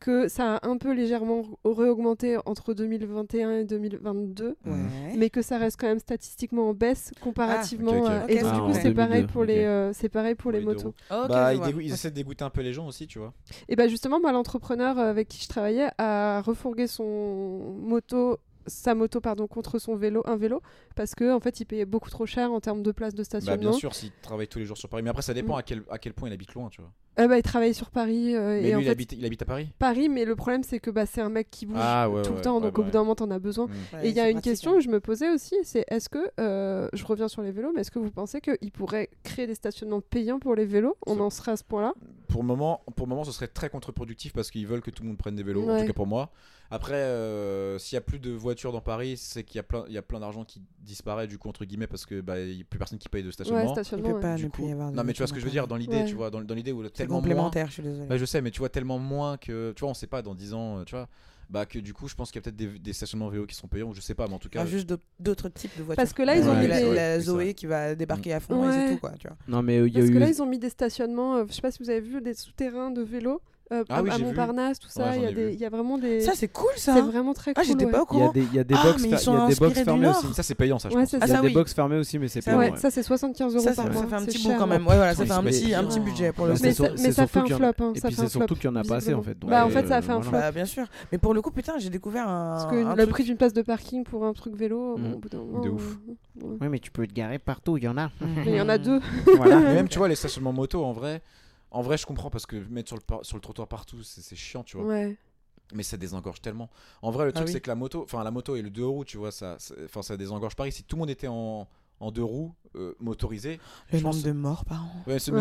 que 0.00 0.28
ça 0.28 0.56
a 0.56 0.66
un 0.68 0.76
peu 0.76 0.92
légèrement 0.92 1.44
réaugmenté 1.64 2.36
entre 2.46 2.74
2021 2.74 3.58
et 3.58 3.64
2022, 3.64 4.56
ouais. 4.66 4.72
mais 5.16 5.30
que 5.30 5.42
ça 5.42 5.58
reste 5.58 5.78
quand 5.80 5.86
même 5.88 5.98
statistiquement 6.00 6.68
en 6.70 6.74
baisse 6.74 7.12
comparativement. 7.20 7.92
ok, 7.92 8.04
ok. 8.04 8.10
à- 8.10 8.22
Ok, 8.24 8.30
Et 8.30 8.38
ah, 8.40 8.42
du 8.42 8.60
en 8.60 8.66
coup, 8.66 8.74
c'est 8.74 8.94
pareil 8.94 9.22
2002, 9.22 9.26
pour 9.32 9.44
les, 9.44 9.58
euh, 9.64 9.92
c'est 9.92 10.08
pareil 10.08 10.34
pour 10.34 10.50
les 10.52 10.60
motos. 10.60 10.94
Bah, 11.10 11.52
ils, 11.52 11.58
vois. 11.58 11.66
dégo- 11.68 11.80
ils 11.80 11.92
essaient 11.92 12.10
de 12.10 12.14
dégoûter 12.16 12.44
un 12.44 12.50
peu 12.50 12.62
les 12.62 12.72
gens 12.72 12.86
aussi, 12.86 13.06
tu 13.06 13.18
vois. 13.18 13.32
Et 13.68 13.76
bah 13.76 13.88
justement, 13.88 14.20
moi, 14.20 14.32
l'entrepreneur 14.32 14.98
euh, 14.98 15.10
avec 15.10 15.28
qui 15.28 15.42
je 15.42 15.48
travaillais 15.48 15.88
a 15.98 16.40
son 16.86 17.74
moto, 17.80 18.38
sa 18.66 18.94
moto 18.94 19.20
pardon, 19.20 19.46
contre 19.48 19.78
son 19.78 19.96
vélo, 19.96 20.22
un 20.24 20.36
vélo, 20.36 20.62
parce 20.94 21.14
que 21.14 21.32
en 21.32 21.40
fait, 21.40 21.58
il 21.60 21.64
payait 21.64 21.84
beaucoup 21.84 22.10
trop 22.10 22.26
cher 22.26 22.52
en 22.52 22.60
termes 22.60 22.82
de 22.82 22.92
place 22.92 23.12
de 23.14 23.18
Bah, 23.18 23.24
stationnement. 23.24 23.70
bien 23.70 23.72
sûr, 23.72 23.94
s'ils 23.94 24.12
travaillent 24.22 24.46
tous 24.48 24.58
les 24.60 24.64
jours 24.64 24.76
sur 24.78 24.88
Paris. 24.88 25.02
Mais 25.02 25.10
après, 25.10 25.22
ça 25.22 25.34
dépend 25.34 25.54
Mm. 25.54 25.58
à 25.58 25.62
quel, 25.62 25.82
à 25.90 25.98
quel 25.98 26.12
point 26.14 26.28
il 26.28 26.32
habite 26.32 26.54
loin, 26.54 26.68
tu 26.68 26.80
vois. 26.80 26.90
Euh, 27.18 27.28
bah, 27.28 27.36
il 27.36 27.42
travaillait 27.42 27.74
sur 27.74 27.90
Paris 27.90 28.34
euh, 28.34 28.58
Mais 28.62 28.70
et 28.70 28.74
en 28.74 28.78
lui, 28.78 28.84
il, 28.84 28.86
fait, 28.86 28.92
habite, 28.92 29.12
il 29.12 29.26
habite 29.26 29.42
à 29.42 29.44
Paris? 29.44 29.68
Paris, 29.78 30.08
mais 30.08 30.24
le 30.24 30.34
problème 30.34 30.62
c'est 30.62 30.78
que 30.80 30.90
bah, 30.90 31.04
c'est 31.04 31.20
un 31.20 31.28
mec 31.28 31.50
qui 31.50 31.66
bouge 31.66 31.76
Ah, 31.78 32.08
ouais, 32.08 32.22
tout 32.22 32.30
ouais, 32.30 32.36
le 32.36 32.40
temps, 32.42 32.54
ouais, 32.56 32.62
donc 32.62 32.74
bah 32.74 32.80
au 32.80 32.84
bout 32.84 32.90
d'un 32.90 33.00
moment, 33.00 33.14
t'en 33.14 33.30
as 33.30 33.38
besoin. 33.38 33.66
Mm. 33.66 33.70
Ouais, 33.96 34.06
Et 34.06 34.08
il 34.10 34.14
y 34.16 34.20
a 34.20 34.28
une 34.30 34.36
pratique, 34.36 34.52
question 34.52 34.70
hein. 34.70 34.74
que 34.76 34.80
je 34.80 34.88
me 34.88 34.98
posais 34.98 35.28
aussi, 35.28 35.56
c'est 35.62 35.84
est-ce 35.88 36.08
que, 36.08 36.30
euh, 36.40 36.88
je 36.94 37.04
reviens 37.04 37.28
sur 37.28 37.42
les 37.42 37.50
vélos, 37.50 37.70
mais 37.74 37.82
est-ce 37.82 37.90
que 37.90 37.98
vous 37.98 38.10
pensez 38.10 38.40
qu'il 38.40 38.70
pourrait 38.72 39.10
créer 39.24 39.46
des 39.46 39.54
stationnements 39.54 40.00
payants 40.00 40.38
pour 40.38 40.54
les 40.54 40.64
vélos? 40.64 40.96
On 41.06 41.20
en 41.20 41.28
serait 41.28 41.52
à 41.52 41.56
ce 41.58 41.64
point-là? 41.64 41.92
Pour 42.32 42.42
le 42.42 42.46
moment, 42.48 42.82
pour 42.96 43.06
le 43.06 43.10
moment, 43.10 43.24
ce 43.24 43.32
serait 43.32 43.46
très 43.48 43.68
contre-productif 43.68 44.32
parce 44.32 44.50
qu'ils 44.50 44.66
veulent 44.66 44.80
que 44.80 44.90
tout 44.90 45.02
le 45.02 45.08
monde 45.10 45.18
prenne 45.18 45.36
des 45.36 45.42
vélos, 45.42 45.68
en 45.68 45.78
tout 45.80 45.86
cas 45.86 45.92
pour 45.92 46.06
moi. 46.06 46.30
Après, 46.70 46.94
euh, 46.94 47.78
s'il 47.78 47.94
y 47.96 47.98
a 47.98 48.00
plus 48.00 48.18
de 48.18 48.30
voitures 48.30 48.72
dans 48.72 48.80
Paris, 48.80 49.18
c'est 49.18 49.44
qu'il 49.44 49.56
y 49.56 49.60
a 49.60 49.62
plein, 49.62 49.84
il 49.88 49.92
y 49.92 49.98
a 49.98 50.02
plein 50.02 50.20
d'argent 50.20 50.42
qui 50.42 50.62
disparaît 50.80 51.26
du 51.26 51.36
coup 51.36 51.50
entre 51.50 51.66
guillemets 51.66 51.86
parce 51.86 52.06
que 52.06 52.22
bah, 52.22 52.40
il 52.40 52.56
y 52.56 52.60
a 52.62 52.64
plus 52.64 52.78
personne 52.78 52.98
qui 52.98 53.10
paye 53.10 53.22
de 53.22 53.28
Ouais, 53.28 53.32
stationnement. 53.32 53.64
Il 53.64 53.68
stationnement. 53.72 54.08
peut 54.08 54.14
ouais. 54.14 54.20
pas 54.22 54.36
Du 54.36 54.44
ne 54.44 54.48
coup- 54.48 54.62
plus 54.62 54.68
y 54.68 54.72
avoir 54.72 54.90
de 54.90 54.96
non 54.96 55.04
mais 55.04 55.12
tu 55.12 55.18
vois 55.18 55.26
ce 55.26 55.34
que 55.34 55.40
je 55.40 55.44
veux 55.44 55.50
dire 55.50 55.68
dans 55.68 55.76
l'idée, 55.76 55.96
Ouais. 55.98 56.04
tu 56.06 56.14
vois, 56.14 56.30
dans, 56.30 56.40
dans 56.40 56.54
l'idée 56.54 56.72
où 56.72 56.82
tellement 56.88 57.16
moins. 57.16 57.20
complémentaire, 57.20 57.66
je 57.66 57.72
suis 57.74 57.82
désolée. 57.82 58.06
Bah, 58.06 58.16
je 58.16 58.24
sais, 58.24 58.40
mais 58.40 58.50
tu 58.50 58.60
vois 58.60 58.70
tellement 58.70 58.98
moins 58.98 59.36
que, 59.36 59.72
tu 59.76 59.80
vois, 59.80 59.90
on 59.90 59.94
sait 59.94 60.06
pas 60.06 60.22
dans 60.22 60.34
10 60.34 60.54
ans, 60.54 60.78
euh, 60.78 60.84
tu 60.84 60.94
vois, 60.94 61.08
bah 61.52 61.66
que 61.66 61.78
du 61.78 61.92
coup, 61.92 62.08
je 62.08 62.14
pense 62.14 62.30
qu'il 62.30 62.40
y 62.40 62.42
a 62.42 62.42
peut-être 62.44 62.56
des, 62.56 62.78
des 62.78 62.92
stationnements 62.94 63.28
vélo 63.28 63.44
qui 63.46 63.54
sont 63.54 63.68
payants, 63.68 63.90
ou 63.90 63.94
je 63.94 64.00
sais 64.00 64.14
pas, 64.14 64.26
mais 64.26 64.32
en 64.34 64.38
tout 64.38 64.48
cas. 64.48 64.62
Ah, 64.62 64.66
juste 64.66 64.88
d'au- 64.88 64.96
d'autres 65.20 65.50
types 65.50 65.76
de 65.76 65.82
voitures. 65.82 66.02
Parce 66.02 66.14
que 66.14 66.22
là, 66.22 66.34
ils 66.36 66.44
ont 66.48 66.52
Ouais, 66.54 66.62
mis 66.62 66.66
la, 66.66 67.20
Zoé 67.20 67.52
qui 67.54 67.66
va 67.66 67.94
débarquer 67.94 68.32
à 68.32 68.40
fond 68.40 68.68
et 68.68 68.72
c'est 68.72 68.94
tout 68.94 68.98
quoi, 69.00 69.12
tu 69.18 69.28
vois. 69.28 69.36
Non, 69.46 69.62
mais 69.62 69.78
euh, 69.78 69.86
il 69.86 69.92
y 69.92 69.98
a 69.98 70.00
Parce 70.00 70.10
que 70.12 70.18
là, 70.18 70.28
ils 70.30 70.40
ont 70.42 70.46
mis 70.46 70.58
des 70.58 70.70
stationnements, 70.70 71.36
euh, 71.36 71.44
je 71.48 71.52
sais 71.52 71.60
pas 71.60 71.70
si 71.70 71.82
vous 71.82 71.90
avez 71.90 72.00
vu, 72.00 72.20
des 72.22 72.32
souterrains 72.34 72.90
de 72.90 73.02
vélos 73.02 73.42
euh, 73.72 73.84
Ah 73.88 73.96
à, 73.96 74.02
oui, 74.02 74.10
à 74.10 74.12
j'ai 74.12 74.18
vu. 74.20 74.24
Montparnasse, 74.26 74.78
tout 74.78 74.88
ça. 74.88 75.04
Ouais, 75.10 75.32
Il 75.36 75.58
y, 75.60 75.64
a 75.64 75.66
y 75.68 75.70
vraiment 75.70 75.98
des. 75.98 76.20
Ça, 76.20 76.32
c'est 76.34 76.48
cool 76.48 76.70
ça. 76.76 76.94
c'est 76.94 77.00
vraiment 77.00 77.32
très 77.34 77.52
Ah, 77.52 77.60
cool. 77.60 77.64
j'étais 77.64 77.84
ouais. 77.86 77.90
pas 77.90 78.00
au 78.00 78.04
y 78.04 78.06
courant. 78.06 78.30
des, 78.32 78.40
il 78.42 78.54
y 78.54 78.58
a 78.58 78.64
des 78.64 78.74
Ah, 78.76 78.82
box, 78.84 79.02
y 79.04 79.08
fermées 79.84 80.02
Nord. 80.06 80.18
aussi. 80.24 80.34
Ça, 80.34 80.42
c'est 80.42 80.54
payant, 80.54 80.78
ça, 80.78 80.88
je 80.90 80.94
Ouais, 80.94 81.02
pense. 81.02 81.10
c'est 81.10 81.16
Ah, 81.20 81.26
Il 81.26 81.28
y 81.28 81.32
a 81.32 81.36
ça, 81.36 81.40
des 81.42 81.48
oui. 81.48 81.54
box 81.54 81.72
fermées 81.74 81.96
aussi, 81.96 82.18
mais 82.18 82.28
c'est 82.28 82.42
payant. 82.42 82.58
Ouais, 82.58 82.70
ouais. 82.70 82.76
ça 82.76 82.90
c'est 82.90 83.02
75 83.02 83.54
euros 83.56 83.64
par 83.74 83.84
mois. 83.86 83.94
ça 84.02 84.06
fait 84.06 84.14
un 84.14 84.18
c'est 84.20 84.26
petit 84.26 84.42
bout 84.48 84.54
quand 84.58 84.66
même. 84.66 84.86
Ouais, 84.86 84.96
voilà, 84.96 85.14
ça 85.14 85.24
fait 85.24 85.30
un 85.32 85.42
c'est 85.42 85.48
petit, 85.48 85.74
un 85.74 85.78
payant. 85.80 85.88
petit 85.88 86.00
budget 86.00 86.32
pour 86.32 86.46
le. 86.46 86.52
Mais 86.52 86.72
ça- 87.12 87.26
fait 87.26 87.38
un 87.40 87.44
y 87.46 87.50
flop, 87.50 87.66
hein, 87.80 87.92
Et 87.94 88.00
ça 88.00 88.08
puis 88.08 88.16
c'est 88.16 88.28
surtout 88.28 88.54
qu'il 88.56 88.70
n'y 88.70 88.76
en 88.76 88.80
a 88.80 88.84
pas 88.84 88.96
assez 88.96 89.14
en 89.14 89.22
fait. 89.22 89.36
Bah, 89.40 89.64
en 89.64 89.68
euh, 89.68 89.72
fait, 89.72 89.86
ça 89.86 89.96
a 89.96 90.02
fait 90.02 90.12
un 90.12 90.20
flop. 90.22 90.32
Bah, 90.32 90.50
bien 90.52 90.64
sûr. 90.64 90.86
Mais 91.10 91.18
pour 91.18 91.34
le 91.34 91.40
coup, 91.42 91.50
putain, 91.50 91.74
j'ai 91.78 91.90
découvert 91.90 92.28
un. 92.28 92.56
Parce 92.58 92.66
que 92.70 92.96
le 92.96 93.06
prix 93.06 93.24
d'une 93.24 93.36
place 93.36 93.52
de 93.52 93.62
parking 93.62 94.04
pour 94.04 94.24
un 94.26 94.32
truc 94.32 94.54
vélo, 94.56 94.96
Mm. 94.98 95.12
au 95.14 95.18
bout 95.18 95.28
d'un 95.28 95.38
moment, 95.38 95.60
De 95.60 95.70
ouf. 95.70 95.96
euh, 96.08 96.46
ouais. 96.46 96.56
Oui, 96.60 96.68
mais 96.68 96.78
tu 96.78 96.90
peux 96.90 97.06
te 97.06 97.12
garer 97.12 97.38
partout, 97.38 97.76
il 97.76 97.84
y 97.84 97.88
en 97.88 97.96
a. 97.98 98.10
Il 98.46 98.54
y 98.54 98.60
en 98.60 98.68
a 98.68 98.78
deux. 98.78 99.00
même, 99.48 99.88
tu 99.88 99.98
vois, 99.98 100.08
les 100.08 100.14
stationnements 100.14 100.52
moto, 100.52 100.84
en 100.84 100.92
vrai, 100.92 101.22
en 101.72 101.82
vrai, 101.82 101.96
je 101.98 102.06
comprends 102.06 102.30
parce 102.30 102.46
que 102.46 102.56
mettre 102.56 102.88
sur 102.88 102.96
le, 102.96 103.02
par- 103.02 103.24
sur 103.24 103.36
le 103.36 103.40
trottoir 103.40 103.66
partout, 103.66 104.02
c'est 104.02 104.36
chiant, 104.36 104.62
tu 104.62 104.76
vois. 104.76 104.86
Ouais. 104.86 105.16
Mais 105.74 105.82
ça 105.82 105.96
désengorge 105.96 106.40
tellement. 106.42 106.68
En 107.00 107.10
vrai, 107.10 107.24
le 107.24 107.32
truc, 107.32 107.46
oui. 107.46 107.52
c'est 107.52 107.60
que 107.62 107.70
la 107.70 107.74
moto, 107.74 108.02
enfin, 108.02 108.22
la 108.22 108.30
moto 108.30 108.56
et 108.56 108.62
le 108.62 108.68
deux 108.70 108.84
roues, 108.86 109.04
tu 109.06 109.16
vois, 109.16 109.32
ça, 109.32 109.56
enfin, 109.84 110.02
ça 110.02 110.16
désengorge 110.16 110.54
pareil. 110.54 110.70
Si 110.72 110.84
tout 110.84 110.96
le 110.96 111.00
monde 111.00 111.10
était 111.10 111.28
en, 111.28 111.66
en 112.02 112.10
deux 112.10 112.22
roues, 112.24 112.52
euh, 112.74 112.94
motorisé, 113.00 113.60
Le 113.92 113.98
je 113.98 114.02
nombre 114.02 114.14
pense- 114.16 114.24
de 114.24 114.32
morts 114.32 114.64
par 114.64 114.82
an. 114.84 114.88
ouais, 115.06 115.18
c'est 115.18 115.30
Ouais, 115.30 115.38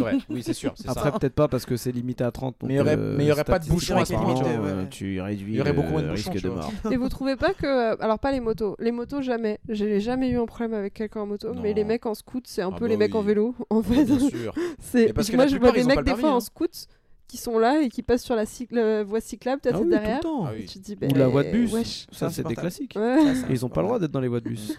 vrai. 0.00 0.16
Oui, 0.30 0.42
c'est 0.42 0.52
sûr. 0.54 0.74
Après, 0.86 1.12
peut-être 1.12 1.34
pas 1.34 1.46
parce 1.46 1.66
que 1.66 1.76
c'est 1.76 1.92
limité 1.92 2.24
à 2.24 2.30
30. 2.32 2.56
donc, 2.60 2.68
Mais 2.68 2.74
il 2.74 2.76
y 2.78 2.80
aurait- 2.80 2.96
euh, 2.98 3.14
mais 3.16 3.26
y 3.26 3.32
aurait 3.32 3.44
pas 3.44 3.58
de 3.58 3.68
bouchons 3.68 3.96
à 3.96 4.04
ce 4.04 4.12
parlant, 4.14 4.34
ouais. 4.42 4.88
Tu 4.90 5.20
réduis 5.20 5.52
Il 5.52 5.56
y 5.56 5.60
aurait 5.60 5.72
beaucoup 5.72 5.90
moins 5.92 6.02
de 6.02 6.08
risque 6.10 6.40
de 6.40 6.48
mort. 6.48 6.72
Et 6.90 6.96
vous 6.96 7.08
trouvez 7.08 7.36
pas 7.36 7.54
que. 7.54 7.66
euh, 7.66 7.96
Alors, 8.00 8.18
pas 8.18 8.32
les 8.32 8.40
motos. 8.40 8.76
Les 8.80 8.92
motos, 8.92 9.22
jamais. 9.22 9.58
J'ai 9.68 10.00
jamais 10.00 10.28
eu 10.30 10.38
un 10.38 10.46
problème 10.46 10.74
avec 10.74 10.94
quelqu'un 10.94 11.20
en 11.20 11.26
moto. 11.26 11.52
Mais 11.62 11.72
les 11.74 11.84
mecs 11.84 12.06
en 12.06 12.14
scoot, 12.14 12.44
c'est 12.46 12.62
un 12.62 12.70
Ah 12.72 12.76
peu 12.76 12.84
bah 12.86 12.88
les 12.88 12.96
mecs 12.96 13.14
en 13.14 13.22
vélo. 13.22 13.54
En 13.70 13.82
fait, 13.82 14.04
Bien 14.04 14.18
sûr. 14.18 14.54
parce 15.14 15.28
que 15.30 15.36
Moi, 15.36 15.46
je 15.46 15.56
vois 15.58 15.70
des 15.72 15.84
mecs 15.84 16.02
des 16.02 16.14
fois 16.16 16.32
en 16.32 16.36
hein. 16.36 16.40
scoot 16.40 16.86
qui 17.26 17.38
sont 17.38 17.58
là 17.58 17.80
et 17.80 17.88
qui 17.88 18.02
passent 18.02 18.22
sur 18.22 18.36
la, 18.36 18.44
cycle- 18.46 18.74
la 18.76 19.02
voie 19.02 19.20
cyclable, 19.20 19.60
peut-être 19.60 19.76
Ah 19.76 19.78
oui, 19.80 19.84
tout 19.86 19.90
le 19.90 19.98
derrière. 19.98 20.20
temps. 20.20 20.44
Ah 20.46 20.54
Et 20.54 20.58
oui. 20.60 20.66
tu 20.66 20.78
te 20.78 20.84
dis, 20.84 20.92
Ou 20.92 20.96
ben, 21.00 21.16
la 21.18 21.26
voie 21.26 21.42
de 21.42 21.50
bus. 21.50 21.72
wesh. 21.72 22.06
Ça, 22.12 22.28
c'est 22.30 22.46
des 22.46 22.54
classiques. 22.54 22.94
Ouais. 22.96 23.16
Ça, 23.24 23.34
ça, 23.34 23.46
Et 23.48 23.52
ils 23.52 23.64
ont 23.64 23.70
pas 23.70 23.80
le 23.80 23.86
droit 23.88 23.98
d'être 23.98 24.10
dans 24.12 24.20
les 24.20 24.28
voies 24.28 24.40
de 24.40 24.48
bus. 24.50 24.76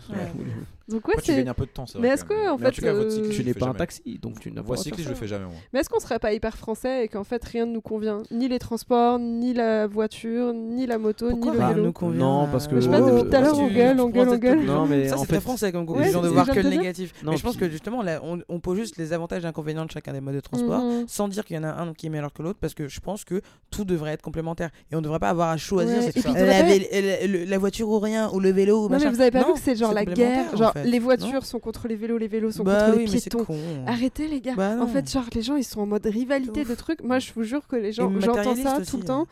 Donc, 0.88 1.08
ouais, 1.08 1.16
Après, 1.16 1.24
tu 1.24 1.32
c'est. 1.32 1.38
gagnes 1.38 1.50
un 1.50 1.54
peu 1.56 1.66
de 1.66 1.72
temps, 1.72 1.88
c'est 1.88 1.98
Mais 1.98 2.10
est-ce 2.10 2.24
que, 2.24 2.50
en 2.50 2.60
fait, 2.60 2.72
tout 2.72 2.82
cas, 2.82 2.94
votre 2.94 3.08
euh, 3.08 3.24
cycle, 3.24 3.30
Tu 3.30 3.44
n'es 3.44 3.56
pas 3.56 3.66
un 3.68 3.74
taxi, 3.74 4.20
donc 4.22 4.40
tu 4.40 4.52
n'as 4.52 4.62
pas 4.62 4.68
Voie 4.68 4.76
le 4.76 4.82
droit 4.82 4.84
de 4.84 4.84
cycliste, 4.84 5.06
je 5.06 5.10
le 5.10 5.16
fais 5.16 5.28
jamais, 5.28 5.46
moi. 5.46 5.56
Mais 5.74 5.80
est-ce 5.80 5.90
qu'on 5.90 6.00
serait 6.00 6.20
pas 6.20 6.32
hyper 6.32 6.56
français 6.58 7.06
et 7.06 7.08
qu'en 7.08 7.24
fait 7.24 7.44
rien 7.44 7.66
ne 7.66 7.72
nous 7.72 7.82
convient? 7.82 8.22
Ni 8.30 8.48
les 8.48 8.60
transports, 8.60 9.18
ni 9.18 9.56
la 9.56 9.88
voiture, 9.88 10.54
ni 10.54 10.86
la 10.86 11.00
moto, 11.00 11.30
Pourquoi 11.30 11.54
ni 11.54 11.60
le 11.60 11.68
vélo. 11.68 11.84
nous 11.86 11.92
convient? 11.92 12.20
Non, 12.20 12.48
parce 12.52 12.68
que- 12.68 12.76
Je 12.76 12.82
sais 12.82 12.90
pas, 12.90 13.02
depuis 13.02 13.28
tout 13.28 13.36
à 13.36 13.42
l'heure, 13.42 13.58
on 13.58 13.68
gueule, 13.68 14.00
on 14.00 14.10
gueule, 14.10 14.30
on 14.30 14.38
gueule. 14.38 14.64
Non, 14.64 14.86
mais 14.86 15.08
Ça, 15.08 15.18
c'est 15.18 15.26
très 15.26 15.42
français 15.42 15.72
comme 15.72 15.88
conclusion 15.88 16.22
de 16.22 16.28
voir 16.28 16.46
que 16.48 16.60
le 16.60 16.70
négatif. 16.70 17.14
Non, 17.24 17.32
mais 17.32 17.38
je 17.38 17.44
pense 17.44 17.58
que 17.58 17.68
justement, 17.68 18.04
là, 18.04 18.22
on, 18.24 18.60
pose 18.60 18.78
juste 18.78 18.98
les 18.98 19.12
avantages 19.12 19.44
et 19.44 19.48
inconvénients 19.48 19.86
de 19.86 19.92
chacun 19.92 20.14
des 20.14 20.22
modes 20.22 20.36
de 20.36 20.40
transport. 20.40 20.82
Mhm. 20.82 21.06
Sans 21.08 21.28
dire 21.28 21.46
qu'il 21.46 21.56
y 21.56 21.60
en 21.60 21.64
a 21.64 21.72
un 21.72 21.94
qui 21.94 22.08
est 22.08 22.10
meilleur 22.10 22.32
que 22.32 22.44
l'autre, 22.44 22.60
parce 22.60 22.74
que 22.74 22.88
je 22.88 23.00
pense 23.00 23.24
que 23.24 23.42
tout 23.72 23.86
devrait 23.86 24.12
être 24.12 24.22
complémentaire. 24.22 24.70
Et 24.92 24.96
on 24.96 25.00
ne 25.00 25.04
devrait 25.04 25.20
pas 25.20 25.30
avoir 25.30 25.50
à 25.50 25.58
choisir 25.58 26.02
ça. 26.02 26.32
la, 26.32 27.58
voiture 27.58 27.90
ou 27.90 28.00
rien, 28.00 28.30
ou 28.32 28.40
le 28.40 28.52
vélo 28.52 28.80
ou 28.80 28.84
Non, 28.84 28.90
mais 28.90 28.98
machin. 28.98 29.12
vous 29.12 29.22
avez 29.22 29.32
pas 29.32 29.44
vu 29.44 29.54
que 29.54 29.60
c'est 29.60 29.76
genre 29.76 29.94
la 29.94 30.06
guerre 30.06 30.56
Genre 30.56 30.75
fait. 30.84 30.86
les 30.90 31.00
Non 31.00 31.04
voitures 31.06 31.46
sont 31.46 31.60
contre 31.60 31.88
les 31.88 31.96
vélos, 31.96 32.18
les 32.18 32.28
vélos 32.28 32.52
sont 32.52 32.64
Bah 32.64 32.86
contre 32.86 32.98
oui, 32.98 33.06
les 33.08 33.20
piétons. 33.20 33.44
con. 33.46 33.58
Arrêtez 33.88 34.28
les 34.28 34.42
gars. 34.42 34.56
Bah 34.56 34.78
en 34.80 34.88
fait, 34.88 35.10
genre 35.12 35.26
les 35.34 35.42
gens 35.42 35.56
ils 35.56 35.64
sont 35.64 35.82
en 35.82 35.86
mode 35.88 36.06
rivalité 36.06 36.62
Ouf. 36.62 36.70
de 36.70 36.76
trucs. 36.76 37.04
Moi 37.04 37.20
je 37.20 37.32
vous 37.34 37.44
jure 37.44 37.68
que 37.68 37.76
les 37.76 37.92
gens, 37.92 38.12
j'entends 38.20 38.56
ça 38.56 38.78
aussi, 38.80 38.92
tout 38.92 38.98
le 38.98 39.04
hein. 39.04 39.06
temps. 39.06 39.28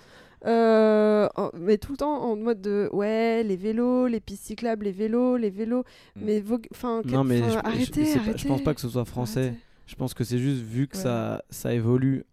Euh, 0.45 1.29
en- 1.37 1.51
mais 1.57 1.77
tout 1.77 1.91
le 1.93 1.97
temps 1.97 2.21
en 2.21 2.35
mode 2.35 2.59
de 2.61 2.89
ouais 2.91 3.43
les 3.43 3.55
vélos, 3.55 4.07
les 4.07 4.19
pistes 4.19 4.45
cyclables, 4.45 4.83
les 4.85 4.91
vélos, 4.91 5.37
les 5.37 5.49
vélos. 5.49 5.83
Mm. 6.17 6.21
Mais 6.25 6.43
enfin 6.71 7.01
que- 7.01 7.09
Non, 7.11 7.23
mais 7.23 7.39
enfin, 7.41 7.47
je- 7.49 7.53
je- 7.53 7.59
arrêtez, 7.59 8.03
pas- 8.13 8.19
arrêtez. 8.19 8.37
je 8.39 8.47
pense 8.49 8.61
pas 8.61 8.73
que 8.73 8.81
ce 8.81 8.89
soit 8.89 9.05
français. 9.05 9.39
Arrêtez. 9.39 9.57
Je 9.85 9.95
pense 9.95 10.13
que 10.13 10.23
c'est 10.23 10.39
juste 10.39 10.61
vu 10.61 10.87
que 10.87 10.97
Ouais. 10.97 11.03
ça, 11.03 11.43
ça 11.49 11.73
évolue 11.73 12.23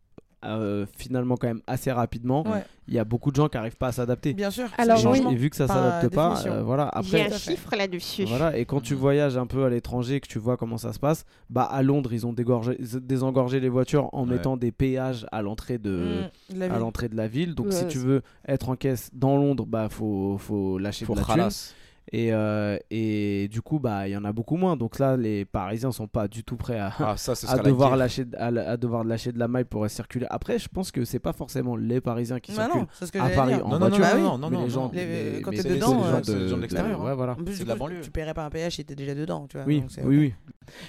euh, 0.45 0.87
finalement 0.97 1.37
quand 1.37 1.47
même 1.49 1.61
assez 1.67 1.93
rapidement. 1.93 2.43
Ouais. 2.47 2.65
Il 2.89 2.95
y 2.95 2.99
a 2.99 3.05
beaucoup 3.05 3.31
de 3.31 3.37
gens 3.37 3.49
qui 3.49 3.57
arrivent 3.57 3.77
pas 3.77 3.89
à 3.89 3.93
s'adapter. 3.93 4.33
Bien 4.33 4.51
sûr. 4.51 4.67
Alors, 4.79 4.99
oui. 5.07 5.23
Et 5.31 5.35
vu 5.37 5.49
que 5.51 5.55
ça 5.57 5.67
par 5.67 5.77
s'adapte 5.77 6.15
pas, 6.15 6.43
euh, 6.47 6.63
voilà. 6.63 6.89
Après, 6.89 7.33
un 7.33 7.37
chiffre 7.39 7.77
là-dessus. 7.77 8.25
voilà. 8.25 8.57
Et 8.57 8.65
quand 8.65 8.81
tu 8.81 8.95
voyages 8.95 9.37
un 9.37 9.47
peu 9.47 9.65
à 9.65 9.69
l'étranger, 9.71 10.19
que 10.21 10.27
tu 10.27 10.39
vois 10.41 10.57
comment 10.57 10.77
ça 10.79 10.93
se 10.93 10.99
passe, 10.99 11.25
bah 11.51 11.63
à 11.63 11.83
Londres 11.83 12.13
ils 12.13 12.27
ont 12.27 12.33
dégorgé- 12.33 12.79
désengorgé 13.01 13.61
les 13.61 13.69
voitures 13.69 14.09
en 14.13 14.25
Ouais. 14.27 14.33
mettant 14.37 14.57
des 14.57 14.73
péages 14.73 15.27
à 15.31 15.43
l'entrée 15.43 15.79
de 15.79 16.25
Mmh, 16.55 16.63
à 16.63 16.79
l'entrée 16.79 17.09
de 17.09 17.17
la 17.17 17.29
ville. 17.29 17.55
Donc 17.55 17.73
si 17.73 17.87
tu 17.87 17.99
veux 17.99 18.23
être 18.49 18.69
en 18.71 18.77
caisse 18.77 19.11
dans 19.13 19.37
Londres, 19.37 19.67
bah 19.67 19.89
faut 19.89 20.37
faut 20.39 20.79
lâcher 20.79 21.05
Faut 21.05 21.15
de 21.15 21.21
la. 21.21 21.75
Et, 22.13 22.33
euh, 22.33 22.77
et 22.91 23.47
du 23.53 23.63
coup, 23.63 23.79
bah, 23.79 24.09
il 24.09 24.11
y 24.11 24.17
en 24.17 24.25
a 24.25 24.33
beaucoup 24.33 24.57
moins. 24.57 24.77
Donc 24.77 24.99
là, 24.99 25.17
les 25.17 25.45
Parisiens 25.45 25.93
sont 25.93 26.09
pas 26.09 26.27
du 26.27 26.43
tout 26.43 26.57
prêts 26.57 26.79
à, 26.79 26.93
Ah, 26.99 27.17
ça, 27.17 27.37
ce 27.37 27.47
à, 27.47 27.57
la 27.57 27.63
devoir 27.63 27.97
lâcher, 27.97 28.25
à, 28.37 28.47
à 28.47 28.77
devoir 28.77 29.05
lâcher 29.05 29.31
de 29.31 29.39
la 29.39 29.47
maille 29.47 29.65
pour 29.65 29.89
circuler. 29.89 30.27
Après, 30.29 30.59
je 30.59 30.69
pense 30.69 30.91
que 30.91 31.05
c'est 31.05 31.21
pas 31.21 31.33
forcément 31.33 31.77
les 31.77 32.01
Parisiens 32.01 32.41
qui 32.41 32.51
Bah 32.53 32.65
circulent 32.65 32.81
non, 32.83 32.87
c'est 32.93 33.07
ce 33.07 33.13
que 33.13 33.19
à 33.19 33.29
Paris 33.29 33.55
dire. 33.55 33.65
en 33.67 33.69
Non, 33.71 33.79
non, 33.79 33.89
voiture, 33.89 34.17
non, 34.19 34.39
non, 34.39 34.51
mais 34.51 34.57
non, 34.57 34.65
les 34.65 34.71
gens, 34.71 34.91
Les- 34.93 35.41
quand 35.43 35.51
mais 35.53 35.59
t'es 35.59 35.69
dedans, 35.69 36.03
euh, 36.03 36.21
c'est 36.25 36.35
les 36.35 36.41
gens 36.49 36.51
de 36.51 36.55
de- 36.57 36.61
l'extérieur, 36.63 37.01
ouais, 37.05 37.15
voilà. 37.15 37.33
En 37.33 37.37
plus, 37.37 37.53
C'est 37.53 37.59
du 37.59 37.65
de 37.65 37.69
la 37.69 37.77
banlieue. 37.77 38.01
Tu 38.01 38.11
paierais 38.11 38.35
pas 38.35 38.45
un 38.45 38.51
péage 38.51 38.75
si 38.75 38.85
t'es 38.85 38.97
déjà 38.97 39.15
dedans, 39.15 39.47
tu 39.49 39.57
vois. 39.57 39.67
Oui, 39.67 39.81
donc 39.83 39.91
oui, 40.05 40.19
oui. 40.19 40.35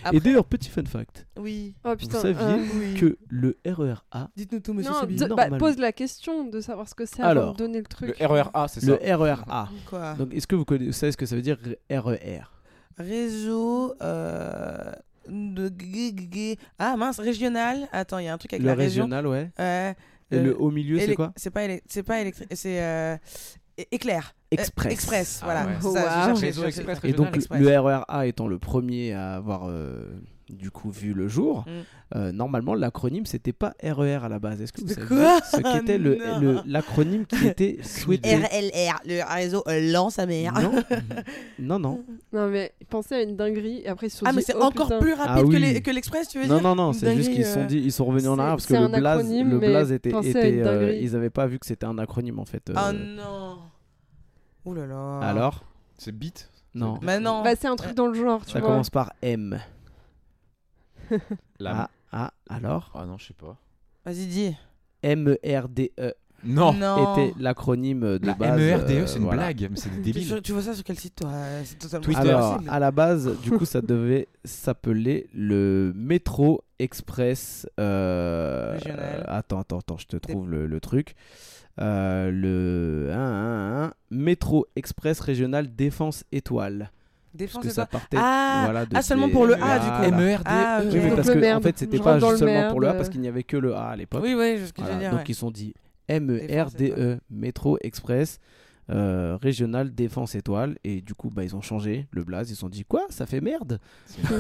Après- 0.04 0.18
Et 0.18 0.20
d'ailleurs, 0.20 0.46
petit 0.46 0.70
fun 0.70 0.84
fact. 0.86 1.26
Oui. 1.38 1.74
Oh 1.86 1.96
putain. 1.96 2.18
Vous 2.18 2.22
saviez 2.22 2.66
euh, 2.96 3.00
que 3.00 3.18
le 3.30 3.58
RER 3.66 3.96
A, 4.12 4.30
Dites-nous 4.36 4.60
tout, 4.60 4.74
monsieur 4.74 4.92
Non, 4.92 5.06
de- 5.28 5.34
bah, 5.36 5.50
pose 5.58 5.78
la 5.78 5.92
question 5.92 6.46
de 6.46 6.60
savoir 6.62 6.88
ce 6.88 6.96
que 6.96 7.06
c'est 7.06 7.22
avant 7.22 7.30
Alors, 7.30 7.54
de 7.54 7.58
donner 7.58 7.80
le 7.80 7.86
truc. 7.86 8.18
Le 8.20 8.26
RER 8.26 8.50
A, 8.54 8.68
c'est 8.68 8.82
ça. 8.82 8.88
le 8.88 9.16
RER 9.16 9.42
A. 9.50 9.70
Quoi 9.90 10.14
Donc, 10.16 10.34
est-ce 10.34 10.48
que 10.48 10.56
vous, 10.56 10.66
connaissez, 10.66 10.88
vous 10.88 10.92
savez 10.94 11.12
ce 11.12 11.18
que 11.18 11.26
ça 11.26 11.36
veut 11.36 11.42
dire 11.42 11.58
RER 11.90 12.42
Réseau 12.98 13.96
euh, 14.02 14.92
de 15.28 15.72
Ah 16.78 16.96
mince, 16.98 17.20
régional. 17.20 17.88
Attends, 17.92 18.20
il 18.20 18.26
y 18.26 18.28
a 18.28 18.34
un 18.34 18.38
truc 18.38 18.54
avec 18.54 18.62
Le 18.64 18.68
la 18.68 18.76
région. 18.76 19.04
régional, 19.06 19.28
ouais. 19.28 19.50
Ouais. 19.58 19.96
Et 20.34 20.38
Euh, 20.38 20.44
le 20.44 20.62
haut 20.62 20.72
milieu, 20.72 20.98
c'est 21.00 21.14
quoi? 21.16 21.34
C'est 21.36 21.50
pas 21.50 21.66
élec- 21.68 21.84
c'est 21.88 22.04
pas 22.04 22.22
électrique, 22.22 22.48
c'est 22.54 22.82
euh, 22.82 23.18
éclair. 23.92 24.34
Euh, 24.54 24.58
Express. 24.58 24.92
Express, 24.94 25.40
Ah 25.42 25.46
voilà. 25.46 25.66
ouais. 25.66 25.78
Wow. 25.82 26.36
Réseau. 26.36 26.66
Express 26.66 27.00
Et 27.04 27.14
donc 27.14 27.38
le 27.52 27.80
RER 27.80 28.02
A 28.08 28.26
étant 28.26 28.48
le 28.48 28.60
premier 28.60 29.14
à 29.14 29.36
avoir 29.36 29.70
euh, 29.70 30.06
du 30.52 30.70
coup 30.72 30.92
vu 30.92 31.14
le 31.14 31.28
jour, 31.28 31.66
Mm. 31.68 31.70
euh, 32.18 32.32
normalement 32.32 32.74
l'acronyme 32.76 33.26
c'était 33.26 33.54
pas 33.54 33.74
RER 33.82 34.20
à 34.24 34.30
la 34.30 34.40
base. 34.40 34.62
Est-ce 34.62 34.74
que 34.74 34.82
vous 34.82 34.88
C'était 34.88 35.02
savez 35.08 35.40
ce 35.52 35.58
qu'était 35.80 35.98
le 35.98 36.18
l'acronyme 36.66 37.26
qui 37.26 37.48
était 37.48 37.78
souhaité 37.84 38.36
RLR, 38.36 39.00
le 39.06 39.34
réseau 39.34 39.64
euh, 39.68 39.92
lance 39.92 40.16
sa 40.16 40.26
mère. 40.26 40.54
Non, 40.62 40.72
non, 41.60 41.80
non, 41.80 42.04
Non 42.34 42.48
mais 42.50 42.74
pensez 42.90 43.16
à 43.16 43.22
une 43.22 43.36
dinguerie 43.36 43.82
et 43.84 43.88
après 43.88 44.08
ils 44.08 44.10
se 44.10 44.18
sont 44.18 44.26
Ah, 44.26 44.32
dit, 44.32 44.38
mais 44.38 44.42
c'est 44.42 44.56
oh, 44.56 44.62
encore 44.64 44.88
putain. 44.88 45.00
plus 45.00 45.14
rapide 45.14 45.34
Ah 45.38 45.42
que 45.42 45.48
oui. 45.48 45.60
les- 45.60 45.82
que 45.82 45.92
l'Express, 45.92 46.28
tu 46.28 46.40
veux 46.40 46.48
non, 46.48 46.56
dire 46.60 46.64
non, 46.64 46.76
non. 46.76 46.94
C'est 46.94 47.16
juste 47.16 47.30
dinguerie, 47.30 47.36
qu'ils 47.36 47.46
se 47.46 47.54
sont 47.54 47.60
euh, 47.62 47.66
dit, 47.66 47.78
ils 47.80 47.92
sont 47.92 48.06
revenus 48.06 48.28
en 48.28 48.36
c'est- 48.36 48.42
arrière 48.42 48.56
parce 48.56 48.66
que 48.66 48.74
c'est 48.74 48.80
le 48.80 48.86
un 48.86 49.00
blaze, 49.00 49.20
acronyme, 49.20 49.50
le 49.50 49.60
mais 49.60 49.68
blaze 49.70 49.92
était, 49.92 50.10
pensez 50.10 50.28
à 50.36 50.40
était, 50.40 50.50
une 50.54 50.60
euh, 50.62 50.64
dinguerie. 50.66 51.00
ils 51.02 51.16
avaient 51.16 51.30
pas 51.30 51.48
vu 51.48 51.60
que 51.60 51.66
c'était 51.66 51.86
un 51.86 51.98
acronyme 51.98 52.40
en 52.40 52.46
fait. 52.46 52.70
euh. 52.70 52.74
Oh 52.78 52.92
non. 52.94 53.58
Ouh 54.66 54.74
là 54.76 54.86
là. 54.86 55.20
Alors, 55.22 55.64
C'est 55.98 56.12
bit 56.16 56.50
non, 56.74 56.98
Mais 57.02 57.20
non. 57.20 57.42
Bah 57.44 57.56
c'est 57.60 57.68
un 57.68 57.76
truc 57.76 57.96
dans 57.96 58.08
le 58.08 58.14
genre, 58.14 58.46
tu 58.46 58.54
ça 58.54 58.60
vois. 58.60 58.70
commence 58.70 58.90
par 58.90 59.12
M. 59.22 59.60
La... 61.60 61.72
Ah, 61.84 61.90
ah, 62.12 62.34
alors 62.50 62.92
Ah 62.96 63.06
non, 63.06 63.18
je 63.18 63.28
sais 63.28 63.34
pas. 63.34 63.58
Vas-y, 64.06 64.26
dis. 64.28 64.56
M 65.04 65.36
R 65.46 65.68
D 65.70 65.92
E 66.00 66.14
Non, 66.44 66.74
Non. 66.74 67.16
était 67.16 67.34
l'acronyme 67.40 68.18
de 68.20 68.26
La 68.26 68.34
base. 68.34 68.60
MERDE, 68.60 68.90
euh, 68.92 69.06
c'est 69.08 69.18
une 69.18 69.24
voilà. 69.26 69.44
blague, 69.54 69.68
mais 69.72 69.78
c'est 69.78 69.90
des 69.90 69.96
Tu, 69.98 70.02
débiles. 70.20 70.42
tu 70.42 70.52
vois 70.54 70.62
ça 70.64 70.74
sur 70.74 70.84
quel 70.84 70.98
site, 71.00 71.16
toi? 71.16 71.32
C'est 71.64 71.78
totalement 71.80 72.04
Twitter. 72.04 72.20
Alors, 72.20 72.60
à 72.68 72.80
la 72.80 72.92
base, 72.92 73.40
du 73.42 73.52
coup, 73.52 73.66
ça 73.66 73.82
devait 73.82 74.28
s'appeler 74.44 75.28
le 75.34 75.94
Métro 75.96 76.64
Express. 76.80 77.68
euh, 77.80 78.74
Régional. 78.74 79.00
euh, 79.22 79.24
attends, 79.28 79.60
attends, 79.60 79.80
attends, 79.80 79.98
je 79.98 80.08
te 80.08 80.18
trouve 80.18 80.50
le, 80.50 80.66
le 80.68 80.80
truc. 80.80 81.16
Euh, 81.80 82.30
le 82.32 83.12
1, 83.14 83.18
1, 83.18 83.84
1, 83.86 83.94
Métro 84.12 84.66
Express 84.76 85.20
Régional 85.22 85.74
Défense 85.76 86.26
Étoile. 86.32 86.92
Défense 87.34 87.54
Parce 87.64 87.68
que 87.68 87.74
ça 87.74 87.86
partait. 87.86 88.18
Ah, 88.20 88.62
voilà, 88.66 88.86
de 88.86 88.96
ah, 88.96 89.02
seulement 89.02 89.30
pour 89.30 89.46
le 89.46 89.54
A, 89.56 89.80
du 89.80 90.10
coup. 90.12 90.16
MERDE. 90.18 90.44
Ah, 90.46 90.82
ok. 90.84 90.90
Oui, 90.92 91.00
mais 91.04 91.16
parce 91.16 91.30
que 91.30 91.56
en 91.56 91.62
fait, 91.62 91.78
c'était 91.78 92.00
pas 92.00 92.20
seulement 92.20 92.70
pour 92.72 92.80
le 92.82 92.88
A 92.90 92.94
parce 92.94 93.10
qu'il 93.10 93.22
n'y 93.22 93.28
avait 93.28 93.44
que 93.44 93.58
le 93.58 93.74
A 93.76 93.90
à 93.90 93.96
l'époque. 93.96 94.22
Oui, 94.24 94.34
oui, 94.38 94.56
c'est 94.58 94.68
ce 94.68 94.74
que 94.74 94.82
Voilà, 94.82 94.94
je 94.94 94.98
veux 94.98 95.02
dire. 95.04 95.12
donc 95.12 95.20
ouais. 95.20 95.26
ils 95.30 95.34
se 95.34 95.40
sont 95.40 95.52
dit 95.52 95.74
MERDE, 96.10 97.20
Métro 97.30 97.78
Express, 97.82 98.40
euh, 98.90 99.38
Régional 99.42 99.94
Défense 99.94 100.36
Étoile. 100.36 100.78
Et 100.84 101.02
du 101.02 101.14
coup, 101.14 101.30
bah, 101.30 101.44
ils 101.44 101.56
ont 101.56 101.62
changé 101.62 102.08
le 102.12 102.24
blaze. 102.24 102.50
Ils 102.52 102.56
se 102.56 102.62
sont 102.62 102.70
dit 102.70 102.84
quoi 102.84 103.06
Ça 103.10 103.26
fait 103.26 103.42
merde 103.42 103.80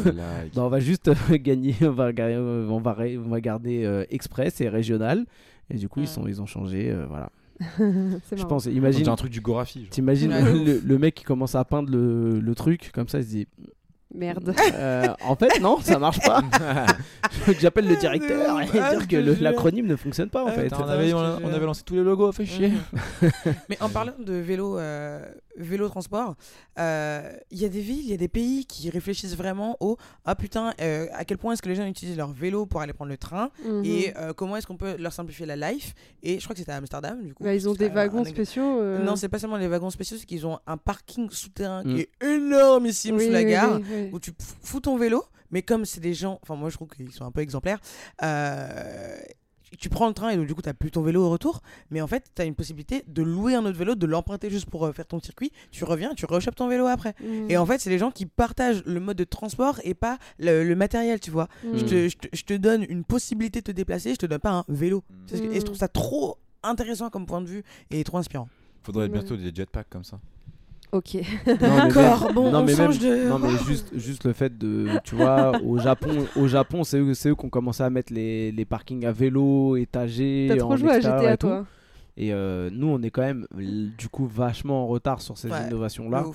blague. 0.03 0.15
Bah, 0.55 0.63
on 0.63 0.67
va 0.69 0.79
juste 0.79 1.07
euh, 1.07 1.15
gagner, 1.37 1.75
on 1.81 1.91
va, 1.91 2.09
on 2.19 2.79
va, 2.79 2.93
ré- 2.93 3.17
on 3.17 3.29
va 3.29 3.39
garder 3.41 3.85
euh, 3.85 4.03
Express 4.09 4.59
et 4.61 4.67
Régional. 4.69 5.25
Et 5.69 5.77
du 5.77 5.87
coup, 5.87 6.01
ils, 6.01 6.07
sont, 6.07 6.27
ils 6.27 6.41
ont 6.41 6.45
changé. 6.45 6.91
euh, 6.91 7.05
voilà. 7.07 7.29
c'est 8.29 8.37
Je 8.37 8.45
pense, 8.45 8.65
imagine, 8.65 9.07
un 9.09 9.15
truc 9.15 9.31
du 9.31 9.41
Gorafi. 9.41 9.87
t'imagines 9.89 10.31
le, 10.33 10.81
le 10.83 10.97
mec 10.99 11.15
qui 11.15 11.23
commence 11.23 11.55
à 11.55 11.63
peindre 11.65 11.91
le, 11.91 12.39
le 12.39 12.55
truc 12.55 12.91
comme 12.93 13.07
ça, 13.07 13.19
il 13.19 13.23
se 13.23 13.29
dit 13.29 13.47
Merde. 14.13 14.53
euh, 14.73 15.07
En 15.25 15.37
fait, 15.37 15.61
non, 15.61 15.77
ça 15.79 15.97
marche 15.97 16.19
pas. 16.19 16.41
J'appelle 17.61 17.87
le 17.87 17.95
directeur 17.95 18.59
et 18.59 18.65
Ah, 18.77 18.95
dire 18.95 19.07
que 19.07 19.15
le- 19.15 19.33
jure. 19.35 19.43
l'acronyme 19.43 19.87
ne 19.87 19.95
fonctionne 19.95 20.29
pas 20.29 20.43
en 20.43 20.47
Ah, 20.47 20.51
fait. 20.51 20.73
on, 20.73 20.83
avait, 20.83 21.13
on, 21.13 21.19
avait 21.53 21.65
lancé 21.65 21.83
tous 21.85 21.95
les 21.95 22.03
logos, 22.03 22.31
fait 22.33 22.45
chier. 22.45 22.73
Mais 23.69 23.81
en 23.81 23.87
parlant 23.87 24.11
de 24.19 24.33
vélo, 24.33 24.77
euh, 24.77 25.23
vélo 25.57 25.87
transport, 25.89 26.35
euh, 26.79 27.31
il 27.51 27.59
y 27.59 27.65
a 27.65 27.69
des 27.69 27.81
villes, 27.81 27.99
il 28.03 28.09
y 28.09 28.13
a 28.13 28.17
des 28.17 28.27
pays 28.27 28.65
qui 28.65 28.89
réfléchissent 28.89 29.35
vraiment 29.35 29.77
au 29.79 29.97
ah 30.25 30.35
putain, 30.35 30.73
euh, 30.81 31.07
à 31.13 31.25
quel 31.25 31.37
point 31.37 31.53
est-ce 31.53 31.61
que 31.61 31.69
les 31.69 31.75
gens 31.75 31.85
utilisent 31.85 32.17
leur 32.17 32.31
vélo 32.31 32.65
pour 32.65 32.81
aller 32.81 32.93
prendre 32.93 33.11
le 33.11 33.17
train 33.17 33.49
Mhm. 33.65 33.83
et 33.85 34.13
euh, 34.17 34.33
comment 34.33 34.57
est-ce 34.57 34.67
qu'on 34.67 34.77
peut 34.77 34.95
leur 34.97 35.13
simplifier 35.13 35.45
la 35.45 35.55
life. 35.71 35.93
Et 36.23 36.39
je 36.39 36.43
crois 36.43 36.53
que 36.53 36.59
c'était 36.59 36.71
à 36.71 36.77
Amsterdam 36.77 37.21
du 37.23 37.33
coup. 37.33 37.43
Bah, 37.43 37.53
ils 37.53 37.67
ont 37.69 37.73
des 37.73 37.89
wagons 37.89 38.21
un- 38.21 38.25
spéciaux. 38.25 38.79
euh, 38.81 39.03
Non, 39.03 39.15
c'est 39.15 39.29
pas 39.29 39.39
seulement 39.39 39.57
les 39.57 39.67
wagons 39.67 39.89
spéciaux, 39.89 40.17
c'est 40.19 40.25
qu'ils 40.25 40.45
ont 40.47 40.59
un 40.67 40.77
parking 40.77 41.29
souterrain 41.29 41.83
Mm. 41.83 41.95
qui 41.95 42.01
est 42.01 42.09
énormissime 42.25 43.15
oui, 43.17 43.25
sous 43.25 43.31
la 43.31 43.39
oui, 43.39 43.49
gare 43.51 43.75
oui, 43.79 43.85
oui. 43.91 44.09
où 44.13 44.19
tu 44.19 44.31
fous 44.61 44.79
ton 44.79 44.97
vélo, 44.97 45.23
mais 45.51 45.61
comme 45.61 45.85
c'est 45.85 45.99
des 46.01 46.13
gens, 46.13 46.39
enfin 46.43 46.55
moi 46.55 46.69
je 46.69 46.75
trouve 46.75 46.87
qu'ils 46.89 47.11
sont 47.11 47.25
un 47.25 47.31
peu 47.31 47.41
exemplaires, 47.41 47.79
euh, 48.23 49.17
tu 49.77 49.89
prends 49.89 50.07
le 50.07 50.13
train 50.13 50.29
et 50.29 50.37
donc 50.37 50.47
du 50.47 50.53
coup 50.55 50.61
tu 50.61 50.69
n'as 50.69 50.73
plus 50.73 50.91
ton 50.91 51.01
vélo 51.01 51.23
au 51.25 51.29
retour, 51.29 51.61
mais 51.89 52.01
en 52.01 52.07
fait 52.07 52.25
tu 52.35 52.41
as 52.41 52.45
une 52.45 52.55
possibilité 52.55 53.03
de 53.07 53.21
louer 53.23 53.55
un 53.55 53.65
autre 53.65 53.77
vélo, 53.77 53.95
de 53.95 54.05
l'emprunter 54.05 54.49
juste 54.49 54.69
pour 54.69 54.85
euh, 54.85 54.91
faire 54.91 55.05
ton 55.07 55.19
circuit, 55.19 55.51
tu 55.71 55.83
reviens, 55.83 56.13
tu 56.13 56.25
rechopes 56.25 56.55
ton 56.55 56.67
vélo 56.67 56.85
après. 56.87 57.15
Mhm. 57.23 57.49
Et 57.49 57.57
en 57.57 57.65
fait 57.65 57.79
c'est 57.79 57.89
les 57.89 57.97
gens 57.97 58.11
qui 58.11 58.25
partagent 58.25 58.83
le 58.85 58.99
mode 58.99 59.17
de 59.17 59.23
transport 59.23 59.79
et 59.83 59.93
pas 59.93 60.17
le, 60.39 60.63
le 60.63 60.75
matériel, 60.75 61.19
tu 61.19 61.31
vois. 61.31 61.47
Mhm. 61.63 61.77
Je, 61.77 61.85
te, 61.85 62.09
je, 62.09 62.17
te, 62.17 62.27
je 62.35 62.43
te 62.43 62.53
donne 62.53 62.85
une 62.89 63.03
possibilité 63.03 63.59
de 63.59 63.65
te 63.65 63.71
déplacer, 63.71 64.11
je 64.11 64.17
te 64.17 64.25
donne 64.25 64.39
pas 64.39 64.51
un 64.51 64.65
vélo. 64.67 65.03
Que- 65.29 65.35
Et 65.35 65.59
je 65.59 65.65
trouve 65.65 65.77
ça 65.77 65.87
trop 65.87 66.37
intéressant 66.63 67.09
comme 67.09 67.25
point 67.25 67.41
de 67.41 67.47
vue 67.47 67.63
et 67.89 68.03
trop 68.03 68.17
inspirant. 68.17 68.47
Faudrait 68.83 69.09
bientôt 69.09 69.37
des 69.37 69.53
jetpacks 69.53 69.89
comme 69.89 70.03
ça. 70.03 70.19
Ok. 70.91 71.13
Même- 71.45 72.33
bon, 72.33 72.51
non, 72.51 72.59
on 72.59 72.63
mais 72.65 72.75
change 72.75 72.99
même- 73.01 73.23
de... 73.25 73.29
Non, 73.29 73.39
mais 73.39 73.49
juste, 73.65 73.97
juste 73.97 74.25
le 74.25 74.33
fait 74.33 74.57
de. 74.57 74.87
Tu 75.05 75.15
vois, 75.15 75.53
au 75.63 75.77
Japon, 75.77 76.09
au 76.35 76.47
Japon 76.47 76.83
c'est 76.83 76.99
eux, 76.99 77.13
c'est 77.13 77.29
eux 77.29 77.35
qui 77.35 77.45
ont 77.45 77.49
commencé 77.49 77.81
à 77.81 77.89
mettre 77.89 78.11
les, 78.13 78.51
les 78.51 78.65
parkings 78.65 79.05
à 79.05 79.11
vélo, 79.11 79.77
étagés. 79.77 80.47
T'as 80.49 80.57
trop 80.57 80.73
en 80.73 80.75
joué 80.77 80.89
à 80.91 80.95
extérieur 80.97 81.21
GTA, 81.21 81.33
et 81.33 81.37
tout. 81.37 81.47
toi. 81.47 81.65
Et 82.17 82.33
euh, 82.33 82.69
nous, 82.73 82.87
on 82.87 83.01
est 83.01 83.09
quand 83.09 83.21
même, 83.21 83.47
du 83.97 84.09
coup, 84.09 84.25
vachement 84.27 84.83
en 84.83 84.87
retard 84.87 85.21
sur 85.21 85.37
ces 85.37 85.49
Ouais, 85.49 85.65
innovations-là, 85.67 86.25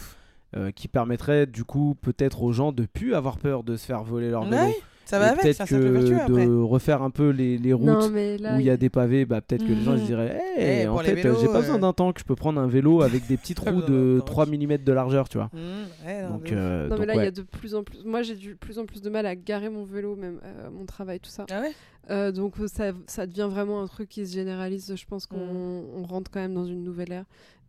euh, 0.57 0.71
qui 0.71 0.89
permettraient, 0.89 1.47
du 1.47 1.65
coup, 1.65 1.95
peut-être 2.01 2.43
aux 2.43 2.53
gens 2.53 2.73
de 2.73 2.87
plus 2.87 3.15
avoir 3.15 3.37
peur 3.37 3.63
de 3.63 3.77
se 3.77 3.85
faire 3.85 4.03
voler 4.05 4.31
leur 4.31 4.45
vélo. 4.45 4.57
Ouais, 4.57 4.77
ça 5.07 5.19
va 5.19 5.35
peut-être 5.35 5.65
que 5.67 6.15
après. 6.15 6.47
de 6.47 6.53
refaire 6.55 7.03
un 7.03 7.11
peu 7.11 7.31
les, 7.31 7.57
les 7.59 7.73
routes 7.73 7.87
Non, 7.87 8.09
mais 8.11 8.37
là. 8.39 8.57
où 8.57 8.61
il 8.61 8.67
y 8.67 8.71
a 8.71 8.77
des 8.77 8.91
pavés, 8.91 9.25
bah, 9.25 9.41
peut-être 9.41 9.65
que 9.65 9.73
les 9.73 9.83
gens 9.83 9.93
ils 9.95 9.99
se 9.99 10.03
Mhm. 10.03 10.07
diraient 10.09 10.43
hey, 10.57 10.83
Eh, 10.83 10.89
en 10.89 10.99
fait, 10.99 11.15
vélos, 11.15 11.39
j'ai 11.41 11.47
pas 11.47 11.59
euh, 11.59 11.61
besoin 11.61 11.79
d'un 11.79 11.93
tank, 11.93 12.19
je 12.19 12.25
peux 12.25 12.35
prendre 12.35 12.61
un 12.61 12.67
vélo 12.67 13.03
avec 13.03 13.27
des 13.27 13.37
trous 13.39 13.65
besoin 13.73 13.89
de 13.89 14.13
d'un 14.15 14.19
tank. 14.19 14.27
3 14.27 14.47
mm 14.47 14.77
de 14.85 14.93
largeur, 14.93 15.29
tu 15.29 15.39
vois. 15.39 15.51
Mmh, 15.53 15.59
ouais, 16.07 16.23
non, 16.23 16.31
Donc, 16.31 16.45
de 16.51 16.55
euh, 16.57 16.83
Non, 16.85 16.89
donc, 16.91 16.99
mais 17.01 17.07
là, 17.07 17.15
il 17.15 17.25
y 17.25 17.27
a 17.27 17.31
de 17.31 17.43
plus 17.43 17.75
en 17.75 17.83
plus. 17.85 18.05
Moi, 18.05 18.23
j'ai 18.23 18.35
du 18.35 18.57
plus 18.57 18.79
en 18.79 18.85
plus 18.87 19.01
de 19.01 19.09
mal 19.11 19.27
à 19.27 19.35
garer 19.37 19.69
mon 19.71 19.85
vélo, 19.85 20.17
même 20.17 20.41
euh, 20.45 20.69
mon 20.71 20.85
travail, 20.87 21.21
tout 21.21 21.31
ça. 21.31 21.47
Ah 21.51 21.61
ouais? 21.63 21.73
Euh, 22.11 22.31
donc, 22.31 22.55
euh, 22.61 22.69
ça, 22.69 22.93
ça 23.09 23.27
devient 23.27 23.49
vraiment 23.51 23.83
un 23.83 23.87
truc 23.89 24.09
qui 24.09 24.25
se 24.27 24.33
généralise. 24.35 24.93
Je 24.95 25.05
pense 25.07 25.27
qu'on 25.27 25.37
Mm. 25.39 25.85
on 25.97 26.03
rentre 26.05 26.31
quand 26.31 26.41
même 26.41 26.55
dans 26.55 26.65
une 26.67 26.85
nouvelle 26.85 27.13
ère. 27.13 27.25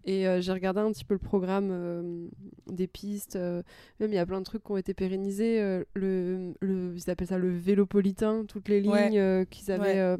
Et 0.09 0.25
euh, 0.25 0.39
j'ai 0.39 0.53
regardé 0.53 0.79
un 0.79 0.89
petit 0.93 1.03
peu 1.03 1.13
le 1.15 1.19
programme 1.19 1.67
euh, 1.69 2.27
des 2.67 2.87
pistes. 2.87 3.35
euh, 3.35 3.61
même, 3.99 4.09
il 4.09 4.15
y 4.15 4.19
a 4.19 4.25
plein 4.25 4.39
de 4.39 4.45
trucs 4.45 4.63
qui 4.63 4.71
ont 4.71 4.77
été 4.77 4.93
pérennisés. 4.93 5.59
le, 5.95 6.53
le, 6.61 6.93
ils 6.95 7.09
appellent 7.09 7.27
ça 7.27 7.37
le 7.37 7.49
vélopolitain, 7.49 8.45
toutes 8.47 8.69
les 8.69 8.79
lignes 8.79 8.91
Ouais. 8.93 9.45
qu'ils 9.49 9.69
avaient, 9.69 10.15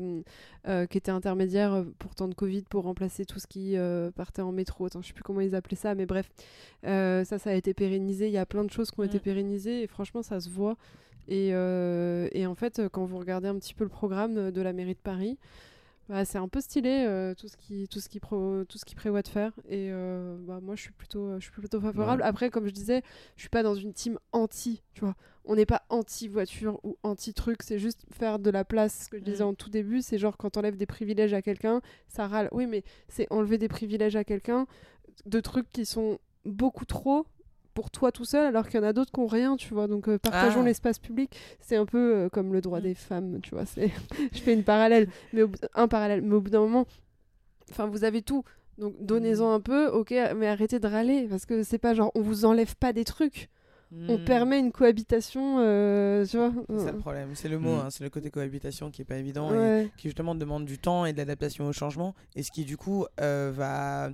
Ouais. 0.66 0.88
qui 0.90 0.98
étaient 0.98 1.10
intermédiaires 1.12 1.86
pour 2.00 2.16
temps 2.16 2.28
de 2.28 2.34
Covid 2.34 2.64
pour 2.64 2.84
remplacer 2.84 3.24
tout 3.26 3.40
ce 3.40 3.48
qui 3.48 3.76
partait 4.16 4.42
en 4.42 4.52
métro. 4.52 4.86
Attends, 4.88 5.02
je 5.02 5.08
sais 5.08 5.14
plus 5.14 5.24
comment 5.24 5.40
ils 5.42 5.56
appelaient 5.56 5.78
ça, 5.78 5.96
mais 5.96 6.06
bref, 6.06 6.30
ça, 6.84 7.24
ça 7.40 7.50
a 7.50 7.54
été 7.54 7.74
pérennisé. 7.74 8.28
Il 8.28 8.34
y 8.34 8.38
a 8.38 8.46
plein 8.46 8.66
de 8.66 8.72
choses 8.72 8.92
qui 8.92 9.00
ont 9.00 9.04
été 9.04 9.18
Mm. 9.20 9.22
pérennisées 9.22 9.84
et 9.84 9.88
franchement, 9.88 10.22
ça 10.22 10.42
se 10.42 10.50
voit. 10.50 10.76
Et, 11.30 11.48
et 11.50 12.46
en 12.46 12.56
fait, 12.56 12.82
quand 12.92 13.06
vous 13.06 13.18
regardez 13.20 13.48
un 13.48 13.56
petit 13.56 13.74
peu 13.74 13.86
le 13.86 13.90
programme 13.90 14.52
de 14.52 14.62
la 14.62 14.74
mairie 14.74 14.96
de 14.96 15.00
Paris, 15.00 15.38
bah, 16.10 16.24
c'est 16.26 16.38
un 16.38 16.48
peu 16.48 16.62
stylé 16.62 17.04
euh, 17.08 17.34
tout 17.36 17.48
ce 17.48 17.58
qui 17.58 17.88
tout 17.88 18.00
ce 18.00 18.08
qui 18.10 18.20
pro- 18.20 18.64
tout 18.66 18.78
ce 18.78 18.86
qui 18.86 18.96
prévoit 18.96 19.22
de 19.22 19.28
faire. 19.28 19.52
Et 19.68 19.90
euh, 19.92 20.38
bah, 20.40 20.60
moi, 20.62 20.76
je 20.76 20.82
suis 20.82 20.92
plutôt 20.92 21.38
je 21.40 21.44
suis 21.44 21.52
plutôt 21.52 21.82
favorable. 21.82 22.22
Après, 22.24 22.50
comme 22.50 22.66
je 22.68 22.72
disais, 22.74 23.02
je 23.36 23.42
suis 23.42 23.50
pas 23.50 23.64
dans 23.64 23.76
une 23.76 23.94
team 23.94 24.18
anti. 24.32 24.84
Tu 24.94 25.02
vois, 25.02 25.16
on 25.46 25.56
n'est 25.56 25.66
pas 25.66 25.84
anti 25.90 26.28
voiture 26.28 26.80
ou 26.84 26.98
anti 27.04 27.34
truc. 27.34 27.62
C'est 27.64 27.80
juste 27.80 28.06
faire 28.12 28.40
de 28.40 28.50
la 28.50 28.64
place. 28.66 29.04
Ce 29.06 29.10
que 29.10 29.18
je 29.20 29.24
disais 29.24 29.44
en 29.44 29.54
tout 29.54 29.70
début, 29.70 30.02
c'est 30.02 30.18
genre 30.18 30.38
quand 30.38 30.56
on 30.58 30.62
enlève 30.62 30.78
des 30.78 30.86
privilèges 30.86 31.34
à 31.34 31.42
quelqu'un, 31.42 31.82
ça 32.08 32.28
râle. 32.28 32.48
Oui, 32.52 32.68
mais 32.68 32.84
c'est 33.10 33.28
enlever 33.32 33.58
des 33.58 33.68
privilèges 33.68 34.16
à 34.16 34.24
quelqu'un 34.24 34.66
de 35.26 35.40
trucs 35.40 35.70
qui 35.72 35.86
sont 35.86 36.20
beaucoup 36.46 36.86
trop 36.86 37.26
pour 37.78 37.92
toi 37.92 38.12
tout 38.12 38.26
seul 38.26 38.44
alors 38.48 38.68
qu'il 38.68 38.80
y 38.82 38.84
en 38.84 38.88
a 38.88 38.92
d'autres 38.94 39.12
qui 39.12 39.20
ont 39.20 39.28
rien 39.28 39.56
tu 39.56 39.72
vois. 39.76 39.88
Donc 39.88 40.08
euh, 40.10 40.18
partageons 40.18 40.62
Ah. 40.64 40.66
l'espace 40.66 40.98
public. 40.98 41.30
C'est 41.60 41.76
un 41.76 41.86
peu 41.86 42.16
euh, 42.16 42.30
comme 42.30 42.52
le 42.52 42.60
droit 42.62 42.80
Mm. 42.80 42.84
des 42.90 42.96
femmes 42.96 43.40
tu 43.44 43.52
vois. 43.52 43.68
C'est 43.68 43.92
je 44.34 44.40
fais 44.40 44.54
une 44.56 44.64
parallèle 44.64 45.08
mais 45.32 45.44
au 45.44 45.48
bout- 45.50 45.60
un 45.76 45.88
parallèle 45.88 46.22
mais 46.24 46.34
au 46.34 46.42
bout 46.42 46.50
d'un 46.50 46.62
moment 46.62 46.88
enfin 47.70 47.86
vous 47.86 48.04
avez 48.04 48.24
tout. 48.24 48.44
Donc 48.80 48.96
donnez-en 49.00 49.52
un 49.54 49.60
peu 49.60 49.88
ok 49.90 50.12
mais 50.36 50.48
arrêtez 50.48 50.80
de 50.80 50.88
râler 50.88 51.28
parce 51.30 51.46
que 51.46 51.62
c'est 51.62 51.78
pas 51.78 51.94
genre 51.94 52.12
on 52.16 52.22
vous 52.22 52.46
enlève 52.46 52.76
pas 52.78 52.94
des 52.94 53.06
trucs. 53.06 53.50
On 54.10 54.18
Mmh. 54.18 54.26
permet 54.26 54.60
une 54.60 54.72
cohabitation 54.74 55.60
euh, 55.60 56.26
tu 56.26 56.36
vois. 56.38 56.52
C'est 56.80 56.92
le 56.92 56.98
problème, 56.98 57.30
c'est 57.36 57.48
le 57.48 57.58
mot, 57.58 57.76
Mm. 57.76 57.80
hein, 57.80 57.88
c'est 57.90 58.04
le 58.04 58.10
côté 58.10 58.30
cohabitation 58.32 58.92
qui 58.92 59.02
est 59.02 59.06
pas 59.06 59.16
évident 59.18 59.54
et 59.54 59.90
qui 59.98 60.10
justement 60.10 60.36
demande 60.36 60.66
du 60.66 60.78
temps 60.78 61.06
et 61.06 61.14
de 61.14 61.18
l'adaptation 61.20 61.66
au 61.68 61.72
changement. 61.74 62.14
Et 62.36 62.44
ce 62.44 62.52
qui 62.52 62.66
du 62.66 62.76
coup 62.76 63.06
euh, 63.22 63.52
va 63.56 64.10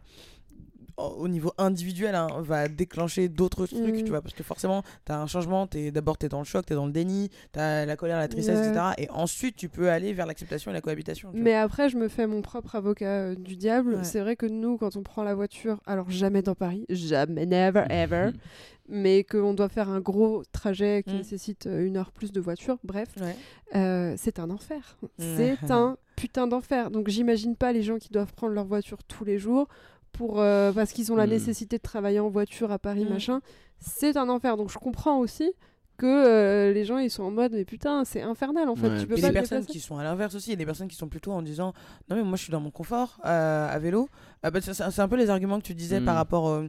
au 0.97 1.23
au 1.23 1.27
niveau 1.27 1.51
individuel 1.57 2.15
hein, 2.15 2.27
va 2.39 2.67
déclencher 2.67 3.29
d'autres 3.29 3.65
trucs 3.65 3.95
Mm. 3.95 4.03
tu 4.03 4.09
vois 4.09 4.21
parce 4.21 4.33
que 4.33 4.43
forcément 4.43 4.83
tu 5.05 5.11
as 5.11 5.19
un 5.19 5.27
changement 5.27 5.67
es, 5.73 5.91
d'abord 5.91 6.17
tu 6.17 6.25
es 6.25 6.29
dans 6.29 6.39
le 6.39 6.45
choc 6.45 6.65
tu 6.65 6.73
es 6.73 6.75
dans 6.75 6.85
le 6.85 6.91
déni 6.91 7.29
tu 7.53 7.59
as 7.59 7.85
la 7.85 7.95
colère 7.95 8.17
la 8.17 8.27
tristesse 8.27 8.59
Ouais. 8.59 8.67
etc 8.69 8.85
et 8.97 9.09
ensuite 9.09 9.55
tu 9.55 9.69
peux 9.69 9.89
aller 9.89 10.13
vers 10.13 10.25
l'acceptation 10.25 10.71
et 10.71 10.73
la 10.73 10.81
cohabitation 10.81 11.31
vois. 11.31 11.39
Mais 11.39 11.53
après, 11.53 11.89
je 11.89 11.97
me 11.97 12.07
fais 12.07 12.27
mon 12.27 12.41
propre 12.41 12.75
avocat 12.75 13.05
euh, 13.05 13.35
du 13.35 13.55
diable. 13.55 13.95
Ouais. 13.95 14.03
C'est 14.03 14.19
vrai 14.19 14.35
que 14.35 14.45
nous, 14.45 14.77
quand 14.77 14.95
on 14.95 15.03
prend 15.03 15.23
la 15.23 15.33
voiture, 15.35 15.79
alors 15.85 16.09
jamais 16.09 16.41
dans 16.41 16.55
Paris, 16.55 16.85
jamais, 16.89 17.45
never, 17.45 17.85
ever, 17.89 18.31
mais 18.89 19.23
qu'on 19.23 19.53
doit 19.53 19.69
faire 19.69 19.89
un 19.89 19.99
gros 20.01 20.43
trajet 20.51 21.03
qui 21.05 21.13
Mm. 21.13 21.17
nécessite 21.17 21.67
euh, 21.67 21.85
une 21.85 21.97
heure 21.97 22.11
plus 22.11 22.31
de 22.31 22.39
voiture, 22.41 22.77
bref, 22.83 23.09
Ouais. 23.21 23.35
euh, 23.75 24.13
c'est 24.17 24.39
un 24.39 24.49
enfer. 24.49 24.97
Ouais. 25.01 25.09
C'est 25.17 25.57
un 25.71 25.97
putain 26.15 26.47
d'enfer. 26.47 26.91
Donc 26.91 27.07
j'imagine 27.09 27.55
pas 27.55 27.71
les 27.71 27.81
gens 27.81 27.97
qui 27.97 28.09
doivent 28.09 28.33
prendre 28.33 28.53
leur 28.53 28.65
voiture 28.65 29.03
tous 29.03 29.23
les 29.25 29.39
jours 29.39 29.67
pour, 30.13 30.39
euh, 30.39 30.71
parce 30.71 30.93
qu'ils 30.93 31.11
ont 31.11 31.15
la 31.17 31.27
Mm. 31.27 31.31
nécessité 31.31 31.77
de 31.77 31.81
travailler 31.83 32.19
en 32.19 32.29
voiture 32.29 32.71
à 32.71 32.79
Paris, 32.79 33.05
Mm. 33.05 33.09
machin. 33.09 33.41
C'est 33.79 34.15
un 34.15 34.29
enfer. 34.29 34.55
Donc 34.55 34.71
je 34.71 34.77
comprends 34.77 35.17
aussi 35.19 35.51
que 35.97 36.05
euh, 36.07 36.73
les 36.73 36.85
gens 36.85 36.97
ils 36.97 37.11
sont 37.11 37.21
en 37.23 37.29
mode 37.29 37.51
mais 37.51 37.65
putain 37.65 38.03
c'est 38.03 38.23
infernal 38.23 38.67
en 38.67 38.75
fait 38.75 38.89
Ouais. 38.89 38.99
tu 38.99 39.05
peux 39.05 39.15
Et 39.17 39.21
pas 39.21 39.27
les 39.27 39.33
personnes 39.33 39.63
qui 39.65 39.79
sont 39.79 39.97
à 39.99 40.03
l'inverse 40.03 40.33
aussi, 40.33 40.49
il 40.49 40.53
y 40.53 40.55
a 40.55 40.57
des 40.57 40.65
personnes 40.65 40.87
qui 40.87 40.95
sont 40.95 41.07
plutôt 41.07 41.31
en 41.33 41.43
disant 41.43 41.71
non 42.09 42.15
mais 42.15 42.23
moi 42.23 42.35
je 42.35 42.41
suis 42.43 42.51
dans 42.51 42.59
mon 42.59 42.71
confort 42.71 43.19
euh, 43.25 43.67
à 43.69 43.77
vélo. 43.77 44.09
Euh, 44.43 44.49
bah, 44.49 44.59
c'est 44.61 44.99
un 45.01 45.07
peu 45.07 45.17
les 45.17 45.29
arguments 45.29 45.59
que 45.59 45.65
tu 45.65 45.75
disais 45.75 45.99
Mm. 45.99 46.05
par 46.05 46.15
rapport 46.15 46.47
euh, 46.49 46.67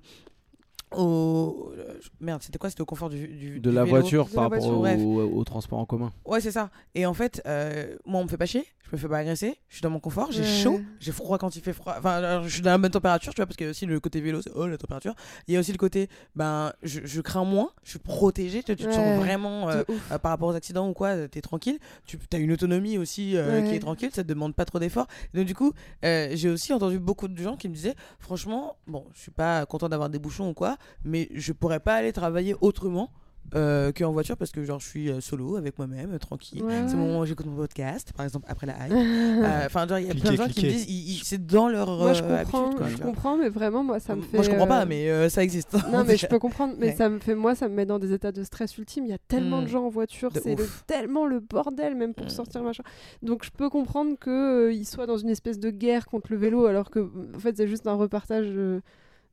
au 0.98 1.72
euh, 1.76 1.98
merde 2.20 2.42
c'était 2.42 2.58
quoi 2.58 2.70
c'était 2.70 2.82
au 2.82 2.86
confort 2.86 3.10
du, 3.10 3.26
du- 3.28 3.60
De 3.60 3.70
du 3.70 3.74
la 3.74 3.84
vélo. 3.84 3.96
voiture 4.00 4.28
par 4.28 4.50
rapport 4.50 4.66
au, 4.66 4.78
bref. 4.80 5.00
au- 5.00 5.22
au 5.38 5.44
transport 5.44 5.78
en 5.78 5.84
commun. 5.86 6.12
Ouais 6.24 6.40
c'est 6.40 6.52
ça. 6.52 6.70
Et 6.94 7.06
en 7.06 7.14
fait 7.14 7.42
euh, 7.46 7.96
moi 8.04 8.20
on 8.20 8.24
me 8.24 8.28
fait 8.28 8.36
pas 8.36 8.46
chier, 8.46 8.64
je 8.84 8.90
me 8.92 8.96
fais 8.98 9.08
pas 9.08 9.18
agresser, 9.18 9.56
je 9.68 9.74
suis 9.76 9.82
dans 9.82 9.90
mon 9.90 10.00
confort, 10.00 10.30
j'ai 10.32 10.40
Ouais. 10.42 10.46
chaud, 10.46 10.80
j'ai 11.00 11.12
froid 11.12 11.38
quand 11.38 11.56
il 11.56 11.62
fait 11.62 11.72
froid. 11.72 11.94
Enfin 11.98 12.10
alors, 12.12 12.44
je 12.44 12.48
suis 12.48 12.62
dans 12.62 12.70
la 12.70 12.78
bonne 12.78 12.90
température 12.90 13.32
tu 13.34 13.38
vois 13.40 13.46
parce 13.46 13.56
qu'il 13.56 13.66
y 13.66 13.68
a 13.68 13.70
aussi 13.70 13.86
le 13.86 13.98
côté 14.00 14.20
vélo 14.20 14.40
c'est 14.42 14.50
oh 14.54 14.66
la 14.66 14.76
température. 14.78 15.14
Il 15.48 15.54
y 15.54 15.56
a 15.56 15.60
aussi 15.60 15.72
le 15.72 15.78
côté 15.78 16.08
ben 16.36 16.72
je, 16.82 17.00
je 17.04 17.20
crains 17.20 17.44
moins, 17.44 17.70
je 17.82 17.90
suis 17.90 17.98
protégé, 17.98 18.62
tu, 18.62 18.74
tu 18.76 18.84
te 18.86 18.92
sens 18.92 19.18
vraiment 19.18 19.68
euh, 19.70 19.82
euh, 20.12 20.18
par 20.18 20.30
rapport 20.30 20.48
aux 20.48 20.54
accidents 20.54 20.88
ou 20.88 20.92
quoi, 20.92 21.28
t'es 21.28 21.40
tranquille. 21.40 21.78
Tu 22.06 22.18
as 22.32 22.36
une 22.38 22.52
autonomie 22.52 22.98
aussi 22.98 23.36
euh, 23.36 23.62
qui 23.68 23.74
est 23.74 23.80
tranquille, 23.80 24.10
ça 24.12 24.22
te 24.22 24.28
demande 24.28 24.54
pas 24.54 24.64
trop 24.64 24.78
d'efforts. 24.78 25.06
Donc 25.32 25.44
du 25.46 25.54
coup, 25.54 25.72
euh, 26.04 26.28
j'ai 26.34 26.50
aussi 26.50 26.72
entendu 26.72 26.98
beaucoup 26.98 27.28
de 27.28 27.40
gens 27.42 27.56
qui 27.56 27.68
me 27.68 27.74
disaient, 27.74 27.94
franchement, 28.18 28.76
bon, 28.86 29.04
je 29.14 29.20
suis 29.20 29.30
pas 29.30 29.64
content 29.66 29.88
d'avoir 29.88 30.10
des 30.10 30.18
bouchons 30.18 30.50
ou 30.50 30.54
quoi, 30.54 30.76
mais 31.04 31.28
je 31.34 31.52
pourrais 31.52 31.80
pas 31.80 31.94
aller 31.94 32.12
travailler 32.12 32.54
autrement. 32.60 33.10
Euh, 33.54 33.92
qu'en 33.92 34.10
voiture 34.10 34.38
parce 34.38 34.52
que 34.52 34.64
genre 34.64 34.80
je 34.80 34.88
suis 34.88 35.10
euh, 35.10 35.20
solo 35.20 35.56
avec 35.56 35.76
moi-même 35.76 36.14
euh, 36.14 36.18
tranquille 36.18 36.62
Ouais, 36.62 36.84
c'est 36.88 36.96
mon 36.96 37.08
moment 37.08 37.20
où 37.20 37.26
j'écoute 37.26 37.44
mon 37.44 37.56
podcast 37.56 38.10
par 38.16 38.24
exemple 38.24 38.46
après 38.48 38.66
la 38.66 38.72
hype 38.86 38.92
Euh, 38.94 39.66
enfin 39.66 39.86
genre 39.86 39.98
il 39.98 40.06
y 40.06 40.10
a 40.10 40.14
plein 40.14 40.30
de 40.32 40.36
Cliquez, 40.36 40.36
gens 40.38 40.48
qui 40.48 40.64
me 40.64 40.70
disent 40.70 40.86
ils- 40.88 41.10
ils- 41.16 41.22
c'est 41.24 41.44
dans 41.46 41.68
leur 41.68 41.94
Moi, 41.98 42.14
je 42.14 42.22
euh, 42.22 42.38
comprends, 42.38 42.60
habitude, 42.62 42.78
quoi, 42.78 42.88
je 42.88 42.96
comprends, 42.96 43.36
mais 43.36 43.50
vraiment, 43.50 43.84
moi, 43.84 44.00
ça 44.00 44.16
me 44.16 44.22
fait. 44.22 44.38
moi 44.38 44.44
je 44.46 44.48
comprends 44.50 44.66
pas 44.66 44.86
mais 44.86 45.10
euh, 45.10 45.28
ça 45.28 45.42
existe 45.44 45.74
Non, 45.92 46.04
mais 46.04 46.16
je 46.16 46.26
peux 46.26 46.38
comprendre, 46.38 46.74
mais 46.78 46.86
Ouais. 46.86 46.94
ça 46.96 47.10
me 47.10 47.18
fait, 47.18 47.34
moi, 47.34 47.54
ça 47.54 47.68
me 47.68 47.74
met 47.74 47.84
dans 47.84 47.98
des 47.98 48.14
états 48.14 48.32
de 48.32 48.42
stress 48.44 48.78
ultime. 48.78 49.04
Il 49.04 49.10
y 49.10 49.14
a 49.14 49.18
tellement 49.28 49.60
Mm. 49.60 49.64
de 49.64 49.68
gens 49.68 49.84
en 49.84 49.90
voiture, 49.90 50.30
De 50.32 50.40
c'est 50.40 50.54
le- 50.56 50.66
tellement 50.86 51.26
le 51.26 51.40
bordel, 51.40 51.94
même 51.96 52.14
pour 52.14 52.26
Mm. 52.26 52.30
sortir, 52.30 52.62
machin. 52.62 52.82
Donc, 53.22 53.44
je 53.44 53.50
peux 53.50 53.68
comprendre 53.68 54.16
qu'ils 54.18 54.86
soient 54.86 55.06
dans 55.06 55.18
une 55.18 55.28
espèce 55.28 55.58
de 55.60 55.68
guerre 55.68 56.06
contre 56.06 56.28
le 56.32 56.38
vélo, 56.38 56.64
alors 56.64 56.88
que, 56.88 57.10
en 57.36 57.38
fait, 57.38 57.58
c'est 57.58 57.68
juste 57.68 57.86
un 57.86 57.94
repartage 57.94 58.46
euh, 58.48 58.80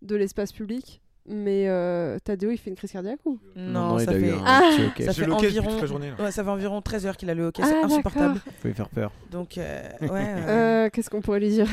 de 0.02 0.18
l'espace 0.18 0.52
public. 0.52 1.02
Mais 1.30 1.66
euh, 1.68 2.18
Tadeo, 2.24 2.50
il 2.50 2.58
fait 2.58 2.72
une 2.72 2.76
crise 2.76 2.92
cardiaque 2.92 3.20
ou? 3.26 3.38
Non, 3.56 4.00
il 4.00 4.06
ça 4.06 4.12
a 4.12 4.16
eu 4.18 4.22
fait 4.22 4.32
un 4.32 4.44
Ah 4.44 4.62
ça 5.06 5.14
fait 5.14 5.26
le 5.26 5.34
environ 5.34 5.70
toute 5.72 5.82
la 5.82 5.86
journée. 5.88 6.12
là. 6.18 6.24
ouais, 6.26 6.32
ça 6.32 6.44
fait 6.44 6.50
environ 6.50 6.82
13 6.82 7.06
heures 7.06 7.16
qu'il 7.18 7.30
a 7.30 7.36
le 7.36 7.44
hockey 7.46 7.62
c'est 7.64 7.76
Ah, 7.82 7.86
insupportable 7.86 8.34
d'accord. 8.36 8.54
Faut 8.62 8.68
lui 8.68 8.74
faire 8.74 8.90
peur. 8.90 9.12
Donc, 9.32 9.58
euh, 9.58 9.82
ouais. 10.02 10.10
ouais. 10.10 10.36
Euh, 10.48 10.90
Qu'est-ce 10.92 11.10
qu'on 11.12 11.22
pourrait 11.22 11.40
lui 11.40 11.50
dire? 11.50 11.68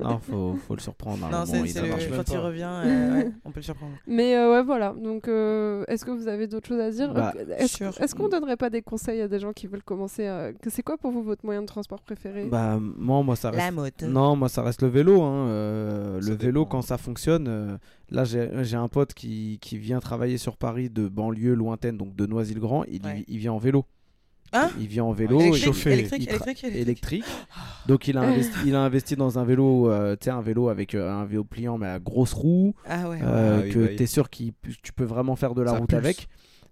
Non, 0.00 0.18
faut, 0.18 0.54
faut 0.66 0.74
le 0.74 0.80
surprendre. 0.80 1.26
un 1.26 1.30
non, 1.30 1.44
c'est 1.46 1.60
il 1.60 1.68
c'est 1.68 1.78
ça 1.78 1.86
le- 1.86 2.16
quand 2.16 2.30
il 2.32 2.38
revient, 2.38 2.68
euh, 2.68 3.14
ouais, 3.14 3.30
on 3.44 3.50
peut 3.50 3.60
le 3.60 3.64
surprendre. 3.64 3.92
Mais 4.06 4.34
euh, 4.36 4.52
ouais, 4.52 4.62
voilà. 4.64 4.94
Donc, 5.00 5.28
euh, 5.28 5.84
est-ce 5.88 6.04
que 6.04 6.10
vous 6.10 6.26
avez 6.28 6.46
d'autres 6.48 6.66
choses 6.68 6.80
à 6.80 6.90
dire? 6.90 7.12
Bah, 7.14 7.32
Euh, 7.36 7.54
Est-ce 7.58 7.76
sûr. 7.76 7.92
est-ce 8.00 8.14
qu'on 8.14 8.28
donnerait 8.28 8.56
pas 8.56 8.68
des 8.70 8.82
conseils 8.82 9.20
à 9.20 9.28
des 9.28 9.38
gens 9.38 9.52
qui 9.52 9.66
veulent 9.68 9.82
commencer 9.84 10.26
à... 10.26 10.52
que 10.52 10.70
C'est 10.70 10.82
quoi 10.82 10.98
pour 10.98 11.12
vous 11.12 11.22
votre 11.22 11.44
moyen 11.44 11.62
de 11.62 11.66
transport 11.66 12.00
préféré? 12.02 12.46
Bah, 12.46 12.78
moi, 12.80 13.22
moi, 13.22 13.36
ça 13.36 13.50
reste. 13.50 13.62
La 13.64 13.70
moto. 13.70 14.06
Non, 14.06 14.34
moi 14.36 14.48
ça 14.48 14.62
reste 14.62 14.82
le 14.82 14.88
vélo. 14.88 15.22
hein, 15.22 15.46
euh, 15.48 16.20
le 16.20 16.34
vélo, 16.34 16.66
quand 16.66 16.82
ça 16.82 16.98
fonctionne, 16.98 17.46
euh, 17.48 17.76
là 18.10 18.24
j'ai 18.24 18.71
j'ai 18.72 18.76
un 18.78 18.88
pote 18.88 19.14
qui, 19.14 19.58
qui 19.60 19.78
vient 19.78 20.00
travailler 20.00 20.38
sur 20.38 20.56
Paris 20.56 20.90
de 20.90 21.06
banlieue 21.08 21.54
lointaine, 21.54 21.96
donc 21.96 22.16
de 22.16 22.26
Noisy-le-Grand. 22.26 22.84
Il, 22.84 23.04
Ouais. 23.04 23.24
il 23.28 23.38
vient 23.38 23.52
en 23.52 23.58
vélo. 23.58 23.84
Hein 24.54 24.70
Il 24.78 24.86
vient 24.86 25.04
en 25.04 25.12
vélo. 25.12 25.40
Électrique, 25.40 25.64
chauffé. 25.64 25.92
électrique, 25.92 26.22
il 26.24 26.28
tra- 26.28 26.42
électrique, 26.44 26.64
électrique. 26.64 26.82
électrique. 27.24 27.24
Donc 27.86 28.06
il 28.08 28.18
a 28.18 28.22
investi, 28.22 28.58
il 28.66 28.74
a 28.74 28.80
investi 28.82 29.16
dans 29.16 29.38
un 29.38 29.44
vélo, 29.44 29.90
euh, 29.90 30.14
tu 30.20 30.24
sais, 30.26 30.30
un 30.30 30.42
vélo 30.42 30.68
avec 30.68 30.94
euh, 30.94 31.10
un 31.10 31.24
vélo 31.24 31.42
pliant 31.44 31.78
mais 31.78 31.86
à 31.86 31.98
grosse 31.98 32.34
roue, 32.34 32.74
Ah 32.86 33.08
ouais. 33.08 33.18
euh, 33.22 33.58
Ah 33.58 33.62
oui, 33.64 33.70
que 33.70 33.78
bah 33.78 33.86
oui. 33.90 33.96
tu 33.96 34.02
es 34.02 34.06
sûr 34.06 34.28
que 34.28 34.36
tu 34.82 34.92
peux 34.94 35.04
vraiment 35.04 35.36
faire 35.36 35.54
de 35.54 35.62
la 35.62 35.72
Ça 35.72 35.78
route 35.78 35.88
pulse. 35.88 35.98
avec. 35.98 36.28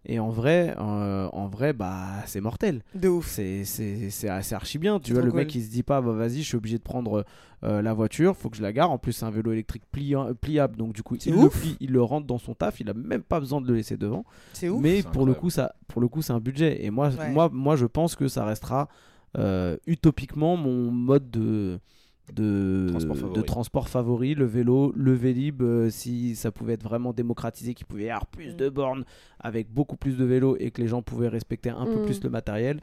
Et 0.07 0.19
en 0.19 0.31
vrai, 0.31 0.75
euh, 0.79 1.29
en 1.33 1.47
vrai, 1.49 1.73
bah 1.75 2.07
c'est 2.27 2.41
mortel. 2.41 2.83
De 2.95 3.09
ouf. 3.09 3.27
C'est 3.29 3.65
c'est 3.65 4.09
c'est 4.11 4.29
assez 4.31 4.55
archi 4.55 4.79
bien. 4.79 4.99
Tu 4.99 5.13
vois, 5.13 5.23
le 5.23 5.31
mec 5.33 5.55
il 5.55 5.63
se 5.63 5.71
dit 5.71 5.83
pas, 5.83 6.01
bah 6.01 6.13
vas-y, 6.13 6.39
je 6.43 6.47
suis 6.49 6.57
obligé 6.57 6.79
de 6.79 6.83
prendre 6.83 7.25
euh, 7.65 7.83
la 7.83 7.93
voiture, 7.93 8.35
faut 8.37 8.49
que 8.49 8.57
je 8.57 8.63
la 8.63 8.73
gare. 8.73 8.91
En 8.91 8.97
plus, 8.97 9.13
c'est 9.13 9.27
un 9.27 9.31
vélo 9.31 9.53
électrique 9.53 9.83
pliant- 9.93 10.33
pliable, 10.35 10.77
donc 10.77 10.95
du 10.95 11.03
coup, 11.03 11.17
C'est 11.21 11.29
il 11.31 11.37
le 11.43 11.49
plie, 11.51 11.77
il 11.81 11.91
le 11.93 12.03
rentre 12.03 12.27
dans 12.27 12.39
son 12.39 12.55
taf, 12.55 12.81
il 12.81 12.89
a 12.89 12.95
même 12.95 13.23
pas 13.23 13.41
besoin 13.41 13.61
de 13.61 13.69
le 13.69 13.75
laisser 13.75 13.99
devant. 13.99 14.25
C'est 14.55 14.71
ouf. 14.71 14.81
Mais 14.81 15.03
C'est 15.03 15.11
pour 15.11 15.27
le 15.27 15.35
coup, 15.35 15.51
ça, 15.51 15.75
pour 15.87 16.01
le 16.01 16.09
coup, 16.09 16.23
c'est 16.23 16.33
un 16.33 16.41
budget. 16.41 16.83
Et 16.85 16.91
moi, 16.91 17.11
Ouais. 17.11 17.31
moi, 17.33 17.51
moi, 17.53 17.77
je 17.77 17.85
pense 17.87 18.17
que 18.17 18.27
ça 18.29 18.45
restera 18.47 18.89
euh, 19.39 19.77
utopiquement 19.87 20.57
mon 20.57 20.91
mode 20.91 21.31
de 21.31 21.79
de 22.35 22.87
Transport 22.91 23.17
de 23.17 23.21
favori. 23.21 23.43
transport 23.45 23.89
favori, 23.89 24.35
le 24.35 24.45
vélo, 24.47 24.93
le 24.97 25.13
Vélib, 25.13 25.63
euh, 25.63 25.91
si 25.91 26.35
ça 26.37 26.51
pouvait 26.51 26.75
être 26.75 26.83
vraiment 26.85 27.13
démocratisé, 27.13 27.75
qu'il 27.75 27.87
pouvait 27.87 28.05
y 28.05 28.11
avoir 28.11 28.27
plus 28.27 28.57
de 28.57 28.69
bornes 28.69 29.05
avec 29.39 29.73
beaucoup 29.73 29.97
plus 29.97 30.17
de 30.17 30.25
vélos 30.25 30.57
et 30.59 30.71
que 30.71 30.81
les 30.81 30.89
gens 30.89 31.03
pouvaient 31.03 31.29
respecter 31.29 31.71
un 31.71 31.85
peu 31.87 32.03
Mm. 32.03 32.05
plus 32.05 32.23
le 32.23 32.31
matériel, 32.31 32.81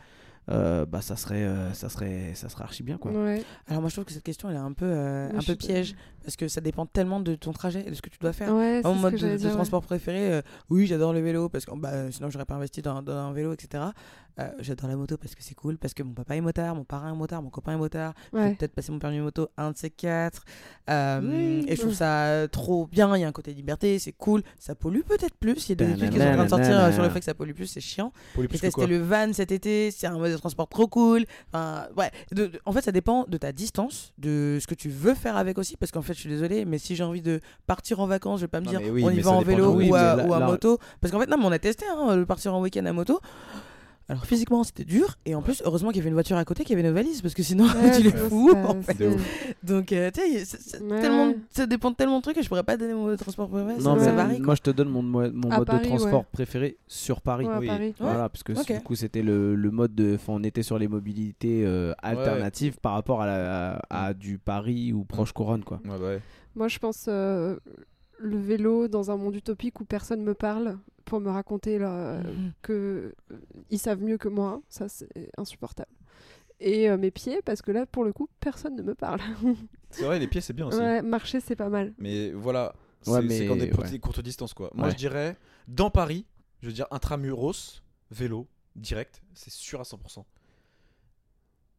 euh, 0.49 0.85
bah 0.85 1.01
ça 1.01 1.17
serait, 1.17 1.43
euh, 1.43 1.73
ça 1.73 1.89
serait, 1.89 2.31
ça 2.33 2.47
serait 2.47 2.63
archi 2.63 2.81
bien 2.81 2.97
quoi. 2.97 3.11
Ouais. 3.11 3.43
Alors 3.67 3.81
moi 3.81 3.89
je 3.89 3.95
trouve 3.95 4.05
que 4.05 4.13
cette 4.13 4.23
question 4.23 4.49
elle 4.49 4.55
est 4.55 4.59
un 4.59 4.71
peu, 4.71 4.85
euh, 4.85 5.29
un 5.35 5.41
peu 5.41 5.55
piège 5.55 5.93
parce 6.23 6.37
que 6.37 6.47
ça 6.47 6.61
dépend 6.61 6.85
tellement 6.85 7.19
de 7.19 7.35
ton 7.35 7.51
trajet 7.51 7.83
et 7.85 7.89
de 7.89 7.93
ce 7.95 8.01
que 8.01 8.09
tu 8.09 8.17
dois 8.19 8.31
faire. 8.31 8.55
Ouais, 8.55 8.81
Mon 8.85 8.95
mode 8.95 9.15
de, 9.15 9.27
ouais. 9.27 9.51
transport 9.51 9.81
préféré, 9.81 10.31
euh, 10.31 10.41
oui 10.69 10.87
j'adore 10.87 11.11
le 11.11 11.19
vélo 11.19 11.49
parce 11.49 11.65
que 11.65 11.75
bah, 11.75 12.09
sinon 12.11 12.29
j'aurais 12.29 12.45
pas 12.45 12.55
investi 12.55 12.81
dans, 12.81 13.01
dans 13.01 13.11
un 13.17 13.33
vélo 13.33 13.51
etc. 13.51 13.83
Euh, 14.39 14.49
j'adore 14.59 14.87
la 14.89 14.95
moto 14.95 15.17
parce 15.17 15.33
que 15.33 15.41
c'est 15.41 15.55
cool, 15.55 15.77
parce 15.79 15.93
que 15.95 16.03
mon 16.03 16.13
papa 16.13 16.35
est 16.35 16.41
motard, 16.41 16.75
mon 16.75 16.83
parrain 16.83 17.11
est 17.11 17.15
motard, 17.15 17.41
mon 17.41 17.49
copain 17.49 17.73
est 17.73 17.77
motard. 17.77 18.13
Je 18.33 18.37
vais 18.37 18.53
peut-être 18.55 18.73
passer 18.73 18.91
mon 18.91 18.99
permis 18.99 19.19
moto, 19.19 19.49
un 19.57 19.71
de 19.71 19.77
ces 19.77 19.89
quatre. 19.89 20.43
Euh, 20.89 21.21
Oui. 21.23 21.65
Et 21.67 21.75
je 21.75 21.81
trouve 21.81 21.93
ça 21.93 22.25
euh, 22.25 22.47
trop 22.47 22.85
bien, 22.87 23.15
il 23.17 23.21
y 23.21 23.23
a 23.23 23.27
un 23.27 23.31
côté 23.31 23.53
liberté, 23.53 23.97
c'est 23.99 24.11
cool. 24.11 24.43
Ça 24.59 24.75
pollue 24.75 25.01
peut-être 25.01 25.35
plus, 25.35 25.67
il 25.67 25.69
y 25.69 25.71
a 25.71 25.75
des 25.87 25.93
études 25.93 26.09
qui 26.11 26.17
sont 26.19 26.23
en 26.27 26.33
train 26.33 26.43
de 26.43 26.49
sortir 26.49 26.79
euh, 26.79 26.91
sur 26.91 27.01
le 27.03 27.09
fait 27.09 27.19
que 27.19 27.25
ça 27.25 27.33
pollue 27.33 27.53
plus, 27.53 27.65
c'est 27.67 27.81
chiant. 27.81 28.13
J'ai 28.53 28.59
testé 28.59 28.85
le 28.87 28.99
van 28.99 29.33
cet 29.33 29.51
été, 29.51 29.89
c'est 29.91 30.07
un 30.07 30.17
mode 30.17 30.31
de 30.31 30.37
transport 30.37 30.67
trop 30.69 30.87
cool. 30.87 31.25
Enfin, 31.51 31.87
ouais. 31.97 32.11
de- 32.31 32.47
de- 32.47 32.59
en 32.65 32.71
fait, 32.73 32.81
ça 32.81 32.91
dépend 32.91 33.25
de 33.27 33.37
ta 33.37 33.51
distance, 33.51 34.13
de 34.19 34.59
ce 34.61 34.67
que 34.67 34.75
tu 34.75 34.89
veux 34.89 35.15
faire 35.15 35.35
avec 35.35 35.57
aussi. 35.57 35.77
Parce 35.77 35.91
qu'en 35.91 36.01
fait, 36.03 36.13
je 36.13 36.19
suis 36.19 36.29
désolée, 36.29 36.63
mais 36.65 36.77
si 36.77 36.95
j'ai 36.95 37.03
envie 37.03 37.21
de 37.23 37.39
partir 37.65 37.99
en 38.01 38.05
vacances, 38.07 38.39
je 38.39 38.45
vais 38.45 38.49
pas 38.49 38.59
me 38.61 38.65
Non, 38.65 38.71
dire 38.71 38.81
oui, 38.91 39.03
on 39.03 39.09
y 39.09 39.19
va 39.19 39.31
en 39.31 39.41
vélo 39.41 39.71
de- 39.71 39.77
oui, 39.77 39.89
ou, 39.89 39.95
à, 39.95 40.15
ou 40.17 40.39
moto. 40.45 40.77
Parce 41.01 41.11
qu'en 41.11 41.19
fait, 41.19 41.27
non, 41.27 41.37
mais 41.39 41.45
on 41.45 41.51
a 41.51 41.59
testé 41.59 41.85
hein, 41.89 42.23
partir 42.27 42.53
en 42.53 42.61
week-end 42.61 42.85
à 42.85 42.93
moto. 42.93 43.19
Alors 44.09 44.25
physiquement 44.25 44.63
c'était 44.63 44.85
dur 44.85 45.17
et 45.25 45.35
en 45.35 45.41
plus 45.41 45.61
heureusement 45.65 45.89
qu'il 45.89 45.97
y 45.97 45.99
avait 45.99 46.07
une 46.07 46.13
voiture 46.13 46.37
à 46.37 46.45
côté 46.45 46.63
qui 46.63 46.71
avait 46.71 46.81
nos 46.83 46.93
valises 46.93 47.21
parce 47.21 47.33
que 47.33 47.43
sinon 47.43 47.65
Ouais, 47.65 47.91
tu 47.97 48.03
les 48.03 48.11
fous 48.11 48.51
en 48.55 48.81
fait. 48.81 48.97
Donc 49.63 49.91
euh, 49.91 50.09
tu 50.11 50.21
sais 50.45 50.81
Ouais. 50.81 51.35
ça 51.49 51.65
dépend 51.67 51.91
de 51.91 51.95
tellement 51.97 52.17
de 52.17 52.21
trucs 52.21 52.37
que 52.37 52.41
je 52.41 52.47
pourrais 52.47 52.63
pas 52.63 52.77
donner 52.77 52.93
mon 52.93 53.03
mode 53.03 53.17
de 53.17 53.21
transport 53.21 53.49
préféré. 53.49 53.73
Non, 53.81 53.99
ça, 53.99 54.13
varie. 54.13 54.39
moi 54.39 54.55
je 54.55 54.61
te 54.61 54.69
donne 54.69 54.87
mon, 54.89 55.01
mo- 55.03 55.29
mon 55.31 55.49
mode 55.49 55.67
Paris, 55.67 55.83
de 55.83 55.87
transport 55.89 56.19
ouais. 56.21 56.25
préféré 56.31 56.77
sur 56.87 57.19
Paris. 57.21 57.47
Oui. 57.59 57.67
Paris. 57.67 57.95
Voilà, 57.99 58.29
parce 58.29 58.43
que 58.43 58.53
Ok. 58.53 58.71
du 58.71 58.79
coup 58.81 58.95
c'était 58.95 59.21
le, 59.23 59.55
le 59.55 59.71
mode 59.71 59.93
de, 59.93 60.15
enfin, 60.15 60.33
on 60.37 60.43
était 60.43 60.63
sur 60.63 60.77
les 60.79 60.87
mobilités 60.87 61.63
euh, 61.65 61.93
alternatives 62.01 62.77
par 62.79 62.93
rapport 62.93 63.21
à, 63.21 63.25
la- 63.25 63.75
à, 63.89 64.05
à 64.07 64.13
du 64.13 64.37
Paris 64.37 64.93
ou 64.93 65.03
proche 65.03 65.33
couronne 65.33 65.63
quoi. 65.65 65.81
Ouais, 65.83 65.97
bah 65.99 66.05
ouais. 66.07 66.21
Moi, 66.55 66.69
je 66.69 66.79
pense 66.79 67.05
euh, 67.07 67.57
le 68.19 68.37
vélo 68.39 68.87
dans 68.87 69.11
un 69.11 69.17
monde 69.17 69.35
utopique 69.35 69.79
où 69.79 69.85
personne 69.85 70.23
me 70.23 70.33
parle 70.33 70.77
pour 71.07 71.19
me 71.19 71.29
raconter 71.31 71.79
euh, 71.81 72.21
Mhm. 72.21 72.51
que 72.61 73.13
euh, 73.31 73.35
ils 73.71 73.79
savent 73.79 74.01
mieux 74.03 74.17
que 74.17 74.27
moi, 74.27 74.61
ça 74.69 74.87
c'est 74.89 75.31
insupportable. 75.37 75.89
Et 76.59 76.89
euh, 76.89 76.97
mes 76.97 77.11
pieds, 77.11 77.41
parce 77.43 77.61
que 77.61 77.71
là, 77.71 77.85
pour 77.85 78.03
le 78.03 78.11
coup, 78.13 78.27
personne 78.39 78.75
ne 78.75 78.81
me 78.81 78.93
parle. 78.95 79.19
C'est 79.91 80.03
vrai, 80.03 80.19
les 80.19 80.27
pieds, 80.27 80.41
c'est 80.41 80.53
bien 80.53 80.67
aussi. 80.67 80.77
ouais, 80.79 81.01
marcher, 81.01 81.39
c'est 81.39 81.55
pas 81.55 81.69
mal. 81.69 81.93
Mais 81.97 82.31
voilà, 82.31 82.75
c'est 83.01 83.11
Ouais, 83.11 83.21
mais- 83.21 83.47
quand 83.47 83.55
des, 83.55 83.71
ouais. 83.71 83.99
courtes 83.99 84.19
distances 84.21 84.53
quoi. 84.53 84.69
Moi 84.73 84.87
Ouais. 84.87 84.91
je 84.91 84.97
dirais, 84.97 85.37
dans 85.69 85.89
Paris, 85.89 86.25
je 86.61 86.67
veux 86.67 86.73
dire 86.73 86.87
intramuros, 86.91 87.81
vélo, 88.11 88.47
direct, 88.75 89.21
c'est 89.33 89.49
sûr 89.51 89.79
à 89.79 89.83
100%. 89.85 90.25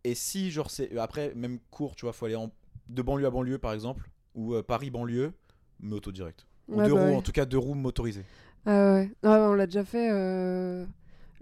Et 0.05 0.15
si, 0.15 0.51
genre, 0.51 0.71
c'est. 0.71 0.97
Après, 0.97 1.35
même 1.35 1.59
court, 1.71 1.97
tu 1.97 2.07
vois, 2.07 2.13
faut 2.15 2.25
aller 2.27 2.37
en... 2.37 2.51
de 2.89 3.03
banlieue 3.03 3.27
à 3.27 3.31
banlieue 3.31 3.59
par 3.59 3.73
exemple, 3.75 4.09
ou 4.35 4.55
euh, 4.55 4.63
Paris-banlieue, 4.63 5.33
moto 5.81 6.13
direct. 6.13 6.47
Ou 6.69 6.77
Ouais, 6.79 6.87
deux 6.87 6.95
bah 6.95 7.01
roues, 7.03 7.11
ouais. 7.11 7.17
en 7.17 7.23
tout 7.23 7.33
cas 7.33 7.45
deux 7.45 7.59
roues 7.59 7.75
motorisées. 7.75 8.25
Ah 8.71 8.93
ouais. 8.95 9.11
Ah 9.23 9.31
ouais, 9.41 9.47
on 9.47 9.55
l'a 9.55 9.65
déjà 9.67 9.83
fait. 9.85 10.11
euh, 10.13 10.85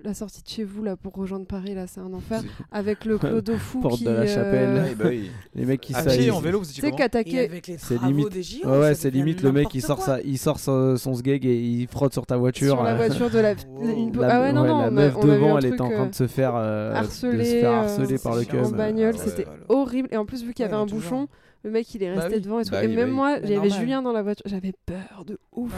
La 0.05 0.15
sortie 0.15 0.43
de 0.43 0.49
chez 0.49 0.63
vous 0.63 0.85
là 0.85 0.95
pour 0.95 1.15
rejoindre 1.15 1.45
Paris 1.47 1.75
là, 1.75 1.87
c'est 1.89 1.99
un 1.99 2.13
enfer. 2.13 2.41
Avec 2.71 3.05
le 3.05 3.19
clodo 3.19 3.57
fou 3.57 3.81
Porte 3.81 3.97
qui. 3.99 4.05
de 4.05 4.11
la 4.11 4.27
Chapelle. 4.27 4.69
euh, 4.69 4.83
Ouais, 4.85 4.95
bah 4.95 5.05
oui. 5.09 5.31
Les 5.57 5.65
mecs 5.67 5.81
qui 5.81 5.93
pied, 5.93 6.31
en 6.31 6.39
vélo, 6.39 6.61
vous 6.61 6.67
Tu 6.67 6.79
étiez 6.79 6.93
qu'attaquer. 6.93 7.47
avec 7.47 7.67
les 7.67 7.79
C'est 7.79 8.01
limite- 8.01 8.29
des 8.29 8.65
Ouais, 8.65 8.95
c'est 8.95 9.11
limite 9.11 9.43
le 9.43 9.51
mec 9.51 9.75
il 9.75 9.83
sort, 9.83 10.01
ça, 10.01 10.21
il 10.23 10.39
sort 10.39 10.61
son, 10.61 10.97
son 10.97 11.15
sgeg 11.15 11.45
et 11.47 11.57
il 11.61 11.89
frotte 11.89 12.13
sur 12.13 12.27
ta 12.27 12.37
voiture. 12.37 12.75
Sur 12.75 12.85
la 12.85 12.93
euh, 12.93 12.97
voiture 12.97 13.31
de 13.31 13.39
la. 13.41 13.55
Wow. 13.69 13.89
une- 13.89 14.17
La, 14.21 14.37
ah 14.37 14.41
ouais, 14.43 14.53
non, 14.53 14.63
ouais, 14.63 14.69
non, 14.69 14.81
la 14.83 14.91
meuf 14.93 15.19
devant, 15.19 15.59
elle 15.59 15.67
était 15.67 15.81
en 15.81 15.91
train 15.91 16.07
de 16.07 16.15
se 16.15 16.27
faire, 16.29 16.53
euh, 16.55 16.91
de 16.91 16.95
se 16.95 17.27
harceler, 17.27 17.61
faire 17.61 17.73
harceler 17.73 18.19
par 18.19 18.37
le 18.37 18.43
en 18.65 18.71
bagnole, 18.71 19.15
ouais, 19.15 19.21
c'était 19.25 19.47
horrible. 19.69 20.09
Et 20.13 20.17
en 20.17 20.27
plus, 20.27 20.45
vu 20.45 20.55
qu'il 20.55 20.63
y 20.65 20.69
avait 20.69 20.77
un 20.77 20.87
bouchon, 20.87 21.27
le 21.65 21.71
mec 21.73 21.93
il 21.95 22.03
est 22.05 22.15
Bah 22.15 22.21
resté 22.21 22.37
oui. 22.37 22.41
devant 22.43 22.61
et. 22.61 22.65
Bah 22.71 22.83
même 22.87 22.95
bah 22.95 23.03
oui. 23.07 23.11
moi, 23.11 23.37
Mais 23.41 23.49
il 23.49 23.51
y 23.51 23.57
avait 23.57 23.69
normal. 23.69 23.81
Julien 23.81 24.03
dans 24.03 24.13
la 24.13 24.23
voiture, 24.23 24.45
j'avais 24.47 24.73
peur 24.87 25.25
de 25.27 25.39
ouf. 25.53 25.73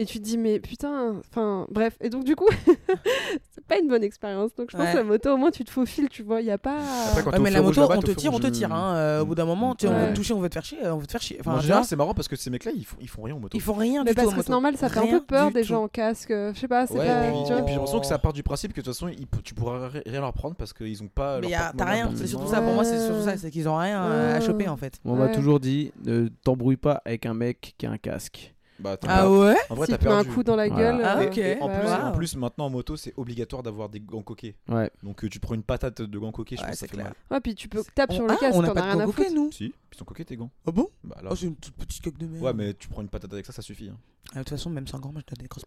Et 0.00 0.06
tu 0.06 0.18
te 0.18 0.24
dis, 0.24 0.38
mais 0.38 0.60
putain, 0.60 1.16
enfin, 1.30 1.66
bref. 1.70 1.94
Et 2.00 2.08
donc, 2.08 2.24
du 2.24 2.34
coup, 2.34 2.48
c'est 3.52 3.64
pas 3.66 3.78
une 3.78 3.86
bonne 3.88 4.02
expérience. 4.02 4.54
Donc, 4.54 4.70
je 4.70 4.76
pense 4.78 4.86
Ouais. 4.86 4.92
que 4.92 4.96
la 4.96 5.04
moto, 5.04 5.34
au 5.34 5.36
moins, 5.36 5.50
tu 5.50 5.62
te 5.62 5.70
faufiles, 5.70 6.08
tu 6.08 6.22
vois, 6.22 6.40
il 6.40 6.46
y 6.46 6.50
a 6.50 6.56
pas. 6.56 6.78
Après, 7.08 7.22
quand 7.22 7.30
Ouais, 7.32 7.38
mais 7.38 7.50
la 7.50 7.60
moto, 7.60 7.82
on 7.82 8.00
te 8.00 8.10
tire, 8.12 8.32
on 8.32 8.38
te 8.40 8.46
tire. 8.46 8.72
Hein. 8.72 8.94
euh, 8.94 9.20
au 9.20 9.26
bout 9.26 9.34
d'un 9.34 9.44
moment, 9.44 9.74
tu 9.74 9.86
on 9.88 9.92
veut 9.92 9.96
Ouais. 10.04 10.10
te 10.10 10.16
toucher, 10.16 10.32
on 10.32 10.40
veut 10.40 10.48
te 10.48 10.54
faire 10.54 10.64
chier, 10.64 10.78
euh, 10.84 10.94
on 10.94 10.98
veut 10.98 11.06
te 11.06 11.12
faire 11.12 11.20
chier. 11.20 11.36
Enfin, 11.40 11.52
en 11.56 11.60
général, 11.60 11.84
c'est 11.84 11.96
marrant 11.96 12.14
parce 12.14 12.28
que 12.28 12.36
ces 12.36 12.48
mecs-là, 12.48 12.72
ils 12.74 12.84
font, 12.86 12.96
ils 13.00 13.08
font 13.08 13.22
rien 13.22 13.34
en 13.34 13.40
moto. 13.40 13.56
ils 13.56 13.60
font 13.60 13.74
rien 13.74 14.02
Mais 14.04 14.12
du 14.12 14.16
tout. 14.16 14.22
parce 14.22 14.34
que 14.36 14.42
c'est 14.42 14.50
normal, 14.50 14.76
ça 14.78 14.88
fait 14.88 15.00
un 15.00 15.06
peu 15.06 15.20
peur 15.20 15.50
des 15.50 15.60
tout. 15.60 15.68
gens 15.68 15.82
en 15.84 15.88
casque. 15.88 16.30
euh, 16.30 16.52
Je 16.54 16.60
sais 16.60 16.68
pas, 16.68 16.86
c'est 16.86 16.94
Ouais, 16.94 17.06
pas. 17.06 17.26
et 17.26 17.30
puis, 17.32 17.40
j'ai 17.46 17.54
l'impression 17.54 18.00
que 18.00 18.06
ça 18.06 18.18
part 18.18 18.32
du 18.32 18.42
principe 18.42 18.72
que 18.72 18.80
de 18.80 18.84
toute 18.86 18.94
façon, 18.94 19.08
ils- 19.08 19.26
tu 19.44 19.54
pourras 19.54 19.88
ri- 19.88 20.02
rien 20.06 20.20
leur 20.20 20.32
prendre 20.32 20.54
parce 20.56 20.72
qu'ils 20.72 21.02
ont 21.02 21.08
pas. 21.08 21.40
Mais 21.40 21.48
t'as 21.76 21.84
rien, 21.84 22.10
c'est 22.14 22.26
surtout 22.26 22.48
ça. 22.48 22.62
Pour 22.62 22.72
moi, 22.72 22.84
c'est 22.84 22.98
surtout 23.06 23.22
ça, 23.24 23.36
c'est 23.36 23.50
qu'ils 23.50 23.68
ont 23.68 23.76
rien 23.76 24.00
à 24.02 24.40
choper 24.40 24.66
en 24.68 24.76
fait. 24.78 24.94
On 25.04 25.16
m'a 25.16 25.28
toujours 25.28 25.60
dit, 25.60 25.92
ne 26.06 26.28
t'embrouille 26.42 26.76
pas 26.78 27.02
avec 27.04 27.26
un 27.26 27.34
mec 27.34 27.74
qui 27.76 27.84
a 27.86 27.90
un 27.90 27.98
casque. 27.98 28.54
Bah, 28.80 28.96
Ah 29.02 29.06
perdu. 29.22 29.36
ouais 29.38 29.56
En 29.68 29.74
vrai, 29.74 29.86
t'as 29.86 29.98
te 29.98 30.04
met 30.04 30.10
un 30.10 30.14
perdu. 30.22 30.30
coup 30.30 30.42
dans 30.42 30.56
la 30.56 30.68
Voilà. 30.68 30.92
gueule. 30.92 31.00
Ah, 31.04 31.18
euh, 31.18 31.56
en, 31.60 31.66
bah 31.68 31.78
plus, 31.80 31.88
en 31.90 32.12
plus, 32.12 32.36
maintenant 32.36 32.66
en 32.66 32.70
moto, 32.70 32.96
c'est 32.96 33.12
obligatoire 33.16 33.62
d'avoir 33.62 33.88
des 33.88 34.00
gants 34.00 34.22
coqués. 34.22 34.56
Ouais. 34.68 34.90
Donc 35.02 35.22
euh, 35.24 35.28
tu 35.28 35.38
prends 35.40 35.54
une 35.54 35.62
patate 35.62 36.02
de 36.02 36.18
gants 36.18 36.32
coqués, 36.32 36.56
je 36.56 36.62
Ouais, 36.62 36.68
pense 36.68 36.74
que 36.74 36.78
ça 36.80 36.86
c'est 36.86 36.90
fait 36.90 36.96
clair. 36.96 37.06
mal. 37.06 37.14
Ouais, 37.30 37.40
puis 37.40 37.54
tu 37.54 37.68
peux 37.68 37.82
taper 37.94 38.14
sur 38.14 38.24
On- 38.24 38.26
le 38.26 38.32
ah, 38.32 38.36
casque, 38.40 38.54
on 38.56 38.62
n'a 38.62 38.68
t'en 38.68 38.74
pas 38.74 38.80
as 38.80 38.86
de 38.86 38.90
rien 38.96 39.00
à 39.00 39.06
coquet, 39.06 39.24
foutre. 39.24 39.34
nous 39.36 39.52
Si, 39.52 39.64
ils 39.92 39.98
sont 39.98 40.04
coqués 40.04 40.24
tes 40.24 40.36
gants. 40.36 40.50
Ah 40.66 40.70
bon? 40.70 40.88
Bah 41.04 41.16
là. 41.22 41.28
Oh, 41.32 41.36
c'est 41.36 41.46
une 41.46 41.56
toute 41.56 41.74
petite 41.74 42.02
coque 42.02 42.18
de 42.18 42.26
merde. 42.26 42.42
Ouais, 42.44 42.52
mais 42.54 42.74
tu 42.74 42.88
prends 42.88 43.02
une 43.02 43.08
patate 43.08 43.32
avec 43.32 43.46
ça, 43.46 43.52
ça 43.52 43.62
suffit. 43.62 43.88
hein. 43.88 43.96
Ah, 44.32 44.38
De 44.38 44.38
toute 44.40 44.50
façon, 44.50 44.70
même 44.70 44.86
sans 44.86 44.98
gants, 44.98 45.12
moi 45.12 45.20
je 45.26 45.34
donne 45.34 45.42
des 45.42 45.48
grosses 45.48 45.64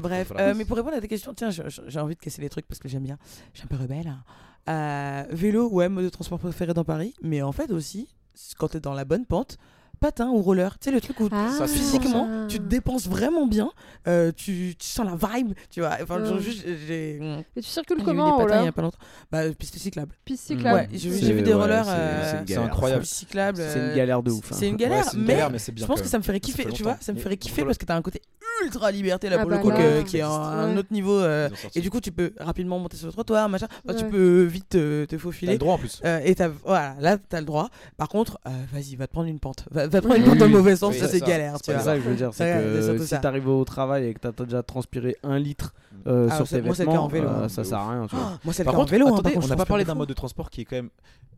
bref, 0.00 0.28
Voilà. 0.28 0.48
euh, 0.50 0.54
mais 0.56 0.64
pour 0.64 0.76
répondre 0.76 0.96
à 0.96 1.00
tes 1.00 1.08
questions, 1.08 1.34
tiens, 1.34 1.50
j'ai 1.50 2.00
envie 2.00 2.14
de 2.14 2.20
casser 2.20 2.40
les 2.42 2.48
trucs 2.48 2.66
parce 2.68 2.78
que 2.78 2.88
j'aime 2.88 3.02
bien. 3.04 3.18
Je 3.52 3.58
suis 3.60 3.66
un 3.70 3.76
peu 3.76 3.82
rebelle. 3.82 4.06
hein. 4.08 4.22
Euh, 4.68 5.24
vélo, 5.34 5.68
ouais, 5.70 5.88
mode 5.88 6.04
de 6.04 6.08
transport 6.08 6.38
préféré 6.38 6.72
dans 6.72 6.84
Paris, 6.84 7.14
mais 7.20 7.42
en 7.42 7.50
fait 7.52 7.70
aussi, 7.72 8.14
quand 8.58 8.68
t'es 8.68 8.80
dans 8.80 8.94
la 8.94 9.04
bonne 9.04 9.26
pente, 9.26 9.58
patin 10.02 10.28
ou 10.28 10.42
roller. 10.42 10.78
Tu 10.78 10.84
sais, 10.86 10.90
le 10.90 11.00
truc 11.00 11.18
où 11.20 11.28
Ah. 11.32 11.48
Ça, 11.56 11.66
physiquement, 11.66 12.46
tu 12.48 12.58
te 12.58 12.64
dépenses 12.64 13.06
vraiment 13.08 13.46
bien, 13.46 13.70
euh, 14.06 14.32
tu, 14.36 14.74
tu 14.78 14.86
sens 14.86 15.06
la 15.06 15.16
vibe, 15.16 15.52
tu 15.70 15.80
vois. 15.80 15.96
Enfin, 16.02 16.20
Ouais. 16.20 16.26
genre, 16.26 16.38
juste, 16.40 16.64
j'ai. 16.86 17.16
Et 17.56 17.62
tu 17.62 17.68
circules 17.68 17.96
j'ai 17.98 18.02
eu 18.02 18.04
comment 18.06 18.36
des 18.36 18.44
patins 18.44 18.44
il 18.44 18.48
y 18.48 18.58
roller 18.58 18.68
a 18.68 18.72
pas 18.72 18.82
longtemps. 18.82 18.98
Bah, 19.30 19.50
piste 19.58 19.78
cyclable. 19.78 20.14
Piste 20.26 20.44
Mm. 20.50 20.54
cyclable. 20.56 20.76
Ouais, 20.78 20.88
j'ai 20.92 21.08
vu 21.32 21.42
des 21.42 21.54
ouais, 21.54 21.60
rollers. 21.60 21.84
c'est- 21.86 21.90
euh, 21.92 22.22
c'est 22.30 22.36
une 22.40 22.46
C'est 22.46 22.54
galère. 22.54 22.66
incroyable. 22.72 23.02
piste 23.02 23.14
cyclable. 23.14 23.58
C'est 23.58 23.78
une 23.78 23.84
euh, 23.84 23.96
galère 23.96 24.22
de 24.22 24.30
ouf. 24.32 24.52
hein. 24.52 24.56
C'est 24.58 24.66
une 24.66 24.72
Ouais, 24.74 24.78
galère, 24.80 25.04
c'est 25.04 25.16
une 25.16 25.22
mais 25.22 25.28
galère, 25.28 25.50
mais 25.50 25.58
c'est 25.58 25.72
bien. 25.72 25.84
je 25.86 25.88
pense 25.88 26.02
que 26.02 26.08
ça 26.08 26.18
me 26.18 26.22
ferait 26.22 26.40
kiffer, 26.40 26.66
tu 26.74 26.82
vois. 26.82 26.96
Ça 27.00 27.12
me 27.12 27.18
ferait 27.18 27.36
kiffer 27.36 27.64
parce 27.64 27.78
que 27.78 27.86
t'as 27.86 27.96
un 27.96 28.02
côté 28.02 28.20
ultra 28.64 28.90
liberté 28.92 29.28
là 29.28 29.36
Ah 29.38 29.42
pour 29.42 29.50
bah 29.50 29.56
le 29.56 29.62
coup 29.62 29.70
là, 29.70 29.76
que- 29.76 30.02
qui 30.02 30.18
est 30.18 30.22
un, 30.22 30.72
ouais. 30.72 30.76
autre 30.78 30.92
niveau. 30.92 31.18
euh, 31.18 31.48
et 31.74 31.80
du 31.80 31.90
coup, 31.90 32.00
tu 32.00 32.12
peux 32.12 32.32
rapidement 32.38 32.78
monter 32.78 32.96
sur 32.96 33.06
le 33.06 33.12
trottoir, 33.12 33.48
machin. 33.48 33.66
Tu 33.88 33.94
Ouais. 33.94 34.04
peux 34.10 34.42
vite 34.44 34.68
te, 34.70 35.04
te 35.04 35.10
T'as 35.16 35.18
faufiler. 35.18 35.52
le 35.52 35.58
droit 35.58 35.74
en 35.74 35.78
plus. 35.78 36.00
Euh, 36.04 36.20
et 36.24 36.34
t'as, 36.34 36.48
voilà, 36.48 36.94
là, 37.00 37.16
t'as 37.18 37.40
le 37.40 37.46
droit. 37.46 37.68
Par 37.96 38.08
contre, 38.08 38.38
euh, 38.46 38.50
vas-y, 38.72 38.94
va 38.96 39.06
te 39.06 39.12
prendre 39.12 39.28
une 39.28 39.40
pente. 39.40 39.64
Va, 39.70 39.86
va 39.92 40.00
te 40.00 40.06
prendre 40.06 40.20
une 40.32 40.38
dans 40.38 40.44
le 40.46 40.50
mauvais 40.50 40.76
sens, 40.76 40.94
Oui, 40.94 41.00
ça 41.00 41.08
c'est 41.08 41.20
galère, 41.20 41.56
C'est 41.62 41.78
ça 41.78 41.96
que 41.96 42.02
je 42.02 42.08
veux 42.08 42.14
dire, 42.16 42.30
c'est 42.32 42.52
que 42.98 42.98
si 43.04 43.20
t'arrives 43.20 43.48
au 43.48 43.64
travail 43.64 44.06
et 44.08 44.14
que 44.14 44.20
t'as 44.28 44.44
déjà 44.44 44.62
transpiré 44.62 45.16
un 45.22 45.38
litre 45.38 45.74
euh, 46.06 46.28
Ah, 46.30 46.36
sur 46.36 46.48
tes 46.48 46.62
moi, 46.62 46.74
vêtements, 46.74 47.04
en 47.04 47.08
vélo, 47.08 47.28
euh, 47.28 47.44
hein. 47.44 47.48
ça 47.48 47.62
sert 47.64 47.78
à 47.78 47.90
rien. 47.92 48.06
Tu 48.08 48.16
vois. 48.16 48.32
Oh, 48.34 48.38
moi, 48.44 48.52
c'est 48.54 48.62
le 48.62 48.66
Par 48.66 48.74
cas 48.74 48.80
en 48.80 48.84
vélo. 48.84 49.06
hein, 49.06 49.10
attendez, 49.10 49.22
par 49.22 49.32
contre, 49.34 49.46
on 49.46 49.48
n'a 49.50 49.56
pas 49.56 49.64
parlé 49.66 49.84
d'un 49.84 49.94
mode 49.94 50.08
de 50.08 50.14
transport 50.14 50.50
qui 50.50 50.62
est 50.62 50.64
quand 50.64 50.76
même 50.76 50.90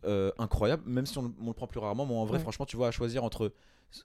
euh, 0.06 0.30
incroyable, 0.38 0.82
même 0.86 1.06
si 1.06 1.16
on, 1.18 1.32
on 1.42 1.46
le 1.48 1.52
prend 1.52 1.66
plus 1.66 1.80
rarement. 1.80 2.06
Mais 2.06 2.14
en 2.14 2.24
vrai, 2.24 2.36
Ouais. 2.38 2.42
franchement, 2.42 2.66
tu 2.66 2.76
vois, 2.76 2.88
à 2.88 2.90
choisir 2.90 3.24
entre 3.24 3.52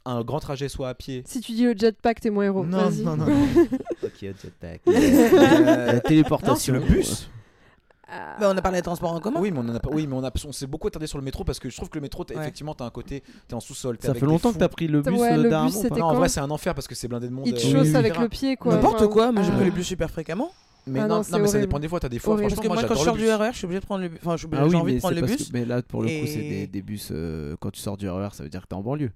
un 0.06 0.22
grand 0.24 0.40
trajet 0.40 0.70
soit 0.70 0.90
à 0.90 0.94
pied. 0.94 1.24
Si 1.26 1.40
tu 1.42 1.52
dis 1.54 1.64
le 1.64 1.74
jetpack, 1.78 2.20
t'es 2.22 2.30
mon 2.30 2.42
héros. 2.42 2.64
Vas-y. 2.64 3.04
Ok, 4.04 4.20
jetpack. 4.22 4.82
La 4.86 4.94
Euh, 4.94 6.00
téléportation. 6.02 6.74
non, 6.76 6.80
le 6.82 6.86
bus. 6.86 7.30
Bah, 8.40 8.50
on 8.52 8.58
a 8.58 8.62
parlé 8.62 8.80
des 8.80 8.84
transports 8.84 9.14
en 9.14 9.20
commun. 9.20 9.40
Oui, 9.42 9.52
mais 9.52 9.60
on, 9.60 10.24
a, 10.24 10.32
on, 10.48 10.52
s'est 10.52 10.68
beaucoup 10.68 10.88
attardé 10.88 11.08
sur 11.08 11.18
le 11.18 11.24
métro 11.24 11.44
parce 11.44 11.60
que 11.60 11.70
je 11.70 11.76
trouve 11.76 11.90
que 11.90 11.98
le 11.98 12.02
métro, 12.02 12.24
t'as, 12.24 12.36
effectivement, 12.36 12.74
t'as 12.74 12.86
un 12.86 12.90
côté, 12.90 13.24
t'es 13.48 13.54
en 13.54 13.60
sous-sol. 13.60 13.98
Ça 14.00 14.14
fait 14.14 14.26
longtemps 14.26 14.54
que 14.54 14.58
t'as 14.58 14.70
pris 14.70 14.88
le 14.88 15.02
bus 15.02 15.20
ouais, 15.20 15.34
euh, 15.34 15.44
le 15.44 15.50
bus, 15.50 16.02
en 16.02 16.14
vrai, 16.14 16.30
c'est 16.30 16.40
un 16.40 16.50
enfer 16.50 16.74
parce 16.74 16.88
que 16.88 16.96
c'est 16.96 17.08
blindé 17.08 17.28
de 17.28 17.34
monde. 17.34 17.48
Ils 17.48 17.54
te 17.54 17.68
euh, 17.68 17.82
oui, 17.82 17.96
avec 17.96 18.18
le 18.18 18.30
pied, 18.30 18.58
quoi. 18.58 18.76
N'importe 18.76 19.08
quoi, 19.08 19.32
mais 19.32 19.44
j'ai 19.44 19.52
ah. 19.52 19.56
pris 19.56 19.66
le 19.66 19.72
bus 19.72 19.86
super 19.86 20.10
fréquemment. 20.10 20.52
Mais 20.88 21.02
ah 21.02 21.08
non, 21.08 21.22
mais 21.32 21.48
ça 21.48 21.60
dépend 21.60 21.80
des 21.80 21.88
fois. 21.88 22.00
T'as 22.00 22.10
des 22.10 22.20
fois. 22.20 22.38
Parce 22.38 22.56
que 22.56 22.68
moi, 22.68 22.84
quand 22.84 22.96
je 22.96 23.04
sors 23.04 23.16
du 23.16 23.30
RER, 23.30 23.50
je 23.52 23.58
suis 23.58 23.66
obligé 23.66 23.80
de 23.80 23.86
prendre 23.86 24.04
le. 24.04 24.12
Enfin, 24.24 24.36
ah 24.36 24.68
j'ai 24.70 24.76
envie 24.76 24.96
de 24.96 25.00
prendre 25.00 25.16
le 25.16 25.22
bus. 25.22 25.52
Mais 25.54 25.66
là, 25.66 25.82
pour 25.82 26.02
le 26.02 26.08
coup, 26.08 26.28
c'est 26.28 26.38
des, 26.38 26.68
des 26.68 26.82
bus. 26.82 27.10
Euh, 27.12 27.56
quand 27.60 27.72
tu 27.72 27.80
sors 27.80 27.98
du 27.98 28.10
RER, 28.10 28.30
ça 28.34 28.44
veut 28.44 28.50
dire 28.50 28.62
que 28.62 28.68
t'es 28.68 28.76
en 28.76 28.82
banlieue. 28.82 29.12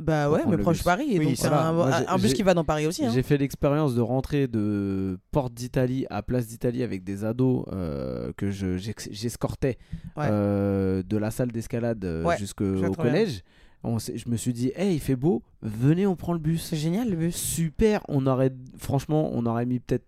Bah 0.00 0.28
ouais, 0.28 0.40
mais 0.48 0.58
proche. 0.58 0.82
Paris. 0.82 1.06
Oui, 1.18 1.26
donc 1.26 1.36
c'est 1.36 1.46
un, 1.46 2.18
bus 2.18 2.34
qui 2.34 2.42
va 2.42 2.54
dans 2.54 2.64
Paris 2.64 2.86
aussi. 2.86 3.04
Hein. 3.04 3.12
J'ai 3.14 3.22
fait 3.22 3.38
l'expérience 3.38 3.94
de 3.94 4.00
rentrer 4.00 4.48
de 4.48 5.18
Porte 5.30 5.54
d'Italie 5.54 6.04
à 6.10 6.22
Place 6.22 6.48
d'Italie 6.48 6.82
avec 6.82 7.04
des 7.04 7.24
ados 7.24 7.64
euh, 7.72 8.32
que 8.36 8.50
j'escortais 8.50 9.78
je, 10.16 10.20
ouais. 10.20 10.28
Euh, 10.30 11.02
de 11.04 11.16
la 11.16 11.30
salle 11.30 11.52
d'escalade 11.52 12.04
euh, 12.04 12.24
ouais, 12.24 12.36
jusqu'au 12.38 12.92
collège. 12.92 13.42
Je 13.84 14.28
me 14.28 14.36
suis 14.36 14.52
dit, 14.52 14.72
hey, 14.74 14.94
il 14.94 15.00
fait 15.00 15.14
beau, 15.14 15.42
venez, 15.62 16.06
on 16.06 16.16
prend 16.16 16.32
le 16.32 16.38
bus. 16.38 16.64
C'est 16.64 16.76
génial 16.76 17.08
le 17.08 17.16
bus. 17.16 17.36
Super, 17.36 18.00
on 18.08 18.26
aurait, 18.26 18.52
franchement, 18.78 19.30
on 19.32 19.46
aurait 19.46 19.66
mis 19.66 19.78
peut-être 19.78 20.06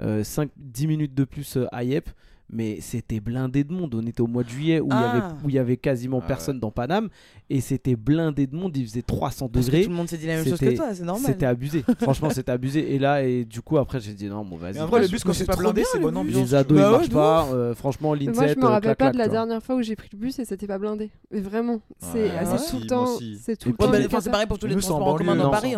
euh, 0.00 0.22
5-10 0.22 0.86
minutes 0.88 1.14
de 1.14 1.24
plus 1.24 1.56
à 1.70 1.84
Yep 1.84 2.10
mais 2.52 2.80
c'était 2.80 3.18
blindé 3.18 3.64
de 3.64 3.72
monde. 3.72 3.94
On 3.94 4.06
était 4.06 4.20
au 4.20 4.26
mois 4.26 4.44
de 4.44 4.48
juillet 4.50 4.78
où 4.78 4.88
ah. 4.90 5.34
il 5.46 5.54
y 5.54 5.58
avait 5.58 5.78
quasiment 5.78 6.20
ah 6.22 6.26
personne 6.28 6.60
dans 6.60 6.70
Paname 6.70 7.08
et 7.48 7.60
c'était 7.62 7.96
blindé 7.96 8.46
de 8.46 8.54
monde. 8.54 8.76
Il 8.76 8.86
faisait 8.86 9.02
300 9.02 9.48
degrés. 9.50 9.84
Tout 9.84 9.90
le 9.90 9.96
monde 9.96 10.08
s'est 10.08 10.18
dit 10.18 10.26
la 10.26 10.36
même 10.36 10.46
chose 10.46 10.60
que 10.60 10.76
toi, 10.76 10.94
c'est 10.94 11.02
normal. 11.02 11.24
C'était 11.26 11.46
abusé. 11.46 11.82
Franchement, 12.00 12.28
c'était 12.30 12.52
abusé. 12.52 12.94
Et 12.94 12.98
là, 12.98 13.24
et 13.24 13.46
du 13.46 13.62
coup, 13.62 13.78
après, 13.78 14.00
j'ai 14.00 14.12
dit 14.12 14.26
non, 14.26 14.44
bon, 14.44 14.56
vas-y. 14.56 14.74
Mais 14.74 14.80
après, 14.80 15.00
le 15.00 15.08
bus, 15.08 15.24
quand 15.24 15.32
c'est 15.32 15.46
pas 15.46 15.56
blindé, 15.56 15.82
c'est 15.90 15.98
bonne 15.98 16.16
ambiance. 16.16 16.42
Les 16.42 16.54
ados, 16.54 16.78
bah, 16.78 16.86
ils 16.86 16.92
marchent 16.92 17.10
pas. 17.10 17.48
Euh, 17.54 17.74
franchement, 17.74 18.12
l'INSET. 18.12 18.32
Moi, 18.32 18.46
je 18.48 18.54
me 18.58 18.64
euh, 18.64 18.68
rappelle 18.68 18.96
pas 18.96 19.12
de 19.12 19.18
la 19.18 19.28
dernière 19.28 19.62
fois 19.62 19.76
où 19.76 19.82
j'ai 19.82 19.96
pris 19.96 20.10
le 20.12 20.18
bus 20.18 20.38
et 20.38 20.44
c'était 20.44 20.66
pas 20.66 20.78
blindé. 20.78 21.10
Mais 21.30 21.40
vraiment, 21.40 21.80
ah 22.02 22.06
c'est 22.12 22.70
tout 22.70 22.80
le 22.80 22.86
temps. 22.86 23.06
C'est 23.40 23.56
tout 23.56 23.70
le 23.70 23.76
temps. 23.76 24.20
C'est 24.20 24.30
pareil 24.30 24.46
pour 24.46 24.58
tous 24.58 24.66
les 24.66 24.76
transports 24.76 25.06
en 25.06 25.16
commun 25.16 25.36
dans 25.36 25.50
Paris. 25.50 25.74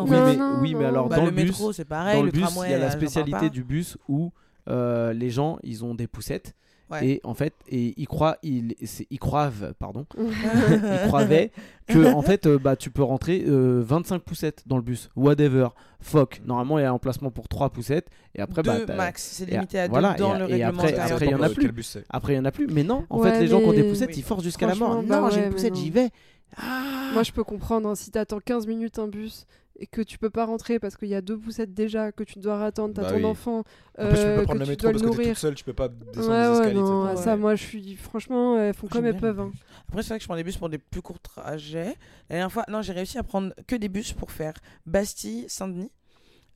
Oui, 0.61 0.75
mais 0.75 0.87
alors, 0.87 1.09
bah, 1.09 1.17
dans 1.17 1.27
le 1.27 1.31
métro, 1.31 1.73
c'est 1.73 1.85
pareil. 1.85 2.21
Dans 2.21 2.29
bus, 2.29 2.49
il 2.65 2.71
y 2.71 2.75
a 2.75 2.79
la 2.79 2.87
euh, 2.87 2.91
spécialité 2.91 3.49
du 3.49 3.63
bus 3.63 3.97
où. 4.09 4.33
Euh, 4.69 5.13
les 5.13 5.31
gens, 5.31 5.59
ils 5.63 5.85
ont 5.85 5.95
des 5.95 6.07
poussettes 6.07 6.55
et 7.03 7.21
en 7.25 7.35
fait, 7.35 7.55
et 7.69 7.95
ils 7.97 8.07
croient, 8.07 8.39
ils, 8.43 8.75
ils 9.11 9.19
croivent, 9.19 9.75
pardon, 9.79 10.07
ils 10.19 11.07
croivaient 11.07 11.51
que 11.89 12.13
en 12.13 12.23
fait, 12.23 12.47
euh, 12.47 12.59
bah, 12.59 12.77
tu 12.77 12.91
peux 12.91 13.03
rentrer 13.03 13.45
euh, 13.47 13.83
25 13.85 14.23
poussettes 14.23 14.63
dans 14.67 14.77
le 14.77 14.83
bus, 14.83 15.09
whatever, 15.17 15.69
fuck. 16.01 16.41
Normalement, 16.45 16.79
il 16.79 16.83
y 16.83 16.85
a 16.85 16.91
un 16.91 16.95
emplacement 16.95 17.31
pour 17.31 17.49
3 17.49 17.71
poussettes, 17.71 18.09
et 18.35 18.41
après, 18.41 18.63
bah, 18.63 18.79
deux 18.79 18.87
bah, 18.87 18.97
max, 18.97 19.23
c'est 19.23 19.47
limité 19.47 19.81
à 19.81 19.89
2 19.89 19.95
dans 20.19 20.35
le 20.35 20.45
règlement. 20.45 20.83
Après, 20.83 20.95
après 20.95 21.27
il 21.27 21.31
y 21.33 21.35
en 21.35 21.43
a 21.43 21.49
plus. 21.49 21.99
Après, 22.11 22.33
il 22.35 22.37
y 22.37 22.39
en 22.39 22.45
a 22.45 22.53
plus. 22.53 22.67
Mais 22.69 22.85
non, 22.85 23.07
en 23.11 23.23
fait, 23.23 23.41
les 23.41 23.49
gens 23.49 23.61
qui 23.61 23.67
ont 23.67 23.73
des 23.73 23.89
poussettes, 23.89 24.17
ils 24.17 24.23
forcent 24.23 24.45
jusqu'à 24.45 24.67
la 24.67 24.75
mort. 24.75 25.03
Non, 25.03 25.31
j'ai 25.31 25.41
une 25.41 25.47
bah 25.47 25.53
poussette, 25.53 25.75
j'y 25.75 25.91
vais. 25.91 26.11
Ah. 26.57 27.11
Moi, 27.13 27.23
je 27.23 27.33
peux 27.33 27.45
comprendre. 27.45 27.89
Hein, 27.89 27.95
si 27.95 28.11
t'attends 28.11 28.39
15 28.39 28.67
minutes 28.67 28.99
un 28.99 29.09
bus, 29.09 29.47
et 29.77 29.87
que 29.87 30.01
tu 30.01 30.19
peux 30.19 30.31
pas 30.31 30.45
rentrer 30.45 30.79
parce 30.79 30.97
qu'il 30.97 31.09
y 31.09 31.15
a 31.15 31.21
deux 31.21 31.37
poussettes 31.37 31.75
déjà, 31.75 32.13
que 32.13 32.23
tu 32.25 32.39
dois 32.39 32.65
attendre, 32.65 32.95
t'as 32.95 33.03
bah 33.03 33.13
ton 33.13 33.25
enfant, 33.25 33.65
euh, 33.99 34.11
tu 34.11 34.17
peux 34.17 34.23
pas 34.23 34.29
euh, 34.29 34.43
prendre 34.45 34.61
que 34.61 34.65
le 34.65 34.71
métro 34.71 34.91
parce 34.91 35.03
nourrir. 35.03 35.39
seule, 35.39 35.55
tu 35.55 35.65
peux 35.65 35.73
pas 35.73 35.89
descendre 35.89 36.31
ouais, 36.31 36.49
les 36.49 36.59
escaliers. 36.59 36.81
Ouais, 36.81 37.17
ça, 37.17 37.37
moi, 37.37 37.55
je 37.55 37.63
suis 37.63 37.97
franchement, 37.97 38.59
elles 38.59 38.75
font 38.75 38.87
comme 38.87 39.07
elles 39.07 39.17
peuvent. 39.17 39.51
Après, 39.89 40.03
c'est 40.03 40.09
vrai 40.09 40.19
que 40.19 40.23
je 40.23 40.29
prends 40.29 40.37
des 40.37 40.45
bus 40.45 40.57
pour 40.57 40.69
des 40.69 40.79
plus 40.79 41.03
courts 41.03 41.21
trajets. 41.21 41.97
La 42.29 42.37
dernière 42.37 42.53
fois, 42.53 42.65
non, 42.69 42.83
j'ai 42.83 42.93
réussi 42.93 43.19
à 43.19 43.23
prendre 43.23 43.53
que 43.67 43.77
des 43.77 43.89
bus 43.89 44.13
pour 44.13 44.31
faire 44.31 44.55
Bastille, 44.87 45.47
Saint-Denis. 45.49 45.91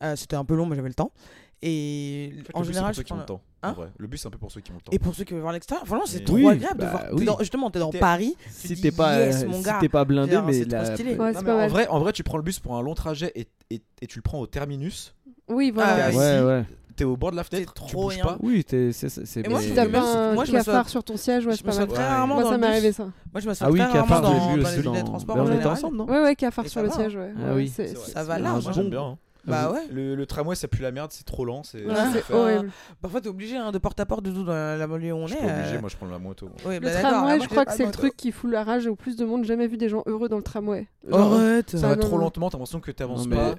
Euh, 0.03 0.16
c'était 0.16 0.36
un 0.36 0.45
peu 0.45 0.55
long, 0.55 0.66
mais 0.66 0.77
j'avais 0.77 0.89
le 0.89 0.95
temps. 0.95 1.12
Et 1.61 2.32
en, 2.55 2.62
général, 2.62 2.95
je 2.95 3.03
prends... 3.03 3.19
temps. 3.24 3.43
Hein 3.63 3.75
le 3.97 4.07
bus, 4.07 4.21
c'est 4.21 4.29
un 4.29 4.31
peu 4.31 4.39
pour 4.39 4.53
ceux 4.53 4.61
qui 4.61 4.73
montent. 4.73 4.87
Et 4.93 4.99
pour 4.99 5.15
ceux 5.15 5.25
qui 5.25 5.33
veulent 5.33 5.43
voir 5.43 5.53
l'extérieur, 5.53 5.87
franchement, 5.87 6.07
c'est 6.07 6.25
trop 6.25 6.37
oui, 6.37 6.49
agréable 6.49 6.81
de 6.81 7.25
voir. 7.25 7.41
Justement, 7.41 7.71
t'es 7.71 7.81
dans 7.81 7.91
Paris. 7.91 8.37
Si 8.51 8.75
euh, 8.75 8.77
t'es 8.81 8.91
pas, 8.93 9.19
yes. 9.19 9.45
Si 9.81 9.89
pas 9.89 10.05
blindé, 10.05 10.39
mais, 10.47 10.65
ouais, 10.65 11.37
en, 11.37 11.69
vrai, 11.69 11.89
en 11.89 11.99
vrai, 11.99 12.13
tu 12.13 12.23
prends 12.23 12.37
le 12.37 12.43
bus 12.43 12.61
pour 12.61 12.77
un 12.77 12.83
long 12.83 12.95
trajet 12.95 13.33
et, 13.35 13.49
et, 13.71 14.07
tu 14.07 14.19
le 14.19 14.23
prends 14.23 14.39
au 14.39 14.47
terminus. 14.47 15.15
Oui, 15.49 15.71
voilà. 15.73 16.07
Ah, 16.07 16.11
ouais, 16.11 16.43
ouais 16.43 16.65
t'es 16.99 17.05
au 17.05 17.17
bord 17.17 17.31
de 17.31 17.37
la 17.37 17.45
fenêtre, 17.45 17.73
tu 17.75 17.87
trop 17.87 18.09
bouges 18.09 18.21
pas. 18.21 18.37
Oui, 18.41 18.65
es, 18.73 18.93
c'est 18.93 19.43
bien. 19.43 19.51
Moi, 19.51 19.61
je 19.61 19.73
t'as 19.73 20.61
un 20.61 20.65
cafard 20.65 20.89
sur 20.89 21.05
ton 21.05 21.17
siège, 21.17 21.47
ouais, 21.47 21.55
c'est 21.57 21.65
pas. 21.65 22.27
Moi, 22.27 22.45
ça 22.45 22.59
m'est 22.59 22.67
arrivé 22.67 22.93
ça. 22.93 23.05
Moi, 23.33 23.41
je 23.41 23.49
me 23.49 23.55
ah 23.61 23.71
oui, 23.71 23.79
cafard, 23.79 24.23
dans, 24.23 24.57
dans, 24.57 24.83
dans 24.83 24.95
les 24.95 25.05
transports. 25.05 25.37
On 25.37 25.53
était 25.53 25.67
ensemble, 25.67 25.97
non 25.97 26.07
Ouais, 26.07 26.21
ouais, 26.21 26.35
cafard 26.35 26.67
sur 26.67 26.83
le 26.83 26.91
siège, 26.91 27.17
ouais. 27.17 27.33
Ah 27.39 27.85
ça 28.13 28.25
va 28.25 28.35
ah, 28.35 28.39
large. 28.39 28.69
Hein. 28.69 28.73
J'aime 28.75 28.91
bien. 28.91 29.03
Hein. 29.03 29.19
Bah 29.49 29.73
ouais. 29.73 29.87
Le, 29.91 30.27
tramway, 30.27 30.55
ça 30.55 30.69
pue 30.69 30.83
la 30.83 30.93
merde, 30.93 31.11
c'est 31.12 31.25
trop 31.25 31.45
lent. 31.45 31.62
C'est 31.62 31.85
horrible. 32.31 32.66
Bah, 32.66 32.73
Parfois, 33.03 33.20
t'es 33.20 33.29
obligé 33.29 33.57
hein, 33.57 33.73
de 33.73 33.79
porte 33.79 33.99
à 34.01 34.07
porte 34.07 34.25
de 34.25 34.31
tout 34.31 34.45
dans 34.45 34.53
la 34.53 34.87
banlieue 34.87 35.12
où 35.12 35.16
on 35.16 35.27
je 35.27 35.35
suis 35.35 35.45
est. 35.45 35.49
Euh. 35.49 35.61
obligé, 35.61 35.79
moi 35.79 35.89
je 35.89 35.97
prends 35.97 36.07
la 36.07 36.19
moto. 36.19 36.51
le 36.66 36.79
bah, 36.79 36.93
d'accord, 36.93 37.11
tramway, 37.11 37.33
ah, 37.33 37.39
je 37.43 37.49
crois 37.49 37.65
que 37.65 37.73
c'est 37.73 37.87
le 37.87 37.93
truc 37.93 38.16
qui 38.16 38.33
fout 38.33 38.51
la 38.51 38.65
rage 38.65 38.87
au 38.87 38.97
plus 38.97 39.16
de 39.16 39.25
monde. 39.25 39.45
Jamais 39.45 39.66
vu 39.66 39.77
des 39.77 39.89
gens 39.89 40.03
heureux 40.07 40.29
dans 40.29 40.37
le 40.37 40.43
tramway. 40.43 40.89
Genre, 41.09 41.33
Arrête. 41.33 41.77
Ça 41.77 41.89
va 41.89 41.97
trop 41.97 42.19
lentement, 42.19 42.51
t'as 42.51 42.59
l'impression 42.59 42.81
que 42.81 42.91
t'avances 42.91 43.27
pas. 43.27 43.55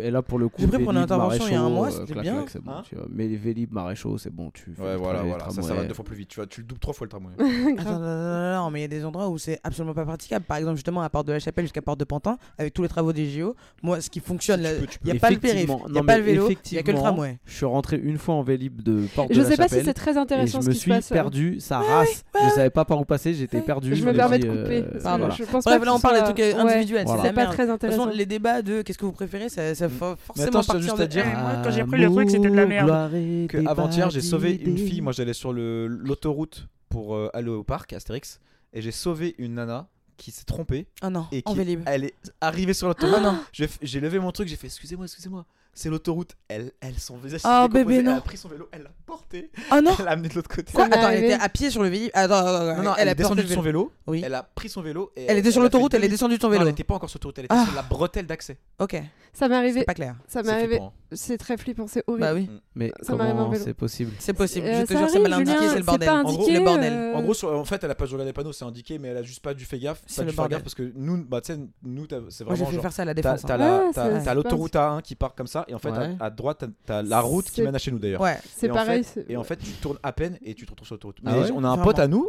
Et 0.00 0.10
là, 0.10 0.22
pour 0.22 0.38
le 0.38 0.48
coup, 0.48 0.56
J'ai 0.58 0.66
pris 0.66 0.82
pour 0.82 0.92
il 0.92 1.52
y 1.52 1.54
a 1.54 1.62
un 1.62 1.68
mois, 1.68 1.88
euh, 1.88 2.04
c'était 2.06 2.20
bien. 2.20 2.44
Hein 2.66 2.82
mais 3.08 3.28
les 3.28 3.36
Vélib, 3.36 3.72
Maréchaux, 3.72 4.18
c'est 4.18 4.30
bon, 4.30 4.50
tu 4.50 4.74
Ouais, 4.78 4.96
voilà, 4.96 5.22
voilà. 5.22 5.50
Ça, 5.50 5.60
va 5.74 5.84
deux 5.84 5.94
fois 5.94 6.04
plus 6.04 6.16
vite. 6.16 6.28
Tu 6.28 6.36
vois, 6.36 6.46
tu 6.46 6.60
le 6.60 6.66
doubles 6.66 6.80
trois 6.80 6.94
fois 6.94 7.06
le 7.06 7.10
tramway. 7.10 7.32
Attends, 7.78 7.98
non, 7.98 8.70
mais 8.70 8.80
il 8.80 8.82
y 8.82 8.84
a 8.84 8.88
des 8.88 9.04
endroits 9.04 9.28
où 9.28 9.38
c'est 9.38 9.60
absolument 9.62 9.94
pas 9.94 10.04
praticable. 10.04 10.44
Par 10.44 10.56
exemple, 10.56 10.76
justement, 10.76 11.02
à 11.02 11.10
Porte 11.10 11.26
de 11.26 11.32
la 11.32 11.38
Chapelle 11.38 11.64
jusqu'à 11.64 11.82
Porte 11.82 12.00
de 12.00 12.04
Pantin, 12.04 12.38
avec 12.58 12.74
tous 12.74 12.82
les 12.82 12.88
travaux 12.88 13.12
des 13.12 13.28
JO, 13.28 13.54
moi, 13.82 14.00
ce 14.00 14.10
qui 14.10 14.20
fonctionne, 14.20 14.66
il 15.04 15.12
n'y 15.12 15.16
a 15.16 15.20
pas 15.20 15.29
pas 15.38 15.52
le 15.52 16.06
pas 16.06 16.18
le 16.18 16.24
vélo, 16.24 16.50
il 16.50 16.56
n'y 16.72 16.78
a 16.78 16.82
que 16.82 16.92
tramway. 16.92 17.38
Je 17.44 17.54
suis 17.54 17.66
rentré 17.66 17.98
une 18.02 18.18
fois 18.18 18.34
en 18.34 18.42
Vélib 18.42 18.82
de 18.82 19.06
Porte 19.14 19.32
je 19.32 19.38
de 19.38 19.42
la 19.42 19.50
sais 19.50 19.56
pas 19.56 19.68
si 19.68 19.84
c'est 19.84 19.94
très 19.94 20.16
intéressant 20.16 20.60
ce 20.60 20.70
je 20.70 20.72
qui 20.72 20.80
se 20.80 20.88
passe. 20.88 21.12
Hein. 21.12 21.14
perdu, 21.14 21.60
ça 21.60 21.82
ah 21.82 21.98
race, 21.98 22.24
ouais, 22.34 22.40
je 22.44 22.54
savais 22.54 22.70
pas 22.70 22.84
par 22.84 23.00
où 23.00 23.04
passer, 23.04 23.34
j'étais 23.34 23.60
perdu. 23.60 23.94
Je 23.94 24.04
me 24.04 24.12
permets 24.12 24.38
de 24.38 24.48
couper. 24.48 24.84
Euh, 24.84 24.98
voilà. 25.00 25.30
Je 25.30 25.44
pense 25.44 25.64
Bref, 25.64 25.84
là 25.84 25.94
on 25.94 26.00
parle 26.00 26.16
des 26.16 26.24
trucs 26.24 26.40
euh, 26.40 26.58
individuels, 26.58 27.06
c'est 27.22 27.32
pas 27.32 27.46
très 27.46 27.70
intéressant. 27.70 28.06
les 28.06 28.26
débats 28.26 28.62
de 28.62 28.82
qu'est-ce 28.82 28.98
que 28.98 29.06
vous 29.06 29.12
préférez, 29.12 29.48
ça 29.48 29.72
mm. 29.72 30.16
forcément 30.16 30.62
partir 30.62 30.96
de 30.96 31.04
dire 31.06 31.24
quand 31.24 31.62
ah, 31.64 31.70
j'ai 31.70 31.84
pris 31.84 32.00
le 32.00 32.10
truc, 32.10 32.30
c'était 32.30 32.50
de 32.50 32.56
la 32.56 32.66
merde. 32.66 32.90
Avant-hier, 33.66 34.10
j'ai 34.10 34.20
sauvé 34.20 34.60
une 34.64 34.78
fille, 34.78 35.00
moi 35.00 35.12
j'allais 35.12 35.34
sur 35.34 35.52
l'autoroute 35.52 36.68
pour 36.90 37.14
euh, 37.14 37.30
aller 37.32 37.48
au 37.48 37.62
parc 37.62 37.92
Astérix 37.92 38.40
et 38.72 38.82
j'ai 38.82 38.90
sauvé 38.90 39.34
une 39.38 39.54
nana 39.54 39.88
qui 40.20 40.30
s'est 40.30 40.44
trompée. 40.44 40.86
Oh 41.02 41.08
non, 41.08 41.26
et 41.32 41.42
qui. 41.42 41.78
Elle 41.86 42.04
est 42.04 42.14
arrivée 42.40 42.74
sur 42.74 42.86
l'autoroute. 42.86 43.20
Oh 43.24 43.34
j'ai 43.82 44.00
levé 44.00 44.18
mon 44.18 44.30
truc, 44.32 44.48
j'ai 44.48 44.56
fait 44.56 44.66
excusez-moi, 44.66 45.06
excusez-moi 45.06 45.46
c'est 45.80 45.88
l'autoroute. 45.88 46.36
Elle, 46.48 46.72
elle, 46.80 46.98
son 46.98 47.16
visage 47.16 47.40
oh, 47.44 47.68
bébé, 47.68 47.96
Elle 47.96 48.08
a 48.08 48.20
pris 48.20 48.36
son 48.36 48.48
vélo, 48.48 48.68
elle 48.70 48.82
l'a 48.82 48.90
porté. 49.06 49.50
Oh 49.72 49.80
non 49.82 49.92
Elle 49.98 50.04
l'a 50.04 50.10
amené 50.12 50.28
de 50.28 50.34
l'autre 50.34 50.54
côté. 50.54 50.72
Quoi 50.72 50.84
Attends, 50.84 51.08
elle 51.08 51.24
était 51.24 51.32
à 51.34 51.48
pied 51.48 51.70
sur 51.70 51.82
le 51.82 51.88
véhicule. 51.88 52.10
Ah, 52.14 52.22
attends, 52.22 52.82
non, 52.82 52.94
elle, 52.98 53.08
a 53.08 53.14
descendu 53.14 53.42
de 53.42 53.48
son 53.48 53.62
vélo. 53.62 53.92
Oui. 54.06 54.22
Elle 54.24 54.34
a 54.34 54.42
pris 54.42 54.68
son 54.68 54.82
vélo. 54.82 55.10
Elle, 55.16 55.38
était 55.38 55.50
sur 55.50 55.62
l'autoroute, 55.62 55.94
elle 55.94 56.04
est 56.04 56.08
descendue 56.08 56.36
de 56.36 56.42
son 56.42 56.50
vélo. 56.50 56.62
elle 56.62 56.68
n'était 56.68 56.84
pas 56.84 56.94
encore 56.94 57.08
sur 57.08 57.18
l'autoroute, 57.18 57.38
elle 57.38 57.46
était 57.46 57.54
ah. 57.56 57.64
sur 57.64 57.74
la 57.74 57.82
bretelle 57.82 58.26
d'accès. 58.26 58.58
Ok. 58.78 59.00
Ça 59.32 59.48
m'est 59.48 59.54
arrivé. 59.54 59.80
C'est 59.80 59.86
pas 59.86 59.94
clair. 59.94 60.16
Ça 60.26 60.42
m'est 60.42 60.50
arrivé. 60.50 60.78
Hein. 60.80 60.92
C'est 61.12 61.38
très 61.38 61.56
flippant, 61.56 61.86
c'est 61.86 62.04
bah 62.06 62.32
horrible. 62.32 62.50
Oui. 62.50 62.56
Mm. 62.56 62.60
Mais 62.74 62.92
comment 63.06 63.52
c'est 63.54 63.74
possible 63.74 64.12
C'est 64.18 64.32
possible. 64.32 64.66
Euh, 64.66 64.80
Je 64.80 64.86
te 64.86 64.96
jure, 64.96 65.08
c'est 65.08 65.18
mal 65.18 65.32
indiqué, 65.32 65.68
c'est 65.68 65.78
le 65.78 65.84
bordel. 65.84 66.08
En 66.08 66.22
gros, 66.22 66.50
le 66.50 66.60
bordel. 66.60 66.92
Euh, 66.92 67.14
en 67.14 67.22
gros, 67.22 67.44
en 67.44 67.64
fait, 67.64 67.82
elle 67.82 67.90
a 67.90 67.94
pas 67.94 68.04
regardé 68.04 68.24
les 68.24 68.32
panneaux, 68.32 68.52
c'est 68.52 68.64
indiqué, 68.64 68.98
mais 68.98 69.08
elle 69.08 69.16
a 69.16 69.22
juste 69.22 69.42
pas 69.42 69.54
dû 69.54 69.64
faire 69.64 69.78
gaffe. 69.78 70.02
C'est 70.06 70.24
le 70.24 70.32
bordel 70.32 70.62
parce 70.62 70.74
que 70.74 70.92
nous, 70.94 71.24
bah, 71.24 71.40
tu 71.40 71.52
nous, 71.82 72.06
c'est 72.28 72.44
vraiment. 72.44 72.58
Moi, 72.58 72.70
j'ai 72.70 72.76
fait 72.76 72.82
faire 72.82 72.92
ça 72.92 73.02
à 73.02 73.06
la 73.06 73.14
défense. 73.14 73.44
Hein. 73.48 73.90
T'as 73.94 74.34
l'autoroute 74.34 74.74
A1 74.74 75.02
qui 75.02 75.14
part 75.14 75.34
comme 75.34 75.46
ça 75.46 75.64
et 75.70 75.74
en 75.74 75.78
fait, 75.78 75.92
à, 76.18 76.30
droite, 76.30 76.64
t'as 76.84 76.98
as 76.98 77.02
la 77.02 77.20
route 77.20 77.48
qui 77.48 77.62
mène 77.62 77.74
à 77.74 77.78
chez 77.78 77.92
nous 77.92 77.98
d'ailleurs. 77.98 78.20
Ouais, 78.20 78.38
c'est 78.44 78.68
pareil. 78.68 79.04
Et 79.28 79.36
en 79.36 79.44
fait, 79.44 79.56
tu 79.56 79.70
tournes 79.72 79.98
à 80.02 80.12
peine 80.12 80.38
et 80.42 80.54
tu 80.54 80.66
te 80.66 80.70
retrouves 80.70 80.86
sur 80.86 80.96
l'autoroute. 80.96 81.18
Ah 81.24 81.36
on 81.54 81.64
a 81.64 81.68
un 81.68 81.78
pote 81.78 81.98
à 81.98 82.08
nous. 82.08 82.28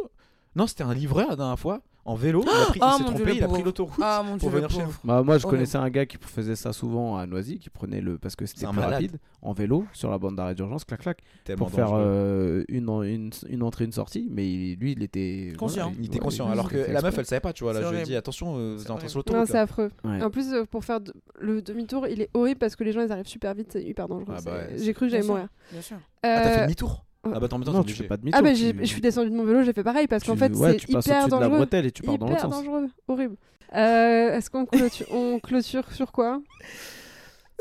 Non, 0.54 0.66
c'était 0.66 0.84
un 0.84 0.94
livreur 0.94 1.30
la 1.30 1.36
dernière 1.36 1.58
fois 1.58 1.80
en 2.04 2.14
vélo. 2.14 2.42
Il, 2.44 2.48
a 2.48 2.52
oh 2.52 2.66
pris, 2.68 2.80
oh, 2.82 2.98
s'est 2.98 3.04
trompé, 3.04 3.36
il 3.36 3.44
a 3.44 3.48
pris 3.48 3.62
l'autoroute 3.62 4.00
ah, 4.02 4.24
pour 4.38 4.50
venir 4.50 4.70
chez 4.70 4.82
nous. 4.82 4.94
Bah, 5.04 5.22
moi, 5.22 5.38
je 5.38 5.46
connaissais 5.46 5.78
un 5.78 5.90
gars 5.90 6.06
qui 6.06 6.16
faisait 6.18 6.56
ça 6.56 6.72
souvent 6.72 7.16
à 7.16 7.26
Noisy, 7.26 7.58
qui 7.58 7.70
prenait 7.70 8.00
le. 8.00 8.18
parce 8.18 8.36
que 8.36 8.46
c'était 8.46 8.66
plus 8.66 8.80
rapide, 8.80 9.18
en 9.40 9.52
vélo, 9.52 9.84
sur 9.92 10.10
la 10.10 10.18
bande 10.18 10.36
d'arrêt 10.36 10.54
d'urgence, 10.54 10.84
clac, 10.84 11.00
clac, 11.00 11.22
pour 11.56 11.70
faire 11.70 11.90
euh, 11.92 12.64
une, 12.68 12.88
une, 13.04 13.30
une, 13.48 13.62
entrée, 13.62 13.84
une 13.84 13.92
sortie. 13.92 14.28
Mais 14.30 14.76
lui, 14.78 14.92
il 14.92 15.02
était. 15.02 15.52
Conscient. 15.58 15.92
Il, 15.98 16.06
était 16.06 16.18
conscient. 16.18 16.48
Alors 16.48 16.68
que 16.68 16.76
la 16.76 17.02
meuf, 17.02 17.16
elle 17.18 17.26
savait 17.26 17.40
pas, 17.40 17.52
tu 17.52 17.64
vois. 17.64 17.72
Là, 17.72 17.82
je 17.82 17.94
lui 17.94 18.00
ai 18.00 18.02
dit, 18.02 18.16
attention, 18.16 18.54
euh, 18.56 18.74
vous 18.76 18.82
êtes 18.82 19.08
sur 19.08 19.18
l'autoroute. 19.18 19.40
Non, 19.40 19.46
c'est 19.46 19.58
affreux. 19.58 19.90
En 20.04 20.30
plus, 20.30 20.52
euh, 20.52 20.64
pour 20.64 20.84
faire 20.84 21.00
le 21.40 21.62
demi-tour, 21.62 22.06
il 22.08 22.20
est 22.22 22.30
horrible 22.34 22.58
parce 22.58 22.76
que 22.76 22.84
les 22.84 22.92
gens, 22.92 23.02
ils 23.02 23.12
arrivent 23.12 23.26
super 23.26 23.54
vite, 23.54 23.72
c'est 23.72 23.82
hyper 23.82 24.08
dangereux. 24.08 24.34
Ah 24.36 24.40
bah 24.44 24.76
j'ai 24.76 24.92
cru 24.94 25.06
que 25.06 25.12
j'allais 25.12 25.26
mourir. 25.26 25.48
Bien 25.70 25.82
sûr. 25.82 25.96
Ah, 26.22 26.40
t'as 26.42 26.50
fait 26.50 26.62
demi-tour 26.62 27.04
ah 27.24 27.38
bah, 27.38 27.48
en 27.52 27.58
même 27.58 27.64
temps, 27.64 27.72
Non, 27.72 27.82
t'es 27.84 27.92
tu 27.92 27.94
fais 27.94 28.08
pas 28.08 28.16
demi-tour. 28.16 28.38
Ah 28.40 28.42
bah 28.42 28.52
tu- 28.54 28.74
je 28.80 28.84
suis 28.84 29.00
descendu 29.00 29.30
de 29.30 29.36
mon 29.36 29.44
vélo, 29.44 29.62
j'ai 29.62 29.72
fait 29.72 29.84
pareil 29.84 30.08
parce 30.08 30.24
qu'en 30.24 30.34
fait 30.36 30.52
ouais, 30.56 30.72
c'est 30.72 30.88
hyper 30.88 30.96
au-dessus 30.98 31.08
de 31.10 31.14
la 31.14 31.28
dangereux. 31.28 31.56
bretelle 31.58 31.86
et 31.86 31.92
tu 31.92 32.02
pars 32.02 32.18
dans 32.18 32.26
l'autre 32.26 32.38
hyper 32.40 32.52
sens. 32.52 32.64
dangereux, 32.64 32.88
horrible. 33.06 33.36
Euh, 33.74 34.32
Est-ce 34.36 34.50
qu'on 34.50 34.66
clôture, 34.66 35.06
on 35.12 35.38
clôture 35.42 35.92
sur 35.92 36.10
quoi? 36.12 36.42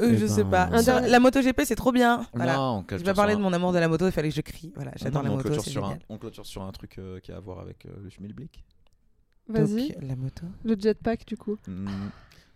Euh, 0.01 0.09
Eh 0.13 0.17
je 0.17 0.25
sais 0.25 0.43
ben, 0.43 0.49
pas. 0.49 0.63
Un 0.71 0.81
Sur- 0.81 0.93
dernier- 0.93 1.09
La 1.09 1.19
moto 1.19 1.41
GP, 1.41 1.61
c'est 1.65 1.75
trop 1.75 1.91
bien. 1.91 2.25
Voilà. 2.33 2.55
Non, 2.55 2.85
on 2.89 2.97
Je 2.97 3.03
vais 3.03 3.13
parler 3.13 3.35
de 3.35 3.39
mon 3.41 3.53
amour 3.53 3.71
de 3.71 3.77
la 3.77 3.87
moto, 3.87 4.07
il 4.07 4.11
fallait 4.11 4.29
que 4.29 4.35
je 4.35 4.41
crie. 4.41 4.71
Voilà, 4.75 4.91
j'adore 4.95 5.21
la 5.21 5.29
on 5.29 5.33
moto, 5.35 5.43
clôture 5.49 5.63
c'est 5.63 5.69
sur 5.69 5.83
un- 5.85 5.89
génial. 5.89 6.01
On 6.09 6.17
clôture 6.17 6.45
sur 6.45 6.63
un 6.63 6.71
truc 6.71 6.97
euh, 6.97 7.19
qui 7.19 7.31
a 7.31 7.37
à 7.37 7.39
voir 7.39 7.59
avec 7.59 7.85
euh, 7.85 7.89
le 8.03 8.09
schmilblick. 8.09 8.63
Vas-y, 9.47 9.95
la 10.01 10.15
moto. 10.15 10.45
le 10.63 10.75
jetpack 10.79 11.25
du 11.25 11.35
coup. 11.37 11.57
Hmm. 11.67 11.85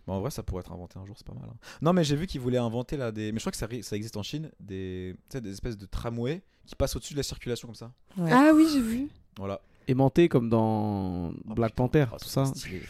Bah, 0.06 0.14
en 0.14 0.20
vrai, 0.20 0.30
ça 0.30 0.42
pourrait 0.42 0.60
être 0.60 0.72
inventé 0.72 0.98
un 0.98 1.04
jour, 1.04 1.14
c'est 1.18 1.26
pas 1.26 1.34
mal. 1.34 1.44
hein. 1.50 1.56
Non, 1.82 1.92
mais 1.92 2.04
j'ai 2.04 2.16
vu 2.16 2.26
qu'ils 2.26 2.40
voulaient 2.40 2.58
inventer 2.58 2.96
là 2.96 3.10
des. 3.12 3.32
Mais 3.32 3.38
je 3.38 3.42
crois 3.42 3.52
que 3.52 3.58
ça, 3.58 3.68
ça 3.82 3.96
existe 3.96 4.16
en 4.16 4.22
Chine, 4.22 4.50
des, 4.60 5.14
tu 5.28 5.36
sais, 5.36 5.40
des 5.40 5.50
espèces 5.50 5.76
de 5.76 5.86
tramways 5.86 6.42
qui 6.66 6.74
passent 6.74 6.96
au-dessus 6.96 7.14
de 7.14 7.18
la 7.18 7.22
circulation 7.22 7.68
comme 7.68 7.74
ça. 7.74 7.90
Ouais. 8.18 8.30
Ah 8.32 8.50
oui, 8.54 8.66
j'ai 8.72 8.80
vu. 8.80 9.08
Voilà. 9.38 9.60
Aimanté 9.88 10.28
comme 10.28 10.48
dans 10.50 11.32
Black 11.44 11.72
putain. 11.72 11.84
Panther, 11.84 12.06
Oh, 12.12 12.16
tout 12.20 12.28
ça. 12.28 12.44
stylé. 12.46 12.82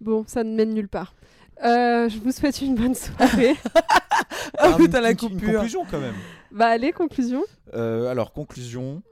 Bon, 0.00 0.24
ça 0.26 0.44
ne 0.44 0.54
mène 0.54 0.74
nulle 0.74 0.88
part. 0.88 1.14
Euh, 1.64 2.08
je 2.08 2.18
vous 2.18 2.32
souhaite 2.32 2.60
une 2.60 2.74
bonne 2.74 2.94
soirée. 2.94 3.54
Ah 4.58 4.70
Ah, 4.72 4.76
putain, 4.76 5.00
la 5.00 5.10
une- 5.10 5.18
Une 5.22 5.28
coupure. 5.30 5.52
conclusion 5.54 5.84
quand 5.90 5.98
même. 6.00 6.14
bah 6.52 6.68
allez, 6.68 6.92
conclusion. 6.92 7.42
Euh, 7.74 8.08
alors, 8.08 8.32
conclusion. 8.32 9.02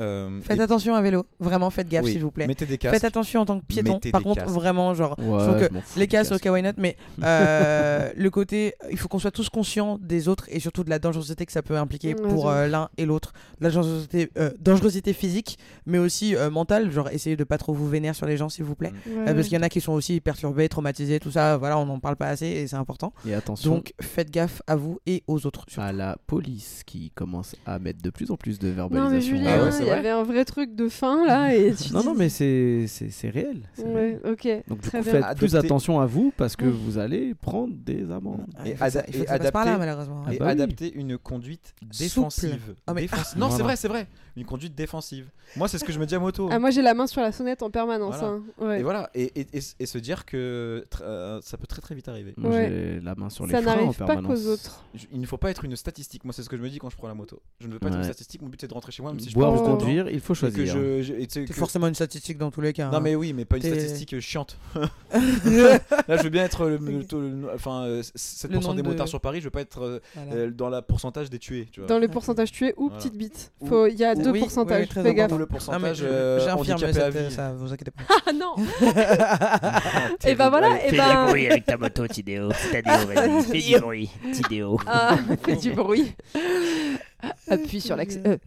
Euh, 0.00 0.40
Faites 0.42 0.58
et- 0.58 0.62
attention 0.62 0.94
à 0.94 1.02
vélo, 1.02 1.24
vraiment 1.40 1.70
faites 1.70 1.88
gaffe 1.88 2.04
oui, 2.04 2.12
s'il 2.12 2.22
vous 2.22 2.30
plaît. 2.30 2.46
Mettez 2.46 2.66
des 2.66 2.78
casques. 2.78 2.94
Faites 2.94 3.04
attention 3.04 3.40
en 3.40 3.46
tant 3.46 3.58
que 3.60 3.64
piéton. 3.64 3.94
Mettez 3.94 4.10
Par 4.10 4.22
contre, 4.22 4.42
casques. 4.42 4.54
vraiment, 4.54 4.94
genre, 4.94 5.16
Ouais, 5.18 5.24
je 5.40 5.44
trouve 5.48 5.58
je 5.62 5.66
que 5.68 5.98
les 5.98 6.06
casques, 6.06 6.30
casque. 6.32 6.46
ok, 6.46 6.52
why 6.52 6.62
not, 6.62 6.70
mais 6.76 6.96
euh, 7.22 8.10
le 8.16 8.30
côté, 8.30 8.74
il 8.90 8.98
faut 8.98 9.08
qu'on 9.08 9.18
soit 9.18 9.30
tous 9.30 9.48
conscients 9.48 9.98
des 10.00 10.28
autres 10.28 10.46
et 10.50 10.60
surtout 10.60 10.84
de 10.84 10.90
la 10.90 10.98
dangerosité 10.98 11.46
que 11.46 11.52
ça 11.52 11.62
peut 11.62 11.76
impliquer 11.76 12.14
Ouais, 12.14 12.20
pour 12.22 12.48
euh, 12.50 12.66
l'un 12.68 12.88
et 12.98 13.06
l'autre. 13.06 13.32
La 13.60 13.70
dangerosité, 13.70 14.30
euh, 14.38 14.50
dangerosité 14.60 15.12
physique, 15.12 15.58
mais 15.86 15.98
aussi 15.98 16.36
euh, 16.36 16.50
mentale, 16.50 16.90
genre 16.90 17.08
essayez 17.10 17.36
de 17.36 17.44
pas 17.44 17.58
trop 17.58 17.72
vous 17.72 17.88
vénérer 17.88 18.14
sur 18.14 18.26
les 18.26 18.36
gens, 18.36 18.48
s'il 18.48 18.64
vous 18.64 18.74
plaît. 18.74 18.92
Ouais, 19.06 19.12
Euh, 19.30 19.34
parce 19.34 19.48
qu'il 19.48 19.56
y 19.56 19.60
en 19.60 19.62
a 19.62 19.68
qui 19.68 19.80
sont 19.80 19.92
aussi 19.92 20.20
perturbés, 20.20 20.68
traumatisés, 20.68 21.20
tout 21.20 21.30
ça, 21.30 21.56
voilà, 21.56 21.78
on 21.78 21.86
n'en 21.86 21.98
parle 22.00 22.16
pas 22.16 22.28
assez 22.28 22.46
et 22.46 22.66
c'est 22.66 22.76
important. 22.76 23.12
Et 23.26 23.34
attention 23.34 23.74
Donc 23.74 23.92
faites 24.00 24.30
gaffe 24.30 24.62
à 24.66 24.76
vous 24.76 24.98
et 25.06 25.22
aux 25.26 25.46
autres. 25.46 25.64
surtout. 25.68 25.80
à 25.80 25.92
la 25.92 26.16
police 26.26 26.82
qui 26.86 27.10
commence 27.14 27.54
à 27.66 27.78
mettre 27.78 28.02
de 28.02 28.10
plus 28.10 28.30
en 28.30 28.36
plus 28.36 28.58
de 28.58 28.68
Non 28.68 28.74
verbalisation. 28.88 29.12
mais 29.12 29.20
Julien, 29.38 29.56
Ah 29.60 29.64
ouais, 29.64 29.72
c'est 29.72 29.82
il 29.84 29.85
y 29.86 29.90
vrai 29.90 29.98
avait 29.98 30.10
un 30.10 30.22
vrai 30.22 30.44
truc 30.44 30.74
de 30.74 30.88
fin 30.88 31.26
là 31.26 31.54
et 31.54 31.74
tu 31.74 31.92
Non, 31.92 32.00
dis- 32.00 32.06
non, 32.06 32.14
mais 32.14 32.28
c'est 32.28 32.86
c'est- 32.88 33.10
c'est 33.10 33.30
réel. 33.30 33.62
Ouais, 33.84 34.18
ok. 34.24 34.48
Donc 34.68 34.80
du 34.80 34.88
très 34.88 34.98
coup, 34.98 35.04
bien. 35.10 35.22
faites 35.22 35.36
plus 35.38 35.56
attention 35.56 36.00
à 36.00 36.06
vous 36.06 36.32
parce 36.36 36.56
que 36.56 36.64
vous 36.66 36.98
allez 36.98 37.34
prendre 37.34 37.74
des 37.74 38.10
amendes. 38.10 38.46
Ah, 38.58 38.66
Et 38.68 38.70
il 38.70 38.76
il 39.08 39.14
faut 39.14 39.22
et 39.22 39.26
par 39.52 39.64
là. 39.64 39.78
Ah 40.26 40.32
bah 40.38 40.44
oui. 40.46 40.50
adapter 40.52 40.92
une 40.94 41.18
conduite 41.18 41.74
défensive. 41.98 42.74
Ah, 42.86 42.94
mais- 42.94 43.06
Ah, 43.12 43.16
non, 43.36 43.50
c'est 43.50 43.62
vrai, 43.62 43.76
c'est 43.76 43.88
vrai. 43.88 44.06
Une 44.36 44.44
conduite 44.44 44.74
défensive. 44.74 45.28
Moi, 45.56 45.66
c'est 45.68 45.78
ce 45.78 45.84
que 45.84 45.92
je 45.92 45.98
me 45.98 46.04
dis 46.06 46.14
à 46.14 46.18
moto. 46.18 46.48
Ah 46.52 46.58
moi 46.58 46.70
j'ai 46.70 46.82
la 46.82 46.92
main 46.92 47.06
sur 47.06 47.20
la 47.22 47.32
sonnette 47.32 47.62
en 47.62 47.70
permanence. 47.70 48.16
Voilà. 48.18 48.34
hein. 48.34 48.42
Ouais. 48.58 48.80
Et 48.80 48.82
voilà, 48.82 49.10
et, 49.14 49.32
et, 49.40 49.46
et, 49.54 49.60
et 49.78 49.86
se 49.86 49.96
dire 49.98 50.26
que 50.26 50.84
euh, 51.00 51.40
ça 51.42 51.56
peut 51.56 51.66
très 51.66 51.80
très 51.80 51.94
vite 51.94 52.08
arriver. 52.08 52.34
Moi, 52.36 52.50
Ouais. 52.50 52.68
j'ai 52.68 53.00
la 53.00 53.14
main 53.14 53.30
sur 53.30 53.46
les 53.46 53.52
Ça 53.52 53.62
freins 53.62 53.72
en 53.72 53.76
n'arrive 53.76 53.96
pas 53.98 54.04
permanence. 54.06 54.42
qu'aux 54.42 54.50
autres. 54.50 54.84
Je- 54.94 55.06
Il 55.12 55.20
ne 55.20 55.26
faut 55.26 55.38
pas 55.38 55.50
être 55.50 55.64
une 55.64 55.74
statistique. 55.76 56.24
Moi, 56.24 56.34
c'est 56.34 56.42
ce 56.42 56.48
que 56.50 56.56
je 56.56 56.62
me 56.62 56.68
dis 56.68 56.78
quand 56.78 56.90
je 56.90 56.96
prends 56.96 57.08
la 57.08 57.14
moto. 57.14 57.40
Je 57.60 57.68
ne 57.68 57.72
veux 57.72 57.78
pas 57.78 57.86
être 57.88 57.94
une 57.94 58.00
Ouais. 58.00 58.04
statistique. 58.06 58.42
Mon 58.42 58.48
but 58.48 58.60
c'est 58.60 58.68
de 58.68 58.74
rentrer 58.74 58.92
chez 58.92 59.02
moi, 59.02 59.12
même 59.12 59.20
si 59.20 59.30
je 59.30 59.34
Boire 59.34 59.54
pars 59.54 59.62
ou 59.62 59.64
conduire, 59.64 60.10
il 60.10 60.20
faut 60.20 60.34
que 60.34 60.38
choisir. 60.40 60.66
je, 60.66 61.02
je- 61.02 61.14
C'est 61.28 61.44
que- 61.46 61.54
forcément 61.54 61.86
une 61.86 61.94
statistique 61.94 62.36
dans 62.36 62.50
tous 62.50 62.60
les 62.60 62.72
cas. 62.74 62.90
Non 62.90 62.98
hein. 62.98 63.00
mais 63.00 63.14
oui, 63.14 63.32
mais 63.32 63.44
pas 63.46 63.56
une 63.56 63.62
statistique 63.62 64.12
euh, 64.14 64.20
chiante. 64.20 64.58
Là, 65.14 66.16
je 66.16 66.22
veux 66.22 66.28
bien 66.30 66.44
être 66.44 66.66
le, 66.66 66.76
le- 66.76 66.98
le- 67.10 67.30
le- 67.42 67.50
enfin 67.54 67.84
euh, 67.84 68.02
7% 68.02 68.48
Le 68.48 68.54
nombre 68.58 68.74
des 68.74 68.82
de- 68.82 68.88
motards 68.88 69.08
sur 69.08 69.20
Paris. 69.20 69.40
Je 69.40 69.44
veux 69.44 69.50
pas 69.50 69.60
être 69.60 69.82
euh, 69.82 70.00
Voilà. 70.14 70.32
euh, 70.34 70.50
dans 70.50 70.68
la 70.68 70.82
pourcentage 70.82 71.30
des 71.30 71.38
tués. 71.38 71.68
Tu 71.70 71.80
vois. 71.80 71.88
Dans 71.88 71.98
le 71.98 72.08
pourcentage 72.08 72.52
tué 72.52 72.74
ou 72.76 72.90
petite 72.90 73.16
bite. 73.16 73.52
Il 73.62 73.94
y 73.96 74.04
a 74.04 74.14
deux 74.26 74.32
oui, 74.32 74.40
pourcentages. 74.40 74.80
oui, 74.82 74.88
très 74.88 75.02
Fais 75.02 75.14
gaffe. 75.14 75.32
Le 75.32 75.42
Ah, 75.42 75.46
pourcentage 75.46 75.96
je- 75.96 76.04
euh, 76.04 76.38
J'infirme 76.40 76.78
vie. 77.10 77.30
ça, 77.34 77.52
vous 77.56 77.72
inquiétez 77.72 77.90
pas. 77.90 78.02
Ah 78.26 78.32
non 78.32 78.54
Et 80.26 80.34
ben 80.34 80.48
voilà, 80.50 80.84
et 80.84 80.90
Fais 80.90 80.96
ben. 80.96 81.24
du 81.24 81.30
bruit 81.30 81.46
avec 81.46 81.64
ta 81.64 81.76
moto, 81.76 82.06
Tidéo. 82.08 82.50
Tidéo, 82.52 83.06
vas-y. 83.14 83.42
Fais 83.62 83.62
du 83.72 83.80
bruit, 83.80 84.10
Tidéo. 84.32 84.80
Ah, 84.86 85.16
fais 85.44 85.56
du 85.56 85.72
bruit. 85.72 86.14
Appuie 87.48 87.80
sur 87.80 87.96
l'accélérateur. 87.96 88.38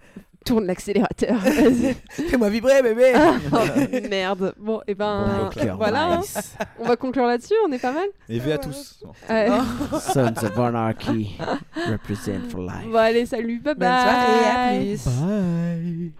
Tourne 0.45 0.65
l'accélérateur. 0.65 1.39
Fais-moi 2.09 2.49
vibrer, 2.49 2.81
bébé 2.81 3.11
Ah, 3.15 3.33
oh, 3.53 4.07
merde. 4.09 4.53
Bon, 4.57 4.81
et 4.87 4.95
ben 4.95 5.49
Bon, 5.55 5.75
voilà. 5.75 6.03
hein. 6.05 6.17
nice. 6.19 6.55
On 6.79 6.85
va 6.85 6.95
conclure 6.95 7.25
là-dessus. 7.25 7.53
On 7.67 7.71
est 7.71 7.79
pas 7.79 7.91
mal. 7.91 8.07
Et 8.29 8.39
V 8.39 8.53
à 8.53 8.57
tous. 8.57 9.03
Ouais. 9.29 9.47
Sons 9.99 10.33
of 10.43 10.59
Anarchy 10.59 11.37
represent 11.89 12.49
for 12.49 12.61
life. 12.61 12.87
Bon 12.91 12.97
allez, 12.97 13.25
salut, 13.25 13.59
bye 13.59 13.75
Bonne 13.75 13.87
soirée, 13.87 14.49
à 14.49 14.77
plus 14.79 15.05
Bye. 15.05 16.11